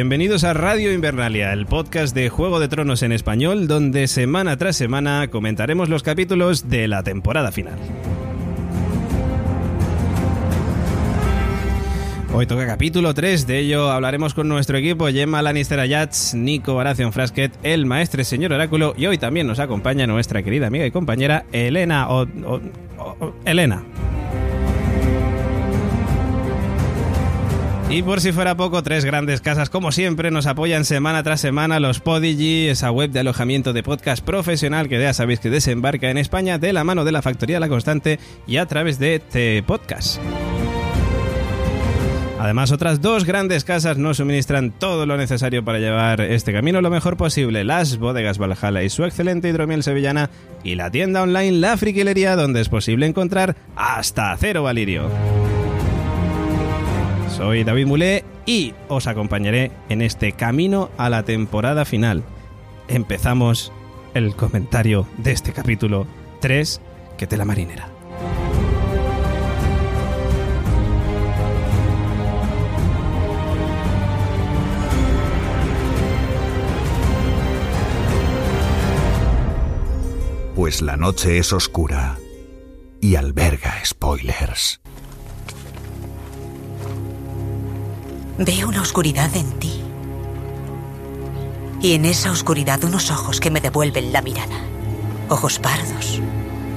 [0.00, 4.74] Bienvenidos a Radio Invernalia, el podcast de Juego de Tronos en español, donde semana tras
[4.76, 7.74] semana comentaremos los capítulos de la temporada final.
[12.32, 17.12] Hoy toca capítulo 3, de ello hablaremos con nuestro equipo Gemma Lannister Ayats, Nico Baratheon
[17.12, 21.44] Frasket, el maestre señor Oráculo y hoy también nos acompaña nuestra querida amiga y compañera
[21.52, 23.82] Elena o- o- Elena.
[27.90, 31.80] Y por si fuera poco, tres grandes casas como siempre nos apoyan semana tras semana
[31.80, 36.16] los Podigi, esa web de alojamiento de podcast profesional que ya sabéis que desembarca en
[36.16, 40.20] España de la mano de la Factoría La Constante y a través de este podcast.
[42.38, 46.90] Además, otras dos grandes casas nos suministran todo lo necesario para llevar este camino lo
[46.90, 47.64] mejor posible.
[47.64, 50.30] Las bodegas Valhalla y su excelente hidromiel sevillana
[50.62, 55.10] y la tienda online La Friquilería donde es posible encontrar hasta cero valirio.
[57.40, 62.22] Soy David Mulé y os acompañaré en este camino a la temporada final.
[62.86, 63.72] Empezamos
[64.12, 66.06] el comentario de este capítulo
[66.42, 66.82] 3,
[67.16, 67.88] que te la marinera.
[80.54, 82.18] Pues la noche es oscura
[83.00, 84.79] y alberga spoilers.
[88.42, 89.82] Veo una oscuridad en ti.
[91.82, 94.58] Y en esa oscuridad unos ojos que me devuelven la mirada.
[95.28, 96.22] Ojos pardos,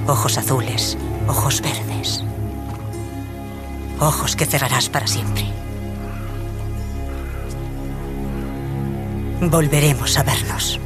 [0.06, 2.22] ojos azules, ojos verdes.
[3.98, 5.46] Ojos que cerrarás para siempre.
[9.40, 10.78] Volveremos a vernos.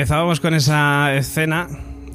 [0.00, 1.68] Empezábamos con esa escena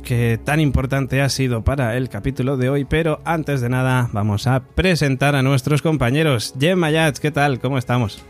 [0.03, 4.47] que tan importante ha sido para el capítulo de hoy, pero antes de nada vamos
[4.47, 6.55] a presentar a nuestros compañeros.
[6.59, 7.59] Gemma Yats, ¿qué tal?
[7.59, 8.23] ¿Cómo estamos?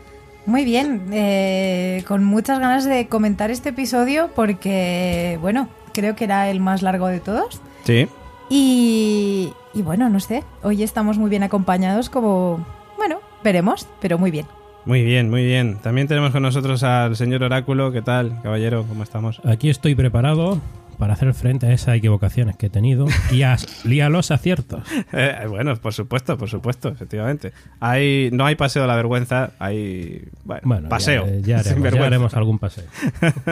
[0.44, 6.50] Muy bien, eh, con muchas ganas de comentar este episodio porque, bueno, creo que era
[6.50, 7.58] el más largo de todos.
[7.84, 8.08] Sí.
[8.50, 12.62] Y, y bueno, no sé, hoy estamos muy bien acompañados como,
[12.98, 14.44] bueno, veremos, pero muy bien.
[14.86, 15.78] Muy bien, muy bien.
[15.82, 17.90] También tenemos con nosotros al señor Oráculo.
[17.90, 18.84] ¿Qué tal, caballero?
[18.88, 19.40] ¿Cómo estamos?
[19.44, 20.60] Aquí estoy preparado
[20.96, 24.82] para hacer frente a esas equivocaciones que he tenido y a, y a los aciertos.
[25.12, 27.52] Eh, bueno, por supuesto, por supuesto, efectivamente.
[27.80, 31.26] Hay, no hay paseo de la vergüenza, hay bueno, Bueno, paseo.
[31.40, 32.84] ya, ya sin haremos, ya haremos algún paseo.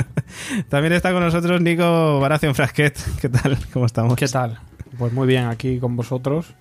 [0.68, 2.96] También está con nosotros Nico Baración Frasquet.
[3.20, 3.58] ¿Qué tal?
[3.72, 4.16] ¿Cómo estamos?
[4.16, 4.58] ¿Qué tal?
[4.98, 6.54] Pues muy bien, aquí con vosotros.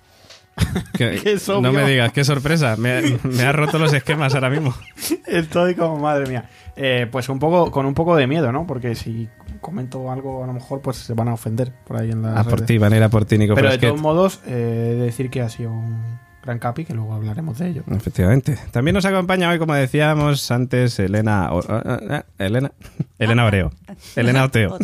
[0.92, 2.76] Que- Qué es no me digas, qué sorpresa.
[2.76, 4.74] Me, me ha roto los esquemas ahora mismo.
[5.26, 6.48] Estoy como, madre mía.
[6.76, 8.66] Eh, pues un poco, con un poco de miedo, ¿no?
[8.66, 9.28] Porque si
[9.60, 12.40] comento algo, a lo mejor pues se van a ofender por ahí en la.
[12.40, 14.90] A por ti, van a ir a por ti, Nico Pero de todos modos, eh,
[14.92, 17.82] he de decir que ha sido un gran capi, que luego hablaremos de ello.
[17.90, 18.58] Efectivamente.
[18.70, 21.52] También nos acompaña hoy, como decíamos antes, Elena.
[21.52, 22.72] o- eh, eh, Elena.
[23.18, 23.70] Elena Oreo.
[24.16, 24.76] Elena Oteo.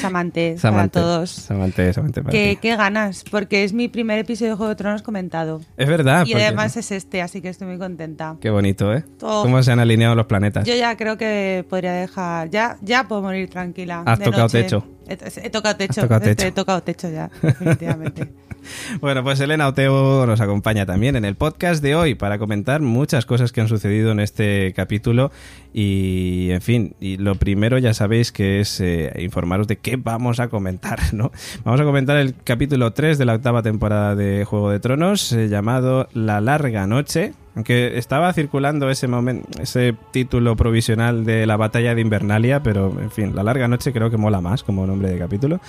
[0.00, 1.00] Samante, para Samante.
[1.00, 1.30] todos.
[1.30, 5.02] Samante, Samante para Qué, qué ganas, porque es mi primer episodio de Juego de Tronos
[5.02, 5.60] comentado.
[5.76, 6.24] Es verdad.
[6.26, 8.36] y porque- además es este, así que estoy muy contenta.
[8.40, 9.04] Qué bonito, ¿eh?
[9.22, 9.42] Oh.
[9.42, 10.66] Cómo se han alineado los planetas.
[10.66, 12.50] Yo ya creo que podría dejar.
[12.50, 14.02] Ya, ya puedo morir tranquila.
[14.06, 14.62] Has de tocado noche.
[14.62, 14.86] techo.
[15.08, 16.00] He, he tocado techo.
[16.02, 16.46] Tocado He- techo.
[16.46, 18.32] He tocado techo ya, definitivamente.
[19.00, 23.24] Bueno, pues Elena Oteo nos acompaña también en el podcast de hoy para comentar muchas
[23.24, 25.32] cosas que han sucedido en este capítulo
[25.72, 30.40] y, en fin, y lo primero ya sabéis que es eh, informaros de qué vamos
[30.40, 31.30] a comentar, ¿no?
[31.64, 35.48] Vamos a comentar el capítulo 3 de la octava temporada de Juego de Tronos eh,
[35.48, 41.94] llamado La larga noche, aunque estaba circulando ese momento, ese título provisional de la batalla
[41.94, 45.18] de Invernalia, pero en fin, La larga noche creo que mola más como nombre de
[45.18, 45.60] capítulo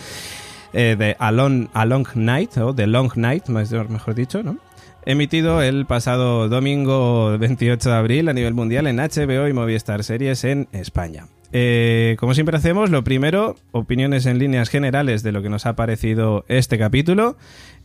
[0.73, 4.57] eh, de A Long, A Long Night, o The Long Night, mejor dicho, ¿no?
[5.05, 10.43] Emitido el pasado domingo 28 de abril a nivel mundial en HBO y Movistar Series
[10.43, 11.27] en España.
[11.53, 15.75] Eh, como siempre hacemos, lo primero, opiniones en líneas generales de lo que nos ha
[15.75, 17.35] parecido este capítulo.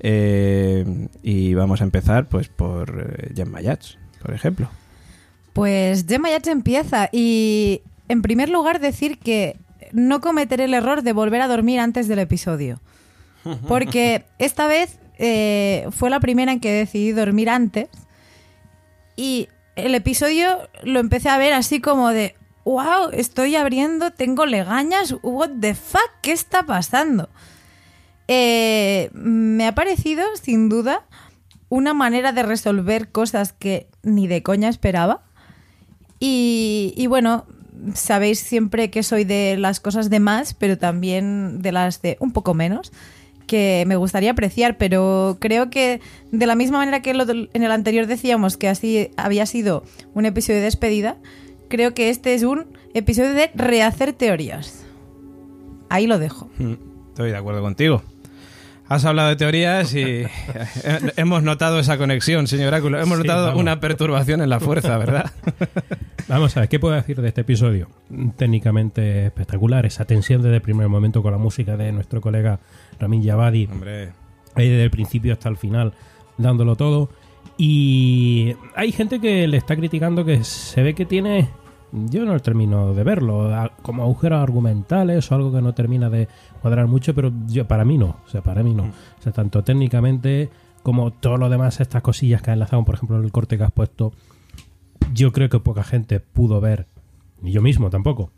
[0.00, 4.68] Eh, y vamos a empezar pues por eh, Gemma Yats, por ejemplo.
[5.54, 9.56] Pues Gemma Yates empieza y en primer lugar decir que
[9.92, 12.78] no cometeré el error de volver a dormir antes del episodio.
[13.68, 17.88] Porque esta vez eh, fue la primera en que decidí dormir antes
[19.16, 22.34] y el episodio lo empecé a ver así como de,
[22.64, 27.28] wow, estoy abriendo, tengo legañas, what the fuck, ¿qué está pasando?
[28.28, 31.06] Eh, me ha parecido, sin duda,
[31.68, 35.22] una manera de resolver cosas que ni de coña esperaba.
[36.18, 37.46] Y, y bueno,
[37.94, 42.32] sabéis siempre que soy de las cosas de más, pero también de las de un
[42.32, 42.92] poco menos,
[43.46, 46.00] que me gustaría apreciar, pero creo que
[46.32, 49.84] de la misma manera que en el anterior decíamos que así había sido
[50.14, 51.16] un episodio de despedida,
[51.68, 54.84] creo que este es un episodio de rehacer teorías.
[55.88, 56.48] Ahí lo dejo.
[56.58, 56.74] Mm,
[57.10, 58.02] Estoy de acuerdo contigo.
[58.88, 60.28] Has hablado de teorías y eh,
[61.16, 63.00] hemos notado esa conexión, señor Áculo.
[63.00, 63.60] Hemos Sí, notado vamos.
[63.60, 65.30] una perturbación en la fuerza, ¿verdad?
[66.28, 67.88] Vamos a ver, ¿qué puedo decir de este episodio?
[68.36, 72.58] Técnicamente espectacular, esa tensión desde el primer momento con la música de nuestro colega
[72.98, 74.12] Ramin Javadi, Hombre,
[74.54, 75.92] ahí desde el principio hasta el final,
[76.38, 77.08] dándolo todo.
[77.58, 81.48] Y hay gente que le está criticando que se ve que tiene,
[81.92, 83.50] yo no termino de verlo,
[83.82, 86.28] como agujeros argumentales o algo que no termina de
[86.60, 88.84] cuadrar mucho, pero yo para mí no, o sea, para mí no.
[88.84, 90.50] O sea, tanto técnicamente
[90.82, 93.72] como todo lo demás, estas cosillas que ha enlazado, por ejemplo, el corte que has
[93.72, 94.12] puesto,
[95.12, 96.86] yo creo que poca gente pudo ver,
[97.40, 98.30] ni yo mismo tampoco,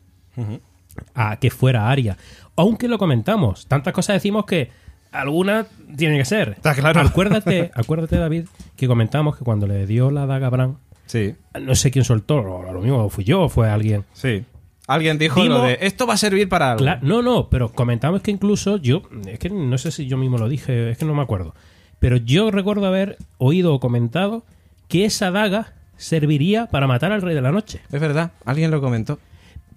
[1.15, 2.17] a que fuera Aria.
[2.59, 4.71] Aunque lo comentamos, tantas cosas decimos que
[5.13, 5.67] alguna
[5.97, 6.51] tiene que ser.
[6.51, 7.01] Está claro.
[7.01, 8.47] Acuérdate, acuérdate, David,
[8.77, 10.77] que comentamos que cuando le dio la daga a Bran,
[11.07, 14.05] sí, no sé quién soltó, lo, lo mismo fui yo o fue alguien.
[14.13, 14.45] sí.
[14.87, 16.83] Alguien dijo Dimo- lo de esto va a servir para algo.
[17.03, 20.49] No, no, pero comentamos que incluso yo, es que no sé si yo mismo lo
[20.49, 21.55] dije, es que no me acuerdo,
[21.99, 24.45] pero yo recuerdo haber oído o comentado
[24.89, 27.83] que esa daga serviría para matar al rey de la noche.
[27.93, 29.19] Es verdad, alguien lo comentó.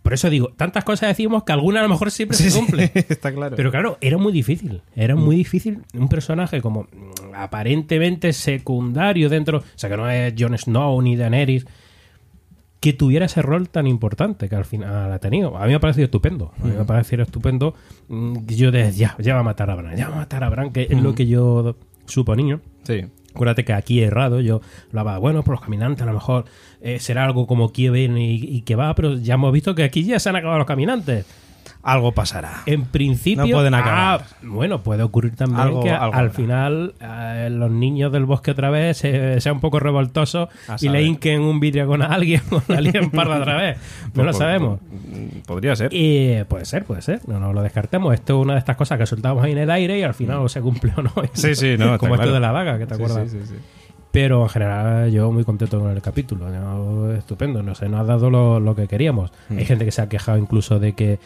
[0.02, 2.92] Por eso digo, tantas cosas decimos que alguna a lo mejor siempre se cumple.
[2.96, 3.56] está claro.
[3.56, 4.82] Pero claro, era muy difícil.
[4.96, 9.60] Era muy difícil un personaje como mm, aparentemente secundario dentro.
[9.60, 11.66] O sea, que no es Jon Snow ni Daenerys.
[12.80, 15.56] Que tuviera ese rol tan importante que al final ha tenido.
[15.56, 16.52] A mí me ha parecido estupendo.
[16.60, 17.76] A mí me ha parecido estupendo.
[18.08, 20.50] mm, Yo decía, ya, ya va a matar a Bran, ya va a matar a
[20.50, 21.76] Bran, que es lo que yo
[22.08, 22.60] suponía.
[22.84, 23.06] sí.
[23.34, 26.46] Acuérdate que aquí he errado, yo hablaba, bueno, por los caminantes a lo mejor
[26.82, 30.04] eh, será algo como Kieven y, y que va, pero ya hemos visto que aquí
[30.04, 31.26] ya se han acabado los caminantes.
[31.84, 32.62] Algo pasará.
[32.68, 33.44] En principio.
[33.46, 34.22] No pueden acabar.
[34.24, 36.30] Ah, bueno, puede ocurrir también Algo- que algo al habrá.
[36.32, 40.90] final eh, los niños del bosque otra vez se- sean un poco revoltosos A y
[40.90, 43.78] le hinquen un vidrio con alguien o la líen parda otra vez.
[44.14, 44.80] No lo Pues- sabemos.
[44.80, 45.90] pues, Podría ser.
[45.92, 47.28] Y puede ser, puede ser.
[47.28, 48.14] No nos lo descartemos.
[48.14, 50.38] Esto es una de estas cosas que soltamos ahí en el aire y al final
[50.38, 51.12] o se cumple o no.
[51.34, 52.34] Sí, sí, no, Como esto claro.
[52.34, 53.32] de la daga, que te Sí, acuerdas.
[53.32, 53.56] sí, sí, sí.
[54.12, 56.50] Pero en general yo muy contento con el capítulo.
[56.50, 57.12] ¿no?
[57.14, 59.32] Estupendo, no sé, nos ha dado lo, lo que queríamos.
[59.50, 59.58] Mm.
[59.58, 61.18] Hay gente que se ha quejado incluso de que,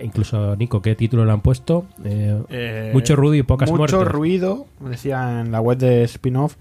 [0.00, 1.86] incluso Nico, ¿qué título le han puesto?
[2.04, 4.12] Eh, Eh, mucho ruido y pocas mucho muertes.
[4.12, 6.56] ruido, decía en la web de spin-off.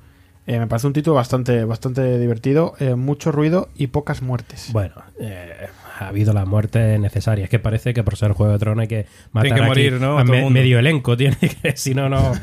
[0.48, 2.74] Eh, me parece un título bastante, bastante divertido.
[2.80, 4.70] Eh, mucho ruido y pocas muertes.
[4.74, 5.68] Bueno, eh,
[6.00, 7.48] ha habido las muertes necesarias.
[7.48, 10.18] Que parece que por ser Juego de Tronos hay que matar que aquí morir, ¿no?
[10.18, 11.16] a me- medio elenco.
[11.16, 12.34] Tiene que, si no, no.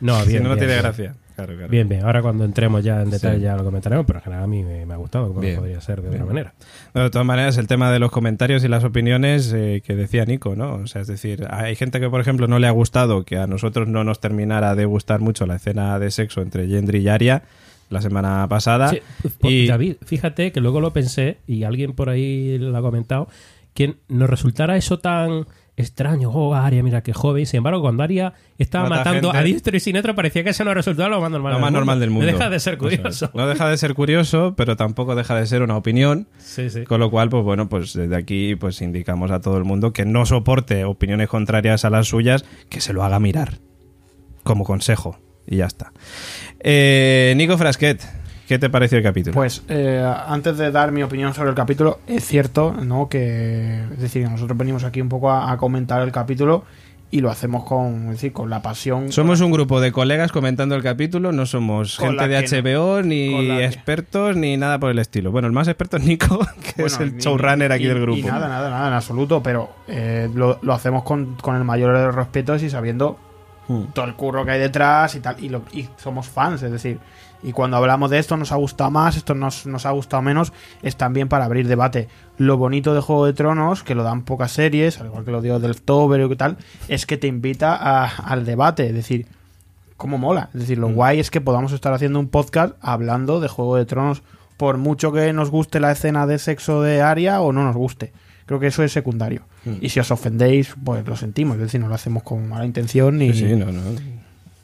[0.00, 0.44] No, Si bien.
[0.44, 0.82] no, no bien, tiene bien.
[0.82, 1.14] gracia.
[1.38, 1.68] Claro, claro.
[1.70, 2.04] Bien, bien.
[2.04, 3.42] Ahora cuando entremos ya en detalle Sí.
[3.42, 6.02] ya lo comentaremos, pero en general a mí me, me ha gustado, como podría ser
[6.02, 6.22] de Bien.
[6.22, 6.54] otra manera.
[6.92, 10.24] Bueno, de todas maneras, el tema de los comentarios y las opiniones eh, que decía
[10.24, 10.74] Nico, ¿no?
[10.74, 13.46] O sea, es decir, hay gente que, por ejemplo, no le ha gustado, que a
[13.46, 17.44] nosotros no nos terminara de gustar mucho la escena de sexo entre Gendry y Arya
[17.88, 18.88] la semana pasada.
[18.88, 18.98] Sí,
[19.38, 23.28] pues, y David, fíjate que luego lo pensé y alguien por ahí lo ha comentado
[23.74, 25.46] que nos resultara eso tan
[25.82, 27.46] extraño, oh, Aria, mira qué joven.
[27.46, 29.38] Sin embargo, cuando Aria estaba Mata matando gente.
[29.38, 32.00] a diestro y siniestro, parecía que ese no resultaba lo más normal, Lo más normal
[32.00, 32.26] del mundo.
[32.26, 32.96] No deja de ser Eso es.
[32.98, 33.30] curioso.
[33.34, 36.28] No deja de ser curioso, pero tampoco deja de ser una opinión.
[36.38, 36.84] Sí, sí.
[36.84, 40.04] Con lo cual, pues bueno, pues desde aquí pues indicamos a todo el mundo que
[40.04, 43.58] no soporte opiniones contrarias a las suyas, que se lo haga mirar.
[44.42, 45.18] Como consejo.
[45.46, 45.92] Y ya está.
[46.60, 48.02] Eh, Nico Frasquet,
[48.48, 49.34] ¿qué te pareció el capítulo?
[49.34, 53.08] Pues eh, antes de dar mi opinión sobre el capítulo, es cierto, ¿no?
[53.08, 56.64] Que es decir, nosotros venimos aquí un poco a, a comentar el capítulo
[57.10, 59.10] y lo hacemos con, es decir, con la pasión.
[59.12, 62.46] Somos un grupo de colegas comentando el capítulo, no somos gente de no.
[62.46, 65.30] HBO, Con ni la que- expertos, ni nada por el estilo.
[65.30, 66.38] Bueno, el más experto es Nico,
[66.76, 68.18] que es Bueno, el ni- showrunner aquí y- del grupo.
[68.18, 71.96] Y nada, nada, nada, en absoluto, pero eh, lo, lo hacemos con, con el mayor
[71.96, 73.18] de los respetos y sabiendo
[73.68, 73.84] Hmm.
[73.92, 76.98] todo el curro que hay detrás y tal, y, lo- y somos fans, es decir,
[77.42, 80.52] y cuando hablamos de esto nos ha gustado más, esto nos, nos ha gustado menos,
[80.82, 82.08] es también para abrir debate.
[82.36, 85.40] Lo bonito de Juego de Tronos, que lo dan pocas series, al igual que lo
[85.40, 86.56] digo del Tober y tal,
[86.88, 89.26] es que te invita a- al debate, es decir,
[89.96, 90.50] cómo mola.
[90.54, 93.84] Es decir, lo guay es que podamos estar haciendo un podcast hablando de Juego de
[93.86, 94.22] Tronos,
[94.56, 98.12] por mucho que nos guste la escena de sexo de Aria o no nos guste.
[98.46, 99.42] Creo que eso es secundario.
[99.80, 101.56] Y si os ofendéis, pues lo sentimos.
[101.56, 103.32] Es decir, no lo hacemos con mala intención ni...
[103.34, 103.80] Sí, sí, no, no.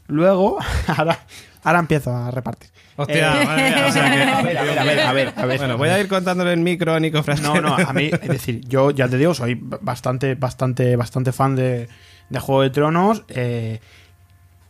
[0.08, 1.18] Luego, ahora,
[1.62, 2.70] ahora empiezo a repartir.
[2.96, 5.32] Hostia, Eh, madre mía, o sea que- a ver, a ver, a ver, a ver,
[5.36, 5.58] a ver.
[5.58, 7.22] Bueno, voy a ir contándole el micro a Nico.
[7.42, 11.56] No, no, a mí, es decir, yo ya te digo, soy bastante, bastante, bastante fan
[11.56, 11.88] de,
[12.28, 13.24] de Juego de Tronos.
[13.28, 13.80] eh,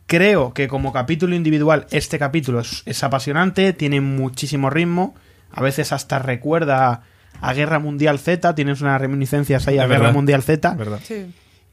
[0.07, 5.15] creo que como capítulo individual, este capítulo es, es apasionante, tiene muchísimo ritmo.
[5.51, 7.03] A veces hasta recuerda
[7.41, 10.13] a Guerra Mundial Z, tienes unas reminiscencias ahí a Guerra.
[10.13, 10.75] Mundial Z.
[10.75, 11.01] ¿Verdad?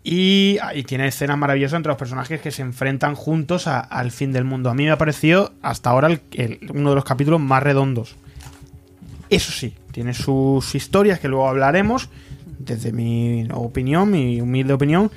[0.04, 4.46] Y, y tiene escenas maravillosas entre los personajes que se enfrentan juntos al fin del
[4.46, 4.70] mundo.
[4.70, 6.10] A mí me ha parecido hasta ahora
[6.74, 8.16] uno de los capítulos más redondos.
[9.30, 12.10] Eso sí, tiene sus historias que luego hablaremos,
[12.60, 15.12] desde mi opinión, mi humilde opinión.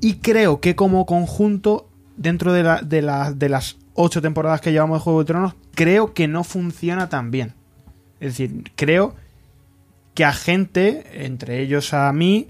[0.00, 5.20] Y creo que como conjunto, dentro de, de las ocho temporadas que llevamos de Juego
[5.20, 7.54] de Tronos, creo que no funciona tan bien.
[8.20, 9.14] Es decir, creo
[10.14, 12.48] que a gente, entre ellos a mí,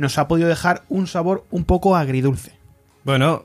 [0.00, 2.52] nos ha podido dejar un sabor un poco agridulce.
[3.04, 3.44] Bueno,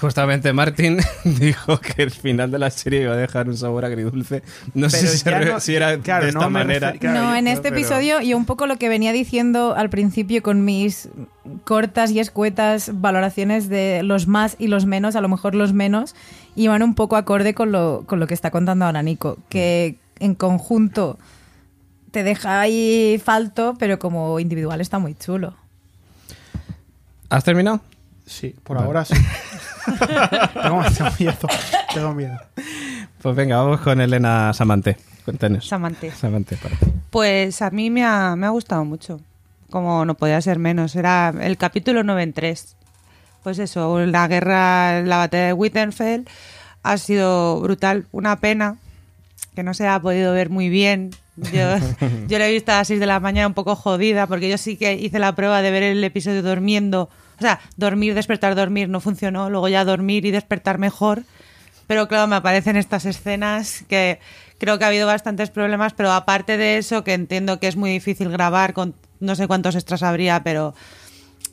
[0.00, 4.42] justamente Martin dijo que el final de la serie iba a dejar un sabor agridulce.
[4.74, 6.92] No sé si, re- no- si era claro, de esta manera.
[6.94, 9.90] refer- claro, no, en este pero- episodio y un poco lo que venía diciendo al
[9.90, 11.08] principio con mis
[11.64, 16.14] cortas y escuetas valoraciones de los más y los menos, a lo mejor los menos,
[16.56, 20.34] iban un poco acorde con lo, con lo que está contando ahora Nico, que en
[20.34, 21.18] conjunto
[22.10, 25.56] te deja ahí falto, pero como individual está muy chulo.
[27.28, 27.80] ¿Has terminado?
[28.26, 29.14] Sí, por ahora sí.
[30.62, 31.48] tengo, tengo miedo.
[31.92, 32.38] Tengo miedo.
[33.20, 34.96] Pues venga, vamos con Elena Samante.
[35.24, 35.66] Cuéntanos.
[35.66, 36.10] Samante.
[36.10, 36.86] Samante, para ti.
[37.10, 39.20] Pues a mí me ha, me ha gustado mucho.
[39.70, 40.94] Como no podía ser menos.
[40.96, 42.76] Era el capítulo 9 en 3.
[43.42, 46.24] Pues eso, la guerra, la batalla de Winterfell
[46.82, 48.06] ha sido brutal.
[48.12, 48.76] Una pena
[49.54, 51.10] que no se ha podido ver muy bien.
[51.36, 51.76] Yo,
[52.28, 54.58] yo la he visto a las 6 de la mañana un poco jodida porque yo
[54.58, 57.08] sí que hice la prueba de ver el episodio durmiendo.
[57.38, 59.50] O sea, dormir, despertar, dormir no funcionó.
[59.50, 61.24] Luego ya dormir y despertar mejor.
[61.86, 64.18] Pero claro, me aparecen estas escenas que
[64.58, 67.90] creo que ha habido bastantes problemas, pero aparte de eso, que entiendo que es muy
[67.90, 70.74] difícil grabar con no sé cuántos extras habría, pero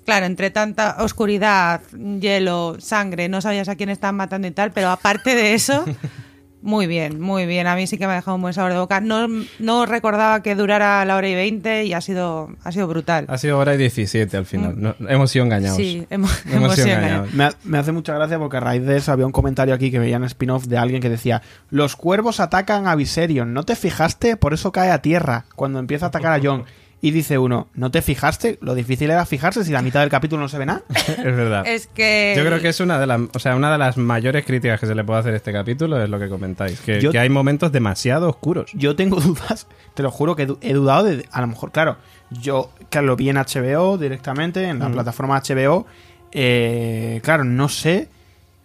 [0.06, 4.90] claro, entre tanta oscuridad, hielo, sangre, no sabías a quién estaban matando y tal, pero
[4.90, 5.86] aparte de eso,
[6.62, 7.68] muy bien, muy bien.
[7.68, 9.02] A mí sí que me ha dejado un buen sabor de boca.
[9.02, 9.28] No,
[9.60, 13.26] no recordaba que durara la hora y veinte y ha sido, ha sido brutal.
[13.30, 14.76] Ha sido hora y 17 al final.
[14.80, 15.78] No, hemos sido engañados.
[15.78, 17.30] Sí, hemos, Hemos hemos sido engañados.
[17.30, 17.34] engañados.
[17.34, 19.92] Me, ha- me hace mucha gracia porque a raíz de eso había un comentario aquí
[19.92, 23.76] que veía en spin-off de alguien que decía: Los cuervos atacan a Viserion, ¿no te
[23.76, 24.38] fijaste?
[24.38, 26.64] Por eso cae a tierra cuando empieza a atacar a Jon.
[27.04, 28.60] Y dice uno: ¿No te fijaste?
[28.62, 30.84] Lo difícil era fijarse si la mitad del capítulo no se ve nada.
[31.08, 31.66] es verdad.
[31.66, 32.36] Es que...
[32.38, 34.86] Yo creo que es una de las, o sea, una de las mayores críticas que
[34.86, 37.30] se le puede hacer a este capítulo es lo que comentáis, que, Yo- que hay
[37.30, 38.72] momentos demasiado oscuros.
[38.74, 39.66] Yo tengo dudas,
[39.96, 41.26] te lo juro que he dudado de.
[41.32, 41.98] A lo mejor, claro,
[42.30, 44.94] yo que lo vi en HBO directamente, en la Mm.
[44.94, 45.88] plataforma HBO.
[46.34, 48.08] eh, claro, no sé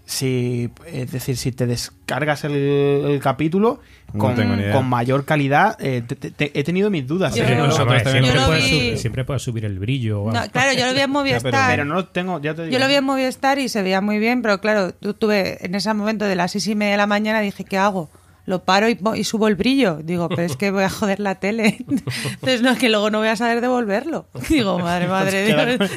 [0.07, 0.71] si.
[0.91, 3.81] Es decir, si te descargas el, el capítulo
[4.17, 4.35] con,
[4.73, 7.37] con mayor calidad, eh, te- te- te- he tenido mis dudas.
[7.37, 10.25] Eh, Pero no- nosotros Hombre, también siempre, puedes vi- subir, siempre puedes subir el brillo.
[10.33, 11.71] No, claro, yo lo vi en Movistar.
[11.71, 12.73] pero no lo tengo, ya te digo.
[12.73, 15.75] Yo lo vi en Movistar y se veía muy bien, pero claro, tú tuve en
[15.75, 18.09] ese momento de las seis y media de la mañana dije, ¿qué hago?
[18.47, 19.99] Lo paro y, subo el brillo.
[20.03, 21.79] Digo, pero es que voy a joder la tele.
[21.89, 24.29] Entonces, no, es que luego no voy a saber devolverlo.
[24.49, 25.91] Digo, madre, madre, Dios,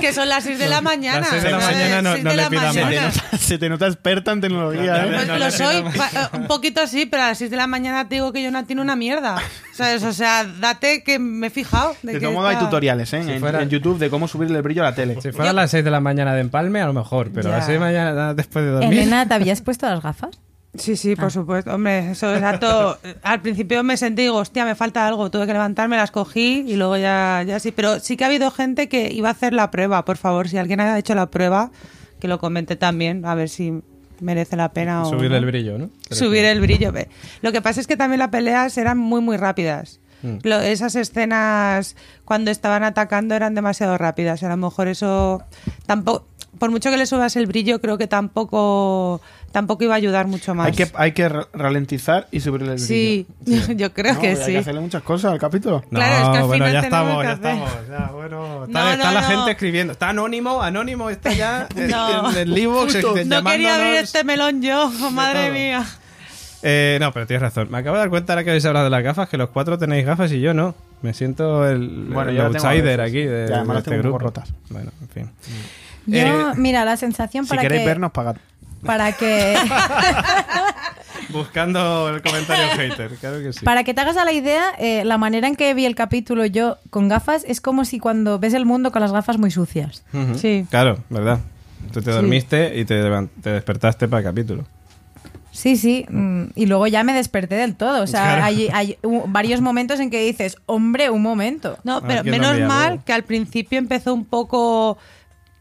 [0.00, 1.20] que son las 6 de la mañana.
[1.20, 2.74] Las seis de la mañana no- le más.
[2.74, 3.06] Se te, mañana.
[3.08, 5.10] nota, se te nota experta en tecnología, ¿eh?
[5.14, 5.84] Pues No, lo soy,
[6.34, 8.64] un poquito sí, pero a las 6 de la mañana te digo que yo no
[8.64, 9.36] tiene una mierda.
[9.74, 10.02] ¿Sabes?
[10.04, 11.96] O sea, date que me he fijado.
[12.02, 13.22] De, De que todo modo hay tutoriales, ¿eh?
[13.24, 15.20] Si en, fuera- en YouTube de cómo subirle el brillo a la tele.
[15.20, 17.52] Si fuera a las 6 de la mañana de empalme, a lo mejor, pero a
[17.56, 17.66] las Ya.
[17.66, 18.92] 6 de la mañana después de dormir.
[18.92, 20.38] Elena, ¿te habías puesto las gafas?
[20.74, 21.74] Sí, sí, por supuesto.
[21.74, 22.98] Hombre, eso es todo.
[23.22, 25.30] Al principio me sentí, digo, hostia, me falta algo.
[25.30, 27.72] Tuve que levantarme, las cogí y luego ya, ya sí.
[27.72, 30.04] Pero sí que ha habido gente que iba a hacer la prueba.
[30.04, 31.72] Por favor, si alguien ha hecho la prueba,
[32.20, 33.82] que lo comente también, a ver si
[34.20, 35.06] merece la pena o.
[35.10, 35.36] Subirle no.
[35.38, 35.90] el brillo, ¿no?
[36.10, 36.92] Subir el brillo.
[36.92, 37.08] ve.
[37.42, 39.98] Lo que pasa es que también las peleas eran muy, muy rápidas.
[40.22, 40.36] Mm.
[40.44, 44.42] Lo- esas escenas cuando estaban atacando eran demasiado rápidas.
[44.42, 45.42] A lo mejor eso
[45.86, 46.26] tampoco,
[46.58, 49.20] por mucho que le subas el brillo, creo que tampoco,
[49.52, 50.66] tampoco iba a ayudar mucho más.
[50.66, 52.86] Hay que, hay que ra- ralentizar y subirle el brillo.
[52.86, 53.26] Sí,
[53.76, 54.52] yo creo No, que Hay sí.
[54.52, 55.82] que hacerle muchas cosas al capítulo.
[55.90, 57.70] No, Claro, es que al bueno, final ya estamos, que ya hacer- estamos.
[57.88, 59.26] Ya, bueno, está, No, está no, la no.
[59.28, 59.92] gente escribiendo.
[59.92, 62.30] Está anónimo, anónimo, está ya en- No.
[62.30, 62.94] en el Livox,
[63.26, 65.86] No quería abrir este melón yo, madre mía.
[66.62, 67.68] Eh, no, pero tienes razón.
[67.70, 69.78] Me acabo de dar cuenta ahora que habéis hablado de las gafas, que los cuatro
[69.78, 70.74] tenéis gafas y yo no.
[71.00, 74.18] Me siento el, Bueno, yo outsider aquí de, Y además de este grupo.
[74.18, 74.52] rotas.
[74.68, 75.30] Bueno, en fin.
[76.06, 77.86] Yo, Eh, mira, la sensación Si para queréis que...
[77.86, 78.36] vernos, pagad.
[78.84, 79.56] Para que,
[81.30, 83.64] Buscando el comentario hater, claro que sí.
[83.64, 86.44] para que te hagas a la idea, eh, la manera en que vi el capítulo
[86.46, 90.02] yo con gafas es como si cuando ves el mundo con las gafas muy sucias.
[90.36, 90.66] Sí.
[90.70, 91.38] Claro, ¿verdad?
[91.92, 92.16] Tú te Sí.
[92.16, 93.02] dormiste y te,
[93.42, 94.64] te despertaste para el capítulo.
[95.52, 98.02] Sí, sí, mm, y luego ya me desperté del todo.
[98.02, 98.44] O sea, Claro.
[98.44, 101.76] hay, hay varios momentos en que dices, hombre, un momento.
[101.84, 104.96] No, pero ¿quién lo menos mal que al principio empezó un poco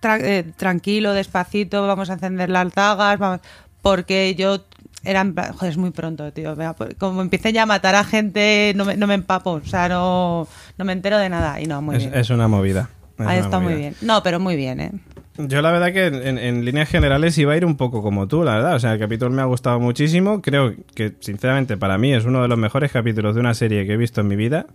[0.01, 3.39] tra- eh, tranquilo, despacito, vamos a encender las dagas, vamos,
[3.82, 4.63] porque yo
[5.03, 6.56] era joder, es muy pronto, tío.
[6.98, 10.48] Como empiecen ya a matar a gente, no me, no me empapo, o sea, no,
[10.77, 11.62] no me entero de nada.
[11.62, 12.15] Y no, muy Es, bien.
[12.20, 12.89] es una movida.
[13.18, 13.96] Es Ahí una está muy bien.
[14.01, 14.91] No, pero muy bien, ¿eh?
[15.38, 18.44] Yo la verdad que en, en líneas generales iba a ir un poco como tú,
[18.44, 18.75] la verdad.
[18.75, 20.41] O sea, el capítulo me ha gustado muchísimo.
[20.41, 23.94] Creo que, sinceramente, para mí es uno de los mejores capítulos de una serie que
[23.94, 24.65] he visto en mi vida.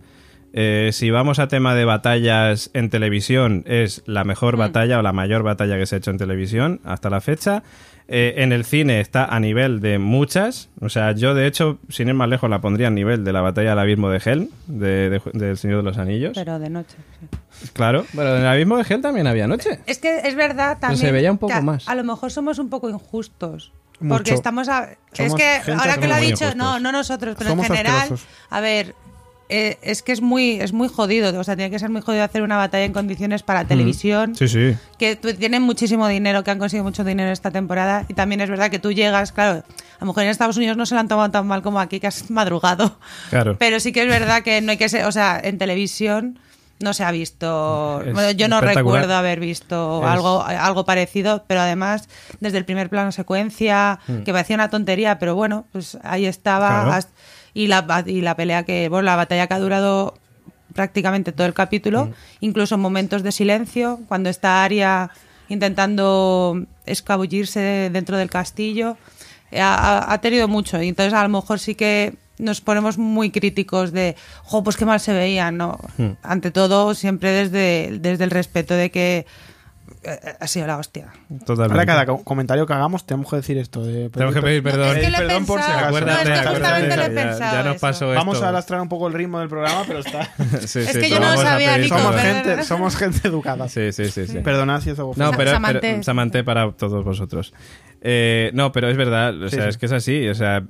[0.57, 5.11] Eh, si vamos a tema de batallas en televisión, es la mejor batalla o la
[5.11, 7.61] mayor batalla que se ha hecho en televisión hasta la fecha.
[8.07, 10.69] Eh, en el cine está a nivel de muchas.
[10.79, 13.41] O sea, yo de hecho, sin ir más lejos, la pondría a nivel de la
[13.41, 16.31] batalla del abismo de Helm, de, de- del Señor de los Anillos.
[16.35, 16.95] Pero de noche.
[17.51, 17.67] sí.
[17.73, 19.79] Claro, pero en el abismo de Helm también había noche.
[19.87, 21.01] Es que es verdad también.
[21.01, 21.89] se veía un poco que más.
[21.89, 23.73] A lo mejor somos un poco injustos.
[23.99, 24.15] Mucho.
[24.17, 24.89] Porque estamos a.
[25.17, 26.55] Es que ahora que lo ha dicho, injustos.
[26.55, 28.27] no, no nosotros, pero Somos en general, asquerosos.
[28.49, 28.93] a ver,
[29.49, 31.37] eh, es que es muy, es muy jodido.
[31.39, 34.35] O sea, tiene que ser muy jodido hacer una batalla en condiciones para televisión.
[34.35, 34.75] Sí, sí.
[34.97, 38.05] Que tienen muchísimo dinero, que han conseguido mucho dinero esta temporada.
[38.07, 40.85] Y también es verdad que tú llegas, claro, a lo mejor en Estados Unidos no
[40.85, 42.97] se lo han tomado tan mal como aquí, que has madrugado.
[43.29, 43.55] Claro.
[43.59, 46.39] Pero sí que es verdad que no hay que ser, o sea, en televisión
[46.77, 51.61] no se ha visto, bueno, yo no recuerdo haber visto Es- algo, algo parecido, pero
[51.61, 52.09] además
[52.41, 56.67] desde el primer plano secuencia, que parecía una tontería, pero bueno, pues ahí estaba.
[56.67, 56.91] Claro.
[56.91, 57.13] hasta-
[57.55, 60.13] y la y la pelea que, bueno, la batalla que ha durado
[60.73, 65.09] prácticamente todo el capítulo, incluso en momentos de silencio, cuando está Aria
[65.47, 68.97] intentando escabullirse dentro del castillo,
[69.57, 70.81] ha, ha- tenido mucho.
[70.81, 74.85] Y entonces a lo mejor sí que nos ponemos muy críticos de, jo, pues qué
[74.85, 75.79] mal se veían, ¿no?
[75.97, 76.11] Hmm.
[76.21, 79.25] Ante todo, siempre desde, desde el respeto de que
[80.39, 81.07] ha sido la hostia.
[81.45, 81.73] Totalmente.
[81.73, 83.83] Ahora cada co- comentario que hagamos tenemos que decir esto.
[83.83, 84.97] De, Tenemos que pedir perdón.
[84.97, 85.71] Es que perdón por si.
[85.71, 87.81] Acuérdate, No, es que acuérdate, ya- Ya, nos eso.
[87.81, 88.45] pasó Vamos esto.
[88.45, 90.29] a arrastrar un poco el ritmo del programa, pero está.
[90.65, 93.67] Sí, Es sí, que yo no lo vamos sabía, Nico, somos, gente, somos gente educada.
[93.69, 94.39] Sí, sí, sí, sí.
[94.39, 95.79] Perdonad si eso No, pero, Samanté.
[95.81, 97.53] pero Samanté para todos vosotros.
[98.07, 99.69] Eh, no, pero es verdad, o Sí, sea, sí.
[99.69, 100.63] es que es así, o sea,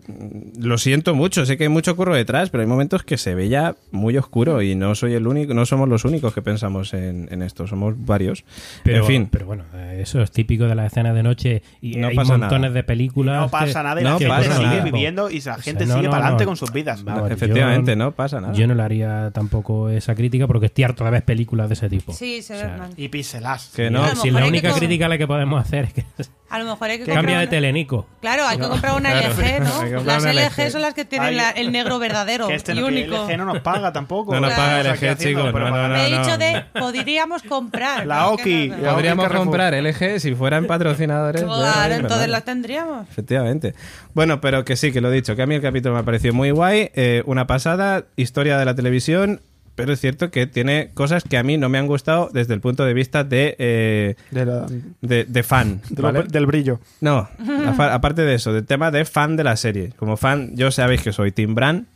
[0.58, 3.50] lo siento mucho, sé que hay mucho curro detrás, pero hay momentos que se ve
[3.50, 7.28] ya muy oscuro y no soy el único, no somos los únicos que pensamos en,
[7.30, 8.45] en esto, somos varios.
[8.84, 11.98] Pero, en fin, pero bueno, eh, eso es típico de las escenas de noche y
[11.98, 12.74] No hay pasa montones nada.
[12.74, 13.41] de películas.
[13.41, 14.84] No pasa nada y no la gente sigue nada.
[14.86, 16.50] viviendo y la O gente sea, no, sigue no, para adelante no.
[16.52, 17.04] con sus vidas.
[17.04, 18.54] Vamos, efectivamente, yo- no pasa nada.
[18.54, 21.89] Yo no le haría tampoco esa crítica porque estoy harto de ver películas de ese
[21.89, 22.13] tipo.
[22.13, 22.91] Sí, se ve O sea, mal.
[22.95, 23.74] Y píselas.
[23.76, 26.06] que no, Si la única crítica la que podemos hacer es que
[26.47, 28.05] A lo mejor hay que comprar cambia de telenico.
[28.21, 29.13] Claro, hay que comprar una.
[29.19, 30.03] LG, ¿no?
[30.03, 32.93] Las LG son las que tienen la- el negro verdadero Que este y no, que
[32.93, 33.25] único.
[33.27, 34.31] LG no nos paga tampoco.
[34.36, 35.88] No nos paga LG, haciendo chicos, no, propaganda.
[35.88, 36.19] no, Me he no.
[36.19, 38.05] dicho de podríamos comprar.
[38.05, 38.27] La ¿no?
[38.31, 38.43] Oki.
[38.43, 38.84] Que no, no.
[38.84, 39.45] La podríamos Carrefour.
[39.47, 41.41] comprar LG si fueran patrocinadores.
[41.41, 43.10] de- Claro, entonces las tendríamos.
[43.10, 43.73] Efectivamente.
[44.13, 46.03] Bueno, pero que sí, que lo he dicho, que a mí el capítulo me ha
[46.03, 49.41] parecido muy guay, eh, una pasada, historia de la televisión,
[49.75, 52.61] pero es cierto que tiene cosas que a mí no me han gustado desde el
[52.61, 54.65] punto de vista de, eh, De la-
[55.01, 55.81] de, de fan.
[55.89, 56.23] de lo- ¿vale?
[56.29, 56.79] del brillo.
[57.01, 57.27] No,
[57.77, 59.91] aparte de eso, del tema de fan de la serie.
[59.97, 61.88] Como fan, yo sabéis que soy Team Bran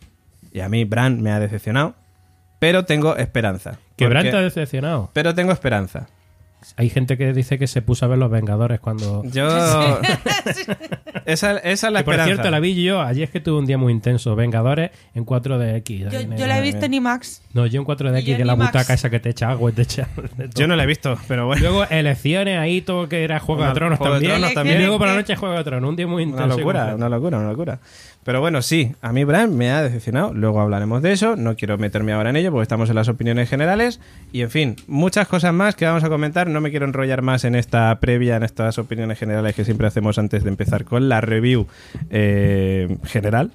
[0.51, 1.95] y a mí Bran me ha decepcionado,
[2.59, 3.79] pero tengo esperanza.
[3.95, 5.09] Que Bran Porque- te ha decepcionado.
[5.13, 6.07] Pero tengo esperanza.
[6.75, 9.23] Hay gente que dice que se puso a ver Los Vengadores cuando...
[9.31, 9.47] Yo...
[11.25, 13.01] esa, esa es la Que, por cierto, la vi yo.
[13.01, 14.35] Ayer es que tuve un día muy intenso.
[14.35, 16.09] Vengadores en 4DX.
[16.11, 17.41] Yo, En yo la he visto en IMAX.
[17.53, 18.71] No, yo en 4DX, Y que en la IMAX.
[18.71, 20.07] butaca esa que te echa agua y te echa...
[20.37, 20.49] de.
[20.55, 21.61] Yo no la he visto, pero bueno.
[21.61, 24.31] Luego elecciones ahí, todo que era Juego de Una- Tronos Juego de también.
[24.39, 24.79] Tronos Y también.
[24.79, 25.89] luego por la noche Juego de Tronos.
[25.89, 26.45] Un día muy intenso.
[26.45, 27.79] Una y locura, una locura, una locura.
[28.23, 30.33] Pero bueno, sí, a mí Bran me ha decepcionado.
[30.33, 31.35] Luego hablaremos de eso.
[31.35, 33.99] No quiero meterme ahora en ello porque estamos en las opiniones generales.
[34.31, 36.47] Y en fin, muchas cosas más que vamos a comentar.
[36.47, 40.19] No me quiero enrollar más en esta previa, en estas opiniones generales que siempre hacemos
[40.19, 41.67] antes de empezar con la review
[42.09, 43.51] eh, general.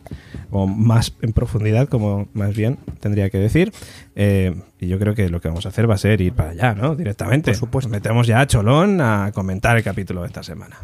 [0.51, 3.73] O más en profundidad, como más bien tendría que decir.
[4.17, 6.51] Eh, y yo creo que lo que vamos a hacer va a ser ir para
[6.51, 6.97] allá, ¿no?
[6.97, 7.51] Directamente.
[7.51, 7.91] Por supuesto.
[7.91, 10.79] Metemos ya a Cholón a comentar el capítulo de esta semana.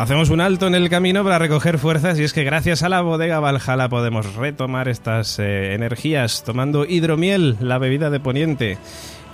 [0.00, 3.02] Hacemos un alto en el camino para recoger fuerzas y es que gracias a la
[3.02, 8.78] bodega Valhalla podemos retomar estas eh, energías tomando hidromiel, la bebida de Poniente.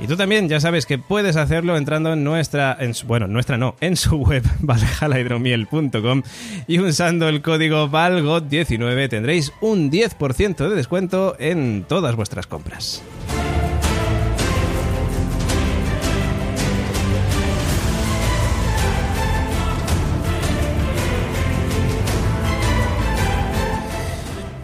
[0.00, 3.76] Y tú también ya sabes que puedes hacerlo entrando en nuestra, en bueno, nuestra no,
[3.81, 6.22] en su web valhallahidromiel.com
[6.66, 13.05] y usando el código VALGOT19 tendréis un 10% de descuento en todas vuestras compras.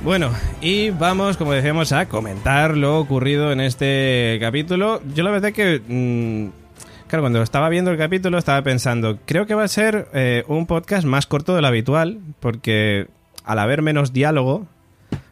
[0.04, 5.00] Bueno, y vamos, como decíamos, a comentar lo ocurrido en este capítulo.
[5.14, 5.80] Yo la verdad que...
[5.86, 10.42] mm, claro, cuando estaba viendo el capítulo estaba pensando, creo que va a ser eh,
[10.48, 13.06] un podcast más corto de lo habitual, porque
[13.44, 14.66] al haber menos diálogo,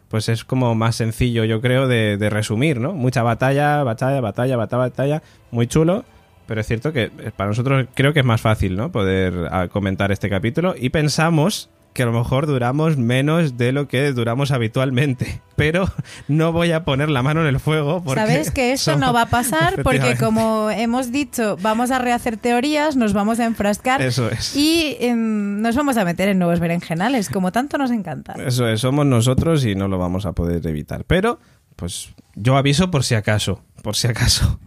[0.07, 2.93] pues es como más sencillo, yo creo, de, de resumir, ¿no?
[2.93, 6.05] Mucha batalla, batalla, batalla, batalla, batalla, muy chulo.
[6.47, 8.89] Pero es cierto que eh, para nosotros creo que es más fácil, ¿no?
[8.89, 10.75] Poder ah, comentar este capítulo.
[10.77, 15.41] Y pensamos que a lo mejor duramos menos de lo que duramos habitualmente.
[15.55, 15.87] Pero
[16.27, 18.19] no voy a poner la mano en el fuego porque...
[18.19, 22.95] Sabes que eso no va a pasar porque como hemos dicho, vamos a rehacer teorías,
[22.95, 24.55] nos vamos a enfrascar Eso es.
[24.55, 28.33] y em, nos vamos a meter en nuevos berenjenales, como tanto nos encanta.
[28.43, 31.03] Eso es, somos nosotros y no lo vamos a poder evitar.
[31.05, 31.39] Pero,
[31.75, 34.59] pues yo aviso por si acaso, por si acaso.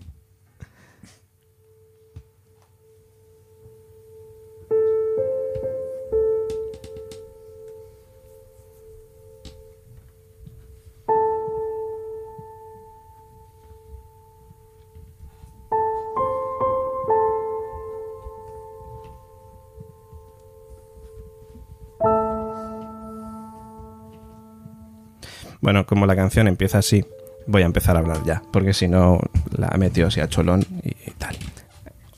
[25.65, 27.07] Bueno, como la canción empieza así,
[27.47, 29.19] voy a empezar a hablar ya, porque si no
[29.57, 31.39] la metió así a cholón y, y tal.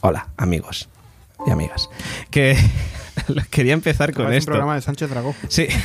[0.00, 0.88] Hola, amigos
[1.46, 1.88] y amigas.
[2.30, 2.56] Que
[3.50, 4.50] quería empezar con esto.
[4.50, 5.32] un programa de Sánchez Dragó.
[5.46, 5.68] Sí.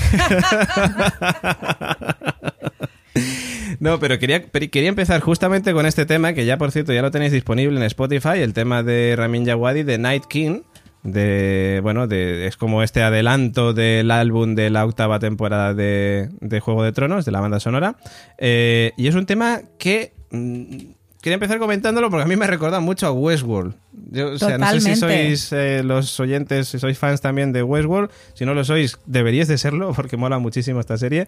[3.80, 7.10] No, pero quería, quería empezar justamente con este tema, que ya por cierto ya lo
[7.10, 10.62] tenéis disponible en Spotify, el tema de Ramin Djawadi de Night King.
[11.04, 16.60] De, bueno, de, es como este adelanto del álbum de la octava temporada de, de
[16.60, 17.96] Juego de Tronos, de la banda sonora.
[18.38, 20.78] Eh, y es un tema que mm,
[21.22, 23.76] quería empezar comentándolo porque a mí me recuerda mucho a Westworld.
[24.10, 27.62] Yo, o sea, no sé si sois eh, los oyentes, si sois fans también de
[27.62, 28.10] Westworld.
[28.34, 31.28] Si no lo sois, deberíais de serlo porque mola muchísimo esta serie.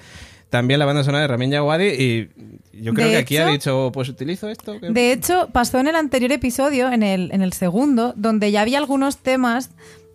[0.50, 2.30] También la banda sonora de Ramin Djawadi y
[2.74, 4.80] yo creo De que aquí ha dicho, pues utilizo esto.
[4.80, 8.80] De hecho, pasó en el anterior episodio, en el, en el segundo, donde ya había
[8.80, 9.70] algunos temas,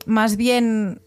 [0.06, 1.00] más bien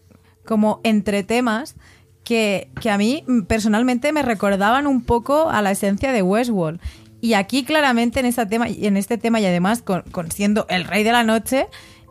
[0.44, 1.76] como entre temas,
[2.24, 6.80] que, que a mí personalmente me recordaban un poco a la esencia de Westworld.
[7.22, 11.12] Y aquí claramente en, tema, en este tema y además con, siendo el rey de
[11.12, 11.68] la noche,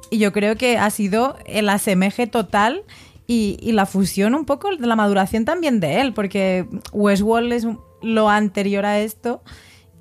[0.10, 2.84] y yo creo que ha sido el asemeje total
[3.28, 7.68] y, y la fusión un poco de la maduración también de él, porque Westworld es
[8.02, 9.44] lo anterior a esto.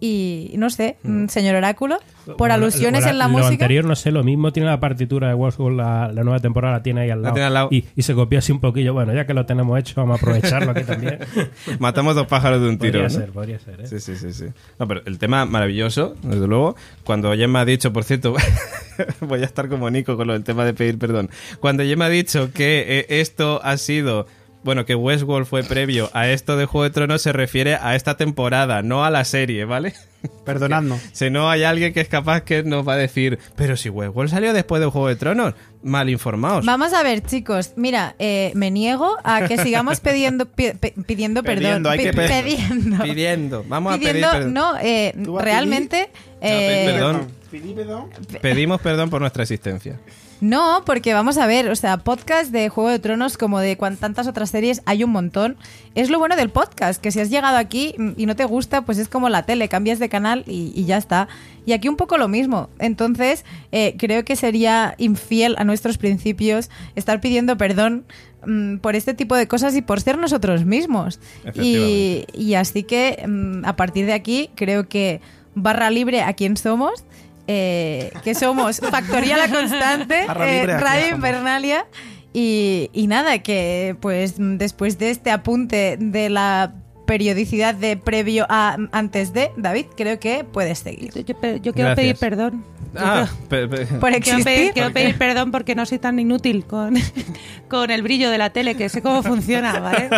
[0.03, 3.51] Y no sé, mm, señor Oráculo, por Bueno, alusiones en la lo música.
[3.67, 6.83] anterior no sé, lo mismo tiene la partitura de Westworld, la, la nueva temporada la
[6.83, 7.45] tiene ahí al La lado.
[7.45, 7.69] al lado.
[7.71, 8.95] Y, y se copió así un poquillo.
[8.95, 11.19] Bueno, ya que lo tenemos hecho, vamos a aprovecharlo aquí también.
[11.79, 13.01] Matamos dos pájaros de un tiro.
[13.01, 13.11] podría ¿no?
[13.11, 13.81] ser, podría ser.
[13.83, 13.87] ¿eh?
[13.87, 14.45] Sí, sí, sí, sí.
[14.79, 16.77] No, pero el tema maravilloso, desde luego.
[17.05, 18.35] Cuando Gemma ha dicho, por cierto,
[19.21, 21.29] voy a estar como Nico con lo del tema de pedir perdón.
[21.61, 24.27] Cuando Gemma ha dicho que eh, esto ha sido
[24.63, 28.17] bueno, que Westworld fue previo a esto de Juego de Tronos se refiere a esta
[28.17, 29.95] temporada, no a la serie, ¿vale?
[30.45, 31.01] Perdonadnos.
[31.13, 34.31] Si no hay alguien que es capaz que nos va a decir, pero si Westworld
[34.31, 36.67] salió después de Juego de Tronos, mal informados.
[36.67, 37.73] Vamos a ver, chicos.
[37.77, 40.73] Mira, eh, me niego a que sigamos pidiendo, pi-
[41.07, 41.63] pidiendo perdón.
[41.65, 43.03] Pidiendo, hay que pe- pidiendo.
[43.03, 44.55] Pidiendo, vamos Pidiendo- a pedir perdón.
[44.55, 46.11] no, eh, ¿Tú vas a realmente.
[46.43, 47.29] eh, perdón.
[47.51, 48.11] Pedí perdón.
[48.43, 49.99] Pedimos perdón por nuestra existencia.
[50.41, 54.27] No, porque vamos a ver, o sea, podcast de Juego de Tronos como de tantas
[54.27, 55.57] otras series hay un montón.
[55.95, 58.97] Es lo bueno del podcast, que si has llegado aquí y no te gusta, pues
[58.99, 61.29] es como la tele, cambias de canal y, y ya está.
[61.67, 62.71] Y aquí un poco lo mismo.
[62.79, 68.05] Entonces, eh, creo que sería infiel a nuestros principios estar pidiendo perdón
[68.47, 71.21] mm, por este tipo de cosas y por ser nosotros mismos.
[71.55, 75.21] Y, y así que mm, a partir de aquí creo que
[75.55, 77.05] barra libre a quien somos.
[77.53, 81.17] Eh, que somos Factoría La Constante, eh, Radio.
[81.17, 81.85] Invernalia
[82.33, 86.73] y, y nada, que pues mm, después de este apunte de la
[87.07, 91.13] periodicidad de previo a antes de, David, creo que puedes seguir.
[91.13, 91.97] Yo, yo- yo quiero Gracias.
[91.97, 92.65] pedir perdón.
[92.97, 94.45] Ah, quiero- pe- pe- Por Quiero existir.
[94.45, 96.95] pedir, quiero pedir perdón porque no soy tan inútil con,
[97.69, 100.11] con el brillo de la tele, que sé cómo funciona, ¿vale?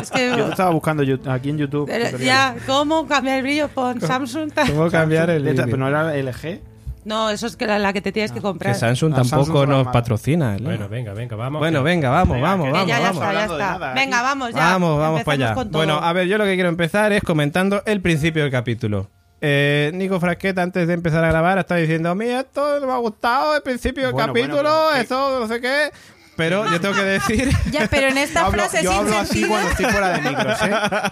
[0.00, 1.86] Es que Yo estaba buscando aquí en YouTube.
[1.88, 4.50] pero ya, ¿cómo cambiar el brillo con Samsung?
[4.68, 5.42] ¿Cómo cambiar el?
[5.42, 6.60] Pero no era LG.
[7.04, 8.76] No, eso es que la, la que te tienes que Que comprar.
[8.76, 10.56] Samsung Ah, tampoco Samsung nos patrocina.
[10.56, 10.66] ¿no?
[10.66, 11.58] Bueno, venga, venga, vamos.
[11.58, 13.22] Bueno, que- venga, vamos, Venga, vamos, que Que vamos, ya, ya vamos.
[13.22, 13.58] está, ya está.
[13.78, 14.56] nada, Venga, vamos ya.
[14.58, 15.64] Vamos, vamos para allá.
[15.64, 19.10] Bueno, a ver, yo lo que quiero empezar es comentando el principio del capítulo.
[19.44, 23.56] Eh, Nico Frasqueta, antes de empezar a grabar, está diciendo: Mira, esto me ha gustado,
[23.56, 25.90] el principio del Bueno, capítulo, bueno, pero- esto no sé qué.
[26.36, 27.50] Pero yo tengo que decir.
[27.72, 30.20] Ya, pero en Yo esta hablo, frase yo sin hablo así cuando estoy fuera de
[30.30, 30.70] micros, ¿eh?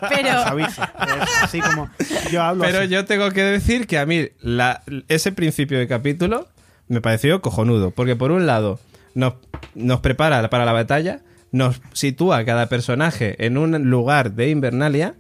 [0.09, 0.83] pero Os aviso.
[0.83, 1.91] Es así como.
[2.31, 2.89] Yo hablo Pero así.
[2.89, 6.47] yo tengo que decir que a mí la- ese principio de capítulo
[6.89, 7.91] me pareció cojonudo.
[7.91, 8.79] Porque por un lado
[9.15, 9.35] nos,
[9.75, 11.21] nos prepara para la batalla,
[11.53, 15.15] nos sitúa a cada personaje en un lugar de Invernalia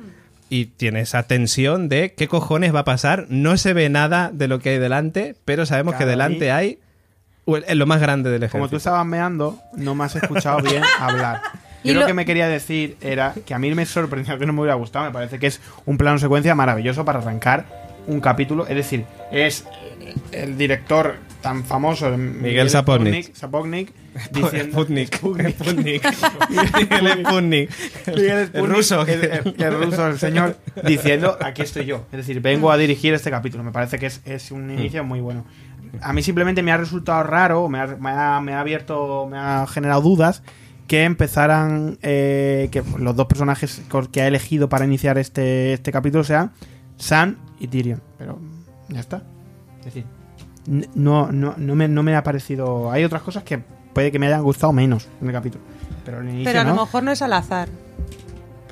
[0.51, 3.25] y tiene esa tensión de qué cojones va a pasar.
[3.31, 6.79] No se ve nada de lo que hay delante, pero sabemos que delante mí- hay
[7.47, 8.77] lo más grande del Como tú ejército.
[8.77, 11.41] estabas meando, no me has escuchado bien hablar.
[11.83, 12.01] Y Yo lo...
[12.01, 14.75] lo- que me quería decir era que a mí me sorprendió que no me hubiera
[14.75, 15.07] gustado.
[15.07, 17.65] Me parece que es un plano secuencia maravilloso para arrancar
[18.07, 18.67] un capítulo.
[18.67, 19.65] Es decir, es
[20.33, 23.35] el director tan famoso, Miguel Sapochnik.
[23.35, 23.93] Sapochnik,
[24.33, 24.73] diciendo.
[24.83, 25.15] Sputnik.
[25.17, 26.03] Sputnik.
[26.91, 27.71] Miguel Sputnik.
[28.07, 29.07] Miguel El Sputnik, ruso.
[29.07, 32.07] El, el- el ruso, el señor, diciendo: aquí estoy yo.
[32.13, 33.65] Es decir, vengo a dirigir este capítulo.
[33.65, 35.45] Me parece que es, es un inicio muy bueno.
[36.03, 39.39] A mí simplemente me ha resultado raro, me ha, me ha- me ha abierto, me
[39.39, 40.43] ha generado dudas
[40.87, 43.81] que empezaran, eh, que los dos personajes
[44.13, 46.53] que ha elegido para iniciar este, este capítulo sean
[46.97, 48.03] Sam y Tyrion.
[48.19, 48.39] Pero
[48.89, 49.23] ya está.
[49.81, 50.05] Es decir,
[50.95, 52.91] no, no, no, me, no me ha parecido...
[52.91, 53.59] Hay otras cosas que
[53.93, 55.65] puede que me hayan gustado menos en el capítulo.
[56.05, 56.83] Pero el inicio Pero a lo no.
[56.85, 57.69] mejor no es al azar.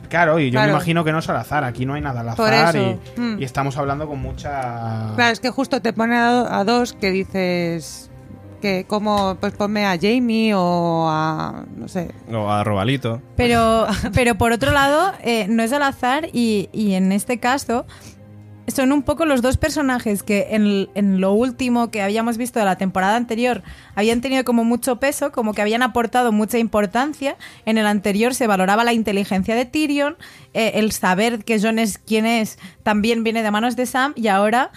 [0.08, 0.68] Claro, y yo Claro.
[0.68, 1.64] me imagino que no es al azar.
[1.64, 2.98] Aquí no hay nada al Por azar eso.
[3.16, 3.40] y, Mm.
[3.40, 5.12] y estamos hablando con mucha...
[5.16, 8.10] Claro, es que justo te pone a dos que dices
[8.62, 12.10] que como pues ponme a Jamie o a no sé.
[12.32, 13.20] O a Robalito.
[13.36, 17.86] Pero, pero por otro lado, eh, no es al azar y, y en este caso
[18.68, 22.76] son un poco los dos personajes que en, lo último que habíamos visto de la
[22.76, 23.62] temporada anterior
[23.94, 27.36] habían tenido como mucho peso, como que habían aportado mucha importancia.
[27.64, 30.16] En el anterior se valoraba la inteligencia de Tyrion,
[30.54, 34.28] eh, el saber que Jon es quien es también viene de manos de Sam y
[34.28, 34.70] ahora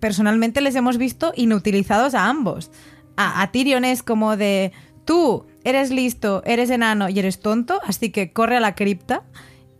[0.00, 2.70] personalmente les hemos visto inutilizados a ambos.
[3.16, 4.72] A Tyrion es como de,
[5.04, 9.22] tú eres listo, eres enano y eres tonto, así que corre a la cripta.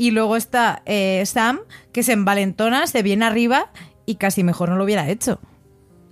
[0.02, 1.60] Y luego está eh, Sam,
[1.92, 3.70] que se envalentona, se viene arriba
[4.04, 5.38] y casi mejor no lo hubiera hecho.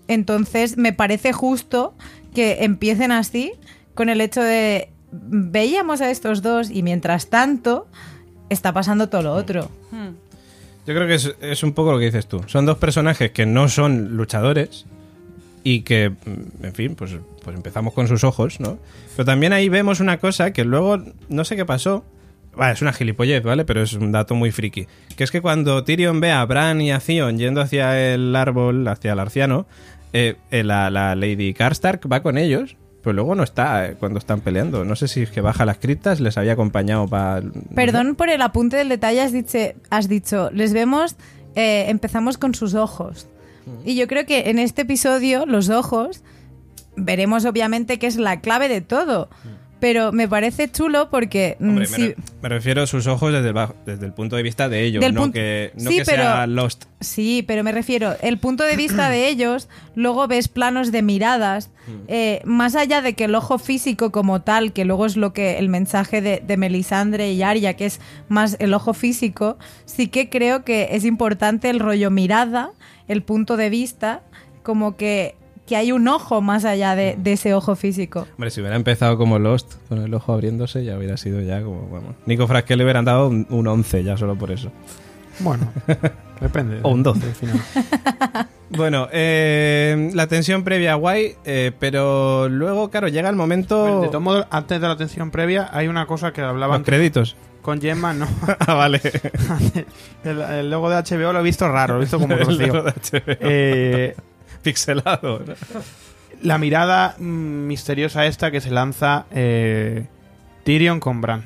[0.06, 1.94] Entonces me parece justo
[2.32, 3.50] que empiecen así,
[3.96, 7.88] con el hecho de, veíamos a estos dos y mientras tanto
[8.48, 9.68] está pasando todo lo otro.
[9.90, 10.10] Hmm.
[10.86, 12.44] Yo creo que es, es un poco lo que dices tú.
[12.46, 14.86] Son dos personajes que no son luchadores
[15.64, 18.78] y que, mm, en fin, pues, pues empezamos con sus ojos, ¿no?
[19.16, 22.04] Pero también ahí vemos una cosa que luego, no sé qué pasó.
[22.54, 23.64] Vale, es una gilipollez, ¿vale?
[23.64, 24.86] Pero es un dato muy friki.
[25.16, 28.86] Que es que cuando Tyrion ve a Bran y a Theon yendo hacia el árbol,
[28.88, 29.66] hacia el arciano,
[30.12, 34.18] eh, eh, la, la Lady Karstark va con ellos, pero luego no está eh, cuando
[34.18, 34.84] están peleando.
[34.84, 37.42] No sé si es que baja las criptas, les había acompañado para...
[37.74, 39.58] Perdón por el apunte del detalle, has dicho,
[39.90, 41.16] has dicho les vemos,
[41.54, 43.28] empezamos con sus ojos.
[43.84, 46.22] Y yo creo que en este episodio los ojos
[46.96, 49.28] veremos obviamente que es la clave de todo.
[49.80, 53.48] Pero me parece chulo porque mm, Hombre, me, re- me refiero a sus ojos desde
[53.48, 56.04] el, bajo- desde el punto de vista de ellos, Del no que, no Sí, que
[56.04, 56.84] pero- sea Lost.
[57.00, 61.70] Sí, pero me refiero, el punto de vista de ellos, luego ves planos de miradas,
[61.86, 61.92] Mm.
[62.08, 65.58] eh, más allá de que el ojo físico como tal, que luego es lo que
[65.58, 70.28] el mensaje de, de Melisandre y Arya, que es más el ojo físico, sí que
[70.28, 72.70] creo que es importante el rollo mirada,
[73.08, 74.20] el punto de vista,
[74.62, 75.36] como que,
[75.70, 78.26] que hay un ojo más allá de, de ese ojo físico.
[78.32, 81.88] Hombre, si hubiera empezado como Lost, con el ojo abriéndose, ya hubiera sido ya como,
[81.88, 82.16] vamos.
[82.26, 84.72] Nico Frasque le hubieran dado un, un 11 ya solo por eso.
[85.38, 85.72] Bueno,
[86.40, 86.80] depende.
[86.82, 87.20] O un 12.
[87.24, 87.60] del final.
[88.70, 94.00] Bueno, eh, la tensión previa guay, eh, pero luego, claro, llega el momento...
[94.02, 97.34] De todos modos, antes de la atención previa, hay una cosa que Los hablaban créditos.
[97.62, 98.28] con Gemma, ¿no?
[98.60, 99.00] ah, vale.
[100.22, 102.82] el, el logo de HBO lo he visto raro, lo he visto como El logo
[102.84, 103.22] de HBO.
[103.40, 104.14] Eh,
[104.62, 105.40] Pixelado.
[105.46, 105.54] ¿no?
[106.42, 110.06] la mirada mm, misteriosa esta que se lanza eh,
[110.64, 111.44] Tyrion con Bran.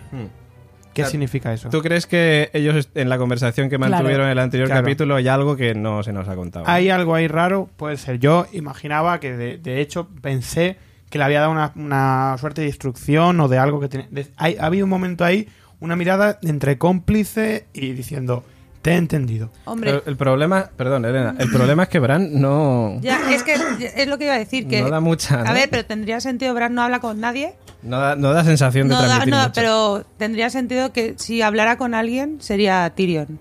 [0.92, 1.10] ¿Qué Claro.
[1.10, 1.70] significa eso?
[1.70, 3.90] ¿Tú crees que ellos en la conversación que Claro.
[3.90, 4.82] mantuvieron en el anterior Claro.
[4.82, 6.66] capítulo hay algo que no se nos ha contado?
[6.68, 7.68] ¿Hay algo ahí raro?
[7.76, 8.20] Puede ser.
[8.20, 10.76] Yo imaginaba que, de, de hecho, pensé
[11.10, 14.08] que le había dado una, una suerte de instrucción o de algo que tiene.
[14.36, 15.48] ha habido un momento ahí,
[15.80, 18.44] una mirada entre cómplice y diciendo,
[18.84, 19.48] te he entendido.
[19.64, 23.54] Hombre, Pero el problema, perdón, Elena, el problema es que Bran no, ya, es que
[23.54, 24.68] es lo que iba a decir.
[24.68, 25.42] Que, no da mucha.
[25.42, 25.48] ¿no?
[25.48, 27.54] A ver, pero tendría sentido, Bran no habla con nadie.
[27.82, 29.52] no, da, no da sensación de No, da- transmitir no, mucho.
[29.54, 33.38] pero tendría sentido que si hablara con alguien sería Tyrion.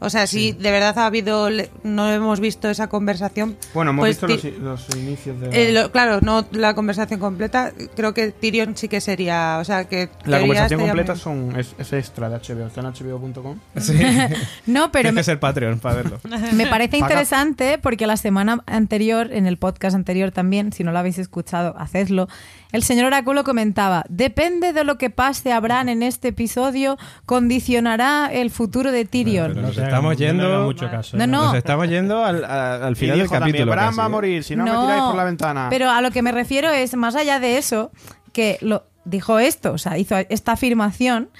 [0.00, 1.48] O sea, si de verdad ha habido,
[1.82, 3.56] no hemos visto esa conversación.
[3.74, 5.48] Bueno, hemos pues visto los, los inicios de...
[5.48, 7.72] la- eh, lo- claro, no la conversación completa.
[7.94, 11.74] Creo que Tyrion sí que sería, o sea, que la conversación completa muy- son, es,
[11.78, 13.58] es extra de HBO, está en hbo.com.
[13.78, 13.94] Sí.
[14.66, 16.20] No, pero Tienes me, que ser Patreon para verlo.
[16.52, 20.98] Me parece interesante porque la semana anterior, en el podcast anterior también, si no lo
[20.98, 22.28] habéis escuchado, hacedlo.
[22.70, 28.30] El señor Oráculo comentaba: Depende de lo que pase a Bran en este episodio, condicionará
[28.32, 29.52] el futuro de Tyrion.
[29.54, 30.64] Pero No nos estamos yendo.
[30.64, 31.26] mucho caso, No, ¿eh?
[31.26, 31.44] no.
[31.46, 33.70] Nos estamos yendo al, final del dijo capítulo.
[33.72, 34.10] Bran casi, va a ¿eh?
[34.10, 35.66] morir, si no, me tiráis por la ventana.
[35.70, 37.90] Pero a lo que me refiero es, más allá de eso,
[38.32, 41.30] que lo dijo esto, o sea, hizo esta afirmación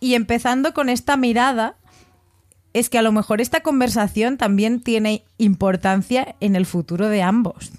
[0.00, 1.76] y empezando con esta mirada,
[2.72, 7.72] es que a lo mejor esta conversación también tiene importancia en el futuro de ambos.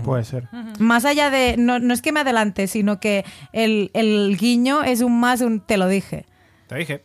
[0.00, 0.48] Puede ser.
[0.78, 5.00] Más allá de, no, no es que me adelante, sino que el, el guiño es
[5.02, 6.24] un más un te lo dije.
[6.66, 7.04] Te dije.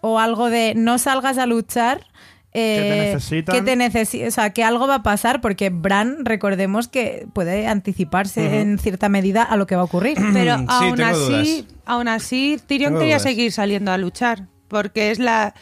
[0.00, 2.06] O algo de no salgas a luchar.
[2.54, 3.54] eh, Que te necesitan.
[3.54, 7.66] que te necesi- o sea, que algo va a pasar porque Bran, recordemos que puede
[7.66, 10.16] anticiparse en cierta medida a lo que va a ocurrir.
[10.32, 11.64] Pero Sí, aún así, dudas.
[11.84, 13.22] aún así, Tyrion Tengo quería dudas.
[13.22, 14.46] seguir saliendo a luchar.
[14.68, 15.52] Porque es la.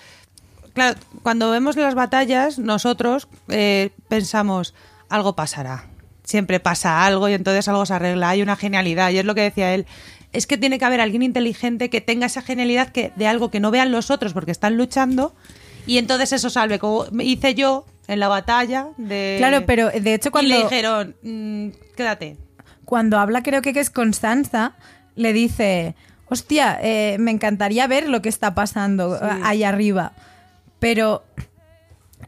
[0.75, 4.75] Claro, cuando vemos las batallas, nosotros eh, pensamos,
[5.09, 5.87] algo pasará.
[6.27, 8.29] Siempre pasa algo y entonces algo se arregla.
[8.31, 9.11] Hay una genialidad.
[9.11, 9.87] Y es lo que decía él.
[10.33, 13.61] Es que tiene que haber alguien inteligente que tenga esa genialidad que, de algo que
[13.61, 15.35] no vean los otros porque están luchando.
[15.87, 16.81] Y entonces eso salve.
[16.81, 19.37] Como hice yo en la batalla de.
[19.39, 22.37] Claro, pero de hecho Y cuando, le dijeron, "Mm, quédate.
[22.85, 24.75] cuando habla, creo que, es Constanza,
[25.15, 25.95] le dice,
[26.29, 30.13] hostia, eh, me encantaría ver lo que está pasando eh, ahí arriba.
[30.81, 31.25] Pero,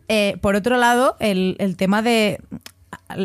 [0.07, 2.41] eh, por otro lado, el, el tema de...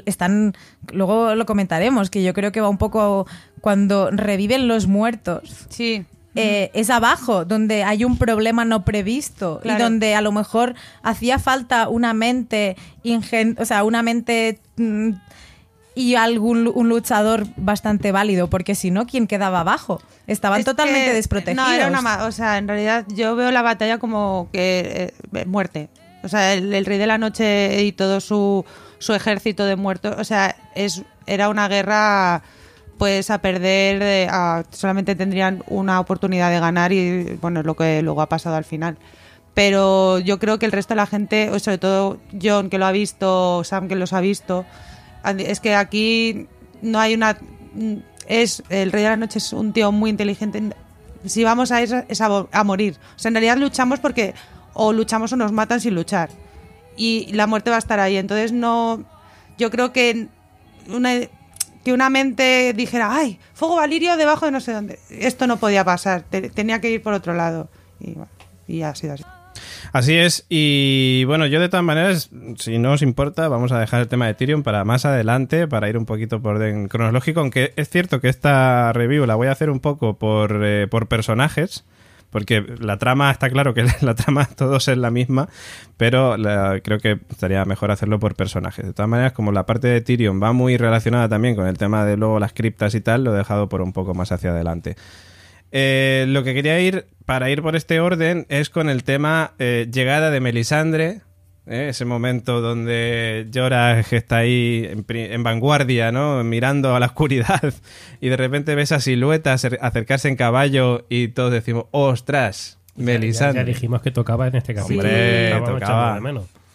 [0.05, 0.53] Están,
[0.91, 3.27] luego lo comentaremos, que yo creo que va un poco
[3.61, 5.65] cuando reviven los muertos.
[5.69, 6.05] Sí.
[6.35, 11.37] eh, es abajo, donde hay un problema no previsto y donde a lo mejor hacía
[11.37, 15.11] falta una mente ingen o sea, una mente mm,
[15.95, 20.01] y algún un luchador bastante válido, porque si no, ¿quién quedaba abajo?
[20.25, 21.67] Estaban Es totalmente que- desprotegidos.
[21.67, 25.89] No, era una O sea, en realidad yo veo la batalla como que eh, muerte.
[26.23, 28.65] O sea, el, el rey de la noche y todo su,
[29.03, 30.15] su ejército de muertos.
[30.17, 32.41] O sea, es era una guerra
[32.97, 34.29] pues a perder.
[34.71, 38.63] solamente tendrían una oportunidad de ganar y bueno, es lo que luego ha pasado al
[38.63, 38.97] final.
[39.53, 42.85] Pero yo creo que el resto de la gente, o sobre todo John que lo
[42.85, 44.65] ha visto, Sam que los ha visto,
[45.37, 46.47] es que aquí
[46.81, 47.37] no hay una
[48.27, 50.61] es el rey de la noche es un tío muy inteligente
[51.25, 54.33] si vamos a eso es a, a morir o sea en realidad luchamos porque
[54.73, 56.29] o luchamos o nos matan sin luchar
[56.97, 58.17] y la muerte va a estar ahí.
[58.17, 59.03] Entonces no
[59.57, 60.27] yo creo que
[60.89, 61.11] una
[61.83, 65.83] que una mente dijera ay fuego valirio debajo de no sé dónde esto no podía
[65.83, 67.69] pasar te- tenía que ir por otro lado.
[68.67, 69.23] Y, ha sido así.
[69.91, 74.01] Así es, y bueno, yo de todas maneras, si no os importa, vamos a dejar
[74.01, 77.73] el tema de Tyrion para más adelante, para ir un poquito por orden cronológico, aunque
[77.75, 81.85] es cierto que esta review la voy a hacer un poco por, eh, por personajes,
[82.33, 85.47] Porque la trama, está claro que la trama todos es la misma,
[85.95, 86.35] pero
[86.83, 88.85] creo que estaría mejor hacerlo por personajes.
[88.85, 92.03] De todas maneras, como la parte de Tyrion va muy relacionada también con el tema
[92.03, 94.97] de luego las criptas y tal, lo he dejado por un poco más hacia adelante.
[95.71, 99.87] Eh, lo que quería ir, para ir por este orden, es con el tema eh,
[99.91, 101.21] llegada de Melisandre.
[101.67, 101.87] ¿Eh?
[101.89, 106.43] Ese momento donde Jorah está ahí en, vanguardia, ¿no?
[106.43, 107.73] Mirando a la oscuridad
[108.21, 112.79] y de repente ves a silueta acer- acercarse en caballo y todos decimos, ¡ostras!
[112.95, 113.61] Melisandre.
[113.61, 114.99] ya dijimos que tocaba en este capítulo.
[114.99, 116.19] Hombre, Estábamos tocaba.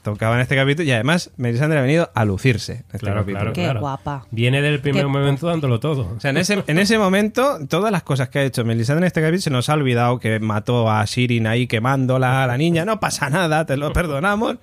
[0.03, 2.73] Tocaba en este capítulo y además Melisandre ha venido a lucirse.
[2.73, 3.39] en este Claro, capítulo.
[3.41, 3.81] claro, Qué claro.
[3.81, 4.27] guapa.
[4.31, 6.15] Viene del primer Qué- momento dándolo todo.
[6.17, 9.09] O sea, en ese, en ese momento, todas las cosas que ha hecho Melisandre en
[9.09, 12.85] este capítulo se nos ha olvidado que mató a Shirin ahí quemándola a la niña.
[12.85, 14.57] No pasa nada, te lo perdonamos.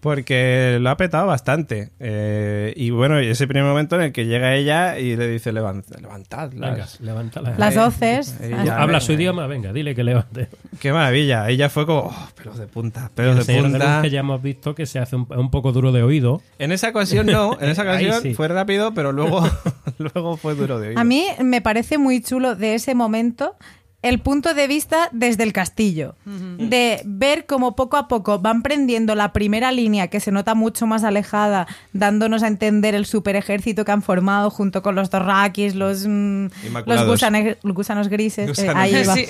[0.00, 1.90] Porque lo ha petado bastante.
[1.98, 5.82] Eh, y bueno, ese primer momento en el que llega ella y le dice: "Levan-
[6.00, 6.50] levantad.
[6.50, 7.00] Venga, las-".
[7.00, 7.54] levántala.
[7.58, 8.36] Las Eh, hoces.
[8.40, 8.74] eh, ya.
[8.74, 9.00] Habla venga.
[9.00, 10.48] su idioma, venga, dile que levante.
[10.78, 11.48] Qué maravilla.
[11.48, 14.02] Ella fue como: "Oh, pelos de punta, pelos El de punta.
[14.02, 16.42] Que ya hemos visto que se hace un, un poco duro de oído.
[16.60, 18.34] En esa ocasión no, en esa ocasión sí.
[18.34, 19.42] fue rápido, pero luego,
[19.98, 20.98] luego fue duro de oír.
[20.98, 23.56] A mí me parece muy chulo de ese momento
[24.00, 29.16] el punto de vista desde el castillo, de ver cómo poco a poco van prendiendo
[29.16, 33.84] la primera línea que se nota mucho más alejada, dándonos a entender el super ejército
[33.84, 36.46] que han formado junto con los dorrakis, los, mm,
[36.86, 38.46] los gusanos grises.
[38.62, 39.14] eh, ahí va.
[39.14, 39.26] Sí.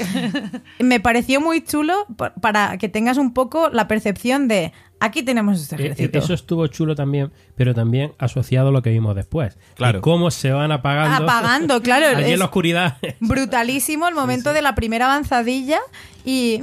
[0.85, 5.61] Me pareció muy chulo pa- para que tengas un poco la percepción de aquí tenemos
[5.61, 6.18] este Eh, eh, ejército.
[6.18, 9.57] Eso estuvo chulo también, pero también asociado a lo que vimos después.
[9.74, 9.99] Claro.
[9.99, 11.24] Y cómo se van apagando.
[11.24, 12.96] Apagando, claro, Allí en la oscuridad.
[13.20, 15.78] Brutalísimo el momento de la primera avanzadilla
[16.24, 16.62] y...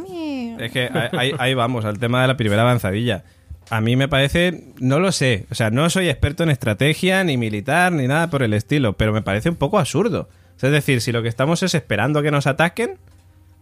[0.59, 0.89] Es que
[1.38, 3.23] ahí- vamos, al tema de la primera avanzadilla.
[3.71, 7.36] A mí me parece, no lo sé, o sea, no soy experto en estrategia, ni
[7.36, 10.29] militar, ni nada por el estilo, pero me parece un poco absurdo.
[10.55, 12.99] O sea, es decir, si lo que estamos es esperando a que nos ataquen,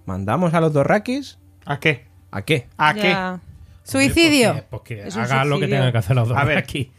[0.05, 2.05] mandamos a los dorrakis, ¿A qué?
[2.31, 2.67] ¿a qué?
[2.77, 3.15] ¿A qué?
[3.83, 4.63] Suicidio.
[4.69, 4.95] Pues que,
[5.45, 6.91] lo que tengan que hacer los dos A ver, aquí.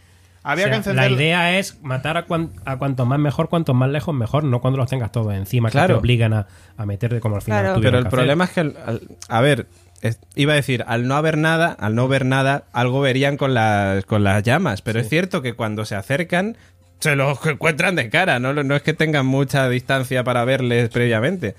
[0.46, 1.10] Había O sea, que encender...
[1.10, 4.60] La idea es matar a, cuan- a cuanto más mejor, cuanto más lejos mejor, no
[4.60, 5.94] cuando los tengas todos encima, que Claro.
[5.94, 7.80] te obligan a, a meterte como al final Claro.
[7.80, 8.10] Pero el que hacer.
[8.18, 9.66] problema es que, al- al- a ver,
[10.02, 13.54] es- iba a decir, al no haber nada, al no ver nada, algo verían con
[13.54, 14.82] las, con las llamas.
[14.82, 16.58] Pero es cierto que cuando se acercan,
[17.00, 18.52] se los encuentran de cara, ¿no?
[18.52, 21.54] No es que tengan mucha distancia para verles previamente.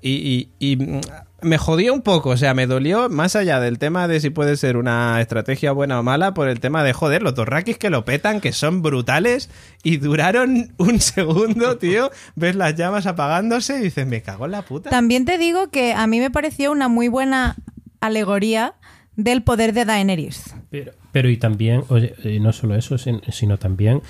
[0.00, 1.00] Y, y- y,
[1.42, 4.56] me jodió un poco, o sea, me dolió más allá del tema de si puede
[4.56, 8.04] ser una estrategia buena o mala, por el tema de joder, los dorrakis que lo
[8.04, 9.50] petan, que son brutales
[9.82, 12.10] y duraron un segundo, tío.
[12.36, 14.88] Ves las llamas apagándose y dices, me cago en la puta.
[14.90, 17.56] También te digo que a mí me pareció una muy buena
[18.00, 18.74] alegoría
[19.16, 20.54] del poder de Daenerys.
[20.70, 24.02] Pero, pero y también, oye, no solo eso, sin- sino también,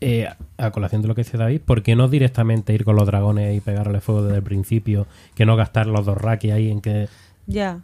[0.00, 0.28] eh,
[0.58, 3.56] a colación de lo que dice David, ¿por qué no directamente ir con los dragones
[3.56, 5.06] y pegarle fuego desde el principio?
[5.34, 7.08] Que no gastar los dos raki ahí en que...
[7.46, 7.80] Ya.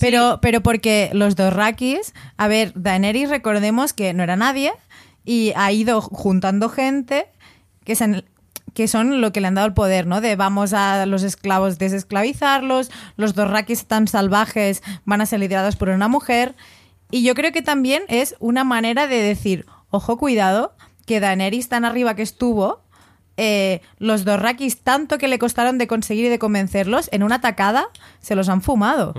[0.00, 4.72] Pero, pero porque los Dorrakis, a ver, Daenerys recordemos que no era nadie
[5.24, 7.26] y ha ido juntando gente
[7.84, 8.24] que, se han-
[8.72, 10.20] que son lo que le han dado el poder, ¿no?
[10.20, 15.88] De vamos a los esclavos desesclavizarlos, los Dorrakis tan salvajes van a ser liderados por
[15.90, 16.56] una mujer.
[17.12, 20.73] Y yo creo que también es una manera de decir, ojo, cuidado,
[21.04, 22.82] que Daenerys tan arriba que estuvo,
[23.36, 27.88] eh, los Dorrakis tanto que le costaron de conseguir y de convencerlos, en una tacada
[28.20, 29.14] se los han fumado.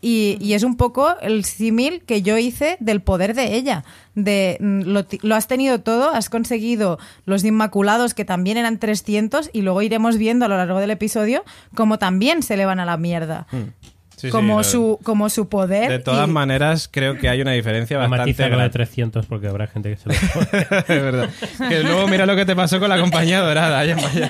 [0.00, 3.82] Y, y es un poco el símil que yo hice del poder de ella.
[4.14, 9.62] De mm, lo, has tenido todo, has conseguido los Inmaculados, que también eran 300, y
[9.62, 12.96] luego iremos viendo a lo largo del episodio cómo también se le van a la
[12.98, 13.46] mierda.
[13.50, 13.72] Sí,
[14.16, 15.90] sí, como, su, como su poder.
[15.90, 18.72] De todas y- maneras, creo que hay una diferencia bastante matiza lo de grande.
[18.72, 20.14] 300 porque habrá gente que se lo...
[20.78, 21.30] es verdad.
[21.68, 23.82] Que luego mira lo que te pasó con la compañía dorada.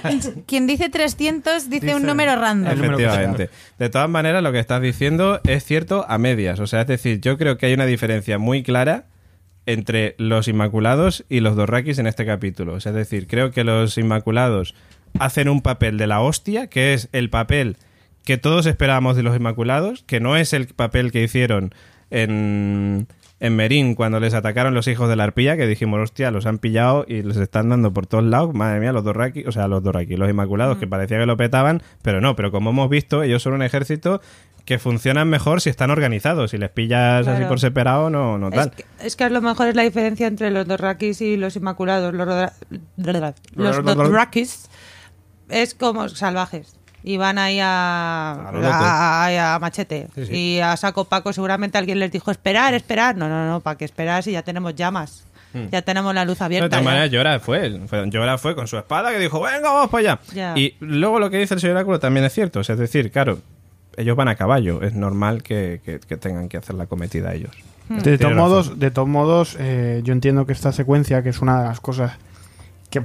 [0.47, 2.72] Quien dice 300 dice, Dice un número random.
[2.72, 3.51] Efectivamente.
[3.78, 6.61] De todas maneras, lo que estás diciendo es cierto a medias.
[6.61, 9.07] O sea, es decir, yo creo que hay una diferencia muy clara
[9.66, 12.74] entre los Inmaculados y los Dorrakis en este capítulo.
[12.74, 14.74] O sea, es decir, creo que los Inmaculados
[15.18, 17.76] hacen un papel de la hostia, que es el papel
[18.27, 21.72] que todos esperábamos de los Inmaculados, que no es el papel que hicieron
[22.11, 23.07] en,
[23.39, 26.59] en Merín cuando les atacaron los hijos de la arpía, que dijimos, hostia, los han
[26.59, 28.53] pillado y les están dando por todos lados.
[28.53, 31.83] Madre mía, los Dorraki, o sea, los Dorraki, los Inmaculados, que parecía que lo petaban,
[32.03, 34.20] pero no, pero como hemos visto, ellos son un ejército
[34.64, 36.51] que funcionan mejor si están organizados.
[36.51, 38.70] Si les pillas así por separado, no, no Es tal.
[38.72, 42.12] que, es que a lo mejor es la diferencia entre los Dorrakis y los Inmaculados.
[42.12, 42.27] Los,
[43.55, 44.68] los Dorrakis
[45.49, 46.76] es como salvajes.
[47.09, 48.75] Y van ahí a, A lo loco.
[48.75, 50.09] a, a- a machete.
[50.17, 50.33] Sí, sí.
[50.35, 53.17] Y a saco Paco seguramente alguien les dijo, esperar, esperar.
[53.17, 55.23] No, no, no, ¿para qué esperar si ya tenemos llamas?
[55.71, 56.41] Ya tenemos la luz Hmm.
[56.41, 56.81] De abierta.
[56.83, 60.21] todas Llora fue, fue- Llora fue con su espada que dijo, venga, vamos para allá.
[60.35, 60.53] Ya.
[60.59, 62.59] Y luego lo que dice el señor Oráculo también es cierto.
[62.61, 63.39] O sea, es decir, claro,
[63.97, 64.83] ellos van a caballo.
[64.83, 67.53] Es normal que, que- que tengan que hacer la cometida ellos.
[67.89, 71.41] De Tienes todos modos, de todos modos eh, yo entiendo que esta secuencia, que es
[71.41, 72.13] una de las cosas
[72.91, 73.03] que,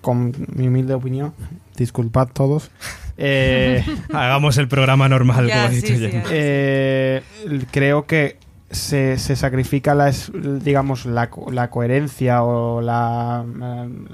[0.00, 1.34] con mi humilde opinión,
[1.76, 2.70] disculpad todos,
[3.18, 6.22] eh, Hagamos el programa normal, Ya, como ha sí, dicho sí, ya.
[6.30, 7.22] eh,
[7.70, 8.36] creo que
[8.70, 10.30] se, se sacrifica la, es-
[10.62, 13.44] digamos, la, co- la coherencia o la,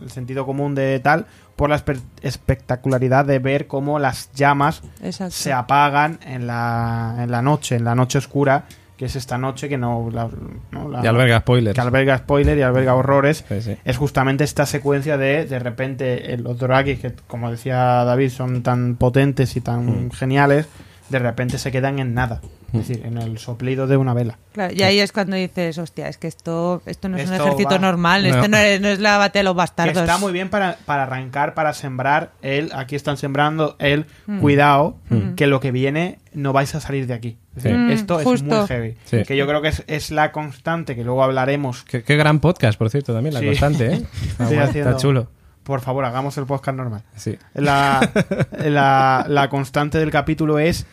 [0.03, 1.27] el sentido común de tal
[1.57, 5.33] por la espe- espectacularidad de ver cómo las llamas Exacto.
[5.35, 8.65] se apagan en la, en la noche, en la noche oscura,
[8.97, 10.29] que es esta noche que no, la-
[10.71, 11.75] no la- Y alberga spoilers.
[11.75, 13.45] que alberga spoiler y alberga horrores.
[13.49, 13.77] Sí, sí.
[13.85, 18.63] Es justamente esta secuencia de de repente eh, los Dorakis, que como decía David, son
[18.63, 20.11] tan potentes y tan Mm.
[20.13, 20.69] geniales,
[21.09, 22.41] de repente se quedan en nada.
[22.73, 24.37] Es decir, en el soplido de una vela.
[24.53, 27.71] Claro, y ahí es cuando dices, hostia, es que esto, esto no es un ejército
[27.71, 28.29] va- normal, No.
[28.35, 29.97] esto no es, no es la batalla de los Que bastardos.
[29.99, 34.41] está muy bien para, para arrancar, para sembrar el, aquí están sembrando el Mm.
[34.41, 34.97] cuidado,
[35.37, 37.39] que lo que viene no vais a salir de aquí.
[37.57, 37.69] Sí.
[37.69, 38.97] Mm, esto es muy heavy.
[39.05, 39.23] Sí.
[39.27, 41.85] Que yo creo que es, es la constante, que luego hablaremos.
[41.85, 43.47] Qué, qué gran podcast, por cierto, también, la Sí.
[43.47, 44.03] constante, ¿eh?
[44.39, 45.29] Ah, bueno, haciendo- Está chulo.
[45.63, 47.03] Por favor, hagamos el podcast normal.
[47.17, 47.39] Sí.
[47.55, 48.11] La,
[48.65, 50.87] la, la constante del capítulo es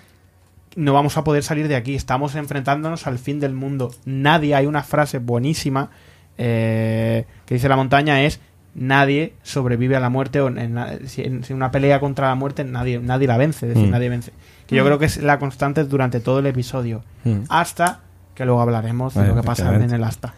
[0.77, 3.93] no vamos a poder salir de aquí, estamos enfrentándonos al fin del mundo.
[4.05, 5.89] Nadie, hay una frase buenísima
[6.37, 8.39] eh, que dice la montaña es
[8.73, 11.03] nadie sobrevive a la muerte o en, en,
[11.43, 13.91] si una pelea contra la muerte nadie, nadie la vence, es decir, Mm.
[13.91, 14.31] nadie vence.
[14.71, 17.03] Que yo creo que es la constante durante todo el episodio.
[17.25, 17.41] Mm.
[17.49, 17.99] Hasta
[18.33, 20.33] que luego hablaremos de lo que pasa en el asta.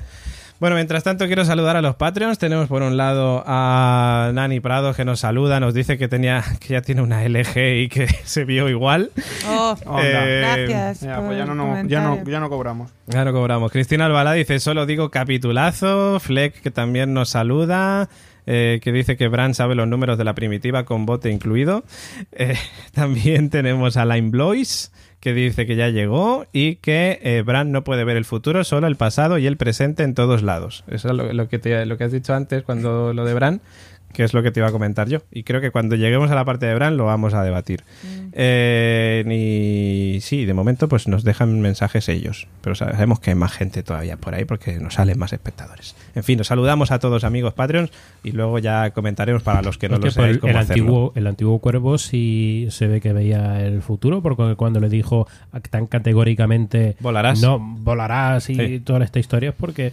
[0.59, 2.39] Bueno, mientras tanto quiero saludar a los Patreons.
[2.39, 6.69] Tenemos por un lado a Nani Prado que nos saluda, nos dice que tenía que
[6.73, 9.11] ya tiene una LG y que se vio igual.
[9.47, 9.75] Oh.
[10.01, 11.01] Eh, gracias.
[11.01, 12.91] Ya, pues ya no, ya, no, ya no cobramos.
[13.07, 13.71] Ya no cobramos.
[13.71, 16.19] Cristina Albalá dice, solo digo capitulazo.
[16.19, 18.07] Fleck que también nos saluda.
[18.45, 21.83] Eh, que dice que Bran sabe los números de la primitiva con bote incluido.
[22.31, 22.55] Eh,
[22.93, 27.85] también tenemos a Lime Blois que dice que ya llegó y que eh, Bran no
[27.85, 30.83] puede ver el futuro, solo el pasado y el presente en todos lados.
[30.87, 33.61] Eso es lo, lo que, te- lo que has dicho antes cuando lo de Bran,
[34.13, 35.19] que es lo que te iba a comentar yo.
[35.31, 37.83] Y creo que cuando lleguemos a la parte de Bran lo vamos a debatir.
[38.31, 43.51] Eh, ni sí, de momento pues nos dejan mensajes ellos, pero sabemos que hay más
[43.53, 45.95] gente todavía por ahí porque nos salen más espectadores.
[46.15, 47.91] En fin, nos saludamos a todos amigos Patreons
[48.23, 50.57] y luego ya comentaremos para los que no Hostia, lo pues seáis el, cómo el
[50.57, 50.83] hacerlo.
[50.83, 55.27] antiguo, el antiguo cuervo sí se ve que veía el futuro, porque cuando le dijo
[55.69, 57.41] tan categóricamente Volarás.
[57.41, 58.79] no, volarás y Sí.
[58.79, 59.91] toda esta historia es porque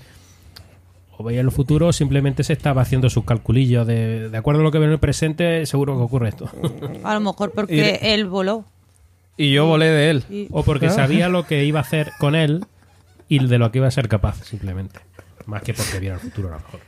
[1.20, 4.64] o veía el futuro o simplemente se estaba haciendo sus calculillos de, de acuerdo a
[4.64, 6.50] lo que ve en el presente, seguro que ocurre esto.
[7.04, 8.64] A lo mejor porque Y- él voló.
[9.36, 10.24] Y yo volé de él.
[10.30, 12.64] Y- o porque sabía lo que iba a hacer con él
[13.28, 14.98] y de lo que iba a ser capaz, simplemente.
[15.44, 16.80] Más que porque viera el futuro, a lo mejor.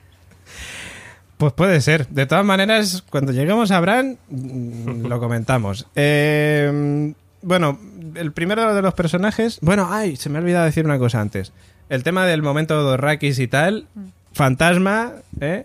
[1.36, 2.06] Pues puede ser.
[2.08, 5.86] De todas maneras, cuando lleguemos a Bran, mm, lo comentamos.
[5.94, 7.12] Eh,
[7.42, 7.78] bueno,
[8.14, 9.58] el primero de los personajes.
[9.60, 11.52] Bueno, ay, se me ha olvidado decir una cosa antes.
[11.88, 13.86] El tema del momento de Dorrakis y tal.
[14.34, 15.64] Fantasma, ¿eh?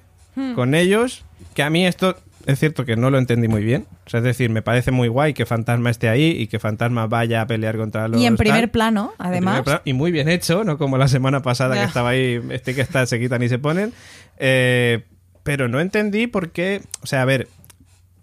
[0.55, 1.23] Con ellos.
[1.53, 2.15] Que a mí esto
[2.45, 3.85] es cierto que no lo entendí muy bien.
[4.05, 7.07] O sea, es decir, me parece muy guay que Fantasma esté ahí y que Fantasma
[7.07, 8.21] vaya a pelear contra los.
[8.21, 8.69] Y en primer tal.
[8.69, 9.55] plano, además.
[9.55, 12.75] primer plano, y muy bien hecho, no como la semana pasada que estaba ahí, este
[12.75, 13.91] que está, se quitan y se ponen.
[14.37, 15.03] Eh,
[15.43, 16.81] pero no entendí por qué.
[17.01, 17.47] O sea, a ver,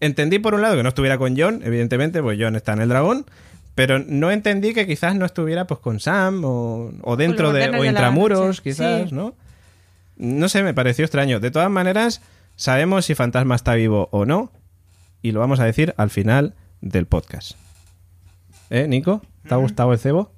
[0.01, 2.89] entendí por un lado que no estuviera con John, evidentemente, pues John está en el
[2.89, 3.27] dragón.
[3.75, 7.69] Pero no entendí que quizás no estuviera pues con Sam o, o dentro de.
[7.71, 9.15] o de intramuros, quizás, Sí.
[9.15, 9.35] ¿no?
[10.17, 11.41] No sé, me pareció extraño.
[11.41, 12.23] De todas maneras,
[12.57, 14.53] sabemos si Fantasma está vivo o no.
[15.23, 17.53] Y lo vamos a decir al final del podcast.
[18.71, 19.23] ¿Eh, Nico?
[19.49, 20.33] ¿Te ha gustado el cebo?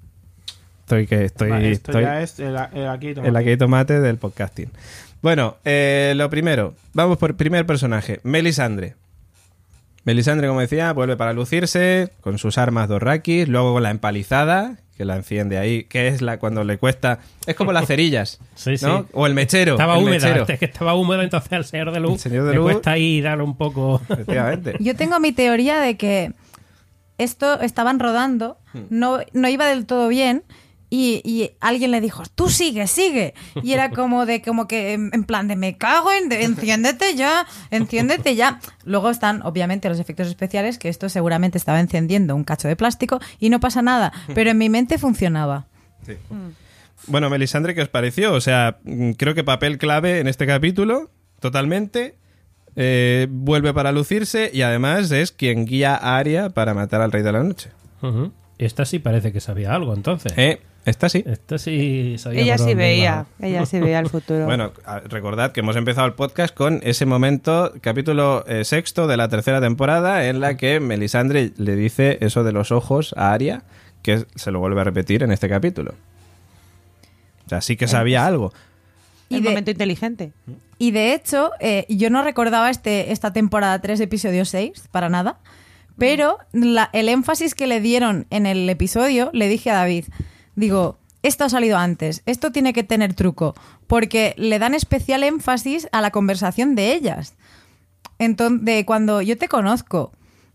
[0.80, 1.50] Estoy que estoy.
[1.50, 3.28] Vale, esto estoy ya es el, el aquí tomate.
[3.28, 4.70] el aquí tomate del podcasting.
[5.22, 8.94] Bueno, eh, lo primero, vamos por primer personaje, Melisandre.
[10.04, 15.04] Melisandre, como decía, vuelve para lucirse con sus armas dorrakis, luego con la empalizada, que
[15.04, 17.18] la enciende ahí, que es la cuando le cuesta.
[17.46, 18.86] Es como las cerillas, Sí, sí.
[19.12, 19.72] O el mechero.
[19.72, 20.46] Estaba el húmeda, mechero.
[20.48, 22.64] es que estaba húmedo, entonces al señor de luz El señor de le luz.
[22.72, 24.00] cuesta ahí darle un poco...
[24.08, 24.76] Efectivamente.
[24.80, 26.32] Yo tengo mi teoría de que
[27.18, 28.80] esto estaban rodando, Hmm.
[28.90, 30.42] no, no iba del todo bien.
[30.98, 33.34] Y, y alguien le dijo, tú sigue, sigue.
[33.62, 37.46] Y era como de, como que, en plan de, me cago en, de, enciéndete ya,
[37.70, 38.60] enciéndete ya.
[38.84, 43.20] Luego están, obviamente, los efectos especiales, que esto seguramente estaba encendiendo un cacho de plástico
[43.38, 44.10] y no pasa nada.
[44.34, 45.66] Pero en mi mente funcionaba.
[47.08, 48.32] Bueno, Melisandre, ¿qué os pareció?
[48.32, 52.16] O sea, mm, creo que papel clave en este capítulo, totalmente.
[52.74, 57.22] Eh, vuelve para lucirse y además es quien guía a Arya para matar al Rey
[57.22, 57.68] de la Noche.
[58.56, 60.32] Esta sí parece que sabía algo, entonces.
[60.36, 61.22] Eh, Esta sí.
[61.26, 63.48] Esta sí sabía Ella sí veía, iba.
[63.48, 64.44] ella sí veía el futuro.
[64.46, 64.72] Bueno,
[65.08, 69.60] recordad que hemos empezado el podcast con ese momento, capítulo eh, sexto de la tercera
[69.60, 73.62] temporada, en la que Melisandre le dice eso de los ojos a Aria,
[74.02, 75.92] que se lo vuelve a repetir en este capítulo.
[77.46, 78.52] O sea, sí que sabía algo.
[79.28, 80.32] el y de- momento inteligente.
[80.78, 85.38] Y de hecho, eh, yo no recordaba este, esta temporada 3, episodio 6, para nada.
[85.98, 90.04] Pero la- el énfasis que le dieron en el episodio, le dije a David,
[90.56, 93.54] digo, esto ha salido antes, esto tiene que tener truco,
[93.86, 97.34] porque le dan especial énfasis a la conversación de ellas.
[98.18, 100.12] Entonces, de cuando yo te conozco,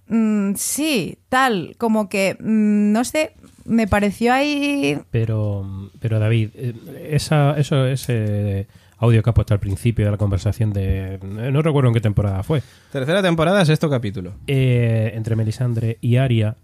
[0.07, 3.33] mm, sí, tal, como que, mm, no sé,
[3.65, 4.99] me pareció ahí...
[5.11, 6.73] Pero, pero David, eh,
[7.11, 11.19] esa, eso, ese audio que has puesto al principio de la conversación de...
[11.21, 12.63] No recuerdo en qué temporada fue.
[12.91, 14.33] Tercera temporada, sexto capítulo.
[14.47, 16.55] eh, entre Melisandre y Aria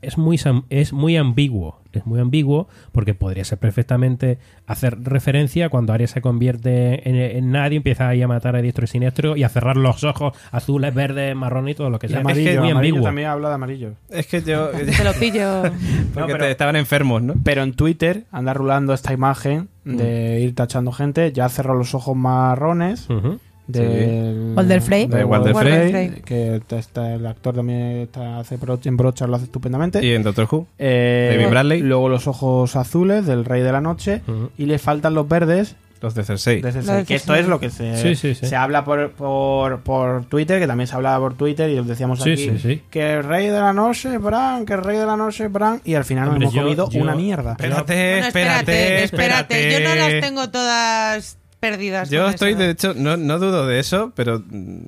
[0.00, 1.81] es muy, es muy ambiguo.
[1.98, 7.50] Es muy ambiguo porque podría ser perfectamente hacer referencia cuando Aria se convierte en, en
[7.50, 10.94] nadie, empieza ahí a matar a diestro y siniestro y a cerrar los ojos azules,
[10.94, 12.20] verdes, marrones y todo lo que sea.
[12.20, 13.08] amarillo, es que es muy amarillo ambiguo.
[13.08, 13.90] también habla de amarillo.
[14.10, 14.68] Es que yo...
[14.96, 15.62] Te lo pillo.
[16.14, 17.34] porque pero- te- estaban enfermos, ¿no?
[17.44, 21.32] Pero en Twitter anda rulando esta imagen de ir tachando gente.
[21.32, 23.08] Ya cerró los ojos marrones.
[23.10, 23.38] Ujú.
[23.66, 25.06] Del, Walder Frey.
[25.06, 25.90] De Walder Frey.
[25.90, 30.04] Frey, Que está- el actor también está, hace bro- en brochas, lo hace estupendamente.
[30.04, 30.66] Y en Doctor Who.
[30.78, 31.80] Eh, David Bradley.
[31.82, 34.22] Luego los ojos azules del Rey de la Noche.
[34.58, 36.60] Y le faltan los verdes Los de Cersei.
[36.60, 38.44] de Cersei, Lo de que esto es lo que se, Sí, sí, sí.
[38.46, 42.20] se habla por, por, por Twitter, que también se hablaba por Twitter y os decíamos
[42.20, 42.82] Sí, aquí sí, sí.
[42.90, 45.94] que el rey de la noche, Bran, que el rey de la noche, Bran, y
[45.94, 47.52] al final Hombre, nos hemos yo- comido yo- una mierda.
[47.52, 49.72] Espérate, Bueno, espérate, espérate.
[49.80, 52.10] Yo no las tengo todas perdidas.
[52.10, 52.58] Yo estoy, eso.
[52.60, 54.40] de hecho, no, no dudo de eso, pero...
[54.44, 54.80] mm,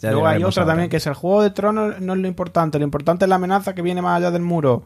[0.00, 2.78] ya Luego hay otra también que es el juego de tronos no es lo importante,
[2.78, 4.84] lo importante es la amenaza que viene más allá del muro.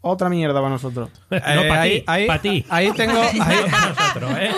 [0.00, 1.10] Otra mierda para nosotros.
[1.30, 2.04] no, Eh, para ahí- ti.
[2.06, 2.66] ahí- Para ti.
[2.68, 3.20] Ahí tengo...
[3.20, 4.50] ahí- No para nosotros, ¿eh?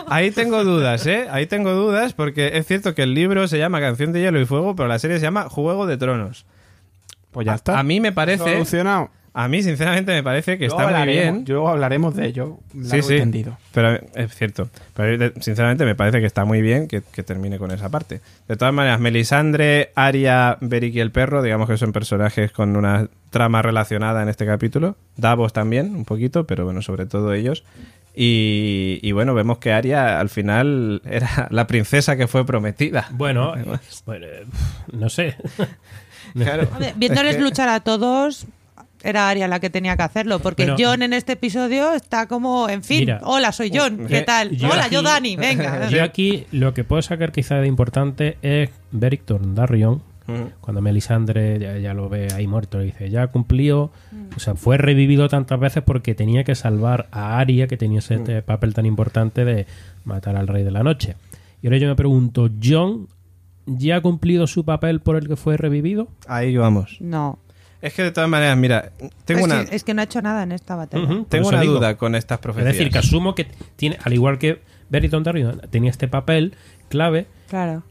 [0.08, 1.26] Ahí tengo dudas, ¿eh?
[1.30, 4.46] Ahí tengo dudas porque es cierto que el libro se llama Canción de Hielo y
[4.46, 6.46] Fuego, pero la serie se llama Juego de Tronos.
[7.32, 7.78] Pues ya A- está.
[7.78, 8.44] A mí me parece...
[8.44, 9.10] Solucionado.
[9.34, 11.44] A mí, sinceramente, me parece que Luego está muy bien.
[11.46, 12.58] Luego hablaremos de ello.
[12.82, 13.16] Sí, sí.
[13.18, 13.56] tendido.
[13.72, 14.68] Pero es cierto.
[14.94, 18.20] Pero sinceramente me parece que está muy bien que, que termine con esa parte.
[18.48, 23.08] De todas maneras, Melisandre, Aria, Beric y el perro, digamos que son personajes con una
[23.30, 24.96] trama relacionada en este capítulo.
[25.16, 27.64] Davos también, un poquito, pero bueno, sobre todo ellos.
[28.20, 33.06] Y, y bueno, vemos que Aria al final era la princesa que fue prometida.
[33.12, 33.64] Bueno, eh,
[34.04, 34.44] bueno, eh,
[34.92, 35.36] no sé.
[36.34, 36.68] Claro.
[36.74, 38.46] A ver, Viéndoles luchar a todos,
[39.02, 40.76] era Aria la que tenía que hacerlo, porque Bueno.
[40.78, 43.20] John en este episodio está como, en fin, Mira.
[43.22, 44.50] hola, soy John, ¿qué Eh, tal?
[44.56, 45.88] yo hola, aquí- yo Dani, venga.
[45.90, 50.50] Yo aquí lo que puedo sacar quizá de importante es Beric Dondarrion, Ujú.
[50.60, 53.90] cuando Melisandre ya, ya lo ve ahí muerto, le dice, ya cumplió,
[54.36, 58.16] o sea, fue revivido tantas veces porque tenía que salvar a Arya, que tenía ese
[58.16, 59.66] este papel tan importante de
[60.04, 61.16] matar al Rey de la Noche.
[61.62, 63.08] Y ahora yo me pregunto, ¿John
[63.66, 66.08] ya ha cumplido su papel por el que fue revivido?
[66.26, 66.98] Ahí vamos.
[67.00, 67.38] No.
[67.80, 68.90] Es que de todas maneras, mira,
[69.24, 71.24] tengo es, una, que, es que no ha hecho nada en esta batalla.
[71.28, 71.74] Tengo una digo.
[71.74, 72.72] duda con estas Es profecías.
[72.74, 76.54] decir, que asumo que tiene, al igual que Beric Dondarrion tenía este papel
[76.88, 77.82] clave, Claro.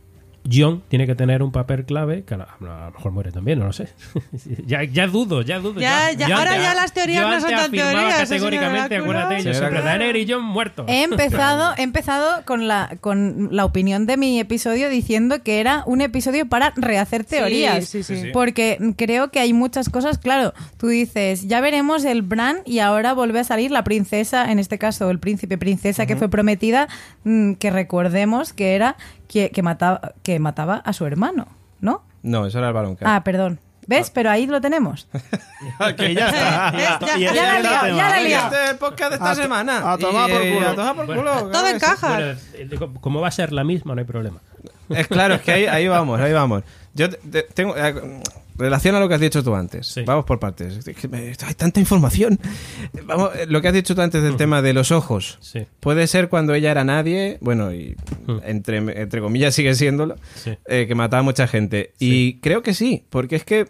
[0.51, 3.59] John tiene que tener un papel clave, que a lo, a lo mejor muere también,
[3.59, 3.89] no lo sé.
[4.65, 5.79] ya, ya dudo, ya dudo.
[5.79, 10.19] Ya- ya- ahora ya las teorías no son tan teorías, ¿eh, categóricamente, acuérdate, yo siempre,
[10.19, 10.85] y John muertos.
[10.87, 15.83] He empezado, he empezado con la, con la opinión de mi episodio diciendo que era
[15.85, 17.85] un episodio para rehacer teorías.
[17.87, 18.29] Sí, sí, sí.
[18.33, 23.13] Porque creo que hay muchas cosas, claro, tú dices, ya veremos el Bran y ahora
[23.13, 26.87] vuelve a salir la princesa, en este caso el príncipe princesa que fue prometida,
[27.23, 28.95] mm, que recordemos que era
[29.27, 31.47] que, que mataba, que mataba a su hermano,
[31.81, 32.03] ¿no?
[32.23, 32.97] No, eso era el balón.
[33.03, 33.59] Ah, perdón.
[33.87, 34.09] ¿Ves?
[34.09, 35.07] Pero ahí lo tenemos.
[35.97, 36.73] que ya está.
[36.77, 38.55] Ya- ya ese la he liado, ya la he liado.
[38.55, 39.91] este podcast de esta A semana.
[39.93, 40.67] a tomar por Y- culo.
[40.69, 42.07] a tomar por Bueno, culo, Todo encaja.
[42.09, 44.39] Bueno, eh, como va a ser la misma, no hay problema.
[44.89, 46.63] Es claro, es que ahí, ahí vamos, ahí vamos.
[46.97, 47.75] Yo te- te- tengo.
[47.77, 47.93] eh,
[48.57, 49.85] relación a lo que has dicho tú antes.
[49.87, 50.01] Sí.
[50.03, 50.79] Vamos por partes.
[51.45, 52.39] Hay tanta información.
[53.05, 55.37] Vamos, eh, lo que has dicho tú antes del tema de los ojos.
[55.41, 55.67] Sí.
[55.79, 57.95] Puede ser cuando ella era nadie, bueno, y
[58.43, 60.57] entre, entre comillas sigue siéndolo, Sí.
[60.65, 61.93] eh, que mataba a mucha gente.
[61.99, 63.67] Y creo que sí, porque es que.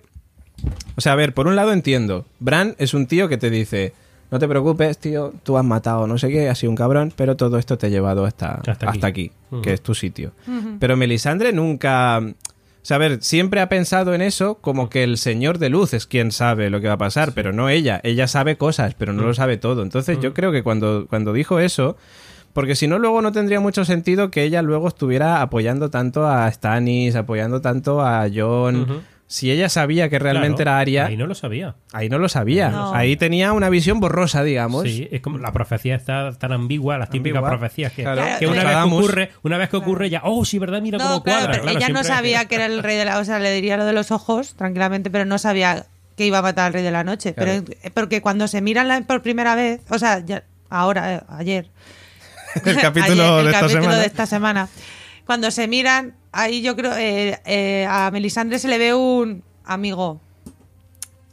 [0.95, 2.25] O sea, a ver, por un lado entiendo.
[2.39, 3.93] Bran es un tío que te dice.
[4.31, 7.37] No te preocupes, tío, tú has matado no sé qué, has sido un cabrón, pero
[7.37, 9.31] todo esto te ha llevado hasta, Hasta hasta aquí.
[9.63, 10.33] que es tu sitio.
[10.79, 12.21] Pero Melisandre nunca...
[12.87, 16.07] Sea, a ver, siempre ha pensado en eso como que el señor de luz es
[16.07, 17.99] quien sabe lo que va a pasar, pero no ella.
[18.01, 19.83] Ella sabe cosas, pero no lo sabe todo.
[19.83, 21.97] Entonces yo creo que cuando, cuando dijo eso...
[22.53, 26.49] Porque si no, luego no tendría mucho sentido que ella luego estuviera apoyando tanto a
[26.49, 29.03] Stannis, apoyando tanto a John.
[29.29, 31.75] Si ella sabía que realmente Claro, era Aria, Ahí no lo sabía.
[31.91, 32.69] ahí no lo sabía.
[32.69, 32.93] No.
[32.95, 34.83] Ahí tenía una visión borrosa, digamos.
[34.83, 37.49] Sí, es como la profecía está tan ambigua, las típicas Ambigua.
[37.59, 38.23] profecías que, Claro.
[38.39, 41.03] que una vez que ocurre, una vez que ocurre ya, oh, sí, verdad, mira No,
[41.05, 41.51] cómo claro, cuadra.
[41.51, 43.19] pero Claro, ella no sabía que era el rey de la...
[43.19, 46.41] O sea, le diría lo de los ojos tranquilamente, pero no sabía que iba a
[46.41, 47.33] matar al rey de la noche.
[47.33, 47.63] Claro.
[47.67, 51.69] Pero porque cuando se miran por primera vez, o sea, ya, ahora, eh, ayer,
[52.65, 53.99] El capítulo Ayer, el de esta capítulo semana.
[53.99, 54.67] de esta semana.
[55.25, 60.19] Cuando se miran, ahí yo creo eh, eh, a Melisandre se le ve un amigo.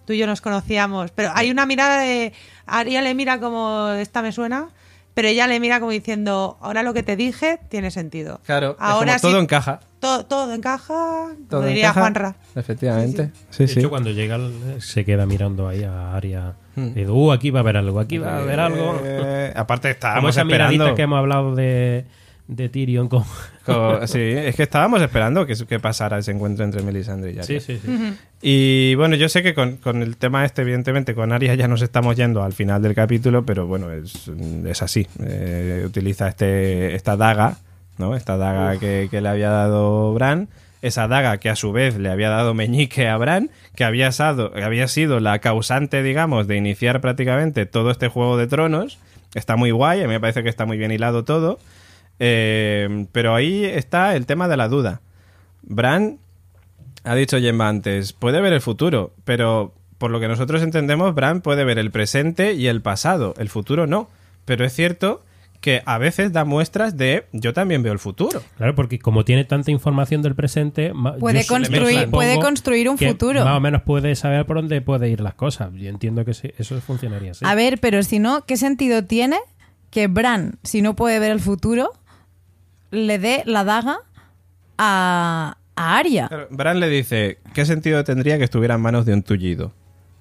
[0.06, 2.32] Tú y yo nos conocíamos, pero hay una mirada de
[2.66, 4.68] Aria le mira como esta me suena,
[5.14, 8.40] pero ella le mira como diciendo ahora lo que te dije tiene sentido.
[8.44, 9.80] Claro, es ahora como todo sí- encaja.
[10.00, 12.00] todo, todo encaja, Todo como diría encaja.
[12.00, 12.36] Juanra.
[12.54, 13.30] Efectivamente.
[13.50, 13.78] Sí, De sí.
[13.80, 14.38] hecho, cuando llega,
[14.78, 16.52] se queda mirando ahí a Aria.
[16.76, 16.88] Hmm.
[16.88, 19.00] Y dice, uh, aquí va a haber algo, aquí va a haber algo.
[19.04, 20.96] Eh, aparte Como estábamos esa miradita esperando.
[20.96, 22.04] que hemos hablado de,
[22.46, 23.24] de Tyrion con...
[23.64, 27.44] co- sí, es que estábamos esperando que, que pasara ese encuentro entre Melisandre y Arya.
[27.44, 28.14] Sí, sí, sí.
[28.42, 31.80] Y bueno, yo sé que con, con el tema este, evidentemente, con Arya ya nos
[31.82, 34.30] estamos yendo al final del capítulo, pero bueno, es,
[34.66, 35.06] es así.
[35.20, 37.56] Eh, utiliza este, esta daga,
[37.96, 38.14] ¿no?
[38.14, 40.48] Esta daga que, que le había dado Bran.
[40.82, 44.52] Esa daga que a su vez le había dado Meñique a Bran, que había, sado-
[44.52, 48.98] que había sido la causante, digamos, de iniciar prácticamente todo este juego de tronos.
[49.34, 51.58] Está muy guay, a mí me parece que está muy bien hilado todo.
[52.18, 55.00] Eh, pero ahí está el tema de la duda.
[55.62, 56.18] Bran
[57.04, 61.40] ha dicho Gemma antes, puede ver el futuro, pero por lo que nosotros entendemos, Bran
[61.40, 64.08] puede ver el presente y el pasado, el futuro no.
[64.44, 65.22] Pero es cierto
[65.60, 68.42] que a veces da muestras de yo también veo el futuro.
[68.58, 73.42] Claro, porque como tiene tanta información del presente, Puede construir- supongo puede construir un futuro.
[73.44, 75.70] Más o menos puede saber por dónde puede ir las cosas.
[75.72, 77.44] Yo entiendo que sí, eso funcionaría así.
[77.46, 79.38] A ver, pero si no, ¿qué sentido tiene
[79.90, 81.92] que Bran, si no puede ver el futuro,
[82.94, 83.98] le dé la daga
[84.78, 86.28] a, a Arya?
[86.28, 89.72] Claro, Bran le dice, ¿qué sentido tendría que estuviera en manos de un tullido?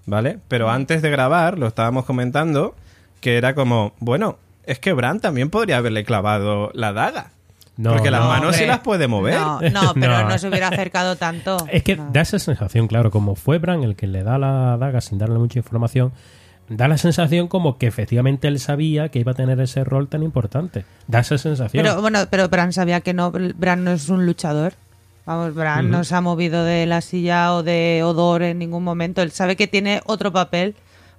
[0.05, 0.39] ¿Vale?
[0.49, 2.76] Pero antes de grabar, lo estábamos comentando,
[3.21, 7.32] que era como, bueno, es que Bran también podría haberle clavado la daga.
[7.76, 8.67] No, porque las no, manos sí hombre.
[8.67, 9.34] las puede mover.
[9.39, 10.30] No, no, pero No.
[10.30, 10.38] no.
[10.38, 11.57] se hubiera acercado tanto.
[11.71, 12.09] Es que No.
[12.11, 15.39] da esa sensación, claro, como fue Bran el que le da la daga sin darle
[15.39, 16.11] mucha información,
[16.70, 20.24] da la sensación como que efectivamente él sabía que iba a tener ese rol tan
[20.24, 20.86] importante.
[21.07, 21.84] Da esa sensación.
[21.84, 24.74] Pero bueno, pero Bran sabía que no, Bran no es un luchador.
[25.26, 29.22] Vamos, Bran no se ha movido de la silla o de Odor en ningún momento.
[29.22, 30.76] Él sabe que tiene otro papel,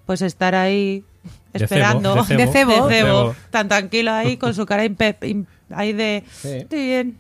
[0.07, 1.05] pues estar ahí
[1.53, 2.22] De esperando.
[2.24, 2.86] cebo, de cebo.
[2.88, 3.34] De De cebo.
[3.51, 6.49] tan tranquilo ahí con su cara impe- ahí de Sí.
[6.49, 7.18] estoy bien.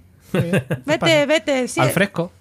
[0.84, 1.80] Vete, vete, sí.
[1.80, 2.32] Al fresco.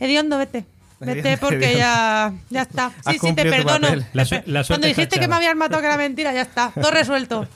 [0.00, 0.64] Hediondo, vete.
[1.04, 2.90] Vete porque ya, ya está.
[3.10, 3.86] Sí, sí, te perdono.
[3.88, 4.06] papel.
[4.12, 6.72] La su- la suerte Cuando dijiste que me habían matado que era mentira, ya está.
[6.74, 7.46] Todo resuelto.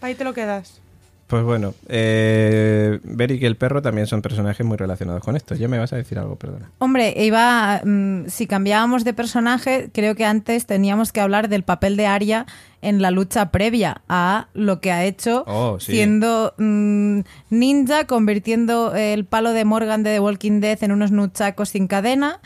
[0.00, 0.80] Ahí te lo quedas.
[1.28, 5.54] Pues bueno, eh, Beric y el perro también son personajes muy relacionados con esto.
[5.54, 6.70] Ya me vas a decir algo, perdona.
[6.78, 11.96] Hombre, iba, mm, si cambiábamos de personaje, creo que antes teníamos que hablar del papel
[11.96, 12.44] de Arya
[12.82, 15.92] en la lucha previa a lo que ha hecho Oh, sí.
[15.92, 21.70] siendo mm, ninja, convirtiendo el palo de Morgan de The Walking Dead en unos nunchakos
[21.70, 22.40] sin cadena,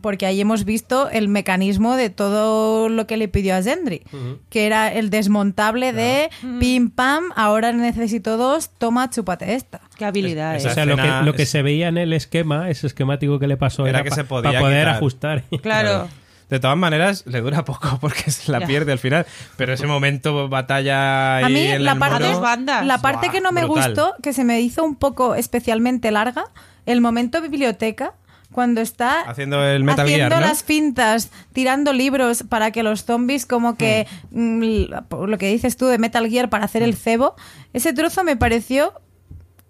[0.00, 4.02] porque ahí hemos visto el mecanismo de todo lo que le pidió a Gendry,
[4.50, 6.30] que era el desmontable de
[6.60, 9.80] pim pam, ahora necesito dos, toma, chúpate esta.
[9.96, 10.74] Qué habilidad, Esa o ¿eh?
[10.74, 13.56] sea, lo que, lo que es- se veía en el esquema, ese esquemático que le
[13.56, 14.96] pasó, Era era, que pa- se podía para poder quitar.
[14.96, 15.44] ajustar.
[15.62, 16.08] Claro.
[16.50, 18.66] De todas maneras, le dura poco porque se la Ya.
[18.66, 19.24] pierde al final.
[19.56, 22.84] Pero ese momento batalla ahí A mí la parte, A mono- dos bandas.
[22.86, 23.94] la parte Buah, que no me brutal.
[23.94, 26.44] gustó, que se me hizo un poco especialmente larga,
[26.86, 28.12] el momento biblioteca,
[28.54, 30.46] cuando está Haciendo el Metal haciendo Gear, ¿no?
[30.48, 34.62] las fintas, tirando libros para que los zombies como que Hmm.
[34.62, 37.34] mm, lo que dices tú de Metal Gear para hacer el cebo,
[37.72, 38.92] ese trozo me pareció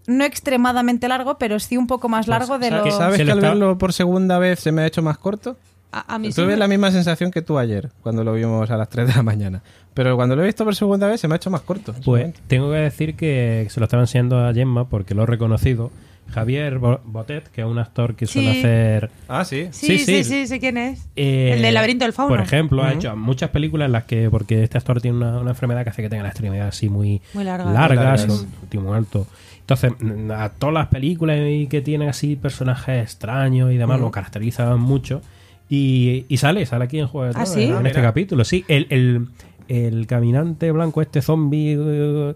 [0.06, 3.32] no extremadamente largo, pero sí un poco más largo de Pues, lo que ¿Sabes que
[3.32, 5.56] al verlo por segunda vez se me ha hecho más corto?
[5.92, 8.70] A, a mí sí Tuve me- la misma sensación que tú ayer, cuando lo vimos
[8.70, 9.62] a las 3 de la mañana.
[9.94, 11.94] Pero cuando lo he visto por segunda vez se me ha hecho más corto.
[12.04, 15.90] Pues tengo que decir que se lo estaba enseñando a Gemma porque lo he reconocido.
[16.30, 18.58] Javier Bo- Botet, que es un actor que suele Sí.
[18.58, 19.68] hacer Ah, sí.
[19.70, 20.24] Sí, Sí, sí, sí.
[20.24, 21.06] sí, sé quién es.
[21.16, 22.34] Eh, el del laberinto del fauno.
[22.34, 25.50] Por ejemplo, ha hecho muchas películas en las que, porque este actor tiene una, una
[25.50, 27.70] enfermedad que hace que tenga la extremidad así muy Muy larga.
[27.72, 29.26] largas, Muy un último alto.
[29.60, 29.92] Entonces,
[30.30, 35.22] a todas las películas y que tienen así personajes extraños y demás, lo caracterizan mucho.
[35.70, 37.62] Y, y sale, sale aquí en Juego de ¿Ah, Tronos, sí?
[37.64, 38.02] en Ah, este mira.
[38.02, 38.44] capítulo.
[38.44, 39.28] Sí, el, el,
[39.68, 42.34] el caminante blanco, este zombie eh,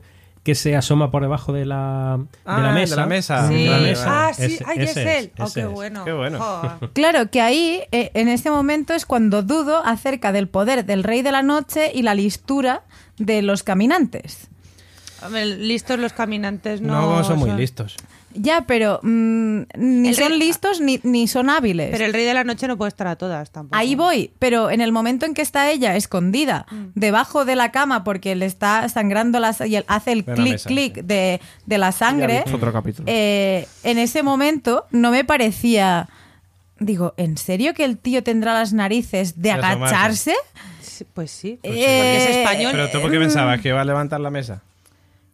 [0.48, 2.96] que se asoma por debajo de la, de Ah, la de mesa.
[2.96, 3.48] la mesa.
[3.48, 3.54] Sí.
[3.54, 4.28] De la Vale, mesa.
[4.28, 5.32] Ah, sí, Ese- ay, es él.
[5.38, 5.68] Oh, qué es.
[5.68, 6.04] bueno.
[6.06, 6.38] Qué bueno.
[6.40, 6.90] Joder.
[6.94, 11.20] Claro, que ahí, eh, en ese momento, es cuando dudo acerca del poder del Rey
[11.20, 12.84] de la Noche y la listura
[13.18, 14.48] de los caminantes.
[15.22, 17.94] Hombre, listos los caminantes no, No, son muy listos.
[18.34, 21.88] Ya, pero mm, ni El son rey- listos ni, ni son hábiles.
[21.90, 23.76] Pero el rey de la noche no puede estar a todas tampoco.
[23.76, 26.86] Ahí voy, pero en el momento en que está ella escondida Mm.
[26.94, 30.68] debajo de la cama porque le está sangrando la, y él hace el clic mesa,
[30.68, 31.00] clic sí.
[31.02, 33.06] de, de la sangre, Es otro capítulo.
[33.10, 36.08] eh, en ese momento no me parecía...
[36.80, 40.34] Digo, ¿en serio que el tío tendrá las narices de agacharse?
[40.80, 41.58] Sí, Pues sí.
[41.64, 42.72] Eh, porque es español.
[42.72, 44.62] Pero tú por qué pensabas que iba a levantar la mesa.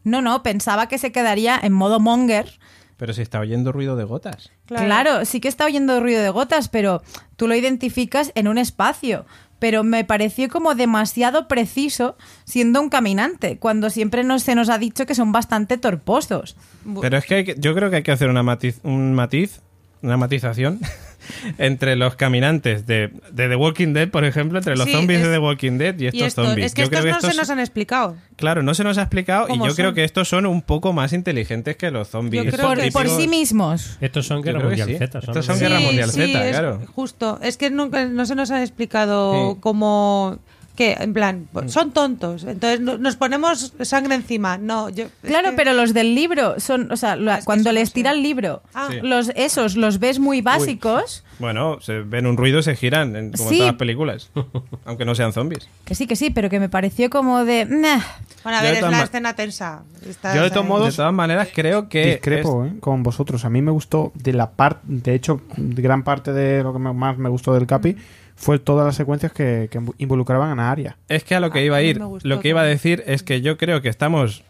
[0.05, 2.59] No, no, pensaba que se quedaría en modo monger.
[2.97, 4.51] Pero si está oyendo ruido de gotas.
[4.67, 5.25] Claro.
[5.25, 7.03] sí que está oyendo ruido de gotas, pero
[7.37, 9.27] tú lo identificas en un espacio.
[9.59, 14.79] Pero me pareció como demasiado preciso siendo un caminante, cuando siempre nos, se nos ha
[14.79, 16.57] dicho que son bastante torposos.
[17.01, 19.61] Pero es que, hay que- yo creo que hay que hacer una matiz, un matiz,
[20.03, 20.81] una matización
[21.59, 25.27] entre los caminantes de, de The Walking Dead, por ejemplo, entre los Sí, zombies es-
[25.27, 26.67] de The Walking Dead y estos y esto, zombies.
[26.67, 28.17] es que Yo estos creo no estos- se nos han explicado.
[28.37, 29.95] Claro, no se nos ha explicado y ¿Cómo yo creo son?
[29.95, 32.45] que estos son un poco más inteligentes que los zombies.
[32.45, 33.97] Yo creo Por, que sí mismos.
[34.01, 34.97] Estos son Guerra que Mundial sí.
[34.99, 35.19] Z.
[35.21, 36.81] Estos son Guerra Mundial Z, es claro.
[36.95, 37.39] Justo.
[37.43, 39.59] Es que nunca, no se nos han explicado Sí.
[39.61, 40.39] cómo.
[40.77, 41.69] Que, en plan, Mm.
[41.69, 42.43] son tontos.
[42.43, 44.59] Entonces no- nos ponemos sangre encima.
[44.59, 45.05] No, yo.
[45.23, 48.23] Claro, que- pero los del libro son, o sea, la- que cuando les tira el
[48.25, 48.89] libro, Ah.
[48.91, 48.99] Sí.
[49.03, 51.23] los esos los ves muy básicos.
[51.39, 53.55] Bueno, se ven un ruido y se giran, en, como Sí.
[53.57, 54.31] en todas las películas.
[54.85, 55.69] aunque no sean zombies.
[55.85, 57.67] Que sí, que sí, pero que me pareció como de.
[57.67, 58.01] "Nah".
[58.43, 59.83] Bueno, a Yo ver, es ma- escena tensa.
[60.07, 62.07] Está- Yo de todos modos- De todas maneras, creo que.
[62.07, 62.73] Discrepo ¿eh?
[62.81, 63.45] con vosotros.
[63.45, 66.93] A mí me gustó de la parte, de hecho, gran parte de lo que me-
[66.93, 67.97] más me gustó del Capi
[68.37, 70.97] fue todas las secuencias que, que involucraban a Aria.
[71.09, 73.23] Es que a lo que Ah, iba a ir, lo que iba a decir es
[73.23, 74.43] que yo creo que estamos,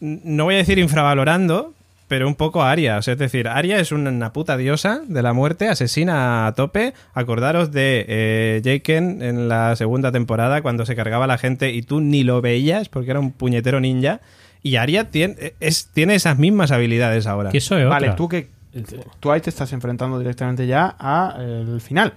[0.00, 1.72] no voy a decir infravalorando,
[2.06, 2.98] pero un poco a Aria.
[2.98, 6.92] O sea, es decir, Aria es una, puta diosa de la muerte, asesina a tope.
[7.14, 11.82] Acordaros de eh, Jaken en la segunda temporada cuando se cargaba a la gente y
[11.82, 14.20] tú ni lo veías porque era un puñetero ninja.
[14.62, 17.50] Y Aria tiene, es, tiene esas mismas habilidades ahora.
[17.50, 18.16] Que eso es Vale, otra.
[18.16, 18.48] tú que
[19.20, 22.12] tú ahí te estás enfrentando directamente ya a el final.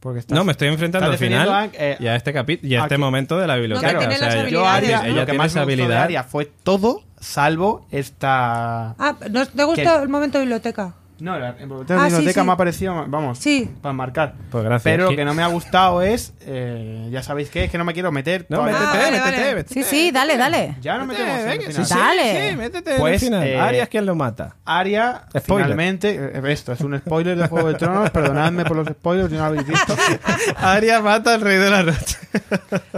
[0.00, 2.74] Porque estás, No, me estoy enfrentando al final a- eh, y a este capítulo y
[2.74, 3.98] a a este que- momento de la biblioteca.
[3.98, 5.02] tiene o sea, las ella- yo Aria, ¿no?
[5.08, 6.02] lo ella que más gustó de habilidad.
[6.02, 10.02] Aria fue todo salvo esta Ah, ¿no te gustó ¿Qué?
[10.02, 10.94] el momento de biblioteca?
[11.20, 12.46] No, la en la Ah, sí, biblioteca sí.
[12.46, 13.70] me ha parecido, vamos, Sí.
[13.82, 14.34] para marcar.
[14.50, 14.82] Pues gracias.
[14.84, 15.16] Pero lo Sí.
[15.16, 18.10] que no me ha gustado es, eh, ya sabéis qué, es que no me quiero
[18.12, 18.46] meter.
[18.48, 19.54] No, métete, Ah, vale, métete, vale.
[19.54, 19.74] métete.
[19.74, 20.76] Sí, sí, dale, dale.
[20.80, 21.86] Ya no Métete, metemos en el venga, final.
[21.86, 22.50] sí, sí, Dale.
[22.50, 23.46] sí, métete Pues, en el final.
[23.48, 24.56] eh, Aria es quien lo mata.
[24.64, 25.66] Aria, Spoiler.
[25.66, 29.34] finalmente, eh, esto es un spoiler de Juego de Tronos, perdonadme por los spoilers, si
[29.36, 29.94] no lo habéis visto.
[30.56, 32.16] Aria mata al rey de la noche.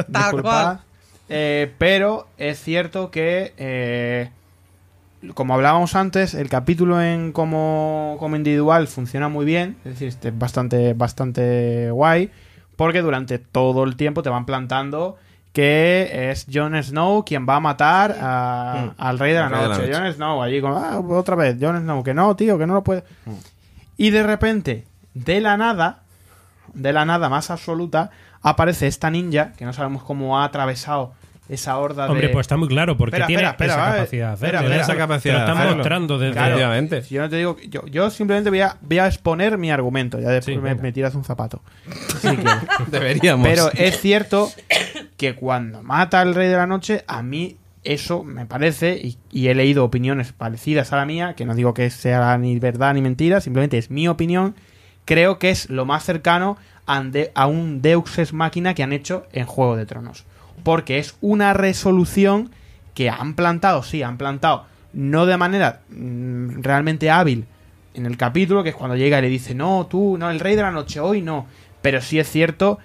[0.09, 0.41] Disculpad.
[0.43, 0.81] cual.
[1.29, 4.31] Eh, pero es cierto que, eh,
[5.35, 10.29] como hablábamos antes, el capítulo en como, como individual funciona muy bien, es decir, este
[10.29, 12.31] es bastante, bastante guay,
[12.77, 15.17] porque durante todo el tiempo te van plantando
[15.53, 19.93] que es Jon Snow quien va a matar a- al rey de la de noche.
[19.95, 22.83] Jon Snow, allí con, ah, otra vez, Jon Snow, que no, tío, que no lo
[22.83, 23.05] puede.
[23.99, 26.01] Y de repente, de la nada,
[26.73, 28.11] de la nada más absoluta,
[28.41, 31.13] aparece esta ninja, que no sabemos cómo ha atravesado
[31.53, 32.33] esa horda Hombre, de...
[32.33, 34.75] pues está muy claro, porque Espera, tiene espera, espera, esa capacidad de espera, hacerlo.
[34.75, 35.77] espera, esa Te capacidad lo de están hacerlo.
[35.77, 36.33] mostrando desde...
[36.33, 37.03] Claro.
[37.11, 40.29] Yo no te digo, yo, yo simplemente voy a, voy a exponer mi argumento, ya
[40.31, 41.63] después Sí, me, tiras un zapato.
[42.21, 42.55] Si quieres.
[42.91, 43.47] Deberíamos.
[43.47, 44.51] Pero es cierto
[45.17, 49.49] que cuando mata al rey de la noche, a mí eso me parece, y, y
[49.49, 53.03] he leído opiniones parecidas a la mía, que no digo que sea ni verdad ni
[53.03, 54.55] mentira, simplemente es mi opinión,
[55.05, 58.83] creo que es lo más cercano a un de- a un Deus Ex Máquina que
[58.83, 60.25] han hecho en Juego de Tronos.
[60.63, 62.51] Porque es una resolución
[62.95, 67.47] que han plantado, sí, han plantado, no de manera mm, realmente hábil
[67.95, 70.57] en el capítulo, que es cuando llega y le dice, no, tú, no, el rey
[70.57, 71.47] de la noche, hoy no.
[71.83, 72.79] Pero sí es cierto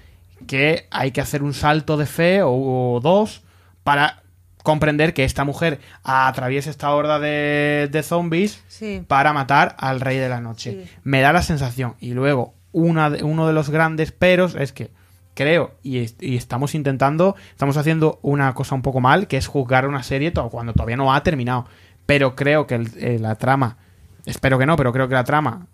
[0.48, 2.52] que hay que hacer un salto de fe o,
[2.96, 3.42] o dos
[3.84, 4.22] para
[4.64, 9.02] comprender que esta mujer atraviesa esta horda de, de zombies Sí.
[9.08, 10.84] para matar al rey de la noche.
[10.86, 10.92] Sí.
[11.04, 11.96] Me da la sensación.
[12.00, 14.92] Y luego, una de- uno de los grandes peros es que
[15.38, 19.48] creo, y, est- y estamos intentando, estamos haciendo una cosa un poco mal, que es
[19.48, 21.66] juzgar una serie to- cuando todavía no ha terminado.
[22.06, 23.78] Pero creo que el- eh, la trama,
[24.26, 25.68] espero que no, pero creo que la trama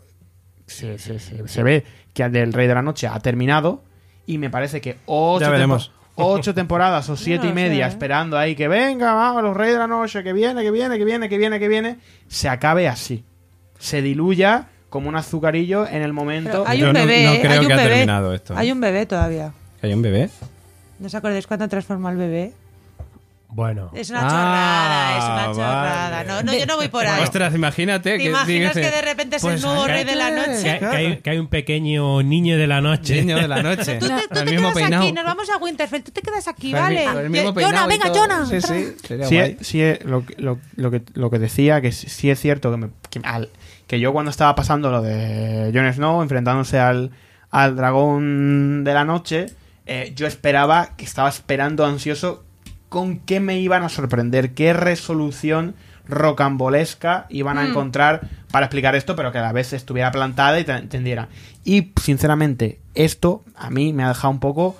[0.65, 1.83] se, se- se- se ve
[2.13, 3.83] que del Rey de la Noche ha terminado.
[4.25, 5.87] Y me parece que ocho, Ya veremos.
[5.87, 6.03] tempo-
[6.33, 7.93] ocho temporadas o siete No y media sé, ¿eh?
[7.93, 11.05] esperando ahí que venga, vamos, los Reyes de la Noche, que viene, que viene, que
[11.05, 11.97] viene, que viene, que viene,
[12.27, 13.23] se acabe así.
[13.79, 16.51] Se diluya como un azucarillo en el momento.
[16.51, 17.39] Pero hay Yo un no- bebé, no ¿eh?
[17.41, 17.89] creo hay un que ha bebé.
[17.89, 18.57] terminado esto, ¿eh?
[18.59, 19.51] Hay un bebé todavía.
[19.81, 20.29] ¿Hay un bebé?
[20.99, 22.53] ¿No os acordáis cuando transforma al bebé?
[23.49, 23.91] Bueno.
[23.93, 25.53] Es una Ah, chorrada, es una vale.
[25.55, 26.23] chorrada.
[26.23, 27.21] No, no, yo no voy por ahí.
[27.23, 30.29] Ostras, imagínate ¿Te que imaginas que de repente es pues, el nuevo rey de la
[30.29, 30.79] Que, noche?
[30.79, 33.21] que hay, que hay un pequeño niño de la noche.
[33.21, 33.95] Niño de la noche.
[33.99, 35.03] Tú te, tú el te mismo quedas peinado.
[35.03, 37.03] aquí, nos vamos a Winterfell, tú te quedas aquí, el mi- ¿vale?
[37.23, 38.09] el mismo Yo- Jonah, venga.
[38.13, 38.45] Jonah.
[38.45, 39.57] Sí, sí, sería Sí, guay.
[39.61, 42.77] sí, lo, que- lo, lo que, lo que decía, que sí, sí es cierto que,
[42.77, 43.49] me- que, al-
[43.87, 47.11] que yo cuando estaba pasando lo de Jon Snow enfrentándose al,
[47.49, 49.47] al dragón de la noche,
[49.85, 52.43] eh, yo esperaba, que estaba esperando ansioso
[52.89, 55.75] con qué me iban a sorprender, qué resolución
[56.07, 60.63] rocambolesca iban a encontrar para explicar esto, pero que a la vez estuviera plantada y
[60.63, 61.29] te entendiera.
[61.63, 64.75] Y sinceramente, esto a mí me ha dejado un poco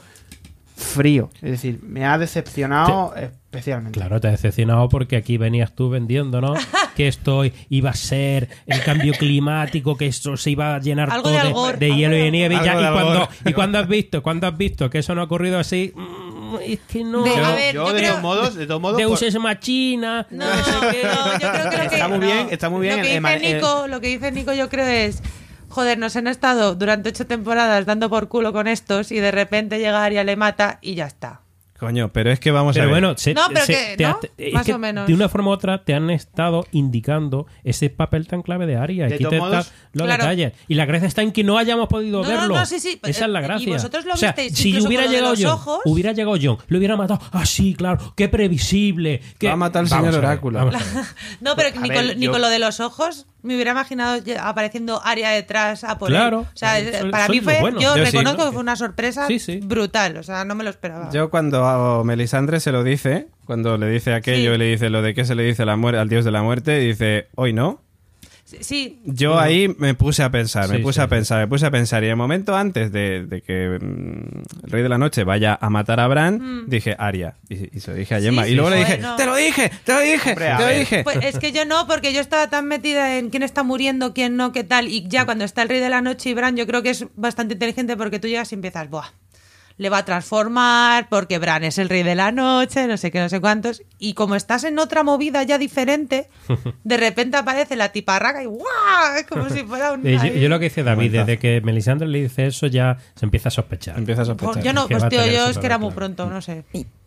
[0.75, 3.13] frío, es decir, me ha decepcionado
[3.53, 3.99] especialmente.
[3.99, 6.57] Claro, te ha decepcionado porque aquí venías tú vendiéndonos
[6.95, 11.23] que esto iba a ser el cambio climático, que esto se iba a llenar Algo
[11.23, 12.55] todo de de, Algor, de algo hielo y de nieve.
[12.55, 13.29] Y, Algo ya- de y cuando.
[13.45, 14.23] ¿Y cuando has visto?
[14.23, 15.91] ¿Cuándo has visto que eso no ha ocurrido así?
[15.95, 17.23] Mm, Es que no.
[17.23, 19.27] De- Yo, A ver, yo yo de creo- todos modos, de todos modos, Deus por-
[19.27, 20.27] es machina.
[20.29, 22.25] No, no, yo creo que lo que Está muy no.
[22.25, 24.69] bien, está muy bien Lo que dice el- el- Nico, lo que dice Nico, yo
[24.69, 25.21] creo es
[25.69, 29.79] joder, nos han estado durante ocho temporadas dando por culo con estos y de repente
[29.79, 31.41] llega Arya le mata y ya está.
[31.83, 32.93] Coño, pero es que vamos Pero a ver.
[33.01, 34.19] bueno, se- No, pero se- que, te ¿no?
[34.37, 35.07] es Más que o menos.
[35.07, 39.07] de una forma u otra te han estado indicando ese papel tan clave de Aria.
[39.07, 40.23] De Aquí te modos, están los claro.
[40.23, 40.53] detalles.
[40.67, 42.55] Y la gracia está en que no hayamos podido No, no, verlo.
[42.55, 43.73] no, sí, sí, Esa es la eh, y gracia.
[43.73, 45.79] vosotros lo o sea, visteis si incluso hubiera lo llegado John, ojos.
[45.85, 47.19] hubiera llegado John, lo hubiera matado.
[47.31, 49.21] Ah, sí, claro, qué previsible.
[49.39, 50.69] qué- Va a matar al señor Oráculo.
[51.41, 54.21] No, pero ni, ver, con, ni yo- con lo de los ojos me hubiera imaginado
[54.41, 56.15] apareciendo Aria detrás a por él.
[56.15, 56.39] Claro.
[56.41, 57.79] O sea, Eso- para mí fue, bueno.
[57.79, 58.45] yo, Yo sí, reconozco ¿no?
[58.47, 59.59] que fue una sorpresa Sí, sí.
[59.61, 60.17] brutal.
[60.17, 61.09] O sea, no me lo esperaba.
[61.11, 64.55] Yo cuando Melisandre se lo dice, cuando le dice aquello Sí.
[64.55, 66.79] y le dice lo de que se le dice la al dios de la muerte,
[66.79, 67.81] dice, hoy no.
[68.61, 71.09] Sí, Yo ahí me puse a pensar, me Sí, puse sí, a sí.
[71.09, 72.03] pensar, me puse a pensar.
[72.03, 75.69] Y el momento antes de, de que mm, el rey de la noche vaya a
[75.69, 77.35] matar a Bran, dije, Aria.
[77.49, 78.45] Y, y se lo dije a Gemma.
[78.45, 79.15] sí, y luego le dije, no.
[79.15, 80.79] te lo dije, te lo dije, Hombre, te lo ver.
[80.79, 81.03] dije.
[81.03, 84.35] Pues es que yo no, porque yo estaba tan metida en quién está muriendo, quién
[84.37, 84.87] no, qué tal.
[84.87, 87.05] Y ya cuando está el rey de la noche y Bran, yo creo que es
[87.15, 89.07] bastante inteligente porque tú llegas y empiezas, buah,
[89.77, 93.19] le va a transformar porque Bran es el rey de la noche, no sé qué,
[93.19, 93.83] no sé cuántos.
[93.97, 96.29] Y como estás en otra movida ya diferente,
[96.83, 98.63] de repente aparece la tiparraca y ¡guau!
[99.17, 100.03] Es como si fuera un.
[100.13, 103.49] Yo, yo lo que dice David, desde que Melisandre le dice eso ya se empieza
[103.49, 103.97] a sospechar.
[103.97, 104.53] Empieza a sospechar.
[104.53, 106.63] Pues yo no, pues tío, yo es que era muy pronto, no sé.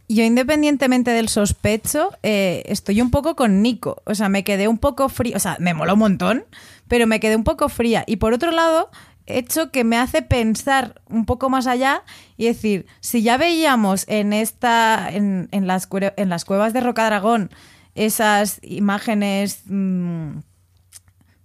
[0.09, 4.03] Yo, independientemente del sospecho, eh, estoy un poco con Nico.
[4.05, 5.37] O sea, me quedé un poco fría.
[5.37, 6.45] O sea, me mola un montón,
[6.87, 8.05] pero me quedé un poco fría.
[8.07, 8.91] Y por otro lado,
[9.27, 12.03] hecho que me hace pensar un poco más allá
[12.37, 16.81] y decir, si ya veíamos en esta, en, en las, cue- en las cuevas de
[16.81, 17.51] Rocadragón,
[17.95, 19.63] esas imágenes.
[19.67, 20.39] mm,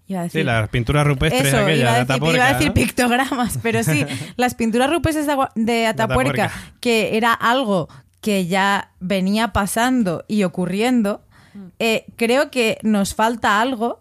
[0.07, 2.53] iba a Sí, decir- las pinturas rupestres eso, iba a de decir, Atapuerca, iba a
[2.53, 2.73] decir ¿no?
[2.73, 4.05] pictogramas, pero sí,
[4.37, 5.33] las pinturas rupestres de,
[5.87, 5.89] Atapuerca,
[6.45, 6.51] Atapuerca.
[6.81, 7.87] que era algo
[8.19, 11.23] que ya venía pasando y ocurriendo,
[11.79, 13.99] eh, creo que nos falta algo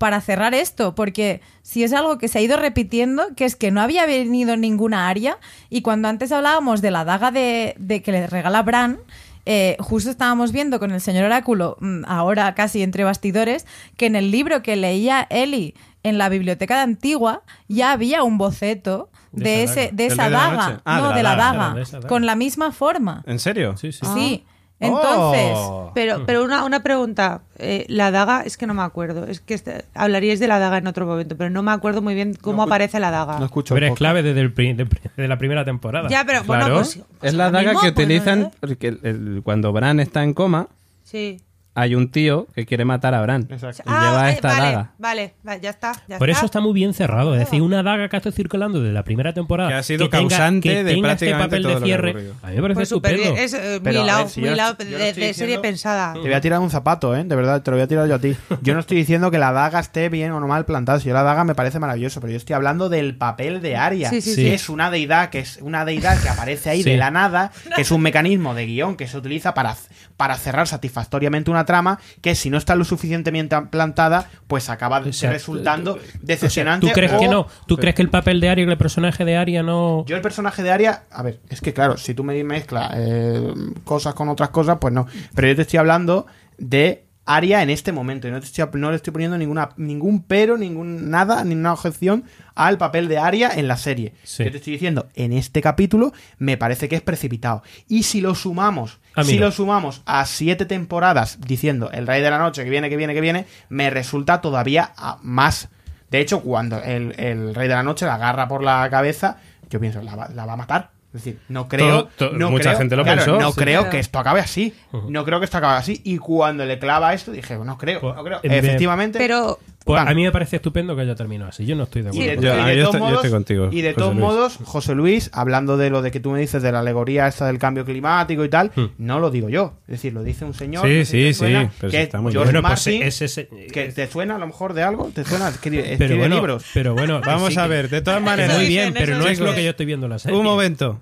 [0.00, 3.70] para cerrar esto, porque si es algo que se ha ido repitiendo, que es que
[3.70, 5.36] no había venido ninguna área,
[5.68, 8.98] y cuando antes hablábamos de la daga de, de que le regala Bran,
[9.44, 13.66] eh, justo estábamos viendo con el señor Oráculo, mm, ahora casi entre bastidores,
[13.98, 18.38] que en el libro que leía Eli en la biblioteca de Antigua ya había un
[18.38, 19.90] boceto De de, esa ese, daga.
[19.90, 20.82] de ¿Del esa daga?
[20.86, 22.08] Ah, no, de la de la daga, daga, de esa daga.
[22.08, 23.22] con la misma forma.
[23.26, 23.76] ¿En serio?
[23.76, 24.06] Sí, sí.
[24.14, 24.44] Sí.
[24.80, 25.90] Entonces, Oh.
[25.94, 27.42] Pero, pero una, una pregunta.
[27.58, 29.26] eh, la daga, es que no me acuerdo.
[29.26, 32.14] Es que este- hablaríais de la daga en otro momento, pero no me acuerdo muy
[32.14, 33.38] bien cómo No, aparece la daga.
[33.38, 33.74] No escucho.
[33.74, 36.08] Pero es clave desde, el de, de la primera temporada.
[36.08, 36.76] ya, pero bueno, Claro.
[36.80, 37.00] pues.
[37.22, 38.56] Es la ahora daga mismo, que pues, no utilizan sé.
[38.60, 40.68] porque el- el- cuando Bran está en coma,
[41.04, 41.40] Sí.
[41.74, 43.46] Hay un tío que quiere matar a Bran.
[43.50, 43.82] Exacto.
[43.86, 44.90] Y lleva eh, esta vale, daga.
[44.98, 45.92] Vale, vale, ya está.
[46.08, 47.34] ya Por eso está muy bien cerrado.
[47.34, 49.70] Es decir, una daga que ha estado circulando desde la primera temporada.
[49.70, 52.10] Que ha sido tenga- causante que de este prácticamente papel todo de lo que cierre.
[52.10, 52.34] ocurrido.
[52.42, 53.34] A mí me parece Pues súper estupendo.
[53.34, 53.44] bien.
[53.44, 55.58] Es eh, Pero, muy a ver, lado, si muy yo- lado yo de, lo serie
[55.60, 56.12] pensada.
[56.14, 57.24] Te voy a tirar un zapato, ¿eh?
[57.24, 58.36] De verdad, te lo voy a tirar yo a ti.
[58.62, 60.98] Yo no estoy diciendo que la daga esté bien o no mal plantada.
[61.00, 64.10] Si yo la daga me parece maravilloso, pero yo estoy hablando del papel de Aria.
[64.10, 66.90] Sí, sí, es una deidad, que es una deidad que aparece ahí Sí.
[66.90, 69.76] de la nada, que es un mecanismo de guion que se utiliza para,
[70.20, 75.12] para cerrar satisfactoriamente una trama, que si no está lo suficientemente plantada, pues acaba O
[75.14, 76.86] sea, resultando O sea, decepcionante.
[76.86, 77.46] ¿Tú crees o- que no?
[77.66, 80.04] ¿Tú crees que el papel de Aria, que el personaje de Aria no...?
[80.06, 83.50] Yo el personaje de Aria, a ver, es que claro, si tú me mezclas eh,
[83.82, 85.06] cosas con otras cosas, pues no.
[85.34, 86.26] Pero yo te estoy hablando
[86.58, 87.06] de
[87.36, 90.56] Aria en este momento y no, te estoy, no le estoy poniendo ninguna, ningún pero,
[90.56, 92.24] ningún nada, ninguna objeción
[92.54, 94.14] al papel de Aria en la serie.
[94.22, 94.44] Sí.
[94.44, 97.62] Yo te estoy diciendo, en este capítulo me parece que es precipitado.
[97.88, 102.38] Y si lo sumamos, si lo sumamos a siete temporadas diciendo el Rey de la
[102.38, 105.68] Noche que viene, que viene, que viene, me resulta todavía más.
[106.10, 109.78] De hecho, cuando el, el Rey de la Noche la agarra por la cabeza, yo
[109.78, 110.99] pienso, la la va a matar.
[111.12, 112.04] Es decir, no creo.
[112.04, 113.58] Todo- todo- no mucha creo- gente lo claro, pensó, No sí.
[113.60, 113.90] creo Claro.
[113.90, 114.74] que esto acabe así.
[115.08, 116.00] No creo que esto acabe así.
[116.04, 118.38] Y cuando le clava esto, dije, no creo, Pues, no creo.
[118.44, 119.18] Efectivamente.
[119.18, 121.64] Pero Pues a mí me parece estupendo que haya terminado así.
[121.66, 122.42] Yo no estoy de Y de, acuerdo.
[122.42, 124.24] Yo- y de todos yo modos, estoy contigo, y de José todos Luis.
[124.24, 127.46] modos, José Luis, hablando de lo de que tú me dices de la alegoría esta
[127.46, 128.86] del cambio climático y tal, Hmm.
[128.98, 129.74] no lo digo yo.
[129.88, 130.82] Es decir, lo dice un señor.
[130.86, 132.86] Sí, que sí, te sí, suena, pero que sí, es está muy George Bueno, pues
[132.86, 136.16] Martin, es ese- que te suena a lo mejor de algo, te suena, escribe, pero
[136.18, 136.64] bueno, libros.
[136.74, 138.56] pero bueno, Vamos a ver, de todas maneras.
[138.58, 140.36] Muy bien, pero no es lo que yo estoy viendo en la serie.
[140.38, 141.00] Un momento.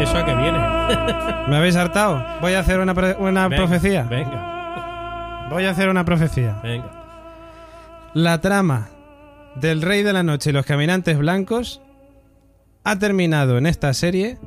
[0.00, 0.58] ¿Eso, a qué viene?
[1.48, 2.22] ¿Me habéis hartado?
[2.40, 4.02] Voy a hacer una, una Venga, profecía.
[4.04, 6.58] Venga, Voy a hacer una profecía.
[6.62, 6.90] venga.
[8.14, 8.88] La trama
[9.54, 11.80] del Rey de la Noche y los Caminantes Blancos
[12.84, 14.38] ha terminado en esta serie,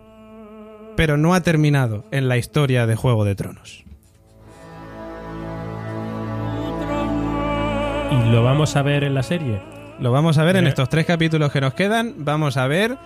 [0.96, 3.84] pero no ha terminado en la historia de Juego de Tronos.
[8.12, 9.62] ¿Y lo vamos a ver en la serie?
[10.00, 10.70] Lo vamos a ver en Mira.
[10.70, 12.14] estos tres capítulos que nos quedan.
[12.18, 12.98] Vamos a ver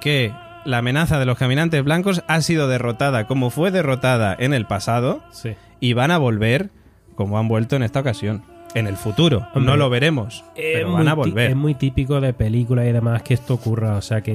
[0.00, 0.32] que
[0.66, 5.22] la amenaza de los Caminantes Blancos ha sido derrotada como fue derrotada en el pasado
[5.30, 5.54] Sí.
[5.80, 6.70] y van a volver
[7.14, 8.42] como han vuelto en esta ocasión.
[8.74, 9.46] En el futuro.
[9.54, 11.50] Hombre, no lo veremos, pero van a volver.
[11.52, 13.96] Es muy típico de películas y demás que esto ocurra.
[13.96, 14.32] O sea, que,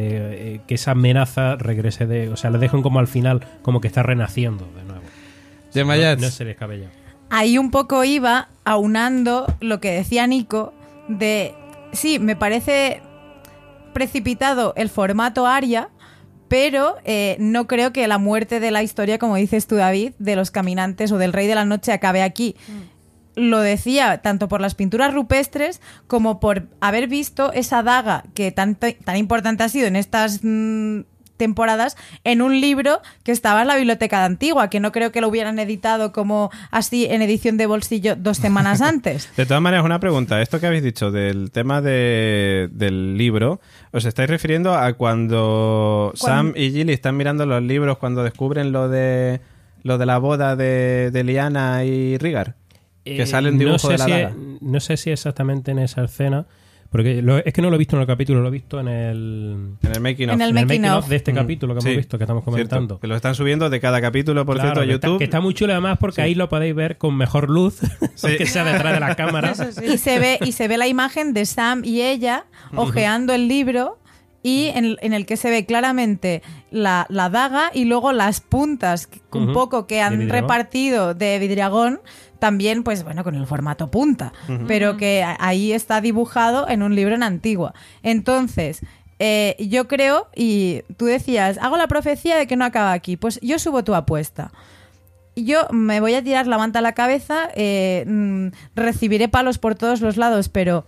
[0.56, 2.30] eh, que esa amenaza regrese de.
[2.30, 5.02] O sea, le dejan como al final, como que está renaciendo de nuevo.
[5.72, 6.90] Gemma no, no se les cabella.
[7.30, 10.74] Ahí un poco iba aunando lo que decía Nico
[11.08, 11.54] de,
[11.92, 13.02] sí, me parece
[13.94, 15.90] precipitado el formato Aria,
[16.52, 20.36] pero eh, no creo que la muerte de la historia, como dices tú David, de
[20.36, 22.58] los caminantes o del Rey de la Noche acabe aquí.
[23.36, 28.76] Lo decía tanto por las pinturas rupestres como por haber visto esa daga que tan,
[28.76, 31.04] tan importante ha sido en estas mm,
[31.46, 35.22] temporadas en un libro que estaba en la biblioteca de Antigua, que no creo que
[35.22, 39.30] lo hubieran editado como así en edición de bolsillo dos semanas antes.
[39.36, 40.42] De todas maneras, una pregunta.
[40.42, 43.60] Esto que habéis dicho del tema de- del libro,
[43.92, 48.72] ¿os estáis refiriendo a cuando Cuando- Sam y Gilly están mirando los libros cuando descubren
[48.72, 49.42] lo de
[49.84, 52.56] lo de la boda de, de Liana y Rigar?
[53.04, 54.34] Que Eh, sale un dibujo no sé de la si, daga.
[54.62, 56.46] No sé si exactamente en esa escena.
[56.92, 58.90] Porque lo- es que no lo he visto en el capítulo, lo he visto en
[58.90, 59.76] el.
[59.82, 60.36] En el making of.
[60.36, 61.04] En el en el making making of.
[61.06, 62.52] of de este Mm, capítulo que hemos visto, que estamos cierto.
[62.52, 63.00] comentando.
[63.00, 65.18] Que lo están subiendo de cada capítulo, por Claro, cierto, a que está- YouTube.
[65.20, 66.22] que está muy chulo además porque Sí.
[66.22, 67.76] ahí lo podéis ver con mejor luz,
[68.16, 68.28] Sí.
[68.28, 69.52] aunque sea detrás de la cámara.
[69.52, 69.86] Eso sí.
[69.94, 73.98] y se ve y se ve la imagen de Sam y ella hojeando el libro
[74.44, 79.08] y en, en el que se ve claramente la, la daga y luego las puntas
[79.08, 82.00] que- un poco que han repartido de vidriagón
[82.42, 84.34] también pues bueno con el formato punta
[84.68, 87.76] pero que ahí está dibujado en un libro en antigua.
[88.02, 88.82] Entonces
[89.20, 93.40] eh, yo creo y tú decías hago la profecía de que no acaba aquí pues
[93.44, 94.52] yo subo tu apuesta.
[95.36, 99.76] Yo me voy a tirar la manta a la cabeza, eh, mm, recibiré palos por
[99.76, 100.86] todos los lados, pero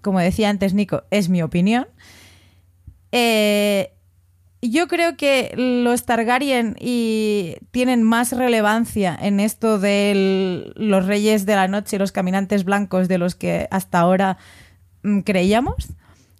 [0.00, 1.86] como decía antes Nico, es mi opinión.
[3.12, 3.92] Eh,
[4.70, 11.56] yo creo que los Targaryen y tienen más relevancia en esto de los reyes de
[11.56, 14.38] la noche y los caminantes blancos de los que hasta ahora
[15.02, 15.88] mm, creíamos.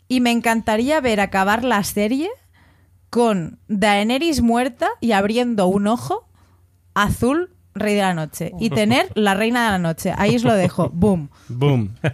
[0.08, 2.30] Y me encantaría ver acabar la serie
[3.10, 6.28] con Daenerys muerta y abriendo un ojo
[6.94, 10.12] azul rey de la noche y tener la reina de la noche.
[10.16, 10.90] Ahí os lo dejo.
[10.94, 11.28] Boom.
[11.48, 11.90] Boom.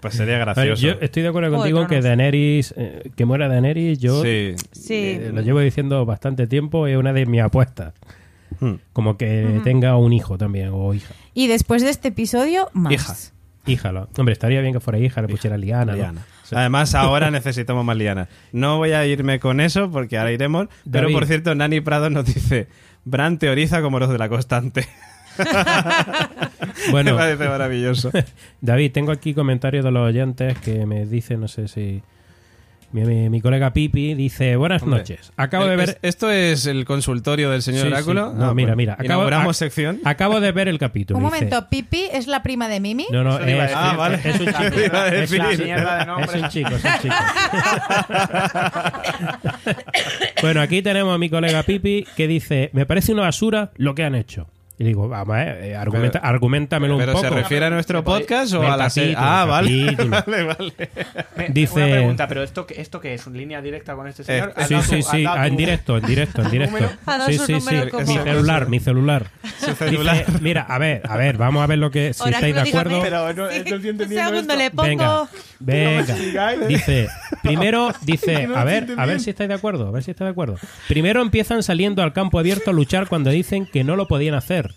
[0.00, 0.80] Pues sería gracioso.
[0.80, 2.00] yo estoy de acuerdo contigo que.
[2.00, 4.54] Daenerys, eh, que muera Daenerys, yo Sí.
[4.70, 4.94] Sí.
[4.94, 7.94] eh, lo llevo diciendo bastante tiempo, es una de mis apuestas.
[8.60, 8.74] Hmm.
[8.92, 11.12] Como que tenga un hijo también, o hija.
[11.34, 12.92] Y después de este episodio, más.
[12.92, 13.14] Hija.
[13.66, 14.08] Híjalo.
[14.16, 16.14] Hombre, estaría bien que fuera hija, le pusiera liana.
[16.52, 18.28] Además, ahora necesitamos más liana.
[18.52, 20.68] No voy a irme con eso porque ahora iremos.
[20.90, 22.68] Pero por cierto, Nani Prado nos dice:
[23.08, 24.86] Bran teoriza como los de la constante.
[26.90, 28.10] Bueno, Me parece maravilloso.
[28.60, 32.02] David, tengo aquí comentarios de los oyentes que me dicen, no sé si...
[32.90, 35.30] Mi, mi- mi colega Pipi dice, buenas Hombre, noches.
[35.36, 35.88] Acabo de Eh, ver...
[35.90, 37.92] es- ¿Esto es el consultorio del señor Sí, sí.
[37.92, 38.32] Oráculo?
[38.32, 38.94] No, Ah, mira, mira.
[38.94, 40.00] Acabo, Inauguramos ac- sección.
[40.04, 41.18] Acabo de ver el capítulo.
[41.18, 43.06] Un dice- momento, Pipi es la prima de Mimi.
[43.10, 43.74] No, no, es, decir.
[43.76, 44.18] Ah, vale.
[44.24, 44.62] es un chico.
[44.62, 45.22] Es de.
[45.22, 45.30] Es
[46.34, 47.14] un chico, es un chico.
[50.42, 54.04] bueno, aquí tenemos a mi colega Pipi que dice, me parece una basura lo que
[54.04, 54.48] han hecho.
[54.80, 57.24] Y digo, vamos, eh, eh, argumenta, Pero- argumentamelo un ¿Pero poco.
[57.24, 59.14] se refiere a nuestro podcast o El a la serie?
[59.18, 59.96] Ah, vale.
[60.08, 60.72] vale, vale.
[61.48, 63.26] Dice- Una pregunta, pero ¿esto, ¿esto qué es?
[63.26, 64.50] ¿Un línea directa con este señor?
[64.50, 66.78] Eh, ¿Has Sí, sí, sí, ah, en directo, en directo, en directo.
[67.26, 67.76] Sí, su sí, sí.
[67.90, 69.26] como- Mi celular, mi celular.
[69.58, 70.24] Su celular.
[70.26, 72.60] Dice, mira, a ver, a ver, vamos a ver lo que si Oráculo, estáis de
[72.78, 73.02] acuerdo.
[73.02, 74.56] Pero no, no estoy Un entendiendo segundo, esto.
[74.56, 75.28] le pongo...
[75.60, 76.56] Venga, venga.
[76.68, 77.08] Dice,
[77.42, 80.26] primero, dice, no a ver, a ver si estáis de acuerdo, a ver si estáis
[80.26, 80.56] de acuerdo.
[80.86, 84.67] Primero empiezan saliendo al campo abierto a luchar cuando dicen que no lo podían hacer.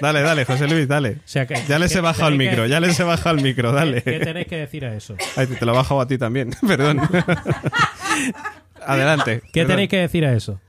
[0.00, 1.12] Dale, dale, José Luis, dale.
[1.12, 3.36] O sea, que- Ya les que he bajado el que- micro, ya les he bajado
[3.36, 4.02] el micro, dale.
[4.02, 5.16] ¿Qué tenéis que decir a eso?
[5.36, 7.00] Ay, te lo he bajado a ti también, perdón.
[8.86, 9.40] Adelante.
[9.52, 9.68] ¿Qué perdón.
[9.68, 10.60] tenéis que decir a eso?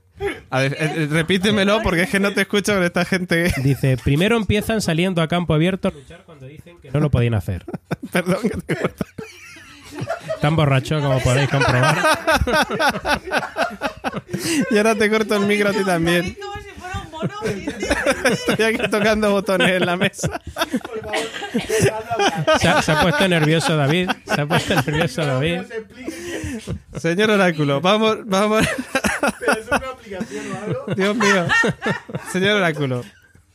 [0.50, 3.52] A ver, eh, eh, repítemelo porque es que no te escucho con esta gente.
[3.62, 7.34] Dice, primero empiezan saliendo a campo abierto a luchar cuando dicen que no lo podían
[7.34, 7.64] hacer.
[8.12, 9.04] Perdón que te corto.
[10.40, 11.98] Tan borracho como podéis comprobar.
[14.70, 16.36] Y ahora te corto el micro a ti también.
[18.30, 20.40] Estoy aquí tocando botones en la mesa.
[22.58, 24.10] Se ha, se ha puesto nervioso David.
[24.24, 25.60] Se ha puesto nervioso David.
[26.96, 28.66] Señor Oráculo, vamos, vamos.
[30.96, 31.46] Dios mío.
[32.32, 33.04] Señor Oráculo.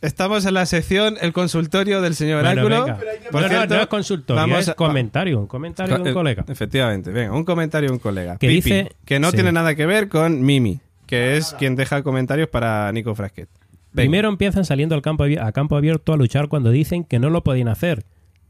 [0.02, 2.98] Estamos en la sección El consultorio del señor Bueno, Oráculo.
[3.32, 5.40] Por no, cierto, no es consultorio, vamos es comentario.
[5.40, 6.46] Un comentario de un Eh, colega.
[6.48, 8.38] Efectivamente, venga, un comentario de un colega.
[8.38, 9.38] Que Pipi, dice- que no sí.
[9.38, 13.50] tiene nada que ver con Mimi, que es quien deja comentarios para Nico Frasquet.
[13.96, 14.04] Venga.
[14.10, 17.44] Primero empiezan saliendo al campo a campo abierto a luchar cuando dicen que no lo
[17.44, 18.04] podían hacer.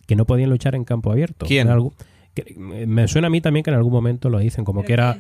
[0.07, 1.45] Que no podían luchar en campo abierto.
[1.45, 1.67] ¿Quién?
[2.33, 5.19] Que- me suena a mí también que en algún momento lo dicen, como que era...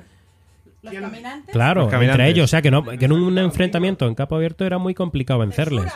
[0.81, 1.51] ¿Los caminantes?
[1.53, 2.19] Claro, Los caminantes.
[2.19, 2.43] entre ellos.
[2.45, 5.91] O sea, que, no, que en un enfrentamiento en campo abierto era muy complicado vencerles.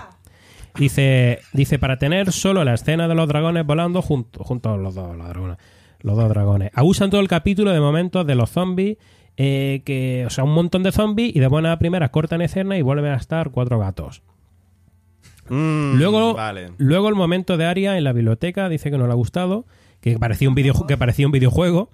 [0.78, 4.96] Dice, dice, para tener solo la escena de los dragones volando junto, junto a los
[4.96, 5.58] dos, los dragones.
[6.02, 6.72] Los dos dragones.
[6.74, 8.98] Abusan todo el capítulo de momentos de los zombies.
[9.42, 12.78] Eh, que, o sea, un montón de zombies y de buenas a primeras cortan escena
[12.78, 14.22] y vuelven a estar cuatro gatos.
[15.50, 16.74] Mm, Luego, Vale.
[16.78, 19.66] luego el momento de Aria en la biblioteca dice que no le ha gustado,
[20.02, 21.90] que parecía un, video, que parecía un videojuego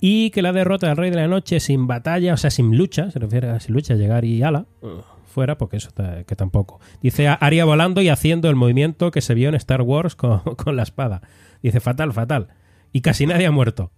[0.00, 3.10] y que la derrota del Rey de la Noche sin batalla, o sea, sin lucha,
[3.10, 4.66] se refiere a sin lucha, llegar y ala,
[5.32, 5.90] fuera, porque eso
[6.26, 6.78] que tampoco.
[7.02, 10.40] Dice a- Aria volando y haciendo el movimiento que se vio en Star Wars con,
[10.56, 11.22] con la espada.
[11.62, 12.48] Dice fatal, fatal.
[12.92, 13.90] Y casi nadie ha muerto.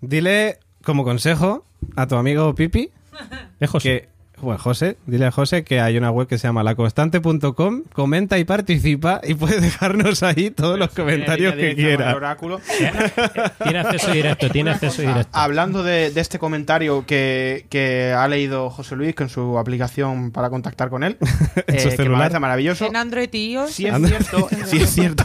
[0.00, 1.64] Dile como consejo
[1.96, 2.90] a tu amigo Pipi
[3.60, 3.88] Es José.
[3.88, 8.36] que, bueno, José, dile a José que hay una web que se llama laconstante.com, comenta
[8.38, 12.14] y participa y puede dejarnos ahí todos los comentarios que quiera.
[12.14, 12.60] oráculo.
[13.62, 15.30] Tiene acceso directo, tiene acceso directo.
[15.32, 20.50] Hablando de, de este comentario que, que ha leído José Luis con su aplicación para
[20.50, 21.16] contactar con él,
[21.66, 22.18] En su eh, que me celular.
[22.22, 22.86] parece maravilloso.
[22.86, 23.70] En Android y iOS.
[23.70, 25.24] Sí es cierto, sí es cierto,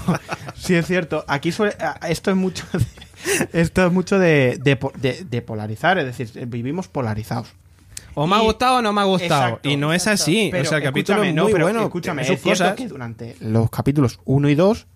[0.56, 1.26] sí es cierto.
[1.27, 1.76] Aquí suele-
[2.07, 2.86] esto es mucho, de,
[3.54, 7.50] esto es mucho de, de po- de- de polarizar, es decir, vivimos polarizados.
[8.16, 9.44] O me ha gustado o no me ha gustado.
[9.48, 10.50] Exacto, y no es así.
[10.52, 11.84] Pero o sea, capítulo no, pero bueno.
[11.84, 12.76] Escúchame, es cosas.
[12.76, 14.88] que durante los capítulos 1 y 2,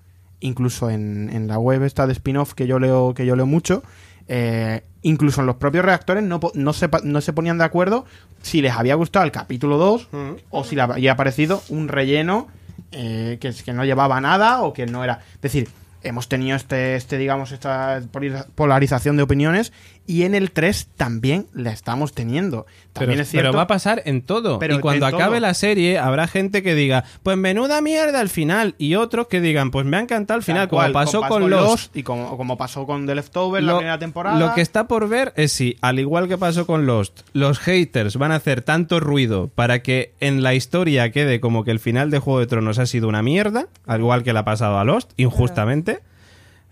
[0.42, 3.84] incluso en, en la web esta de spin-off que yo leo, que yo leo mucho,
[4.28, 8.06] eh, incluso en los propios reactores no, no, se, no se ponían de acuerdo
[8.42, 10.10] si les había gustado el capítulo 2
[10.50, 12.48] o si le había parecido un relleno
[12.92, 15.22] eh, que, que no llevaba nada o que no era.
[15.36, 15.70] Es decir,
[16.04, 19.74] hemos tenido este, este digamos, esta polariza- polarización de opiniones
[20.06, 22.66] y en el 3 también la estamos teniendo.
[22.94, 23.48] Pero, También es cierto.
[23.50, 24.60] pero va a pasar en todo.
[24.60, 25.40] Pero y cuando acabe todo.
[25.40, 28.76] la serie, habrá gente que diga, pues menuda mierda al final.
[28.78, 31.50] Y otros que digan, pues me ha encantado al final, cual, como pasó como con
[31.50, 31.96] Lost.
[31.98, 34.38] y como, como pasó con The Leftovers la Lo- primera temporada.
[34.38, 38.18] Lo que está por ver es si, al igual que pasó con Lost, los haters
[38.18, 42.12] van a hacer tanto ruido para que en la historia quede como que el final
[42.12, 44.84] de Juego de Tronos ha sido una mierda, al igual que le ha pasado a
[44.84, 46.02] Lost, injustamente.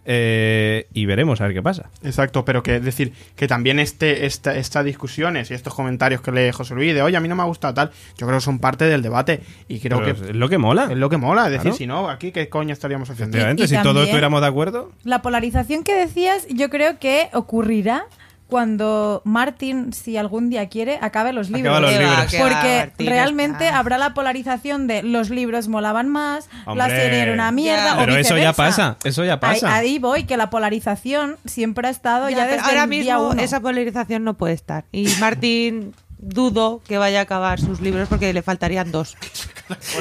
[0.06, 1.90] Eh, y veremos a ver qué pasa.
[2.04, 6.32] Exacto, pero que es decir, que también este, esta, estas discusiones y estos comentarios que
[6.32, 8.44] lee José Luis de oye, a mí no me ha gustado tal, yo creo que
[8.46, 10.88] son parte del debate y creo Pero que es lo que mola.
[10.92, 11.46] es lo que mola.
[11.46, 11.78] Es decir, Claro.
[11.78, 13.38] si no, aquí qué coño estaríamos haciendo.
[13.38, 14.92] Efectivamente, Y- y si todos estuviéramos de acuerdo.
[15.04, 18.06] La polarización que decías, yo creo que ocurrirá
[18.52, 21.74] cuando Martin, si algún día quiere, acabe los libros.
[21.78, 26.90] Acaba los Porque Martín, realmente habrá la polarización de los libros molaban más, la Hombre.
[26.90, 27.86] serie era una mierda.
[27.86, 27.96] Ya.
[27.96, 29.74] o Pero eso ya pasa, eso ya pasa.
[29.74, 33.16] Ahí, ahí voy, que la polarización siempre ha estado ya, Ya, desde ahora el día
[33.16, 33.42] mismo uno.
[33.42, 34.84] esa polarización no puede estar.
[34.92, 39.18] Y Martín dudo que vaya a acabar sus libros porque le faltarían dos.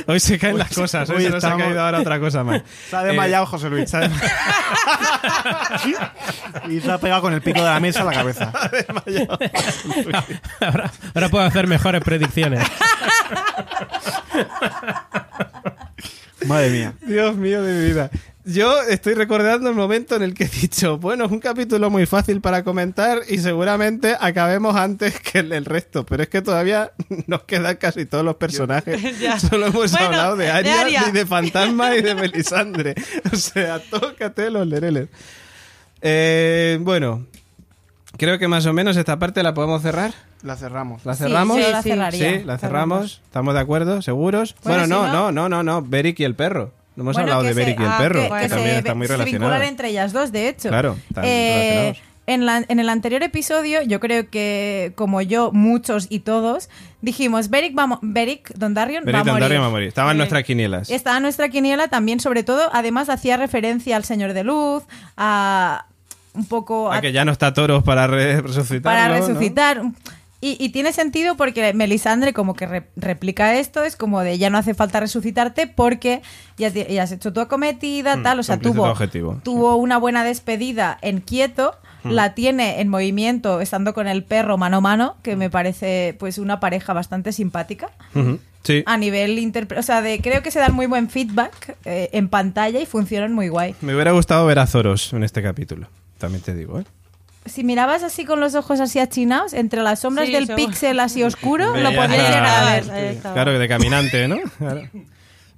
[0.06, 2.62] Hoy se caen las cosas, hoy, hoy se nos ha caído ahora otra cosa más.
[2.88, 3.88] Se ha desmayado José Luis.
[3.88, 4.30] se ha desmayado.
[6.68, 8.52] y se ha pegado con el pico de la mesa a la cabeza.
[10.60, 12.66] ahora, ahora puedo hacer mejores predicciones.
[16.46, 16.94] Madre mía.
[17.02, 18.10] Dios mío de mi vida.
[18.46, 22.06] Yo estoy recordando el momento en el que he dicho, bueno, es un capítulo muy
[22.06, 26.92] fácil para comentar y seguramente acabemos antes que el, el resto, pero es que todavía
[27.26, 28.98] nos quedan casi todos los personajes.
[29.50, 32.94] Solo hemos Bueno, hablado de de Aria, ni de Fantasma y de Melisandre.
[33.30, 35.08] O sea, tócate los lereles.
[36.00, 37.26] Eh, bueno,
[38.16, 40.14] creo que más o menos esta parte la podemos cerrar.
[40.42, 41.04] La cerramos.
[41.04, 41.58] ¿La Sí, cerramos?
[41.60, 42.38] yo la cerraría.
[42.38, 43.20] Sí, la cerramos.
[43.26, 44.00] ¿Estamos de acuerdo?
[44.00, 44.56] ¿Seguros?
[44.64, 45.82] Bueno, Bueno, no, si no, no- no, no, no.
[45.86, 46.72] Beric y el perro.
[47.00, 48.70] No hemos Bueno, hablado de se- Beric y el ah, perro, que- que, que también
[48.72, 49.50] se, está muy se relacionado.
[49.50, 50.68] vinculan entre ellas dos, de hecho.
[50.68, 51.94] Claro, están Eh.
[52.26, 56.68] En, la- en el anterior episodio, yo creo que como yo, muchos y todos,
[57.00, 59.60] dijimos, Beric, va Beric Dondarrion va a Beric morir.
[59.60, 59.88] Va a morir.
[59.88, 60.90] Estaban Eh, nuestras quinielas.
[60.90, 64.84] Estaba en nuestra quiniela también, sobre todo, además hacía referencia al Señor de Luz,
[65.16, 65.86] a
[66.34, 66.92] un poco...
[66.92, 68.82] Ah, a- que ya no está toros para re- resucitar.
[68.82, 69.82] para resucitar.
[70.42, 74.48] Y, y tiene sentido porque Melisandre como que re- replica esto, es como de ya
[74.48, 76.22] no hace falta resucitarte porque
[76.56, 76.68] ya,
[77.02, 78.94] has hecho tu acometida, Mm, tal, o sea, tu tuvo,
[79.42, 82.10] tuvo una buena despedida en quieto, Mm.
[82.12, 86.38] la tiene en movimiento estando con el perro mano a mano, que me parece pues
[86.38, 87.90] una pareja bastante simpática.
[88.62, 88.82] Sí.
[88.86, 92.28] A nivel interpre- o sea, de, creo que se dan muy buen feedback eh, en
[92.30, 93.74] pantalla y funcionan muy guay.
[93.82, 95.88] Me hubiera gustado ver a Zoros en este capítulo.
[96.18, 96.84] También te digo, ¿eh?
[97.46, 101.22] Si mirabas así con los ojos así achinados, entre las sombras Sí, del pixel así
[101.22, 103.16] oscuro, lo podías a- llegar a ver.
[103.18, 104.36] Claro, de caminante, ¿no?
[104.58, 104.82] Claro.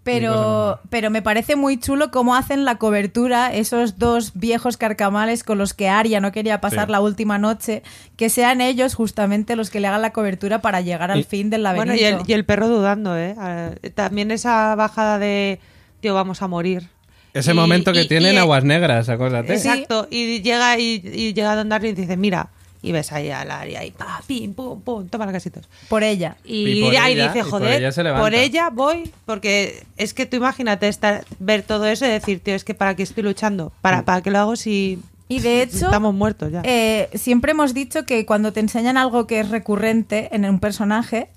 [0.04, 5.59] Pero, pero me parece muy chulo cómo hacen la cobertura esos dos viejos carcamales con
[5.59, 6.92] los que Arya no quería pasar Sí.
[6.92, 7.84] la última noche,
[8.16, 11.50] que sean ellos justamente los que le hagan la cobertura para llegar al Y- fin
[11.50, 12.02] del Bueno, laberinto.
[12.02, 13.36] y el, y el perro dudando, ¿eh?
[13.38, 15.60] Ah, También esa bajada de,
[16.00, 16.88] tío, vamos a morir.
[17.34, 19.54] Ese Y- momento que y- tienen y- aguas negras, acuérdate.
[19.54, 20.06] Exacto.
[20.10, 22.48] Y llega y, y llega Don Darwin y dice, mira,
[22.84, 25.68] y ves ahí al área y pa, pim, pum, pum, toma los casitos.
[25.88, 26.36] Por ella.
[26.44, 28.22] Y, Y por ahí ella- dice, y por joder, ella se levanta".
[28.24, 32.54] por ella voy, porque es que tú imagínate estar, ver todo eso y decir, tío,
[32.54, 34.98] es que para qué estoy luchando, para, para qué lo hago si
[35.28, 36.60] Y de hecho, estamos muertos ya.
[36.64, 41.28] eh, siempre hemos dicho que cuando te enseñan algo que es recurrente en un personaje,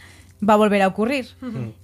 [0.47, 1.27] va a volver a ocurrir.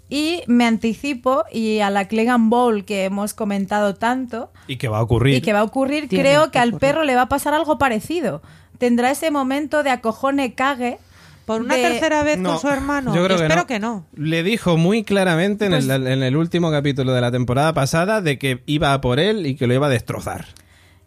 [0.10, 4.98] Y me anticipo, y a la Clegane Bowl que hemos comentado tanto, Y que va
[4.98, 5.36] a ocurrir.
[5.36, 7.54] y que va a ocurrir, Tiene creo que que al perro le va a pasar
[7.54, 8.42] algo parecido.
[8.78, 10.98] Tendrá ese momento de acojone cague.
[11.46, 13.14] por una de- tercera vez No, con su hermano.
[13.16, 13.68] yo creo que espero no.
[13.68, 14.06] que no.
[14.16, 18.22] Le dijo muy claramente en, Pues- el, en el último capítulo de la temporada pasada
[18.22, 20.46] de que iba a por él y que lo iba a destrozar.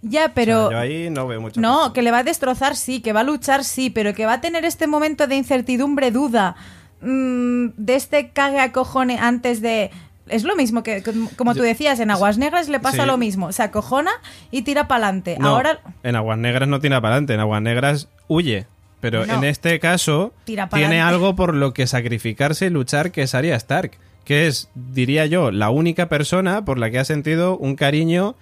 [0.02, 0.68] Ya, O pero...
[0.68, 1.60] sea, yo ahí no veo mucho.
[1.60, 4.34] No, que le va a destrozar, sí, que va a luchar, sí, pero que va
[4.34, 6.56] a tener este momento de incertidumbre, duda,
[7.00, 9.90] mm, de este cague a cojone antes de...
[10.26, 11.02] Es lo mismo que,
[11.36, 13.06] como tú decías, en Aguas Negras le pasa Sí.
[13.06, 13.52] lo mismo.
[13.52, 14.10] Se acojona
[14.50, 15.36] y tira para adelante.
[15.38, 18.66] No, Ahora En Aguas Negras no tira para adelante, en Aguas Negras huye.
[19.00, 19.34] Pero No.
[19.34, 23.54] en este caso Tira tiene algo por lo que sacrificarse y luchar que es Arya
[23.56, 23.98] Stark.
[24.24, 28.34] Que es, diría yo, la única persona por la que ha sentido un cariño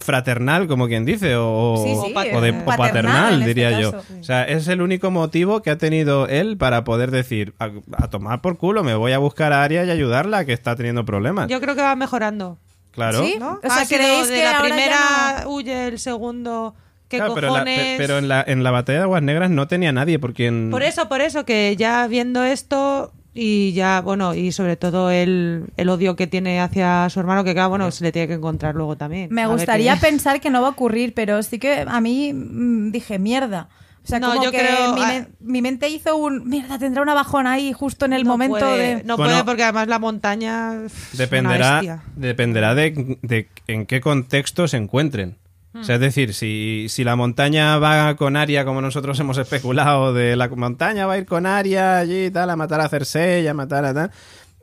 [0.00, 3.92] fraternal, como quien dice, o, Sí, sí, o de, o paternal este diría yo.
[3.92, 4.04] caso.
[4.20, 8.08] O sea, es el único motivo que ha tenido él para poder decir, a, a
[8.08, 11.48] tomar por culo, me voy a buscar a Arya y ayudarla, que está teniendo problemas.
[11.48, 12.58] Yo creo que va mejorando.
[12.92, 13.24] claro.
[13.24, 13.36] Sí.
[13.38, 13.60] ¿no?
[13.62, 16.74] O sea, sido ¿creéis de que la ahora primera huye, el segundo,
[17.08, 19.92] ¿qué Claro, pero, la- pero en, la, en la batalla de Aguas Negras no tenía
[19.92, 20.70] nadie por quien...
[20.70, 25.64] Por eso, por eso, que ya viendo esto y ya, bueno, y sobre todo el,
[25.76, 28.74] el odio que tiene hacia su hermano, que claro, bueno, se le tiene que encontrar
[28.76, 29.28] luego también.
[29.32, 32.32] me A gustaría qué- pensar que no va a ocurrir, pero sí que a mí
[32.32, 33.68] mm, dije, mierda.
[34.04, 36.46] O sea, No, como yo que creo- mi, ah, mi mente hizo un...
[36.48, 39.02] Mierda, tendrá una bajón ahí justo en el no momento puede, de...
[39.04, 40.72] No Bueno, puede porque además la montaña
[41.14, 45.36] Dependerá, dependerá de, de en qué contexto se encuentren.
[45.76, 50.14] O sea, es decir, si, si la montaña va con Aria, como nosotros hemos especulado,
[50.14, 53.46] de la montaña va a ir con Aria allí y tal, a matar a Cersei,
[53.48, 54.10] a matar a tal.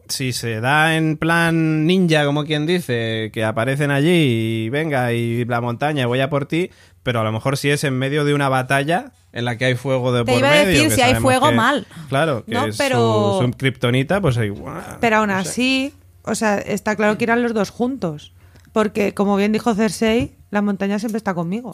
[0.08, 5.46] Si se da en plan ninja, como quien dice, que aparecen allí y venga, y
[5.46, 6.70] la montaña, voy a por ti,
[7.04, 9.76] pero a lo mejor si es en medio de una batalla en la que hay
[9.76, 11.88] fuego de Te por iba a decir, que si hay fuego, que- mal.
[12.10, 14.82] Claro, que No, es pero- su, su kriptonita, pues igual.
[15.00, 15.94] Pero aún así,
[16.24, 18.34] o sea, está claro que irán los dos juntos.
[18.74, 21.72] Porque, como bien dijo Cersei, la montaña siempre está conmigo.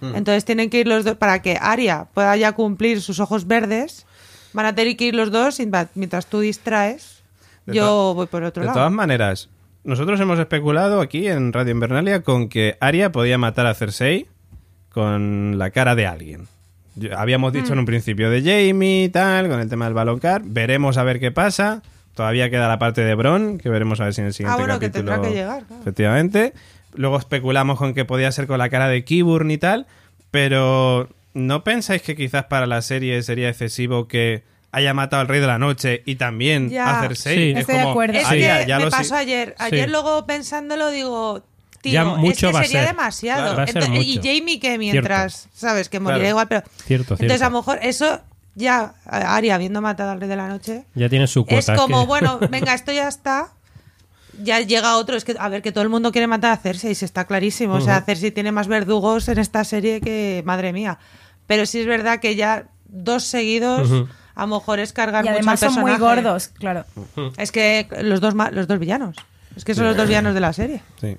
[0.00, 0.14] Hmm.
[0.14, 4.06] Entonces tienen que ir los dos, para que Arya pueda ya cumplir sus ojos verdes,
[4.52, 7.22] van a tener que ir los dos y mientras tú distraes.
[7.66, 8.78] De yo voy por otro De lado.
[8.78, 9.48] todas maneras,
[9.84, 14.26] nosotros hemos especulado aquí en Radio Invernalia con que Arya podía matar a Cersei
[14.90, 16.48] con la cara de alguien.
[17.16, 20.42] Habíamos dicho en un principio de Jamie y tal, con el tema del baloncar.
[20.44, 21.82] Veremos a ver qué pasa.
[22.14, 24.58] Todavía queda la parte de Bron, que veremos a ver si en el siguiente Ah,
[24.58, 25.12] bueno, que capítulo.
[25.12, 25.80] tendrá que llegar, claro.
[25.82, 26.52] Efectivamente.
[26.94, 29.86] Luego especulamos con que podía ser con la cara de Kiburn y tal.
[30.30, 34.42] Pero ¿no pensáis que quizás para la serie sería excesivo que
[34.72, 36.98] haya matado al Rey de la Noche y también Ya.
[36.98, 37.36] a Cersei?
[37.36, 37.50] Sí.
[37.52, 38.18] Es Estoy de acuerdo.
[38.18, 39.54] Es que ya me lo pasó si- ayer.
[39.58, 39.90] Ayer Sí.
[39.90, 41.42] luego pensándolo digo,
[41.80, 42.90] tío, Ya mucho es va a que sería ser.
[42.96, 43.40] demasiado.
[43.42, 43.56] Claro.
[43.56, 44.28] Va a ser Entonces- mucho.
[44.28, 46.30] Y Jamie que mientras, sabes, que morirá Claro.
[46.30, 46.62] igual, pero...
[46.86, 47.44] Cierto, Entonces cierto.
[47.44, 48.20] a lo mejor eso
[48.54, 51.74] ya, Aria habiendo matado al Rey de la Noche, Ya tiene su cuota.
[51.74, 53.48] es como, que- bueno, venga, esto ya está.
[54.42, 56.94] Ya llega otro, es que, a ver, que todo el mundo quiere matar a Cersei,
[56.94, 57.74] si está clarísimo.
[57.74, 60.98] O sea, Cersei tiene más verdugos en esta serie que, madre mía.
[61.46, 63.90] Pero sí es verdad que ya dos seguidos,
[64.34, 66.84] a lo mejor es cargar Y mucho además al son muy gordos, claro.
[67.36, 69.16] Es que los dos, ma- los dos villanos.
[69.56, 70.82] Es que son los dos villanos de la serie.
[71.00, 71.16] Sí.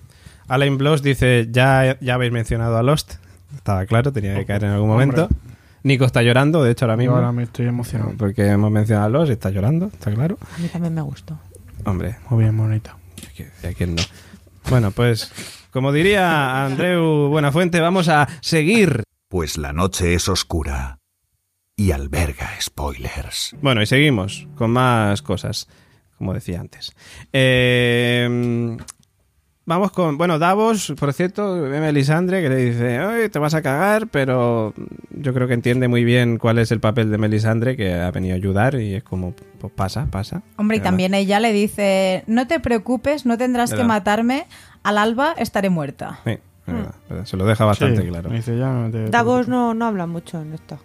[0.48, 3.14] Alain Bloss dice, ya, ya habéis mencionado a Lost.
[3.56, 5.30] Estaba claro, tenía que caer en algún momento.
[5.84, 7.15] Nico está llorando, de hecho, ahora Yo mismo.
[7.15, 8.14] ahora me estoy emocionado.
[8.18, 10.38] Porque hemos mencionado a Los y está llorando, está claro.
[10.56, 11.38] A mí también me gustó.
[11.85, 12.95] Hombre, Muy bien, bonita.
[13.27, 14.03] ¿A quién- ¿a quién no?
[14.69, 15.31] Bueno, pues,
[15.72, 19.03] como diría Andreu Buenafuente, vamos a seguir.
[19.27, 20.99] Pues la noche es oscura
[21.76, 23.56] y alberga spoilers.
[23.61, 25.68] Bueno, y seguimos con más cosas,
[26.18, 26.93] como decía antes.
[27.34, 28.77] Eh,
[29.72, 33.53] vamos con, bueno, Davos, por cierto, ve a Melisandre que le dice, "Ay, te vas
[33.53, 34.73] a cagar, pero
[35.11, 38.34] yo creo que entiende muy bien cuál es el papel de Melisandre, que ha venido
[38.34, 40.41] a ayudar y es como, pues pasa, pasa.
[40.57, 40.89] Hombre, y ¿Verdad?
[40.91, 44.45] también ella le dice, no te preocupes, no tendrás que matarme,
[44.84, 46.19] al alba estaré muerta.
[46.26, 46.38] Sí,
[46.68, 48.30] verdad, se lo deja bastante Sí, claro.
[48.30, 50.77] me dice, ya no te- Davos no, no habla mucho en esto.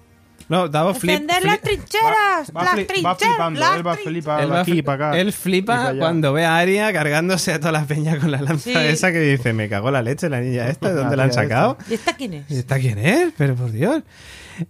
[0.49, 2.53] No, Davos flip- ¡Defender las flip- trincheras!
[2.57, 3.19] Va, las va trincheras!
[3.19, 5.19] flipando, las él va trin- flipando Él, va aquí fli- para acá.
[5.19, 8.73] él flipa cuando ve a Aria cargándose a toda la peña con la lanza Sí.
[8.77, 11.77] esa que dice, me cagó la leche la niña esta, ¿de dónde la han sacado?
[11.91, 12.51] ¿Y esta quién es?
[12.51, 13.33] ¿Y esta quién es?
[13.37, 14.03] Pero por Dios.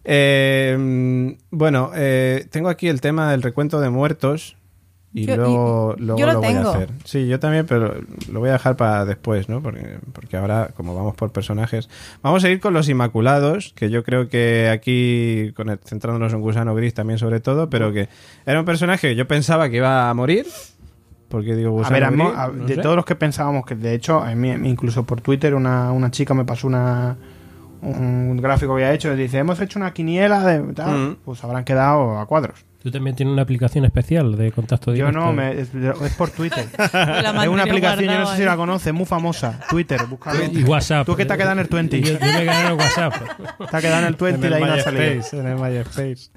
[0.05, 4.57] Eh, bueno, eh, tengo aquí el tema del recuento de muertos
[5.19, 6.91] y Yo- luego, y- luego yo lo lo, voy a hacer.
[7.05, 7.95] Sí, yo también, pero
[8.31, 9.63] lo voy a dejar para después, ¿no?
[9.63, 11.89] Porque, porque ahora, como vamos por personajes,
[12.23, 16.41] vamos a ir con los Inmaculados, que yo creo que aquí, con el- centrándonos en
[16.43, 18.09] Gusano Gris también sobre todo, pero que
[18.45, 20.47] era un personaje que yo pensaba que iba a morir.
[21.29, 22.83] Porque digo, A Gusano ver, a mí- Gris, a- no de sé.
[22.83, 26.35] todos los que pensábamos que, de hecho, a mí, incluso por Twitter, una, una chica
[26.35, 27.17] me pasó una
[27.83, 31.17] un gráfico que había hecho y dice, hemos hecho una quiniela de tal, Mm.
[31.25, 32.65] pues habrán quedado a cuadros.
[32.87, 35.19] Tú también tienes una aplicación especial de contacto Yo directo.
[35.19, 36.67] no, me- es, es por Twitter.
[36.79, 39.59] Es una aplicación, yo no sé si la conoces, muy famosa.
[39.69, 40.39] Twitter, búscalo.
[40.53, 41.05] Y WhatsApp.
[41.05, 42.01] Tú que te has quedado en el 20.
[42.01, 43.15] Yo, yo me he quedado en el WhatsApp.
[43.73, 45.03] Te ha quedado en el 20 y ahí el no ha salido.
[45.33, 46.31] En el MySpace.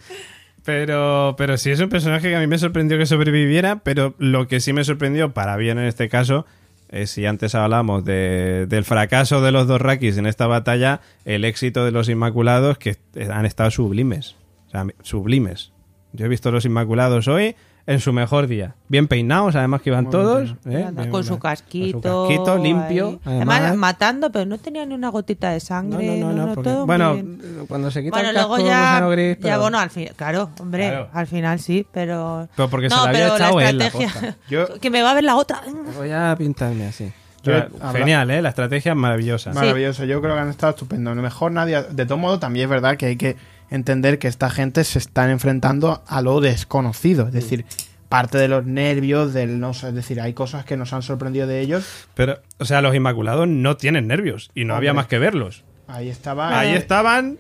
[0.66, 4.48] Pero, pero sí es un personaje que a mí me sorprendió que sobreviviera, pero lo
[4.48, 6.48] que sí me sorprendió, para bien en este caso,
[6.90, 11.46] es si antes hablamos de- del fracaso de los dos Rakis en esta batalla, el
[11.46, 12.98] éxito de los Inmaculados, que
[13.32, 14.36] han estado sublimes.
[14.68, 15.72] O sea, sublimes.
[16.14, 17.56] Yo he visto los Inmaculados hoy
[17.86, 18.76] en su mejor día.
[18.88, 20.56] Bien peinados, además que iban Muy todos.
[20.66, 20.90] bien ¿eh?
[20.92, 22.02] Bien- con su casquito.
[22.02, 23.20] con su casquito limpio.
[23.26, 23.78] Además, además.
[23.78, 26.18] matando, pero no tenía ni una gotita de No, sangre.
[26.20, 27.42] no, no, no, porque- todo muy bueno, bien.
[27.68, 30.90] cuando se quita Bueno, el casco luego ya, gris, ya bueno, al fin, claro, hombre,
[30.90, 31.10] Claro.
[31.14, 33.86] al final sí, pero Pero porque se no, la había pero echado la él, la
[33.88, 34.36] estrategia, posta.
[34.50, 35.62] Yo- que me va a ver la otra.
[35.98, 37.12] Voy a pintarme así.
[37.42, 37.54] Yo-
[37.94, 38.42] Genial, ¿eh?
[38.42, 39.54] La estrategia es maravillosa.
[39.54, 41.12] Maravilloso, yo creo que han estado estupendo.
[41.12, 41.82] A lo mejor nadie.
[41.90, 43.38] De todo modo, también es verdad que hay que
[43.70, 47.28] entender que esta gente se están enfrentando a lo desconocido.
[47.28, 47.66] Es decir,
[48.10, 51.46] parte de los nervios, del no sé, es decir, hay cosas que nos han sorprendido
[51.48, 51.86] de ellos.
[52.16, 55.64] Pero, o sea, los Inmaculados no tienen nervios y no había más que verlos.
[55.88, 56.58] Ahí estaba.
[56.60, 57.38] Ahí estaban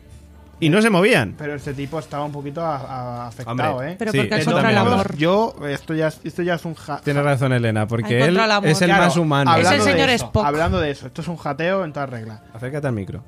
[0.59, 1.35] y no se movían.
[1.37, 3.95] Pero este tipo estaba un poquito a- a- afectado, Hombre, ¿eh?
[3.97, 5.15] Pero Sí, porque es contra el amor.
[5.15, 8.39] Yo, esto ya, es- esto ya es un ja- Tiene razón Elena, porque él el
[8.65, 9.51] es el Claro, más humano.
[9.53, 10.45] Es el hablando de señor eso, Spock.
[10.45, 12.43] Hablando de eso, esto es un jateo en toda regla.
[12.53, 13.23] Acércate al micro.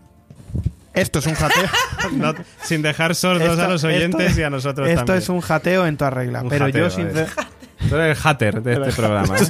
[0.93, 1.63] Esto es un jateo.
[2.13, 5.17] No, sin dejar sordos Esto- a los oyentes esto- y a nosotros Esto también.
[5.19, 6.41] es un jateo en toda regla.
[6.41, 7.27] Un pero jateo, yo, ver.
[7.27, 7.45] sincer-
[7.89, 9.37] Tú eres el hater de este programa.
[9.37, 9.41] ¿eh?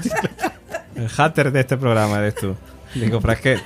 [0.96, 2.56] El hater de este programa eres tú.
[2.94, 3.60] Digo, Frasquet.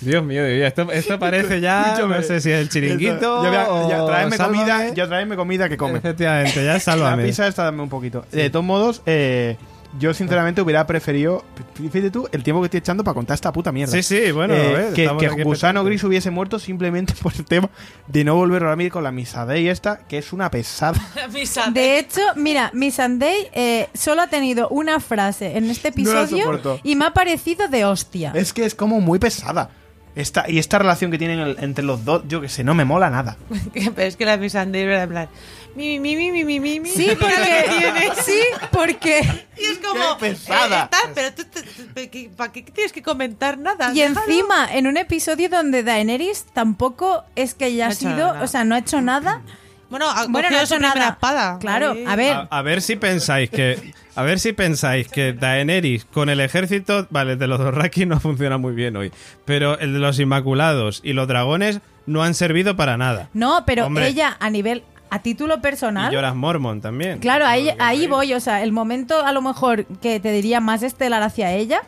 [0.00, 2.16] Dios mío, Dios mío, esto, esto parece ya, Escúchame.
[2.16, 4.58] no sé si es el chiringuito Yo voy a- ya, o traedme Sálvame.
[4.58, 5.98] comida, ya traedme comida que come.
[5.98, 7.24] Efectivamente, ya La sálvame.
[7.24, 8.24] pizza esta dame un poquito.
[8.32, 9.56] De todos modos, eh,
[9.98, 11.44] yo sinceramente hubiera preferido,
[11.74, 13.92] fíjate tú, el tiempo que estoy echando para contar esta puta mierda.
[13.92, 15.84] Sí, sí, bueno, Eh, a ver, que, Gusano.
[15.84, 17.68] Gris hubiese muerto simplemente por el tema
[18.06, 20.98] de no volver a dormir con la Misadei esta, que es una pesada.
[21.72, 26.96] De hecho, mira, Miss Sunday eh, solo ha tenido una frase en este episodio y
[26.96, 28.32] me ha parecido de hostia.
[28.34, 29.70] es que es como muy pesada.
[30.14, 32.84] Esta, y esta relación que tienen el- entre los dos, yo que sé, no me
[32.84, 33.38] mola nada.
[33.72, 35.28] Pero es que la Missandei era en plan.
[35.74, 36.88] Mi, mi, mi, mi, mi, mi, mi.
[36.88, 38.40] Sí, porque sí,
[38.70, 39.20] porque
[39.58, 40.18] Y es como.
[40.18, 40.80] ¡Qué pesada!
[40.82, 43.90] eh, está, pero tú, tú- tú- ¿para qué tienes que comentar nada?
[43.94, 44.20] y Déjalo.
[44.26, 48.42] encima en un episodio donde Daenerys tampoco es que haya No ha hecho sido, nada.
[48.42, 49.42] o sea, no ha hecho nada.
[49.92, 51.08] Bueno, ha Bueno, no ha hecho nada.
[51.10, 51.58] espada.
[51.60, 52.04] Claro, Ahí.
[52.08, 56.30] a ver, A, a ver si pensáis que a ver si pensáis que Daenerys con
[56.30, 59.12] el ejército, vale, el de los Dothraki no funciona muy bien hoy,
[59.44, 63.28] pero el de los Inmaculados y los dragones no han servido para nada.
[63.34, 64.06] no, pero Hombre.
[64.08, 64.82] ella a nivel
[65.12, 67.18] a título Y personal Lloras Mormon también.
[67.18, 70.82] Claro, ahí, ahí voy, o sea, el momento a lo mejor que te diría más
[70.82, 71.82] estelar hacia ella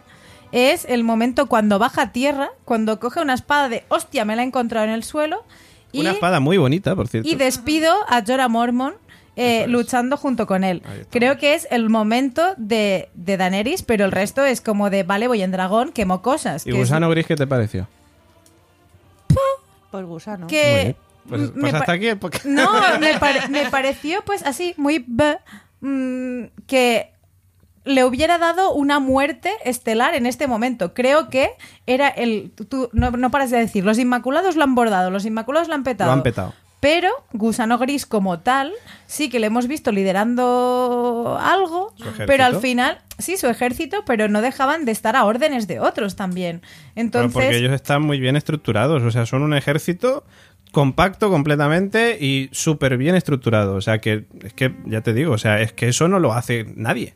[0.52, 4.42] es el momento cuando baja a tierra, cuando coge una espada de hostia, me la
[4.42, 5.42] he encontrado en el suelo
[5.90, 7.28] y, Una espada muy bonita, por cierto.
[7.28, 8.94] y despido a Jorah Mormon
[9.36, 10.82] eh, luchando junto con él.
[11.10, 15.26] Creo que es el momento de, de Daenerys, pero el resto es como de, vale,
[15.28, 16.64] voy en dragón, quemo cosas.
[16.66, 17.88] ¿Y que es- Gusano Gris qué te pareció?
[19.90, 20.46] Pues gusano.
[20.48, 20.96] que
[21.28, 22.14] Pues, pues hasta aquí.
[22.14, 22.40] Porque...
[22.44, 22.70] No,
[23.00, 25.04] me, pare- me pareció pues así, muy...
[25.06, 25.38] b-
[25.80, 27.10] mm, que,
[27.86, 30.94] le hubiera dado una muerte estelar en este momento.
[30.94, 31.50] Creo que
[31.86, 32.50] era el...
[32.68, 35.84] Tú no, no paras de decir, los Inmaculados lo han bordado, los Inmaculados lo han
[35.84, 36.08] petado.
[36.10, 36.54] Lo han petado.
[36.80, 38.72] Pero Gusano Gris como tal,
[39.06, 41.94] sí que le hemos visto liderando algo,
[42.26, 46.14] pero al final, sí, su ejército, pero no dejaban de estar a órdenes de otros
[46.14, 46.60] también.
[46.60, 50.24] Pero Entonces, porque ellos están muy bien estructurados, o sea, son un ejército
[50.74, 53.74] compacto completamente y súper bien estructurado.
[53.76, 56.34] O sea, que es que, ya te digo, o sea, es que eso no lo
[56.34, 57.14] hace nadie.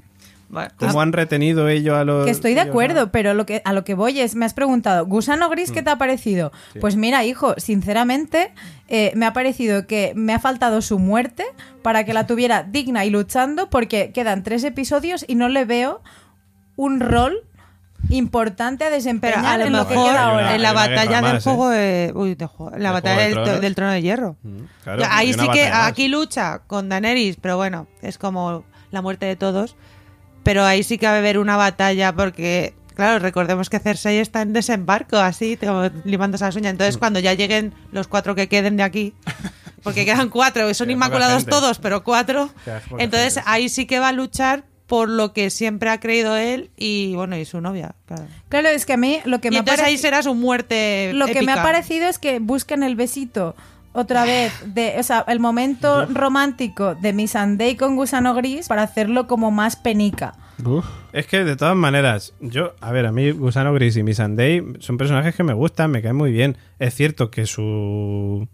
[0.50, 2.24] Bueno, ¿Cómo han retenido ellos a los...
[2.24, 4.54] Que estoy de acuerdo, a- pero lo que, a lo que voy es, me has
[4.54, 5.74] preguntado, ¿Gusano Gris Mm.
[5.74, 6.52] qué te ha parecido?
[6.80, 8.52] Pues mira, hijo, sinceramente,
[8.88, 11.44] eh, me ha parecido que me ha faltado su muerte
[11.82, 16.00] para que la tuviera digna y luchando, porque quedan tres episodios y no le veo
[16.76, 17.42] un rol
[18.10, 20.54] importante a desempeñar a lo en lo que mejor queda ahora.
[20.54, 21.40] en la una batalla del ¿eh?
[21.40, 24.36] juego de, uy, de juego- en la ¿De batalla Juego de del, trono de hierro.
[24.42, 29.26] Mm, claro, Ahí sí que aquí lucha con Daenerys, pero bueno, es como la muerte
[29.26, 29.76] de todos.
[30.44, 34.40] Pero ahí sí que va a haber una batalla porque, claro, recordemos que Cersei está
[34.40, 36.70] en desembarco, así, como limándose las uñas.
[36.72, 36.98] Entonces, Mm.
[37.00, 39.14] cuando ya lleguen los cuatro que queden de aquí,
[39.82, 42.48] porque quedan cuatro, son inmaculados todos, pero cuatro.
[42.98, 47.14] Entonces, ahí sí que va a luchar por lo que siempre ha creído él y,
[47.14, 48.24] bueno, y su novia, claro.
[48.48, 51.12] Claro, es que a mí lo que Y me ha entonces ahí será su muerte
[51.14, 53.54] Lo que me ha parecido es que busquen el besito
[53.92, 59.26] otra vez, de, o sea, el momento romántico de Missandei con Gusano Gris para hacerlo
[59.26, 60.34] como más penica.
[61.12, 64.98] Es que de todas maneras, yo, a ver, a mí Gusano Gris y Missandei son
[64.98, 66.56] personajes que me gustan, me caen muy bien.
[66.78, 68.48] Es cierto que su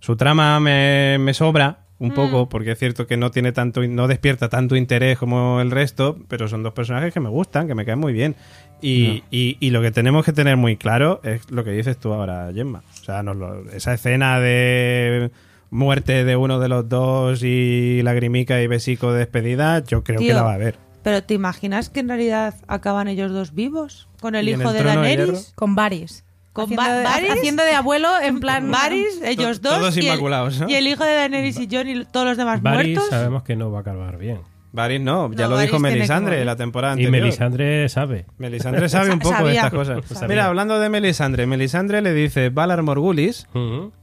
[0.00, 4.08] su trama me, me sobra un poco, porque es cierto que no tiene tanto, no
[4.08, 7.84] despierta tanto interés como el resto, pero son dos personajes que me gustan, que me
[7.84, 8.34] caen muy bien.
[8.82, 12.12] Y, y- y lo que tenemos que tener muy claro es lo que dices tú
[12.12, 12.82] ahora, Gemma.
[13.00, 15.30] O sea, nos lo- esa escena de
[15.70, 20.34] muerte de uno de los dos y lagrimica y besico de despedida, yo creo que
[20.34, 20.76] la va a ver.
[21.02, 24.08] Pero ¿te imaginas que en realidad acaban ellos dos vivos?
[24.20, 25.52] Con el ¿Y en hijo el de Daenerys.
[25.54, 26.24] Con Varys.
[26.54, 28.70] ¿Con haciendo, de, haciendo de abuelo en plan...
[28.72, 29.76] Varys, ellos dos.
[29.78, 30.70] todos y el- inmaculados, ¿no?
[30.70, 33.10] Y el hijo de Daenerys y Jon y todos los demás Varys muertos.
[33.10, 34.38] sabemos que no va a acabar bien.
[34.72, 37.24] Varys no, ya No, lo dijo Melisandre la temporada Y anterior.
[37.26, 38.26] Melisandre sabe.
[38.38, 40.04] Melisandre sabe un poco de estas cosas.
[40.06, 40.28] Sabía.
[40.28, 43.46] Mira, hablando de Melisandre, Melisandre le dice Valar Morgulis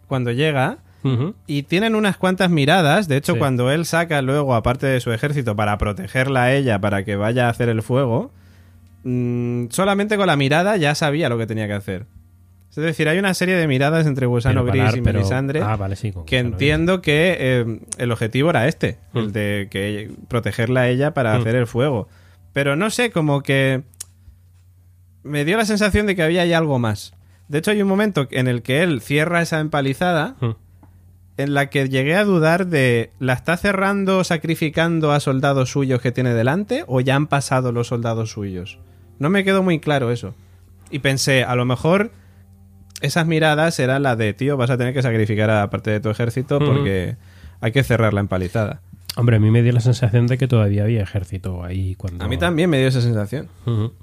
[0.07, 0.77] cuando llega
[1.47, 3.07] y tienen unas cuantas miradas.
[3.07, 3.39] De hecho, Sí.
[3.39, 7.47] cuando él saca luego, aparte de su ejército, para protegerla a ella, para que vaya
[7.47, 8.31] a hacer el fuego,
[9.03, 12.05] mm, solamente con la mirada ya sabía lo que tenía que hacer.
[12.71, 15.95] Es decir, hay una serie de miradas entre Gusano Gris y pero- Melisandre Ah, vale,
[15.97, 16.11] sí.
[16.13, 16.51] con que Gris.
[16.53, 19.17] entiendo que eh, el objetivo era este, Mm.
[19.17, 21.41] el de que protegerla a ella para Mm.
[21.41, 22.07] hacer el fuego.
[22.53, 23.83] Pero no sé, como que
[25.23, 27.13] me dio la sensación de que había ahí algo más.
[27.47, 30.51] De hecho, hay un momento en el que él cierra esa empalizada Mm.
[31.37, 36.11] en la que llegué a dudar de ¿la está cerrando sacrificando a soldados suyos que
[36.11, 38.79] tiene delante o ya han pasado los soldados suyos?
[39.19, 40.33] No me quedó muy claro eso.
[40.89, 42.11] Y pensé, a lo mejor
[43.01, 46.09] esas miradas eran las de, tío, vas a tener que sacrificar a parte de tu
[46.09, 47.15] ejército porque
[47.59, 48.81] hay que cerrar la empalizada.
[49.17, 52.23] Hombre, a mí me dio la sensación de que todavía había ejército ahí cuando...
[52.23, 53.47] A mí también me dio esa sensación.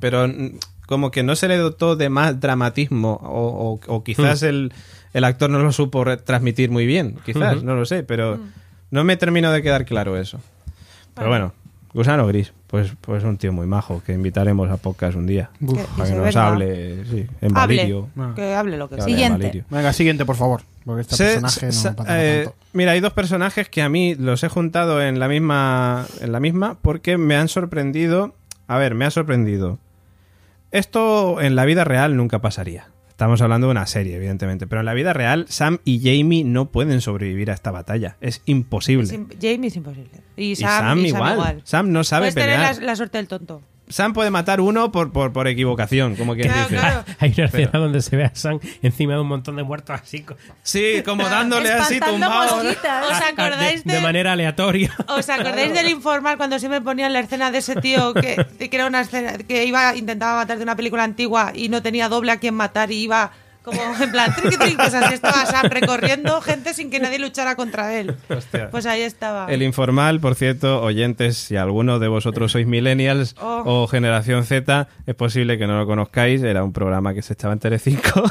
[0.00, 4.42] Pero mm, como que no se le dotó de más dramatismo o, o- o quizás
[4.42, 4.72] el,
[5.14, 8.38] el actor no lo supo transmitir muy bien, quizás, no lo sé, pero
[8.90, 10.40] no me terminó de quedar claro eso.
[11.14, 11.52] Pero bueno,
[11.94, 15.66] Gusano Gris, pues, pues un tío muy majo que invitaremos a podcast un día Que-
[15.66, 16.46] para que que se nos venga.
[16.48, 17.76] hable sí, en Hable.
[17.76, 18.08] Valirio.
[18.36, 19.38] Que hable lo que Que Siguiente.
[19.46, 19.64] Valirio.
[19.70, 20.62] Venga, siguiente, por favor.
[20.84, 22.58] Porque este Se- personaje no se- me apetece eh, tanto.
[22.74, 26.40] mira, hay dos personajes que a mí los he juntado en la misma en la
[26.40, 28.34] misma porque me han sorprendido.
[28.66, 29.78] A ver, me ha sorprendido.
[30.70, 32.88] Esto en la vida real nunca pasaría.
[33.18, 36.70] Estamos hablando de una serie, evidentemente, pero en la vida real Sam y Jamie no
[36.70, 38.16] pueden sobrevivir a esta batalla.
[38.20, 39.12] Es imposible.
[39.12, 40.12] Es Jamie es imposible.
[40.36, 41.32] Y y Sam, Sam, y Sam igual.
[41.32, 41.60] igual.
[41.64, 43.60] Sam no sabe Puedes tener la suerte del tonto.
[43.90, 46.80] Sam puede matar uno por, por, por equivocación, como quien Claro, dice.
[46.80, 47.04] claro.
[47.18, 50.24] Hay una escena donde se ve a Sam encima de un montón de muertos así,
[50.62, 52.56] Sí, como dándole así tumbado.
[52.56, 53.06] mosquitas.
[53.10, 54.94] ¿Os de, acordáis de, de manera aleatoria.
[55.08, 58.86] ¿Os acordáis del informal cuando siempre ponían la escena de ese tío que, que era
[58.86, 62.36] una escena que iba intentaba matar de una película antigua y no tenía doble a
[62.38, 63.32] quien matar y iba
[63.70, 67.56] como en plan triqui, triqui, pues así estaba Sam recorriendo gente sin que nadie luchara
[67.56, 68.14] contra él.
[68.28, 68.70] Hostia.
[68.70, 69.46] Pues ahí estaba.
[69.52, 73.62] El informal, por cierto, oyentes, si alguno de vosotros sois millennials Oh.
[73.64, 76.42] o generación Z, es posible que no lo conozcáis.
[76.42, 78.22] Era un programa que se echaba en Telecinco.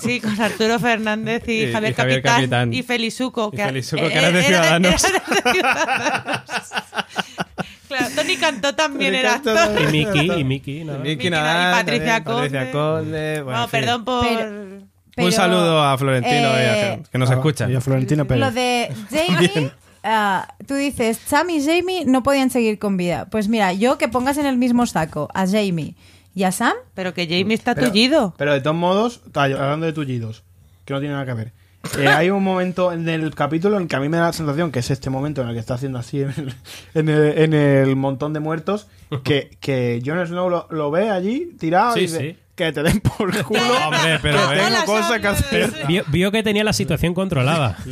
[0.00, 2.72] Sí, con Arturo Fernández y, Y- y Javier, Javier Capitán, Capitán.
[2.74, 3.50] y Felizuco.
[3.52, 5.04] Y Felizuco, que era de era Ciudadanos.
[5.04, 6.42] era de Ciudadanos.
[7.98, 9.82] claro, Tony Cantó también era Cantó actor.
[9.82, 10.98] Y Miki, y Miki, nada.
[10.98, 13.42] Miki Miki Nadal, y Patricia también, Patricia Conde.
[13.42, 14.26] bueno, No, perdón por...
[14.26, 17.70] Pero- Un saludo a Florentino y a- eh, que nos Ah, escucha.
[17.70, 18.40] Y a Florentino Pérez.
[18.44, 19.70] Lo de Jamie,
[20.04, 23.26] ah, tú dices, Sam y Jamie no podían seguir con vida.
[23.30, 25.94] Pues mira, yo que pongas en el mismo saco a Jamie
[26.34, 28.34] y a Sam, Pero que Jamie está Pero- tullido.
[28.36, 30.42] Pero de todos modos, hablando de tullidos,
[30.84, 31.52] que no tiene nada que ver.
[31.98, 34.32] Eh, hay un momento en el capítulo en el que a mí me da la
[34.32, 36.54] sensación que es este momento en el que está haciendo así en el,
[36.94, 38.88] en el, en el montón de muertos,
[39.24, 42.36] que, que Jon Snow lo, lo ve allí tirado Sí, y dice, sí.
[42.56, 43.60] que te den por culo.
[43.84, 45.70] Hombre, pero que eh, tengo cosas que hacer.
[45.86, 47.76] Vio, vio que tenía la situación controlada.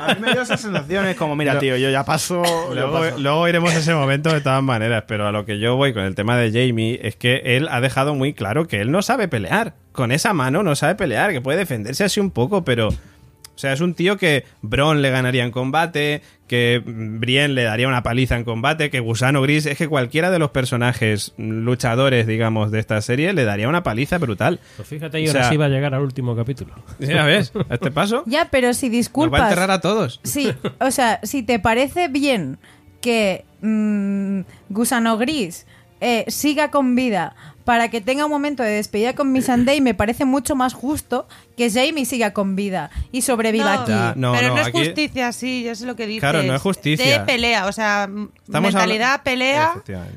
[0.00, 2.42] A mí me dio esa sensación, es como, mira, tío, yo ya paso.
[2.74, 3.18] Luego, paso.
[3.18, 6.02] luego iremos a ese momento de todas maneras, pero a lo que yo voy con
[6.02, 9.28] el tema de Jamie es que él ha dejado muy claro que él no sabe
[9.28, 9.74] pelear.
[10.00, 12.88] Con esa mano no sabe pelear, que puede defenderse así un poco, pero...
[12.88, 17.86] O sea, es un tío que Bron le ganaría en combate, que Brienne le daría
[17.86, 22.70] una paliza en combate, que Gusano Gris, es que cualquiera de los personajes luchadores, digamos,
[22.70, 24.58] de esta serie le daría una paliza brutal.
[24.76, 26.72] Pues fíjate, y O ahora sea- sí va a llegar al último capítulo.
[27.00, 29.42] Ya ves, a este paso ya, pero si nos va a disculpas.
[29.42, 30.20] enterrar a todos.
[30.24, 30.50] Sí,
[30.80, 32.56] o sea, si te parece bien
[33.02, 34.40] que mm,
[34.70, 35.66] Gusano Gris
[36.00, 40.24] eh, siga con vida para que tenga un momento de despedida con Missandei, me parece
[40.24, 43.90] mucho más justo que Jamie siga con vida y sobreviva No, aquí.
[43.92, 46.20] Ya, no, pero no, no, es aquí- justicia, sí, yo sé lo que dices.
[46.20, 47.20] Claro, no es justicia.
[47.20, 48.08] De pelea, o sea,
[48.44, 49.74] Estamos mentalidad pelea.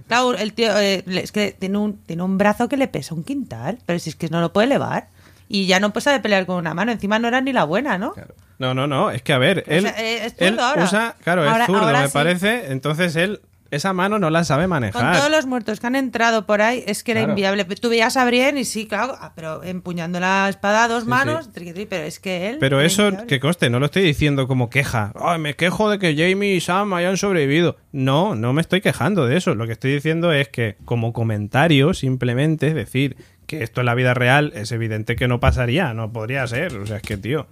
[0.07, 3.23] Claro, el tío eh, es que tiene un, tiene un brazo que le pesa un
[3.23, 5.07] quintal, pero si es que no lo puede elevar.
[5.49, 7.97] Y ya no puede saber pelear con una mano, encima no era ni la buena,
[7.99, 8.13] ¿no?
[8.57, 10.83] No, no, no, es que a ver, él, sea, eh, es zurdo él ahora.
[10.85, 12.13] usa, claro, Ahora- es zurdo, me sí.
[12.13, 13.41] parece, entonces él
[13.73, 15.15] esa mano no la sabe Con manejar.
[15.17, 17.33] todos los muertos que han entrado por ahí, es que era Claro.
[17.33, 17.65] inviable.
[17.65, 21.49] Tú veías a Brienne y sí, claro, ah, pero empuñando la espada a dos manos,
[21.89, 22.57] pero es que él.
[22.59, 23.27] Pero eso, inviable.
[23.27, 25.11] que coste, no lo estoy diciendo como queja.
[25.19, 27.77] Ay, me quejo de que Jamie y Sam hayan sobrevivido.
[27.91, 29.55] No, no me estoy quejando de eso.
[29.55, 33.17] Lo que estoy diciendo es que, como comentario, simplemente es decir
[33.47, 36.75] que esto en la vida real es evidente que no pasaría, no podría ser.
[36.77, 37.47] O sea, es que, tío,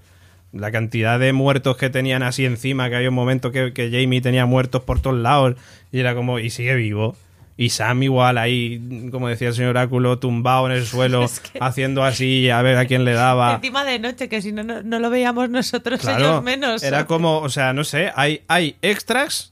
[0.53, 4.21] la cantidad de muertos que tenían así encima, que había un momento que, que Jamie
[4.21, 5.55] tenía muertos por todos lados
[5.91, 7.15] y era como, y sigue vivo.
[7.57, 11.27] Y Sam igual ahí, como decía el señor Oráculo, tumbado en el suelo,
[11.61, 13.55] haciendo así a ver a quién le daba.
[13.55, 16.81] Encima de noche, que si no, no, no lo veíamos nosotros, Claro, ellos menos.
[16.81, 19.50] Era como, o sea, no sé, hay, hay extras.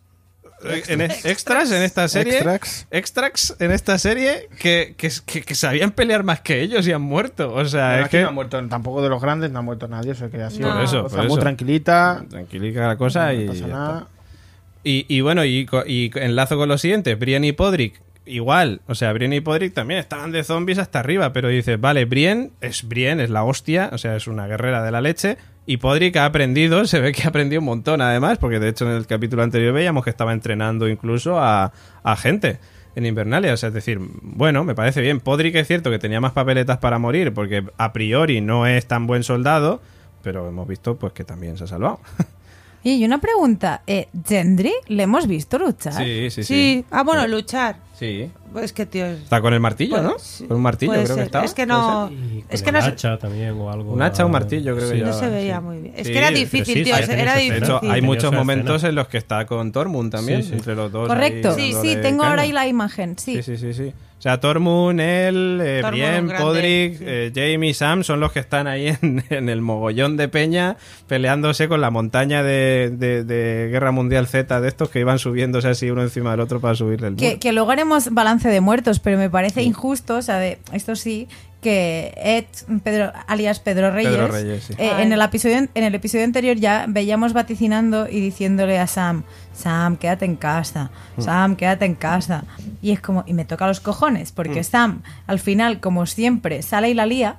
[0.88, 2.88] En, extras en esta serie Extracts.
[2.91, 7.02] extracts en esta serie que, que, que- que sabían pelear más que ellos y han
[7.02, 9.60] muerto o sea Además es que que no ha muerto tampoco de los grandes, no
[9.60, 10.76] ha muerto nadie, eso que ha sido No.
[10.76, 11.40] Por eso, una cosa por muy eso.
[11.41, 14.07] tranquilita, tranquilica la cosa y no pasa ya nada.
[14.84, 19.11] Y, y bueno, y, y enlazo con lo siguiente, Brienne y Podrick, igual, o sea,
[19.14, 23.23] Brienne y Podrick también estaban de zombies hasta arriba, pero dices, vale, Brienne es Brienne,
[23.23, 25.38] es la hostia, o sea, es una guerrera de la leche,
[25.69, 28.89] y Podrick ha aprendido, se ve que ha aprendido un montón además, porque de hecho
[28.89, 31.71] en el capítulo anterior veíamos que estaba entrenando incluso a,
[32.17, 32.57] gente
[32.95, 36.19] en Invernalia, o sea, es decir, bueno, me parece bien, Podrick es cierto que tenía
[36.19, 39.79] más papeletas para morir, porque a priori no es tan buen soldado,
[40.23, 41.99] pero hemos visto pues que también se ha salvado.
[42.95, 45.94] Y una pregunta, eh, ¿Gendry le hemos visto luchar?
[45.94, 47.78] Sí, sí, Sí, ah, bueno, luchar.
[47.98, 48.32] Sí.
[48.53, 49.06] Pues que, tío.
[49.06, 50.16] Está con el martillo, Pues, ¿no?
[50.18, 51.26] sí, Con un martillo puede creo que ser.
[51.28, 51.45] estaba.
[51.45, 52.10] Es que ¿Puede no.
[52.49, 53.91] Es que el no, se- hacha también o algo.
[53.94, 55.32] Un hacha o un martillo, creo que no se sí.
[55.32, 55.94] veía muy bien.
[55.95, 56.95] Es Sí, que era pero difícil, sí, tío.
[56.95, 57.64] sí, era De difícil.
[57.64, 58.90] hecho, hay tenía muchos esa momentos escena.
[58.90, 60.56] en los que está con Tormund también, Sí, sí.
[60.56, 61.07] entre los dos.
[61.07, 61.53] Correcto.
[61.56, 62.30] Sí, dándole sí, tengo caña.
[62.32, 63.36] ahora ahí la imagen, sí.
[63.36, 63.94] Sí, sí, sí, sí.
[64.19, 67.03] O sea, Tormund, él, eh, grande, Podrick, sí.
[67.07, 70.75] eh, Jamie, Sam son los que están ahí en, en el mogollón de peña
[71.07, 75.69] peleándose con la montaña de, de- de Guerra Mundial Z de estos que iban subiéndose
[75.69, 77.21] así uno encima del otro para subirle el muro.
[77.25, 80.97] Que, que luego haremos balance de muertos, pero me parece injusto, o sea, de, esto
[80.97, 81.29] sí,
[81.61, 82.45] que Ed,
[82.84, 84.73] Pedro, alias Pedro Reyes, Pedro Reyes, sí.
[84.77, 89.23] eh, en, el episodio, en el episodio anterior ya veíamos vaticinando y diciéndole a Sam,
[89.53, 91.22] Sam, quédate en casa, Mm.
[91.22, 92.45] Sam, quédate en casa.
[92.81, 94.36] Y es como, y me toca los cojones, Mm.
[94.36, 97.36] porque Sam, al final, como siempre, sale y la lía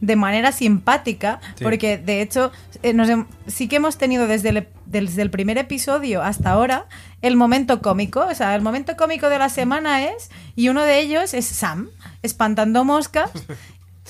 [0.00, 1.40] de manera simpática.
[1.56, 1.64] Sí.
[1.64, 2.50] porque de hecho
[2.82, 3.08] eh, nos
[3.46, 6.86] sí que hemos tenido desde el, desde el primer episodio hasta ahora
[7.22, 11.00] el momento cómico, o sea, el momento cómico de la semana es, y uno de
[11.00, 11.88] ellos es Sam,
[12.22, 13.30] espantando moscas.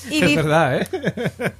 [0.09, 0.87] Y es verdad, ¿eh?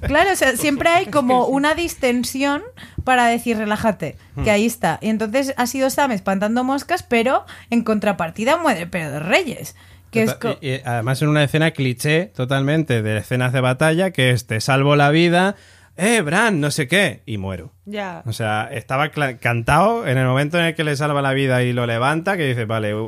[0.00, 2.62] Claro, o sea, siempre hay como una distensión
[3.04, 4.44] para decir relájate, Hmm.
[4.44, 4.98] que ahí está.
[5.02, 9.76] Y entonces ha sido Sam espantando moscas, pero en contrapartida muere Pedro Reyes.
[10.10, 14.30] Que es Y- y además en una escena cliché totalmente de escenas de batalla que
[14.30, 15.56] es te salvo la vida,
[15.96, 17.72] eh, Bran, no sé qué, y muero.
[17.84, 18.22] Ya.
[18.24, 21.72] O sea, estaba cantado en el momento en el que le salva la vida y
[21.74, 23.06] lo levanta, que dice, vale, o,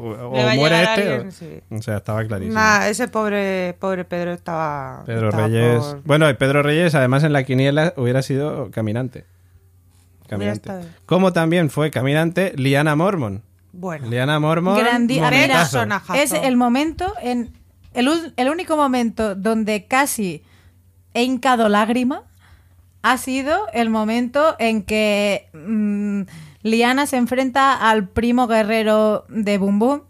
[0.55, 1.03] muere este.
[1.13, 1.61] alguien, o- sí.
[1.71, 2.55] O sea, estaba clarísimo.
[2.55, 5.03] Nah, ese pobre, pobre Pedro estaba.
[5.07, 5.79] Pedro estaba Reyes.
[5.83, 9.25] por- Bueno, y Pedro Reyes, además en la quiniela, hubiera sido caminante.
[10.29, 10.71] Caminante.
[11.07, 13.43] Como también fue caminante Liana Mormon.
[13.73, 14.09] Bueno.
[14.09, 14.79] Liana Mormon.
[14.79, 15.63] Grandi- mira,
[16.15, 17.53] es el momento, en
[17.95, 20.43] el, único momento donde casi
[21.15, 22.23] he hincado lágrima
[23.03, 26.23] ha sido el momento en que mm,
[26.63, 30.03] Liana se enfrenta al primo guerrero de Boom Boom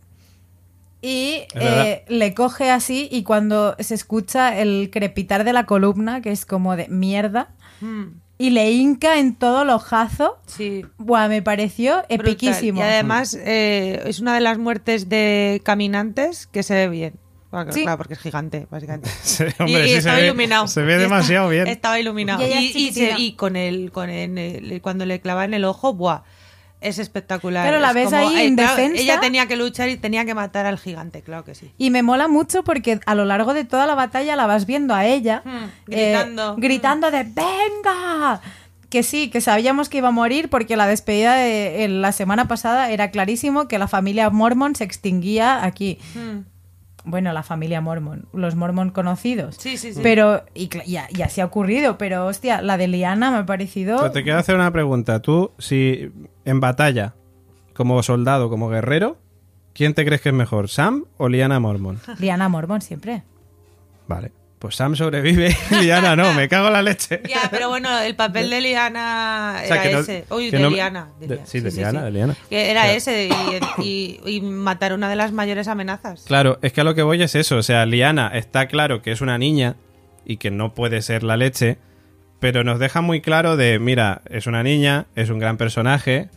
[1.01, 6.31] y eh, le coge así y cuando se escucha el crepitar de la columna, que
[6.31, 7.49] es como de mierda,
[7.81, 10.85] Mm, y le hinca en todo el ojazo, sí.
[10.99, 12.81] buah, me pareció epiquísimo.
[12.81, 17.15] Y además eh, es una de las muertes de caminantes que se ve bien.
[17.51, 17.83] Bueno, Sí.
[17.83, 19.11] Claro, porque es gigante, básicamente.
[19.23, 20.67] Sí, y, hombre, y sí estaba se ve, iluminado.
[20.69, 21.67] Se ve demasiado está- bien.
[21.69, 22.43] Estaba iluminado.
[22.47, 25.93] Y Y, se- y con el, con el, el- cuando le clava en el ojo,
[25.95, 26.23] ¡buah!
[26.83, 27.65] Es espectacular.
[27.67, 29.01] Claro, la Es ves ahí eh, en claro, defensa.
[29.03, 31.71] Ella tenía que luchar y tenía que matar al gigante, claro que sí.
[31.79, 34.95] Y me mola mucho porque a lo largo de toda la batalla la vas viendo
[34.95, 36.57] a ella Hmm, eh, gritando.
[36.57, 38.41] gritando de ¡Venga!
[38.91, 42.91] Que sí, que sabíamos que iba a morir porque la despedida de la semana pasada
[42.91, 45.99] era clarísimo que la familia Mormon se extinguía aquí.
[46.15, 46.52] Mm.
[47.05, 49.57] Bueno, la familia Mormon, los Mormon conocidos.
[49.59, 50.01] Sí, sí, sí.
[50.03, 53.97] Pero, y, y, y así ha ocurrido, pero hostia, la de Liana me ha parecido...
[53.99, 55.21] Pero te quiero hacer una pregunta.
[55.21, 56.13] Tú, si
[56.45, 57.15] en batalla,
[57.75, 59.19] como soldado, como guerrero,
[59.73, 61.99] ¿quién te crees que es mejor, Sam o Liana Mormon?
[62.19, 63.25] Liana Mormon siempre.
[64.07, 64.31] Vale.
[64.63, 67.21] Pues Sam sobrevive y Liana no, me cago en la leche.
[67.29, 70.25] Ya, pero bueno, el papel de Liana O sea, era que no- ese.
[70.31, 71.09] Uy, que de no- Liana.
[71.19, 71.43] de Liana.
[71.47, 72.37] sí, de Liana, de Liana.
[72.49, 72.97] Que era Claro.
[72.97, 76.23] ese y, y- y matar una de las mayores amenazas.
[76.29, 77.57] Claro, es que a lo que voy es eso.
[77.57, 79.75] O sea, Liana está claro que es una niña
[80.25, 81.79] y que no puede ser la leche,
[82.39, 86.29] pero nos deja muy claro de, mira, es una niña, es un gran personaje,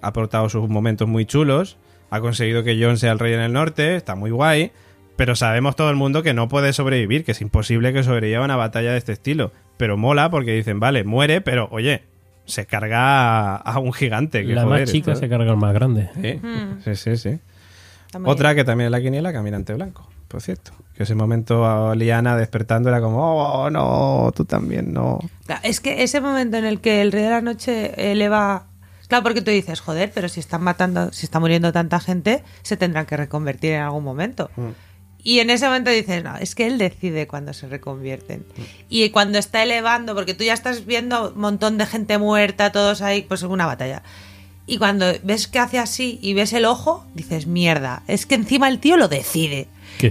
[0.00, 1.78] ha aportado sus momentos muy chulos,
[2.10, 4.70] ha conseguido que Jon sea el rey en el norte, está muy guay,
[5.16, 8.56] pero sabemos todo el mundo que no puede sobrevivir, que es imposible que sobreviva una
[8.56, 9.52] batalla de este estilo.
[9.76, 12.04] Pero mola porque dicen, vale, muere, pero oye,
[12.44, 14.46] se carga a, a un gigante.
[14.46, 16.10] Que, la joder, más chica esto- se carga al más grande.
[16.14, 16.94] Sí, Hmm.
[16.94, 17.38] sí, sí,
[18.24, 20.72] Otra que también es la quiniela, Caminante Blanco, por cierto.
[20.94, 25.18] Que ese momento a Liana despertando era como, oh, no, tú también no.
[25.62, 28.66] Es que ese momento en el que el rey de la noche eleva.
[29.08, 32.76] Claro, porque tú dices, joder, pero si están matando, si está muriendo tanta gente, se
[32.78, 34.50] tendrán que reconvertir en algún momento.
[35.26, 38.46] Y en ese momento dices, no, es que él decide cuándo se reconvierten.
[38.88, 43.02] Y cuando está elevando, porque tú ya estás viendo un montón de gente muerta, todos
[43.02, 44.04] ahí, pues una batalla.
[44.68, 48.68] Y cuando ves que hace así y ves el ojo, dices, mierda, es que encima
[48.68, 49.66] el tío lo decide.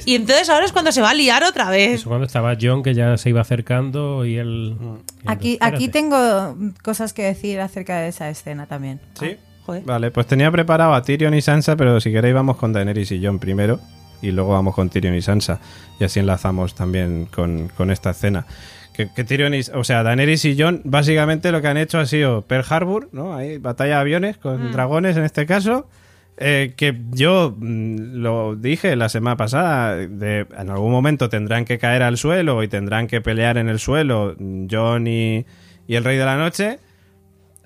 [0.05, 2.01] Y entonces ahora es cuando se va a liar otra vez.
[2.01, 4.75] Eso cuando estaba John, que ya se iba acercando y él...
[4.77, 4.97] y él,
[5.27, 5.75] Aquí, espérate.
[5.77, 8.99] aquí tengo cosas que decir acerca de esa escena también.
[9.17, 9.37] Sí.
[9.65, 9.83] Joder.
[9.83, 13.25] Vale, pues tenía preparado a Tyrion y Sansa, pero si queréis vamos con Daenerys y
[13.25, 13.79] Jon primero.
[14.21, 15.59] Y luego vamos con Tyrion y Sansa.
[15.99, 18.45] Y así enlazamos también con, con esta escena.
[18.93, 22.05] Que, que Tyrion y, o sea, Daenerys y Jon básicamente lo que han hecho ha
[22.05, 23.35] sido Pearl Harbor, ¿no?
[23.35, 25.87] Ahí, batalla de aviones con dragones en este caso.
[26.37, 31.77] Eh, que yo mm, lo dije la semana pasada, de, en algún momento tendrán que
[31.77, 35.45] caer al suelo y tendrán que pelear en el suelo mm, Jon y,
[35.87, 36.79] y el Rey de la Noche.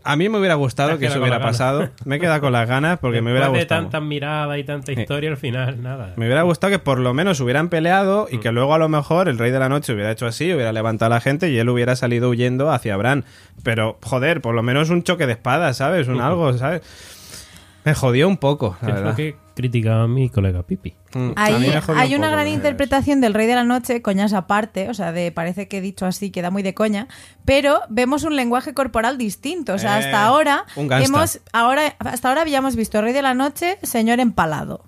[0.04, 1.90] A mí me hubiera gustado que eso hubiera pasado.
[2.06, 3.82] Me he quedado con las ganas porque me hubiera Después de gustado.
[3.84, 6.14] tantas miradas y tanta historia, al final, nada.
[6.16, 8.40] Me hubiera gustado que por lo menos hubieran peleado y Mm.
[8.42, 11.12] que luego a lo mejor el Rey de la Noche hubiera hecho así, hubiera levantado
[11.14, 13.26] a la gente y él hubiera salido huyendo hacia Bran.
[13.64, 16.08] Pero, joder, por lo menos un choque de espadas, ¿sabes?
[16.08, 16.82] Un algo, ¿sabes?
[17.86, 20.96] Me jodió un poco, la Que es lo que criticaba mi colega Pipi.
[21.14, 24.02] Mm, a Ahí hay un una poco, gran eh, interpretación del Rey de la Noche,
[24.02, 27.08] coñas aparte, o sea, de parece que dicho así queda muy de coña,
[27.46, 31.08] pero vemos un lenguaje corporal distinto, o sea, Eh, hasta ahora un gangsta.
[31.18, 34.86] hemos ahora hasta ahora habíamos visto Rey de la Noche, señor empalado.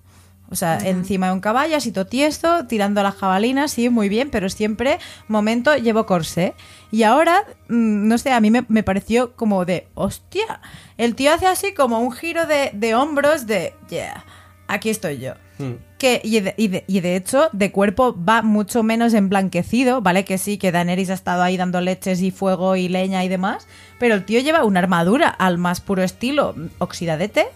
[0.51, 4.29] O sea, encima de un caballo, así tiesto, tirando a la jabalina, sí, muy bien,
[4.29, 4.99] pero siempre,
[5.29, 6.53] momento, llevo corsé.
[6.91, 10.59] Y ahora, mm, no sé, a mí me, me pareció como de, hostia,
[10.97, 14.25] el tío hace así como un giro de, de hombros de, yeah,
[14.67, 15.35] aquí estoy yo.
[15.57, 15.73] Mm.
[15.97, 20.25] Que, y, de, y de- y de hecho, de cuerpo va mucho menos emblanquecido, ¿vale?
[20.25, 23.67] Que sí, que Daenerys ha estado ahí dando leches y fuego y leña y demás,
[23.99, 27.47] pero el tío lleva una armadura al más puro estilo oxidadete.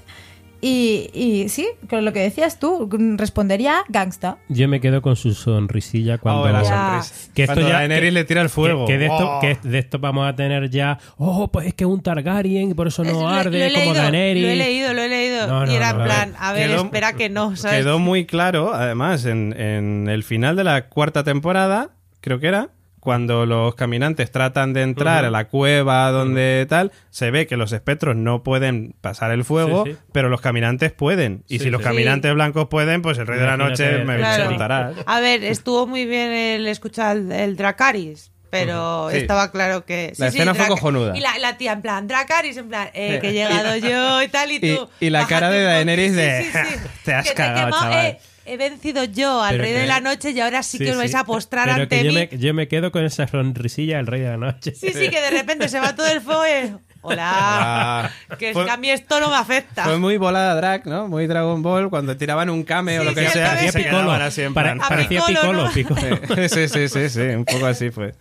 [0.61, 4.37] Y, y sí, con lo que decías tú, respondería gangsta.
[4.49, 6.41] Yo me quedo con su sonrisilla cuando...
[6.43, 7.31] Oh, la sonrisa.
[7.33, 8.85] Que esto Cuando ya- Daenerys que- le tira el fuego.
[8.85, 9.39] Que, que de esto, Oh.
[9.41, 10.97] que de esto vamos a tener ya.
[11.17, 13.85] Oh, pues es que es un Targaryen y por eso Es- no arde lo como
[13.85, 14.43] leído, Daenerys.
[14.43, 15.47] Lo he leído, lo he leído.
[15.47, 16.37] No, no, y era en a plan, ver.
[16.41, 17.77] a ver, Quedó- espera que no, ¿sabes?
[17.79, 21.91] Quedó muy claro, además, en, en el final de la cuarta temporada,
[22.21, 22.69] creo que era,
[23.05, 27.71] cuando los caminantes tratan de entrar a la cueva donde tal, se ve que los
[27.71, 29.97] espectros no pueden pasar el fuego, Sí, sí.
[30.11, 31.43] pero los caminantes pueden.
[31.47, 31.87] Y Sí, si los sí.
[31.87, 34.45] caminantes blancos pueden, pues el rey de la noche me Claro.
[34.47, 34.91] contará.
[35.05, 38.31] A ver, estuvo muy bien el escuchar el, el Dracaris.
[38.49, 39.17] Pero Sí.
[39.17, 40.13] estaba claro que.
[40.17, 41.17] La escena fue Draca- cojonuda.
[41.17, 43.21] Y la, la tía, en plan, Dracaris, en plan, eh, Sí.
[43.21, 44.89] que he llegado yo y tal, y tú.
[44.99, 45.61] y la cara de.
[45.63, 46.79] Daenerys Sí, de, sí, sí.
[47.03, 48.05] "Te has Que cagado, quemado, chaval".
[48.05, 50.83] eh, he vencido yo al Pero rey que- de la noche y ahora sí, Sí,
[50.83, 50.99] que os sí.
[50.99, 52.27] vais a postrar Pero ante que yo mí.
[52.31, 54.73] me, yo me quedo con esa sonrisilla del rey de la noche.
[54.75, 56.73] Sí, sí, que de repente se va todo el fuego y...
[57.07, 57.23] Hola.
[57.31, 58.09] Ah,
[58.39, 59.83] que es fue- que a mí esto no me afecta.
[59.83, 61.07] Fue muy volada drag, ¿no?
[61.07, 63.77] Muy Dragon Ball, cuando tiraban un kame o Sí, lo que sí, sea, parecía se
[63.79, 63.97] Piccolo.
[64.01, 64.81] quedaban así en Pare- plan.
[64.83, 65.71] A parecía Piccolo, Piccolo, ¿no?
[65.71, 66.47] Piccolo.
[66.49, 68.15] Sí, sí, sí, sí, un poco así fue.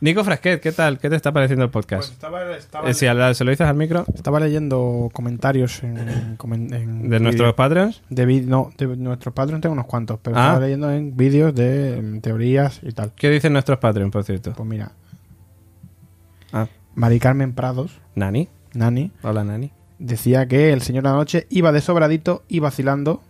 [0.00, 0.98] Nico Frasquet, ¿qué tal?
[0.98, 2.12] ¿Qué te está pareciendo el podcast?
[2.12, 7.32] estaba, estaba, Eh, si se lo dices al micro, estaba leyendo comentarios en, de nuestros
[7.34, 7.54] vídeos.
[7.54, 8.02] Patreons.
[8.10, 10.40] De no, de nuestros Patreons tengo unos cuantos, pero Ah.
[10.48, 13.12] estaba leyendo en vídeos de em, teorías y tal.
[13.14, 14.52] ¿Qué dicen nuestros Patreons, por cierto?
[14.54, 14.92] Pues mira,
[16.52, 18.48] Ah, Mari Carmen Prados, Nani.
[18.74, 19.72] Nani, Hola, Nani.
[19.98, 23.22] decía que el Señor de la Noche iba de sobradito y vacilando,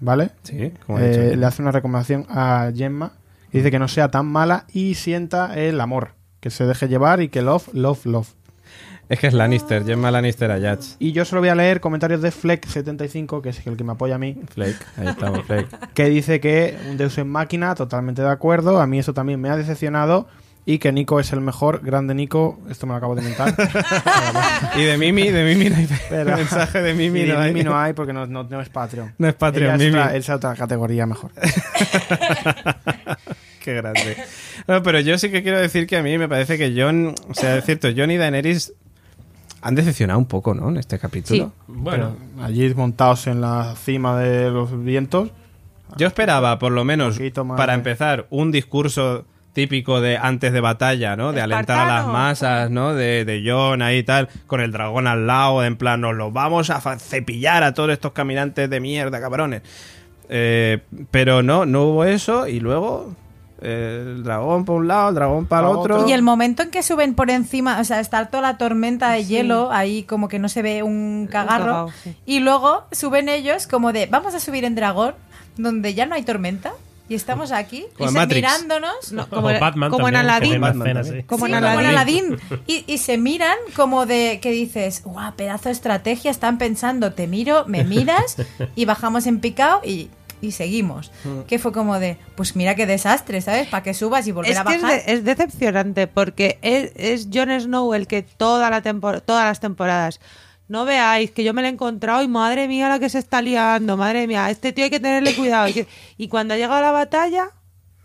[0.00, 0.30] ¿vale?
[0.42, 1.36] Sí, como he Eh, dicho.
[1.36, 3.12] le hace una recomendación a Gemma.
[3.52, 6.12] Y Dice que no sea tan mala y sienta el amor.
[6.40, 8.28] Que se deje llevar y que love, love, love.
[9.08, 10.96] Es que es Lannister, Gemma Lannister Ayats.
[10.98, 14.16] Y yo solo voy a leer comentarios de Fleck75, que es el que me apoya
[14.16, 15.68] a mí, Flake, ahí estamos, Flake.
[15.94, 18.80] que dice que un Deus en máquina, totalmente de acuerdo.
[18.80, 20.28] A mí eso también me ha decepcionado.
[20.66, 22.58] Y que Nico es el mejor, grande Nico.
[22.68, 23.54] Esto me lo acabo de inventar.
[24.76, 27.52] Y de Mimi, de Mimi no hay Pero- mensaje de Mimi, Y de no, hay.
[27.54, 29.14] Mimi no hay porque no, no- no es Patreon.
[29.16, 29.98] No es Patreon, Ella es Mimi.
[30.02, 31.30] otra- es otra categoría mejor.
[33.68, 34.16] Qué grande.
[34.66, 37.34] No, pero yo sí que quiero decir que a mí me parece que John, o
[37.34, 38.72] sea, es cierto, John y Daenerys
[39.60, 40.70] han decepcionado un poco, ¿no?
[40.70, 41.52] En este capítulo.
[41.66, 45.32] Bueno, Pero allí montados en la cima de los vientos.
[45.98, 47.20] Yo esperaba, por lo menos,
[47.58, 51.34] para empezar, un discurso típico de antes de batalla, ¿no?
[51.34, 52.94] De alentar a las masas, ¿no?
[52.94, 56.32] De, de John ahí y tal, con el dragón al lado, en plan, nos los
[56.32, 59.60] vamos a cepillar a todos estos caminantes de mierda, cabrones.
[60.28, 60.80] Eh,
[61.10, 63.14] pero no, no hubo eso y luego
[63.60, 66.08] el dragón por un lado, el dragón para el otro.
[66.08, 69.24] Y el momento en que suben por encima, o sea, está toda la tormenta de
[69.24, 71.64] hielo, ahí como que no se ve un cagarro.
[71.64, 72.16] cagao, sí.
[72.26, 75.14] Y luego suben ellos como de, vamos a subir en dragón,
[75.56, 76.72] donde ya no hay tormenta.
[77.10, 78.42] Y estamos aquí, Como y en se- Matrix.
[78.46, 79.12] mirándonos.
[79.12, 80.60] No, como, como, Batman como en también, que Aladdin.
[80.60, 81.24] Batman.
[81.26, 81.86] Como Sí, en como en.
[81.86, 82.36] Aladdin.
[82.66, 87.26] Y, y se miran como de que dices, guau, pedazo de estrategia, están pensando, te
[87.26, 88.36] miro, me miras
[88.76, 90.10] y bajamos en picado y,
[90.40, 91.10] y seguimos.
[91.46, 93.68] Que fue como de, pues mira qué desastre, ¿sabes?
[93.68, 95.04] Para que subas y volver Es a que es, bajar.
[95.04, 99.60] de- es decepcionante porque es, es Jon Snow el que toda la tempor- todas las
[99.60, 100.20] temporadas
[100.68, 103.40] no veáis que yo me lo he encontrado y madre mía la que se está
[103.40, 105.68] liando, madre mía, este tío hay que tenerle cuidado.
[106.18, 107.50] Y, cuando ha llegado la batalla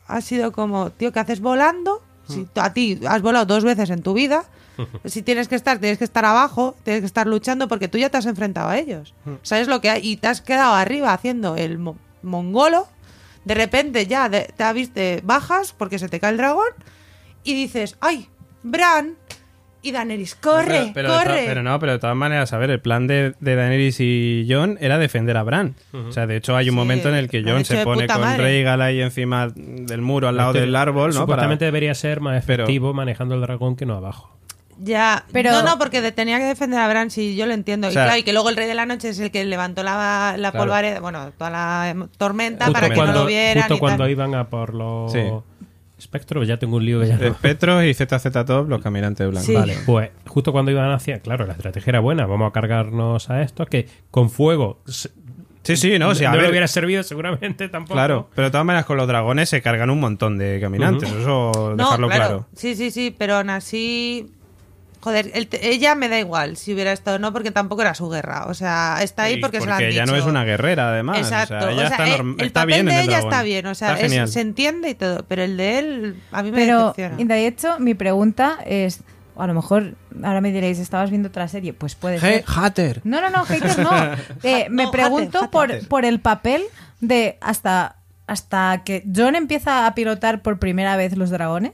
[0.08, 2.02] ha sido como, tío, ¿qué haces volando?
[2.28, 4.46] Si tú- a ti has volado dos veces en tu vida,
[5.06, 8.10] si tienes que estar, tienes que estar abajo, tienes que estar luchando porque tú ya
[8.10, 9.14] te has enfrentado a ellos.
[9.42, 10.02] ¿Sabes lo que hay?
[10.08, 11.78] Y te has quedado arriba haciendo el
[12.24, 12.88] mongolo.
[13.46, 16.68] De repente ya de- te ha visto, bajas porque se te cae el dragón
[17.44, 18.28] y dices, ¡ay!
[18.64, 19.16] Bran
[19.82, 20.92] y Daenerys, ¡corre!
[20.94, 21.44] pero, pero de ¡corre!
[21.46, 24.78] pero no, pero de todas maneras, a ver, el plan de, de Daenerys y John
[24.80, 25.76] era defender a Bran.
[25.92, 28.22] O sea, de hecho hay un Sí, momento en el que John se pone con
[28.22, 28.44] madre.
[28.44, 31.20] Rhaegal ahí encima del muro, al lado del árbol, ¿no?
[31.20, 34.34] Supuestamente Para- debería ser más Pero- efectivo manejando el dragón que no abajo.
[34.80, 37.88] Ya, Pero- no, no, porque tenía que defender a Bran, sí, yo lo entiendo.
[37.88, 39.44] O sea- y claro, y que luego el Rey de la Noche es el que
[39.46, 40.66] levantó la, la Claro.
[40.66, 43.64] polvareda, bueno, toda la em, tormenta Justo para que cuando, no lo vieran.
[43.64, 44.12] justo y cuando tal.
[44.12, 45.20] iban a por los Sí.
[45.98, 47.34] espectros, ya tengo un lío que ya Eh, no.
[47.36, 49.46] Petros y ZZ Top, los caminantes blancos.
[49.46, 49.54] Sí.
[49.54, 49.78] Vale.
[49.86, 53.68] Pues justo cuando iban hacia, claro, la estrategia era buena, vamos a cargarnos a estos
[53.68, 54.80] que con fuego
[55.66, 57.94] Sí, sí, no, sí, a no ver, le hubiera servido seguramente tampoco.
[57.94, 61.52] Claro, pero de todas maneras con los dragones se cargan un montón de caminantes, eso
[61.56, 62.48] No, dejarlo claro.
[62.54, 64.30] Sí, sí, sí, pero aún así.
[65.04, 68.46] Joder, el ella me da igual si hubiera estado no, porque tampoco era su guerra.
[68.48, 71.18] O sea, está ahí Y porque, se lo han ella no es una guerrera, además.
[71.18, 71.56] Exacto.
[71.58, 73.12] O sea, ella O sea, está, eh, el está papel bien de en el ella
[73.18, 73.34] dragón.
[73.34, 76.52] está bien, o sea, es- se entiende y todo, pero el de él a mí
[76.52, 77.16] me Pero, decepciona.
[77.22, 79.02] y de hecho, mi pregunta es,
[79.36, 81.74] a lo mejor ahora me diréis, ¿estabas viendo otra serie?
[81.74, 82.46] Pues puede ser.
[82.48, 83.02] Hatter.
[83.04, 83.92] No, no, no, haters no.
[84.44, 85.88] Eh, me No, pregunto hater, por, hater.
[85.90, 86.62] por el papel
[87.02, 91.74] de hasta, hasta que John empieza a pilotar por primera vez los dragones.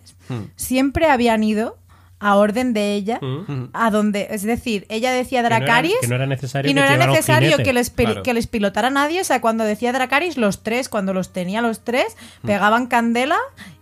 [0.55, 1.77] Siempre habían ido
[2.19, 3.69] a orden de ella, Mm.
[3.73, 6.81] a donde, es decir, ella decía no era- Dracaris que no era necesario y no
[6.81, 8.23] que era necesario que les, Claro.
[8.23, 11.83] que les pilotara nadie, o sea, cuando decía Dracaris, los tres, cuando los tenía los
[11.83, 13.37] tres, pegaban candela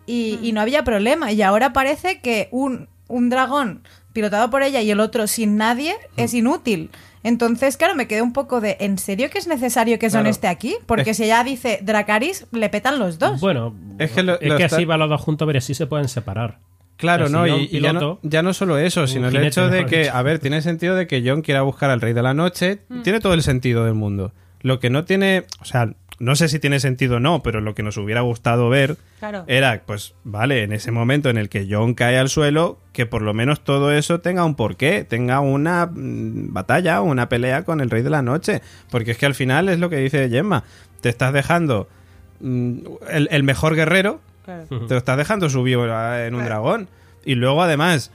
[0.05, 1.31] y, y no había problema.
[1.31, 3.81] Y ahora parece que un, un dragón
[4.13, 6.89] pilotado por ella y el otro sin nadie es inútil.
[7.23, 10.29] Entonces, claro, me quedé un poco de, ¿en serio que es necesario que Son Claro.
[10.29, 10.75] esté aquí?
[10.85, 13.41] Porque Es- si ella dice Dracaris, le petan los dos.
[13.41, 15.73] Bueno, Es que lo- es lo que está- así van los dos juntos, pero así
[15.73, 16.59] se pueden separar.
[16.97, 19.99] Claro, no, y, ya, no, piloto, ya no solo eso, sino el hecho de que,
[19.99, 20.15] dicho.
[20.15, 23.19] a ver, tiene sentido de que John quiera buscar al Rey de la Noche, tiene
[23.19, 24.33] todo el sentido del mundo.
[24.61, 27.75] Lo que no tiene, o sea, no sé si tiene sentido o no, pero lo
[27.75, 29.43] que nos hubiera gustado ver Claro.
[29.47, 33.21] era, pues, vale, en ese momento en el que John cae al suelo, que por
[33.21, 37.91] lo menos todo eso tenga un porqué, tenga una mm, batalla, una pelea con el
[37.91, 38.63] Rey de la Noche.
[38.89, 40.63] Porque es que al final es lo que dice Gemma,
[41.01, 41.87] te estás dejando
[42.39, 42.79] mm,
[43.11, 44.65] el, el mejor guerrero, Claro.
[44.87, 45.85] te lo estás dejando subido
[46.17, 46.87] en un dragón.
[47.25, 48.11] Y luego además,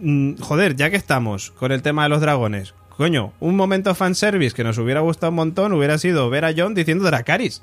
[0.00, 4.54] mm, joder, ya que estamos con el tema de los dragones, coño, un momento fanservice
[4.54, 7.62] que nos hubiera gustado un montón hubiera sido ver a John diciendo Dracaris.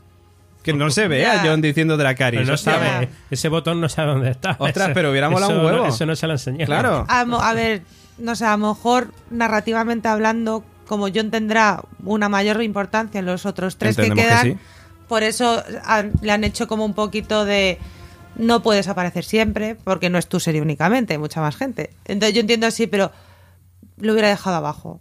[0.62, 1.42] Que no se ve a.
[1.46, 2.42] John diciendo Dracaris.
[2.42, 4.58] Pero no sabe, ese botón no sabe dónde está.
[4.60, 5.78] Ostras, Eso- pero hubiera molado un huevo.
[5.84, 6.66] No, eso no se lo enseñó.
[6.66, 7.06] Claro.
[7.08, 7.84] A, ver,
[8.18, 13.46] no sé, a lo mejor narrativamente hablando, como John tendrá una mayor importancia en los
[13.46, 14.66] otros tres Entendemos que que quedan, sí.
[15.07, 17.77] Por eso han- le han hecho como un poquito de
[18.36, 21.91] no puedes aparecer siempre, porque no es tu serie únicamente, hay mucha más gente.
[22.06, 23.11] Entonces yo entiendo así, pero
[23.98, 24.99] lo hubiera dejado abajo.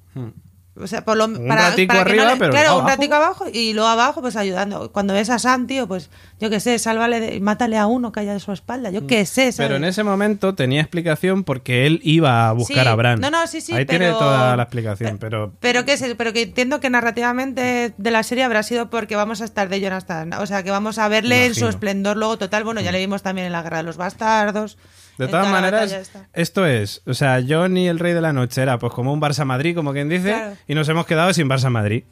[0.77, 1.27] O sea, por lo.
[1.27, 3.89] Un para, ratico para que arriba, no le- pero claro, un ratico abajo y luego
[3.89, 4.91] abajo pues ayudando.
[4.91, 6.11] Cuando ves a Sam, tío, pues
[6.41, 9.25] yo qué sé, sálvale, de- mátale a uno que haya de su espalda, yo qué
[9.25, 9.53] sé.
[9.53, 9.57] ¿sabes?
[9.57, 12.89] Pero en ese momento tenía explicación porque él iba a buscar Sí.
[12.89, 13.21] a Bran.
[13.21, 15.53] No, no, sí, sí, Ahí tiene pero- toda la explicación, pero...
[15.61, 19.41] Pero que, se- pero que entiendo que narrativamente de la serie habrá sido porque vamos
[19.43, 20.33] a estar de Jonathan.
[20.35, 22.65] O sea, que vamos a verle en su esplendor luego total.
[22.65, 24.77] Bueno, ya le vimos también en la Guerra de los Bastardos.
[25.19, 28.79] De todas maneras, esto es, o sea, John y el Rey de la Noche era
[28.79, 30.57] pues como un Barça-Madrid, como quien dice, Claro.
[30.67, 32.05] y nos hemos quedado sin Barça-Madrid.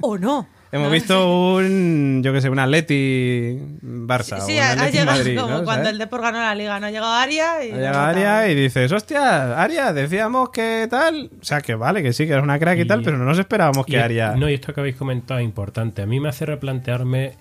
[0.00, 0.46] O no.
[0.72, 4.40] Hemos No, visto un, yo que sé, un Atleti-Barça.
[4.40, 5.58] Sí, o un ha, ha Atleti llegado Madrid, como ¿no?
[5.64, 5.92] cuando ¿Sabes?
[5.92, 6.80] el Depor ganó la Liga.
[6.80, 7.70] No ha llegado Aria y...
[7.70, 11.30] Ha llegado Aria y dices, hostia, Aria, decíamos que tal.
[11.40, 13.24] O sea, que vale, que sí, que eres una crack y, Y- tal, pero no
[13.24, 14.34] nos esperábamos que Y- Aria.
[14.36, 16.02] No, y esto que habéis comentado es importante.
[16.02, 17.34] A mí me hace replantearme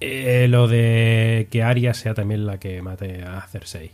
[0.00, 3.90] eh, lo de que Arya sea también la que mate a Cersei.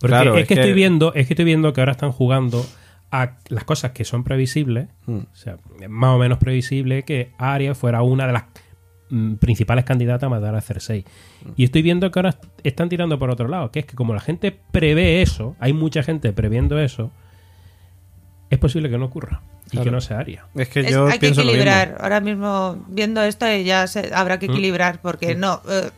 [0.00, 2.10] Porque Claro, es, es que, que- estoy viendo, es que estoy viendo que ahora están
[2.12, 2.64] jugando
[3.12, 5.18] a las cosas que son previsibles, Hmm.
[5.32, 5.56] o sea,
[5.88, 8.44] más o menos previsible que Arya fuera una de las
[9.12, 11.04] mm, principales candidatas a matar a Cersei.
[11.44, 11.50] Hmm.
[11.56, 14.20] Y estoy viendo que ahora están tirando por otro lado, que es que como la
[14.20, 17.10] gente prevé eso, hay mucha gente previendo eso,
[18.50, 19.84] es posible que no ocurra y Claro.
[19.84, 20.46] que no sea Arya.
[20.54, 21.60] Es que Es- yo hay que pienso lo mismo.
[21.62, 21.96] equilibrar.
[22.00, 24.50] Ahora mismo, viendo esto, ya se- habrá que Mm.
[24.52, 25.60] equilibrar, porque no.
[25.68, 25.90] eh,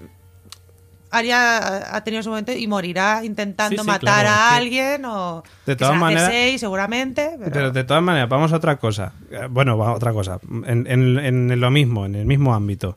[1.12, 5.43] Arya ha tenido su momento y morirá intentando Sí, sí, matar claro, a alguien o.
[5.66, 7.36] De todas maneras- Cersei, seguramente.
[7.39, 9.12] Pero, Pero de todas maneras, vamos a otra cosa.
[9.30, 10.39] Eh, Bueno, va a otra cosa.
[10.66, 12.97] En, en- en lo mismo, en el mismo ámbito.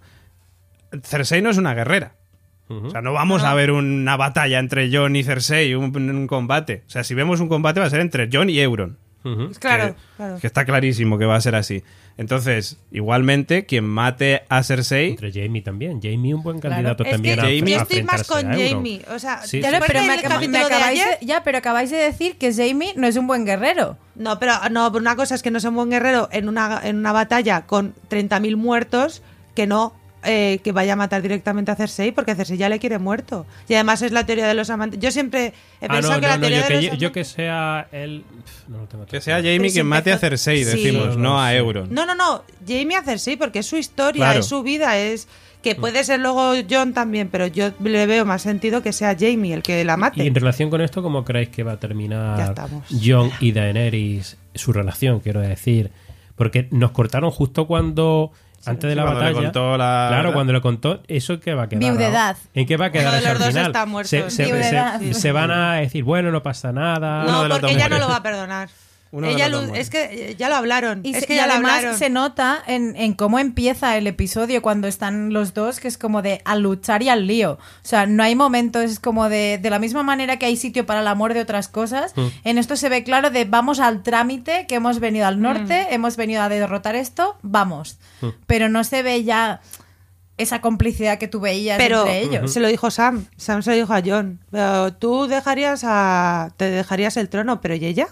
[1.03, 2.13] Cersei no es una guerrera.
[2.67, 6.83] O sea, no vamos a ver una batalla entre Jon y Cersei, un, un combate.
[6.87, 8.97] O sea, si vemos un combate va a ser entre Jon y Euron.
[9.25, 9.51] Ujú.
[9.59, 10.37] claro, que, claro.
[10.39, 11.83] que está clarísimo que va a ser así.
[12.17, 15.09] Entonces, igualmente, quien mate a Cersei...
[15.11, 15.99] Entre Jamie también.
[16.01, 18.43] Jamie un buen candidato Es también que a Jamie- yo estoy más con.
[18.43, 19.01] Jamie.
[19.13, 19.77] O sea, Sí, Ya, sí.
[19.85, 23.17] pero me, me acabáis ayer- de, ya, pero acabáis de decir que Jamie no es
[23.17, 23.97] un buen guerrero.
[24.15, 26.97] No, pero no, una cosa es que no sea un buen guerrero en una, en
[26.99, 29.21] una batalla con 30.000 muertos
[29.53, 29.93] que no
[30.25, 33.45] eh, que vaya a matar directamente a Cersei porque Cersei ya le quiere muerto.
[33.69, 34.99] Y además es la teoría de los amantes.
[34.99, 36.97] Yo siempre he Ah, pensado no, que no, la no, teoría yo, de los que,
[36.97, 38.23] yo amantes- que sea él...
[38.45, 39.37] pf, No lo tengo Que sea.
[39.37, 40.65] Jamie quien mate a Cersei, Sí.
[40.65, 41.53] decimos, No, a.
[41.55, 41.93] Euron.
[41.93, 42.43] No, no, no.
[42.67, 44.39] Jamie a Cersei porque es su historia, Claro.
[44.39, 45.27] es su vida, es
[45.63, 49.51] que puede ser luego John también, pero yo le veo más sentido que sea Jamie
[49.53, 50.23] el que la mate.
[50.23, 52.53] Y en relación con esto, ¿cómo creéis que va a terminar.
[53.03, 55.89] Jon y Daenerys, su relación, quiero decir?
[56.35, 58.31] Porque nos cortaron justo cuando,
[58.67, 59.43] antes de la cuando le batalla...
[59.45, 61.79] contó la- claro, cuando le contó, ¿eso qué va a quedar?
[61.81, 62.37] Viudedad.
[62.53, 63.65] ¿En qué va a quedar Uno de eso los dos final?
[63.67, 64.09] está muerto.
[64.09, 67.23] Se, se- se- se van a decir, bueno, no pasa nada...
[67.23, 68.69] No, porque ella no lo va a perdonar.
[69.15, 70.99] Uno Ella lo- es que eh, ya lo hablaron.
[71.03, 71.97] Y, es se- que y ya lo además hablaron.
[71.97, 76.21] se nota en, en cómo empieza el episodio cuando están los dos, que es como
[76.21, 77.53] de a luchar y al lío.
[77.53, 80.85] O sea, no hay momentos, es como de, de la misma manera que hay sitio
[80.85, 82.13] para el amor de otras cosas,
[82.43, 86.17] en esto se ve claro de vamos al trámite, que hemos venido al norte, hemos
[86.17, 87.97] venido a derrotar esto, vamos.
[88.47, 89.61] Pero no se ve ya
[90.37, 92.51] esa complicidad que tú veías Pero entre ellos.
[92.51, 93.25] se lo dijo Sam.
[93.37, 94.39] Sam se lo dijo a John.
[94.51, 96.51] Pero tú dejarías a.
[96.57, 98.09] Te dejarías el trono, pero ¿y ella?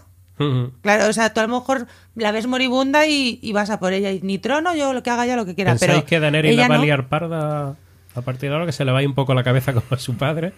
[0.82, 3.94] Claro, o sea, tú a lo mejor la ves moribunda y, y vas a por
[3.94, 4.12] ella.
[4.12, 5.72] Y ni trono, yo lo que haga ya lo que quiera.
[5.72, 6.84] ¿Pensáis Pero que Daenerys la va a no.
[6.84, 7.76] liar parda
[8.16, 8.66] a partir de ahora?
[8.66, 10.54] Que se le va a ir un poco la cabeza como a su padre.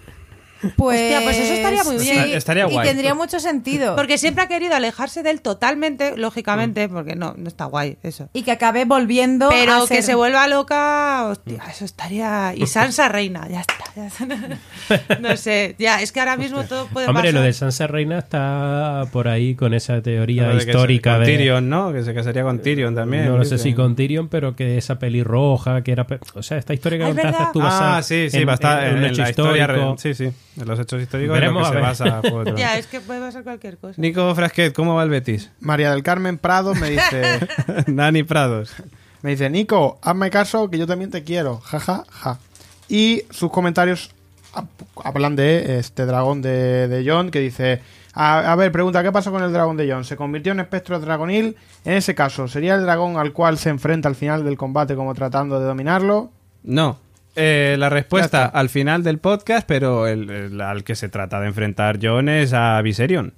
[0.78, 2.24] Pues, Hostia, pues eso estaría muy bien.
[2.26, 3.96] sí, Estaría y tendría mucho sentido.
[3.96, 8.30] Porque siempre ha querido alejarse de él totalmente, lógicamente, porque no, no está guay eso.
[8.34, 12.54] y que acabe volviendo Pero a que ser- se vuelva loca, hostia, eso estaría.
[12.56, 13.76] Y Sansa reina, ya está.
[13.96, 14.26] ya está.
[15.20, 17.34] No sé, ya, es que ahora mismo todo puede Hombre, pasar.
[17.36, 21.26] lo de Sansa Reina está por ahí con esa teoría de que se- histórica con
[21.26, 21.32] de...
[21.38, 21.94] Tyrion, ¿no?
[21.94, 23.26] Que se casaría con Tyrion también.
[23.26, 26.06] No lo sé si con Tyrion, pero que esa pelirroja, que era...
[26.08, 28.52] pe- O sea, esta historia que Ah, contaste tú basada Ah, sí, sí, en- va
[28.52, 29.68] a estar en en, en hecho la historia.
[29.68, 32.38] re- Sí, sí, en los hechos históricos Veremos, en lo que a se basa Juego
[32.40, 32.60] de Tronos.
[32.62, 33.94] Ya, es que puede pasar cualquier cosa.
[34.02, 35.52] Nico Frasquet, ¿cómo va el Betis?
[35.60, 37.40] María del Carmen Prado me dice...
[37.88, 38.74] Nani Prados.
[39.22, 41.60] Me dice, Nico, hazme caso que yo también te quiero.
[41.60, 42.40] Ja, ja, ja.
[42.88, 44.12] Y sus comentarios
[44.54, 44.68] hab-
[45.04, 47.82] hablan de este dragón de, de John que dice...
[48.18, 50.06] A, a ver, pregunta, ¿qué pasó con el dragón de John?
[50.06, 51.58] ¿Se convirtió en espectro dragonil?
[51.84, 55.14] En ese caso, ¿sería el dragón al cual se enfrenta al final del combate como
[55.14, 56.32] tratando de dominarlo?
[56.64, 56.98] No.
[57.36, 61.48] Eh, la respuesta al final del podcast, pero el, el al que se trata de
[61.48, 63.34] enfrentar John es a Viserion.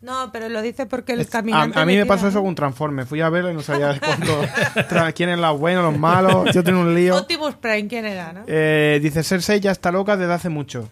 [0.00, 1.78] No, pero lo dice porque el Es- a, caminante.
[1.78, 3.06] a mí me pasó eso con un transforme.
[3.06, 6.52] Fui a verlo y no sabía cuánto, quién es los buenos, los malos.
[6.52, 7.16] Yo tengo un lío.
[7.16, 8.42] Optimus Prime, ¿quién era, no?
[8.48, 10.90] Eh, dice Cersei ya está loca desde hace mucho.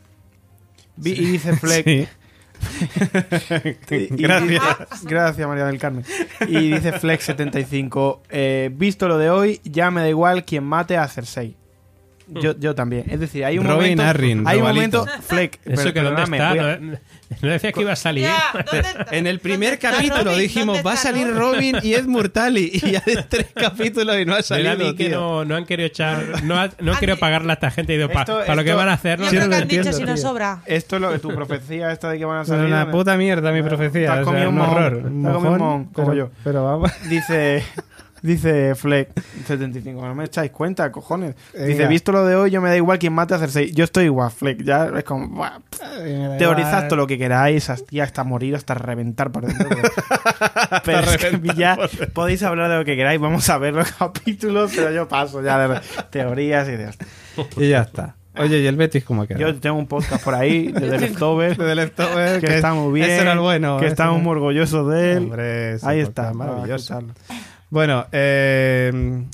[1.03, 1.85] Y dice Fleck.
[1.85, 2.09] Sí.
[3.91, 4.63] y- y- Gracias.
[5.05, 6.05] gracias, María del Carmen.
[6.47, 8.21] Y dice Flex75.
[8.29, 11.57] eh, visto lo de hoy, ya me da igual quien mate a Cersei.
[12.35, 13.05] Yo, yo también.
[13.09, 14.03] Es decir, hay un Robin momento.
[14.05, 15.07] Arryn, hay un momento.
[15.27, 15.59] Fleck.
[15.65, 16.99] Eso pero- que dónde está, a- ¿no,
[17.43, 18.25] no decías que iba a salir.
[18.25, 19.07] Ya.
[19.13, 20.39] En el primer ¿Dónde está capítulo Robin?
[20.41, 22.71] dijimos, ¿Dónde va a salir Robin y Ed Murtali.
[22.73, 25.21] Y ya de tres capítulos y no ha salido, mí que tío.
[25.21, 28.07] no, no han querido echar, no, ha- no han querido pagarle a esta gente y
[28.09, 29.89] para Esto- lo que van a hacer, no Yo Sí, creo lo que han entiendo,
[29.89, 30.29] dicho si nos tío.
[30.29, 30.63] sobra.
[30.67, 32.67] Esto es lo que tu profecía esta de que van a Es salir.
[32.67, 34.13] una me- puta mierda mi profecía.
[34.13, 34.15] horror.
[34.15, 36.31] Te has comido un mojón, como yo.
[36.45, 36.91] Pero vamos.
[37.09, 37.63] Dice.
[38.23, 39.11] Dice Fleck
[39.47, 41.35] 75, no me echáis cuenta, cojones.
[41.53, 41.89] Dice, Venga.
[41.89, 43.73] visto lo de hoy, yo me da igual quién mate a Cersei.
[43.73, 44.63] Yo estoy igual, Fleck.
[44.63, 45.29] Ya es como.
[45.29, 45.59] buah,
[46.39, 49.69] teorizad todo lo que queráis, hasta, hasta morir, hasta reventar por dentro.
[49.69, 49.83] Pero,
[50.85, 51.79] pero es que ya
[52.13, 53.21] podéis hablar de lo que queráis.
[53.21, 55.81] Vamos a ver los capítulos, pero yo paso ya de
[56.11, 56.91] teorías y de
[57.57, 58.17] Y ya está.
[58.39, 59.39] Oye, ¿y el Betis cómo queda?
[59.39, 61.59] Yo tengo un podcast por ahí de The Leftovers.
[61.59, 63.11] de Leftover, que, está muy bien.
[63.11, 63.79] Ese era el bueno.
[63.79, 65.19] Que ese estamos era- muy orgullosos de él.
[65.19, 67.03] Hombre, ahí está, maravilloso.
[67.71, 69.25] Bueno, eh,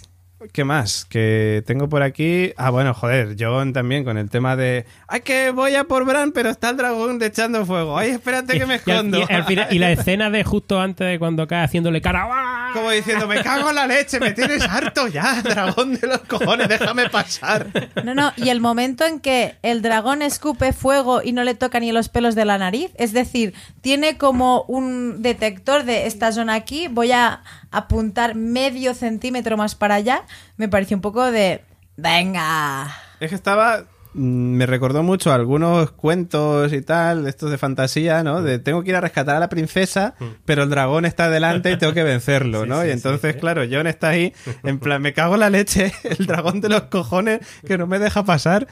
[0.53, 1.07] ¿qué más?
[1.07, 2.53] Que tengo por aquí.
[2.59, 4.85] Ah, bueno, joder, John también con el tema de.
[5.09, 7.97] ¡Ay, que voy a por Bran, pero está el dragón de echando fuego!
[7.97, 9.19] ¡Ay, espérate que me Y, al- escondo!
[9.29, 12.29] y al final- y la escena de justo antes de cuando cae haciéndole cara.
[12.75, 16.69] Como diciendo, me cago en la leche, me tienes harto ya, dragón de los cojones,
[16.69, 17.69] déjame pasar.
[18.05, 21.81] No, no, y el momento en que el dragón escupe fuego y no le toca
[21.81, 26.53] ni los pelos de la nariz, es decir, tiene como un detector de esta zona
[26.55, 27.41] aquí, voy a
[27.71, 30.23] apuntar medio centímetro más para allá,
[30.57, 31.63] me pareció un poco de...
[31.97, 32.95] Venga.
[33.21, 33.85] Es que estaba.
[34.15, 34.19] mm,
[34.57, 38.43] Me recordó mucho a algunos cuentos y tal, estos de fantasía, ¿no?
[38.43, 40.15] De tengo que ir a rescatar a la princesa,
[40.45, 42.83] pero el dragón está delante y tengo que vencerlo, ¿no?
[42.83, 43.41] sí, y entonces, sí.
[43.41, 44.33] claro, John está ahí,
[44.63, 47.99] en plan, me cago en la leche, el dragón de los cojones que no me
[47.99, 48.67] deja pasar.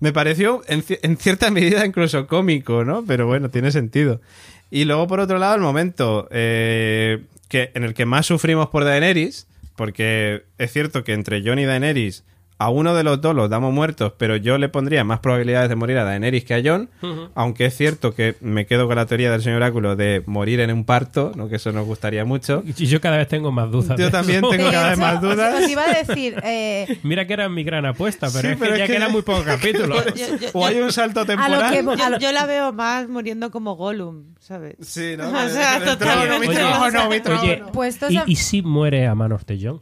[0.00, 3.04] Me pareció, en, en cierta medida, incluso cómico, ¿no?
[3.06, 4.22] Pero bueno, tiene sentido.
[4.70, 8.84] Y luego, por otro lado, el momento eh, que, en el que más sufrimos por
[8.84, 12.24] Daenerys, porque es cierto que entre Jon y Daenerys
[12.62, 15.76] a uno de los dos los damos muertos, pero yo le pondría más probabilidades de
[15.76, 16.90] morir a Daenerys que a Jon,
[17.34, 20.70] aunque es cierto que me quedo con la teoría del señor Oráculo de morir en
[20.70, 21.48] un parto, ¿no?
[21.48, 22.62] que eso nos gustaría mucho.
[22.76, 23.98] Y yo cada vez tengo más dudas.
[23.98, 24.50] Yo también eso.
[24.50, 25.62] tengo De cada vez más dudas.
[25.64, 28.58] Os, iba a decir, eh, Mira que era mi gran apuesta, pero Sí, es que
[28.60, 30.04] pero ya es que- quedan muy pocos capítulos.
[30.14, 31.70] Yo- yo- O hay un salto temporal.
[31.72, 34.74] que- yo- a lo- yo la veo más muriendo como Gollum, ¿sabes?
[34.82, 35.30] Sí, ¿no?
[35.32, 36.48] O sea, El trono, totalmente.
[36.48, 37.40] mi trono, mi.
[37.40, 39.80] Oye, Puestos ¿y, y si muere a manos de John?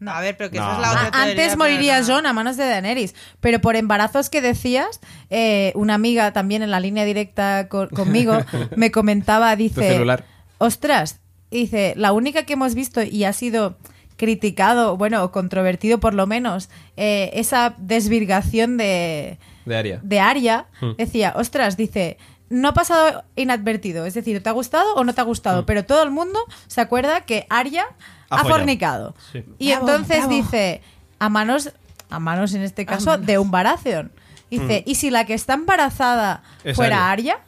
[0.00, 0.64] No, a ver, pero que No.
[0.64, 2.06] esa es la otra A- teoría, Antes moriría no.
[2.06, 5.00] John a manos de Daenerys, pero por embarazos que decías,
[5.30, 8.38] eh, una amiga también en la línea directa co- conmigo
[8.76, 10.24] me comentaba, dice, celular.
[10.58, 11.18] ostras,
[11.50, 13.76] dice, la única que hemos visto y ha sido
[14.16, 20.00] criticado, bueno, o controvertido por lo menos, eh, esa desvirgación de, De Aria.
[20.02, 20.92] de Arya, Hmm.
[20.98, 22.18] decía, ostras, dice,
[22.50, 25.66] no ha pasado inadvertido, es decir, ¿te ha gustado o no te ha gustado?
[25.66, 27.86] Pero todo el mundo se acuerda que Arya
[28.30, 29.14] Ha fornicado.
[29.32, 29.44] Sí.
[29.58, 30.32] Y Bravo, entonces bravo.
[30.34, 30.82] dice,
[31.18, 31.72] a manos,
[32.10, 34.12] a manos en este caso, de un Baratheon.
[34.50, 37.34] Dice, ¿y si la que está embarazada Es fuera Arya.
[37.34, 37.44] Arya?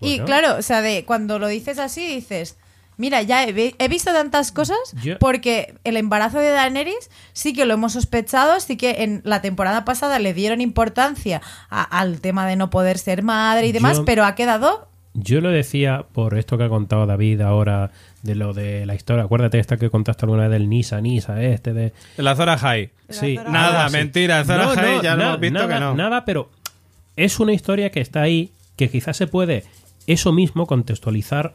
[0.00, 2.56] Y claro, o sea, de cuando lo dices así, dices,
[2.96, 7.52] mira, ya he, vi- he visto tantas cosas Yo- porque el embarazo de Daenerys sí
[7.52, 11.40] que lo hemos sospechado, sí que en la temporada pasada le dieron importancia
[11.70, 14.88] a- al tema de no poder ser madre y demás, Yo- pero ha quedado...
[15.14, 17.90] Yo lo decía por esto que ha contado David ahora
[18.22, 19.24] de lo de la historia.
[19.24, 21.92] Acuérdate esta que contaste alguna vez del Nisa, Nisa, este de...
[22.16, 22.90] La Zora High.
[23.10, 25.94] Sí, Zora Nada, mentira, Zora High ya lo na- hemos visto nada, que no.
[25.94, 26.48] Nada, pero
[27.16, 29.64] es una historia que está ahí, que quizás se puede
[30.06, 31.52] eso mismo contextualizar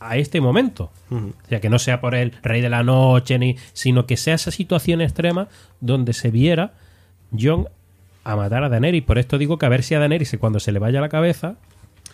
[0.00, 0.90] a este momento.
[1.10, 4.34] O sea, que no sea por el rey de la noche, ni, sino que sea
[4.34, 5.48] esa situación extrema
[5.80, 6.74] donde se viera
[7.38, 7.68] John
[8.24, 9.02] a matar a Daenerys.
[9.04, 11.56] Por esto digo que a ver si a Daenerys cuando se le vaya la cabeza...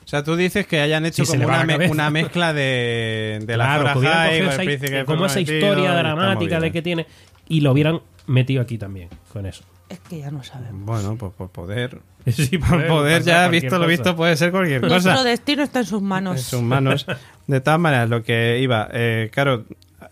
[0.05, 1.93] O sea, tú dices que hayan hecho como una, la me- cabeza.
[1.93, 4.01] una mezcla de, de la Claro,
[4.31, 7.07] el príncipe como esa historia dramática de que tiene
[7.49, 9.65] y lo hubieran metido aquí también con eso.
[9.89, 11.03] Es que ya no sabemos.
[11.19, 12.01] Pues por, poder.
[12.27, 13.87] Sí, Por poder, pasar ya visto lo cosa.
[13.89, 15.25] visto, puede ser cualquier Nuestro cosa.
[15.25, 16.37] destino está en sus manos.
[16.37, 17.07] En sus manos.
[17.47, 19.65] De todas maneras, lo que iba, eh, claro,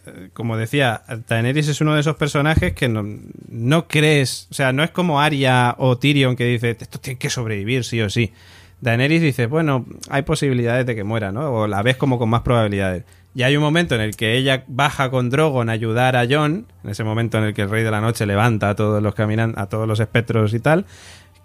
[0.07, 3.05] eh, como decía, Daenerys es uno de esos personajes que no,
[3.49, 7.31] no crees, o sea, no es como Arya o Tyrion que dice, esto tiene que
[7.31, 8.33] sobrevivir sí o sí.
[8.81, 11.53] Daenerys dice, bueno, hay posibilidades de que muera, ¿no?
[11.53, 13.05] O la ves como con más probabilidades.
[13.35, 16.67] Y hay un momento en el que ella baja con Drogon a ayudar a Jon,
[16.85, 19.15] en ese momento en el que el Rey de la Noche levanta a todos los
[19.15, 20.85] caminan a todos los espectros y tal,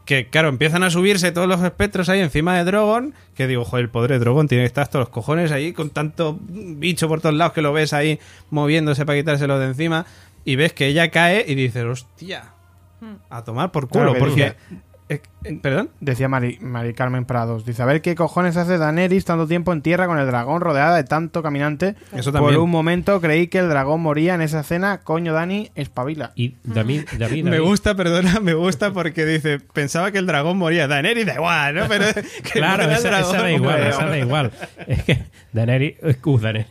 [0.08, 3.84] que claro, empiezan a subirse todos los espectros ahí encima de Drogon, que digo, joder,
[3.86, 7.36] el pobre Drogon tiene que estar hasta los cojones ahí con tanto bicho por todos
[7.36, 8.18] lados que lo ves ahí
[8.50, 10.06] moviéndose para quitárselo de encima,
[10.46, 12.54] y ves que ella cae y dices, hostia,
[13.30, 14.44] a tomar por culo, Claro porque...
[14.70, 15.90] dice- eh, eh, ¿Perdón?
[16.02, 17.66] Decía Mari, Mari Carmen Prados.
[17.66, 20.98] Dice, a ver qué cojones hace Daenerys tanto tiempo en tierra con el dragón rodeada
[20.98, 21.96] de tanto caminante.
[22.12, 22.60] Eso Por también.
[22.60, 25.00] un momento creí que el dragón moría en esa escena.
[25.04, 26.34] Coño, Dani, espabila.
[26.36, 30.88] Y David, David, Me gusta, perdona, me gusta porque dice, pensaba que el dragón moría.
[30.88, 31.88] Daenerys da igual, ¿no?
[31.88, 32.06] Pero
[32.44, 34.52] que Claro, el esa, esa dragón, da igual, esa da igual.
[34.88, 35.20] Es que
[35.54, 36.68] Daenerys, uh, Daenerys,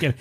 [0.00, 0.14] que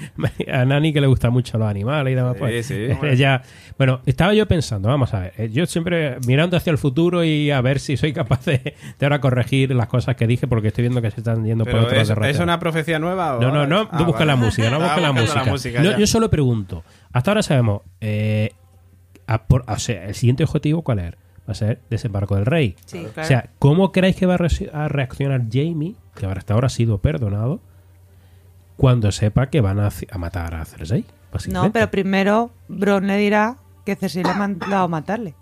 [0.52, 2.98] a Nani que le gustan mucho los animales y demás, pues, Sí, sí.
[3.08, 3.42] ella,
[3.78, 7.47] bueno, estaba yo pensando, vamos a ver, eh, yo siempre mirando hacia el futuro y
[7.52, 10.84] a ver si soy capaz de, de ahora corregir las cosas que dije porque estoy
[10.84, 12.36] viendo que se están yendo por Pero otros ¿es, derroteros.
[12.38, 13.38] ¿es una profecía nueva?
[13.38, 14.26] o- No, no, no, Ah, busca vale.
[14.28, 15.44] la música, no busca la música.
[15.45, 15.98] música, No, ya.
[15.98, 16.84] yo solo pregunto,
[17.14, 18.52] hasta ahora sabemos, eh,
[19.28, 21.11] a por- o sea, el siguiente objetivo, ¿cuál es?
[21.14, 22.76] Va a ser desembarco del rey.
[22.86, 26.68] Sí, O sea, ¿cómo creéis que va a, re- a reaccionar Jamie, que hasta ahora
[26.68, 27.61] ha sido perdonado,
[28.76, 31.06] cuando sepa que van a, matar a Cersei?
[31.49, 35.36] no, pero primero Bron le dirá que Cersei le ha mandado a matarle.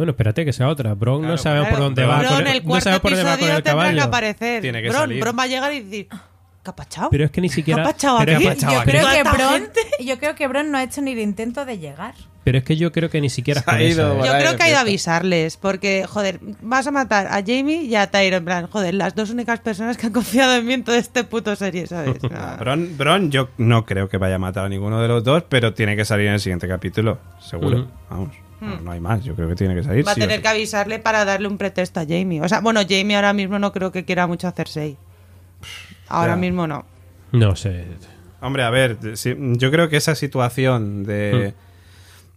[0.00, 0.94] Bueno, espérate que sea otra.
[0.94, 2.20] Bron no sabemos por dónde va.
[2.20, 4.62] Bron, con el no cuarto sabemos por dónde va con episodio el tendrá que aparecer.
[4.62, 5.20] Tiene que Bron, salir.
[5.20, 7.10] Bron va a llegar y decir, ¿qué ha pachado?
[7.10, 7.82] Pero es que ni siquiera.
[7.82, 8.44] ¿Qué ha pachado pero, aquí?
[8.48, 9.80] que- Yo creo, que ¿Cuánta Bron, gente?
[10.02, 12.14] yo creo que Bron no ha hecho ni el intento de llegar.
[12.44, 14.26] pero es que yo creo que ni siquiera ha ido, ¿eh?
[14.26, 17.94] Yo creo que ha ido a avisarles, porque, joder, vas a matar a Jamie y
[17.94, 20.82] a Tyrion, en plan, joder, las dos únicas personas que han confiado en mí en
[20.82, 22.16] toda este puto serie, ¿sabes?
[22.22, 22.56] No.
[22.58, 25.74] Bron, Bron, yo no creo que vaya a matar a ninguno de los dos, pero
[25.74, 27.86] tiene que salir en el siguiente capítulo, seguro.
[28.08, 28.30] Vamos,
[28.60, 30.04] no, no hay más, yo creo que tiene que salir.
[30.04, 30.08] Hmm.
[30.08, 32.40] Va a sí tener que avisarle para darle un pretexto a Jamie.
[32.42, 34.96] O sea, bueno, Jamie ahora mismo no creo que quiera mucho a Cersei.
[36.08, 36.36] Ahora Ya.
[36.36, 36.84] mismo no.
[37.32, 37.86] No sé.
[38.40, 41.54] Hombre, a ver, sí, yo creo que esa situación de,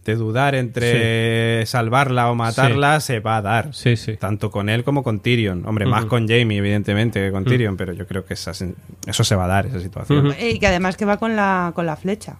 [0.05, 3.73] de dudar entre salvarla o matarla se va a dar.
[3.73, 4.17] Sí, sí.
[4.17, 5.65] Tanto con él como con Tyrion.
[5.65, 9.35] Hombre, más con Jamie, evidentemente, que con Tyrion, pero yo creo que esa- eso se
[9.35, 10.35] va a dar, esa situación.
[10.39, 12.35] Y que además que va con la, con la flecha.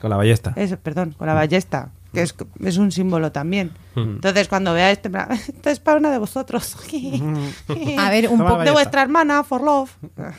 [0.00, 0.52] Con la ballesta.
[0.56, 1.90] Eso, perdón, con la ballesta.
[2.14, 2.34] Que es,
[2.64, 3.72] es un símbolo también.
[3.96, 5.10] Entonces, cuando vea este,
[5.48, 6.76] esto es para una de vosotros.
[7.98, 9.90] A ver, un poco de vuestra hermana, for love.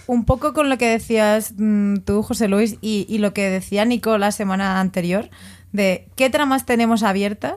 [0.07, 3.85] un poco con lo que decías mm, tú, José Luis, y, y lo que decía
[3.85, 5.29] Nico la semana anterior,
[5.71, 7.55] de qué tramas tenemos abiertas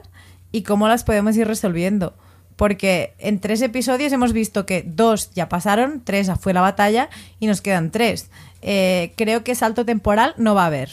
[0.51, 2.13] y cómo las podemos ir resolviendo.
[2.55, 7.09] Porque en tres episodios hemos visto que dos ya pasaron, tres fue la batalla
[7.39, 8.29] y nos quedan tres.
[8.61, 10.89] Eh, creo que salto temporal no va a haber.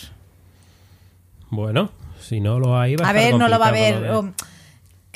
[1.50, 1.90] Bueno,
[2.26, 4.32] si no lo hay, va a A estar ver, no lo va a o,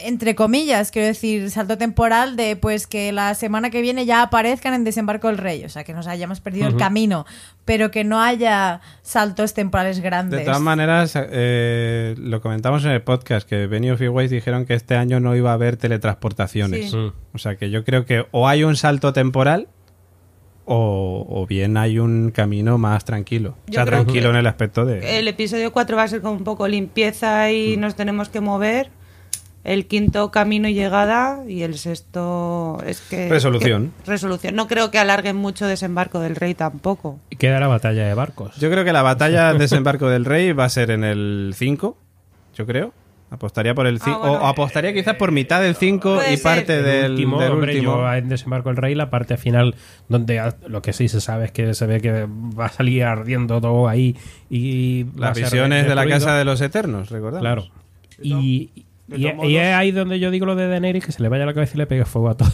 [0.04, 4.74] entre comillas, quiero decir, salto temporal de pues que la semana que viene ya aparezcan
[4.74, 7.26] en Desembarco del Rey, o sea, que nos hayamos perdido el camino,
[7.64, 10.40] pero que no haya saltos temporales grandes.
[10.40, 14.74] De todas maneras, eh, lo comentamos en el podcast, que Benioff y Weiss dijeron que
[14.74, 16.90] este año no iba a haber teletransportaciones.
[16.90, 16.96] Sí.
[16.96, 17.12] Mm.
[17.34, 19.68] O sea que yo creo que o hay un salto temporal
[20.72, 23.51] o, o bien hay un camino más tranquilo.
[23.51, 25.18] o Yo sea, creo tranquilo en el aspecto de...
[25.18, 27.80] El episodio 4 va a ser como un poco limpieza y Mm.
[27.80, 28.88] nos tenemos que mover.
[29.64, 33.92] El quinto camino y llegada y el sexto es que Resolución.
[34.05, 34.55] que- resolución.
[34.55, 37.18] No creo que alarguen mucho desembarco del rey tampoco.
[37.30, 38.56] Y Queda la batalla de barcos.
[38.59, 41.97] Yo creo que la batalla de desembarco del rey va a ser en el 5,
[42.55, 42.92] yo creo.
[43.31, 44.11] Apostaría por el 5.
[44.12, 44.44] Ah, bueno.
[44.44, 46.43] o apostaría quizás por mitad del 5 Puede y ser.
[46.43, 47.93] parte El del último, del hombre, último.
[47.98, 49.77] yo en Desembarco del Rey, la parte final,
[50.09, 53.05] donde a- lo que sí se sabe es que se ve que va a salir
[53.05, 54.16] ardiendo todo ahí
[54.51, 56.07] y Las a ser visiones de la.
[56.09, 57.40] Casa de los Eternos, ¿recordamos?
[57.40, 57.69] Claro.
[58.20, 58.70] Y,
[59.09, 59.27] y,
[59.57, 61.78] es ahí donde yo digo lo de Daenerys, que se le vaya la cabeza y
[61.78, 62.51] le pegue fuego a todo.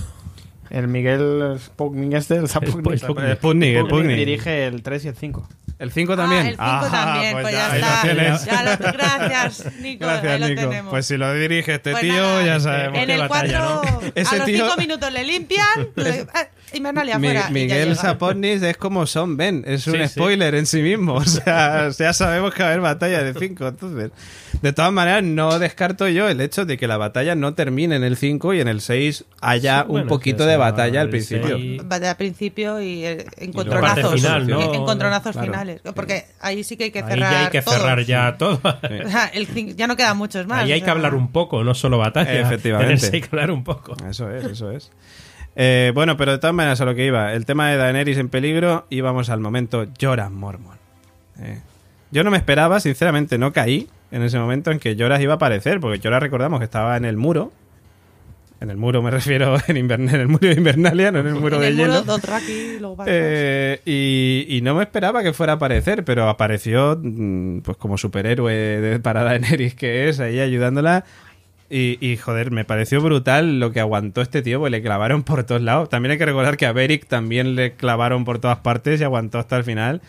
[0.69, 4.17] El Miguel Sputnik este, el Sputnik, el Sputnik.
[4.17, 5.49] dirige el 3 y el 5.
[5.79, 6.41] ¿El 5 también?
[6.41, 8.03] Ah, el 5 Ah, también, pues, ya, ahí lo está.
[8.03, 8.45] tienes.
[8.47, 10.07] Ya lo- gracias, Nico.
[10.07, 10.61] Gracias, ahí lo Nico.
[10.63, 10.91] tenemos.
[10.91, 14.31] Pues si lo dirige este Pues tío, nada, ya sabemos En el batalla, 4, ¿no?
[14.31, 15.67] A los tío- 5 minutos le limpian
[16.35, 17.41] ah, y Mernalia Mi- afuera.
[17.41, 17.95] y ya Miguel llega.
[18.01, 20.09] Sapotnis es como Son Ben, es un Sí, sí.
[20.09, 21.15] spoiler en sí mismo.
[21.17, 23.67] O sea, ya sabemos que va a haber batalla de 5.
[23.69, 24.11] Entonces,
[24.63, 28.05] de todas maneras, no descarto yo el hecho de que la batalla no termine en
[28.05, 31.11] el 5 y en el 6 haya Sí, bueno, un poquito que de batalla al
[31.11, 31.59] principio.
[31.85, 34.15] Batalla al principio y eh, parte encontronazos.
[34.15, 34.75] final, ¿no?
[34.75, 35.47] Encontronazos Claro.
[35.47, 35.66] finales.
[35.95, 37.31] Porque ahí sí que hay que Ahí cerrar.
[37.33, 37.75] ya hay que todo.
[37.75, 38.61] cerrar ya todo.
[38.63, 40.65] O sea, el cin- ya no quedan muchos más.
[40.65, 42.33] Ahí o hay que hablar un poco, no solo batalla.
[42.41, 43.11] Efectivamente.
[43.13, 43.95] Hay que hablar un poco.
[44.09, 44.91] Eso es, eso es.
[45.57, 47.33] Eh, bueno, pero de todas maneras a lo que iba.
[47.33, 50.77] El tema de Daenerys en peligro y vamos al momento Jorah Mormon.
[51.41, 51.61] Eh,
[52.11, 55.37] yo no me esperaba, sinceramente, no caí en ese momento en que Lloras iba a
[55.37, 57.53] aparecer, porque Lloras recordamos que estaba en el muro.
[58.61, 61.35] En el muro me refiero en, Invern- en el muro de Invernalia, no en el
[61.35, 62.05] muro En de el hielo.
[62.05, 63.05] muro.
[63.07, 67.99] Eh, y, y no me esperaba que fuera a aparecer, pero apareció mm, pues como
[67.99, 71.05] superhéroe de, para Daenerys que es, ahí ayudándola.
[71.69, 75.43] Y, y, joder, me pareció brutal lo que aguantó este tío, porque le clavaron por
[75.45, 75.89] todos lados.
[75.89, 79.39] También hay que recordar que a Beric también le clavaron por todas partes y aguantó
[79.41, 80.01] hasta el final.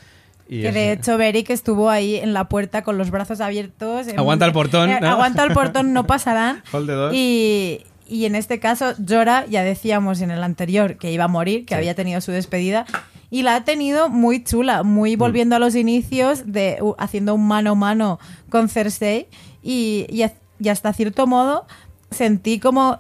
[0.48, 4.08] Y Que es- de hecho Beric estuvo ahí en la puerta con los brazos abiertos.
[4.08, 5.10] en- Aguanta el portón, Eh, ¿no?
[5.10, 6.62] Aguanta el portón, no pasarán.
[6.72, 7.12] Hold the door.
[7.16, 11.66] Y, y en este caso, Jorah, ya decíamos en el anterior que iba a morir,
[11.66, 11.78] que Sí.
[11.80, 12.86] había tenido su despedida.
[13.30, 15.20] Y la ha tenido muy chula, muy Mm.
[15.20, 18.20] volviendo a los inicios, de u- haciendo un mano a mano
[18.50, 19.28] con Cersei.
[19.62, 20.06] Y,
[20.60, 21.66] y hasta cierto modo
[22.10, 22.98] sentí como,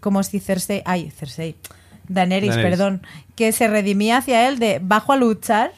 [0.00, 0.82] como si Cersei.
[0.84, 1.56] Ay, Cersei.
[2.08, 2.78] Daenerys, Daenerys.
[2.78, 3.02] perdón.
[3.34, 5.72] Que se redimía hacia él de bajo a luchar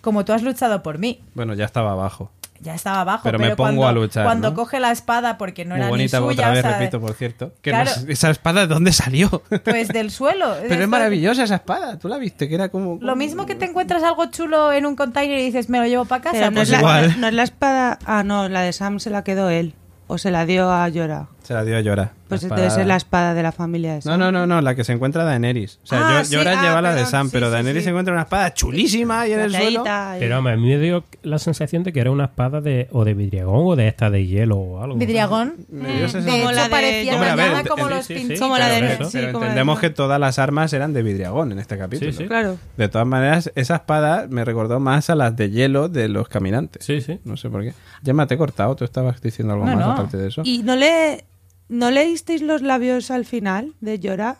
[0.00, 1.20] como tú has luchado por mí.
[1.34, 2.30] Bueno, ya estaba abajo.
[2.64, 4.56] Ya estaba abajo, Pero pero, me pongo cuando, a luchar, cuando ¿no?
[4.56, 7.00] coge la espada, porque no Muy era bonita ni suya, otra vez, o sea, repito,
[7.00, 7.52] por cierto.
[7.60, 7.90] Que Claro.
[7.94, 9.28] no sé, esa espada, ¿de dónde salió?
[9.64, 10.54] pues del suelo.
[10.66, 12.48] Pero es maravillosa esa espada, ¿tú la viste?
[12.48, 12.98] Que era como...
[13.02, 16.06] Lo mismo que te encuentras algo chulo en un container y dices, me lo llevo
[16.06, 16.36] para casa.
[16.38, 17.10] Pero no, pues es la, igual.
[17.10, 17.98] no- no es la espada.
[18.06, 19.74] Ah, no, la de Sam se la quedó él.
[20.06, 21.28] O se la dio a Llora.
[21.44, 22.12] Se la dio a Llora.
[22.28, 24.18] Pues La debe espada- ser la espada de la familia de Sam.
[24.18, 25.78] No, no, no, no, la que se encuentra Daenerys.
[25.84, 27.82] O sea, Ah, Yo- sí, Llora ah, lleva la de Sam, sí, pero sí, Daenerys
[27.82, 27.84] sí.
[27.84, 29.84] se encuentra una espada chulísima ahí en el suelo.
[29.86, 32.88] Y- Pero hombre, a mí me dio la sensación de que era una espada de
[32.92, 34.96] o de vidriagón o de esta de hielo o algo.
[34.96, 35.54] Vidriagón.
[35.70, 38.08] Me esa De Como hecho, la de- parecía dañada como los.
[38.40, 41.58] Como la de- pero, la entendemos de- que todas las armas eran de vidriagón en
[41.58, 42.10] este capítulo.
[42.10, 42.24] Sí, sí.
[42.26, 42.56] Claro.
[42.78, 46.84] De todas maneras, esa espada me recordó más a las de hielo de los caminantes.
[46.86, 47.20] Sí, sí.
[47.24, 47.74] No sé por qué.
[48.02, 48.74] Gemma, te he cortado.
[48.76, 49.92] Tú estabas diciendo algo No, más no.
[49.92, 50.40] aparte de eso.
[50.44, 51.24] ¿Y no le
[51.68, 54.38] no leísteis los labios al final de Llora?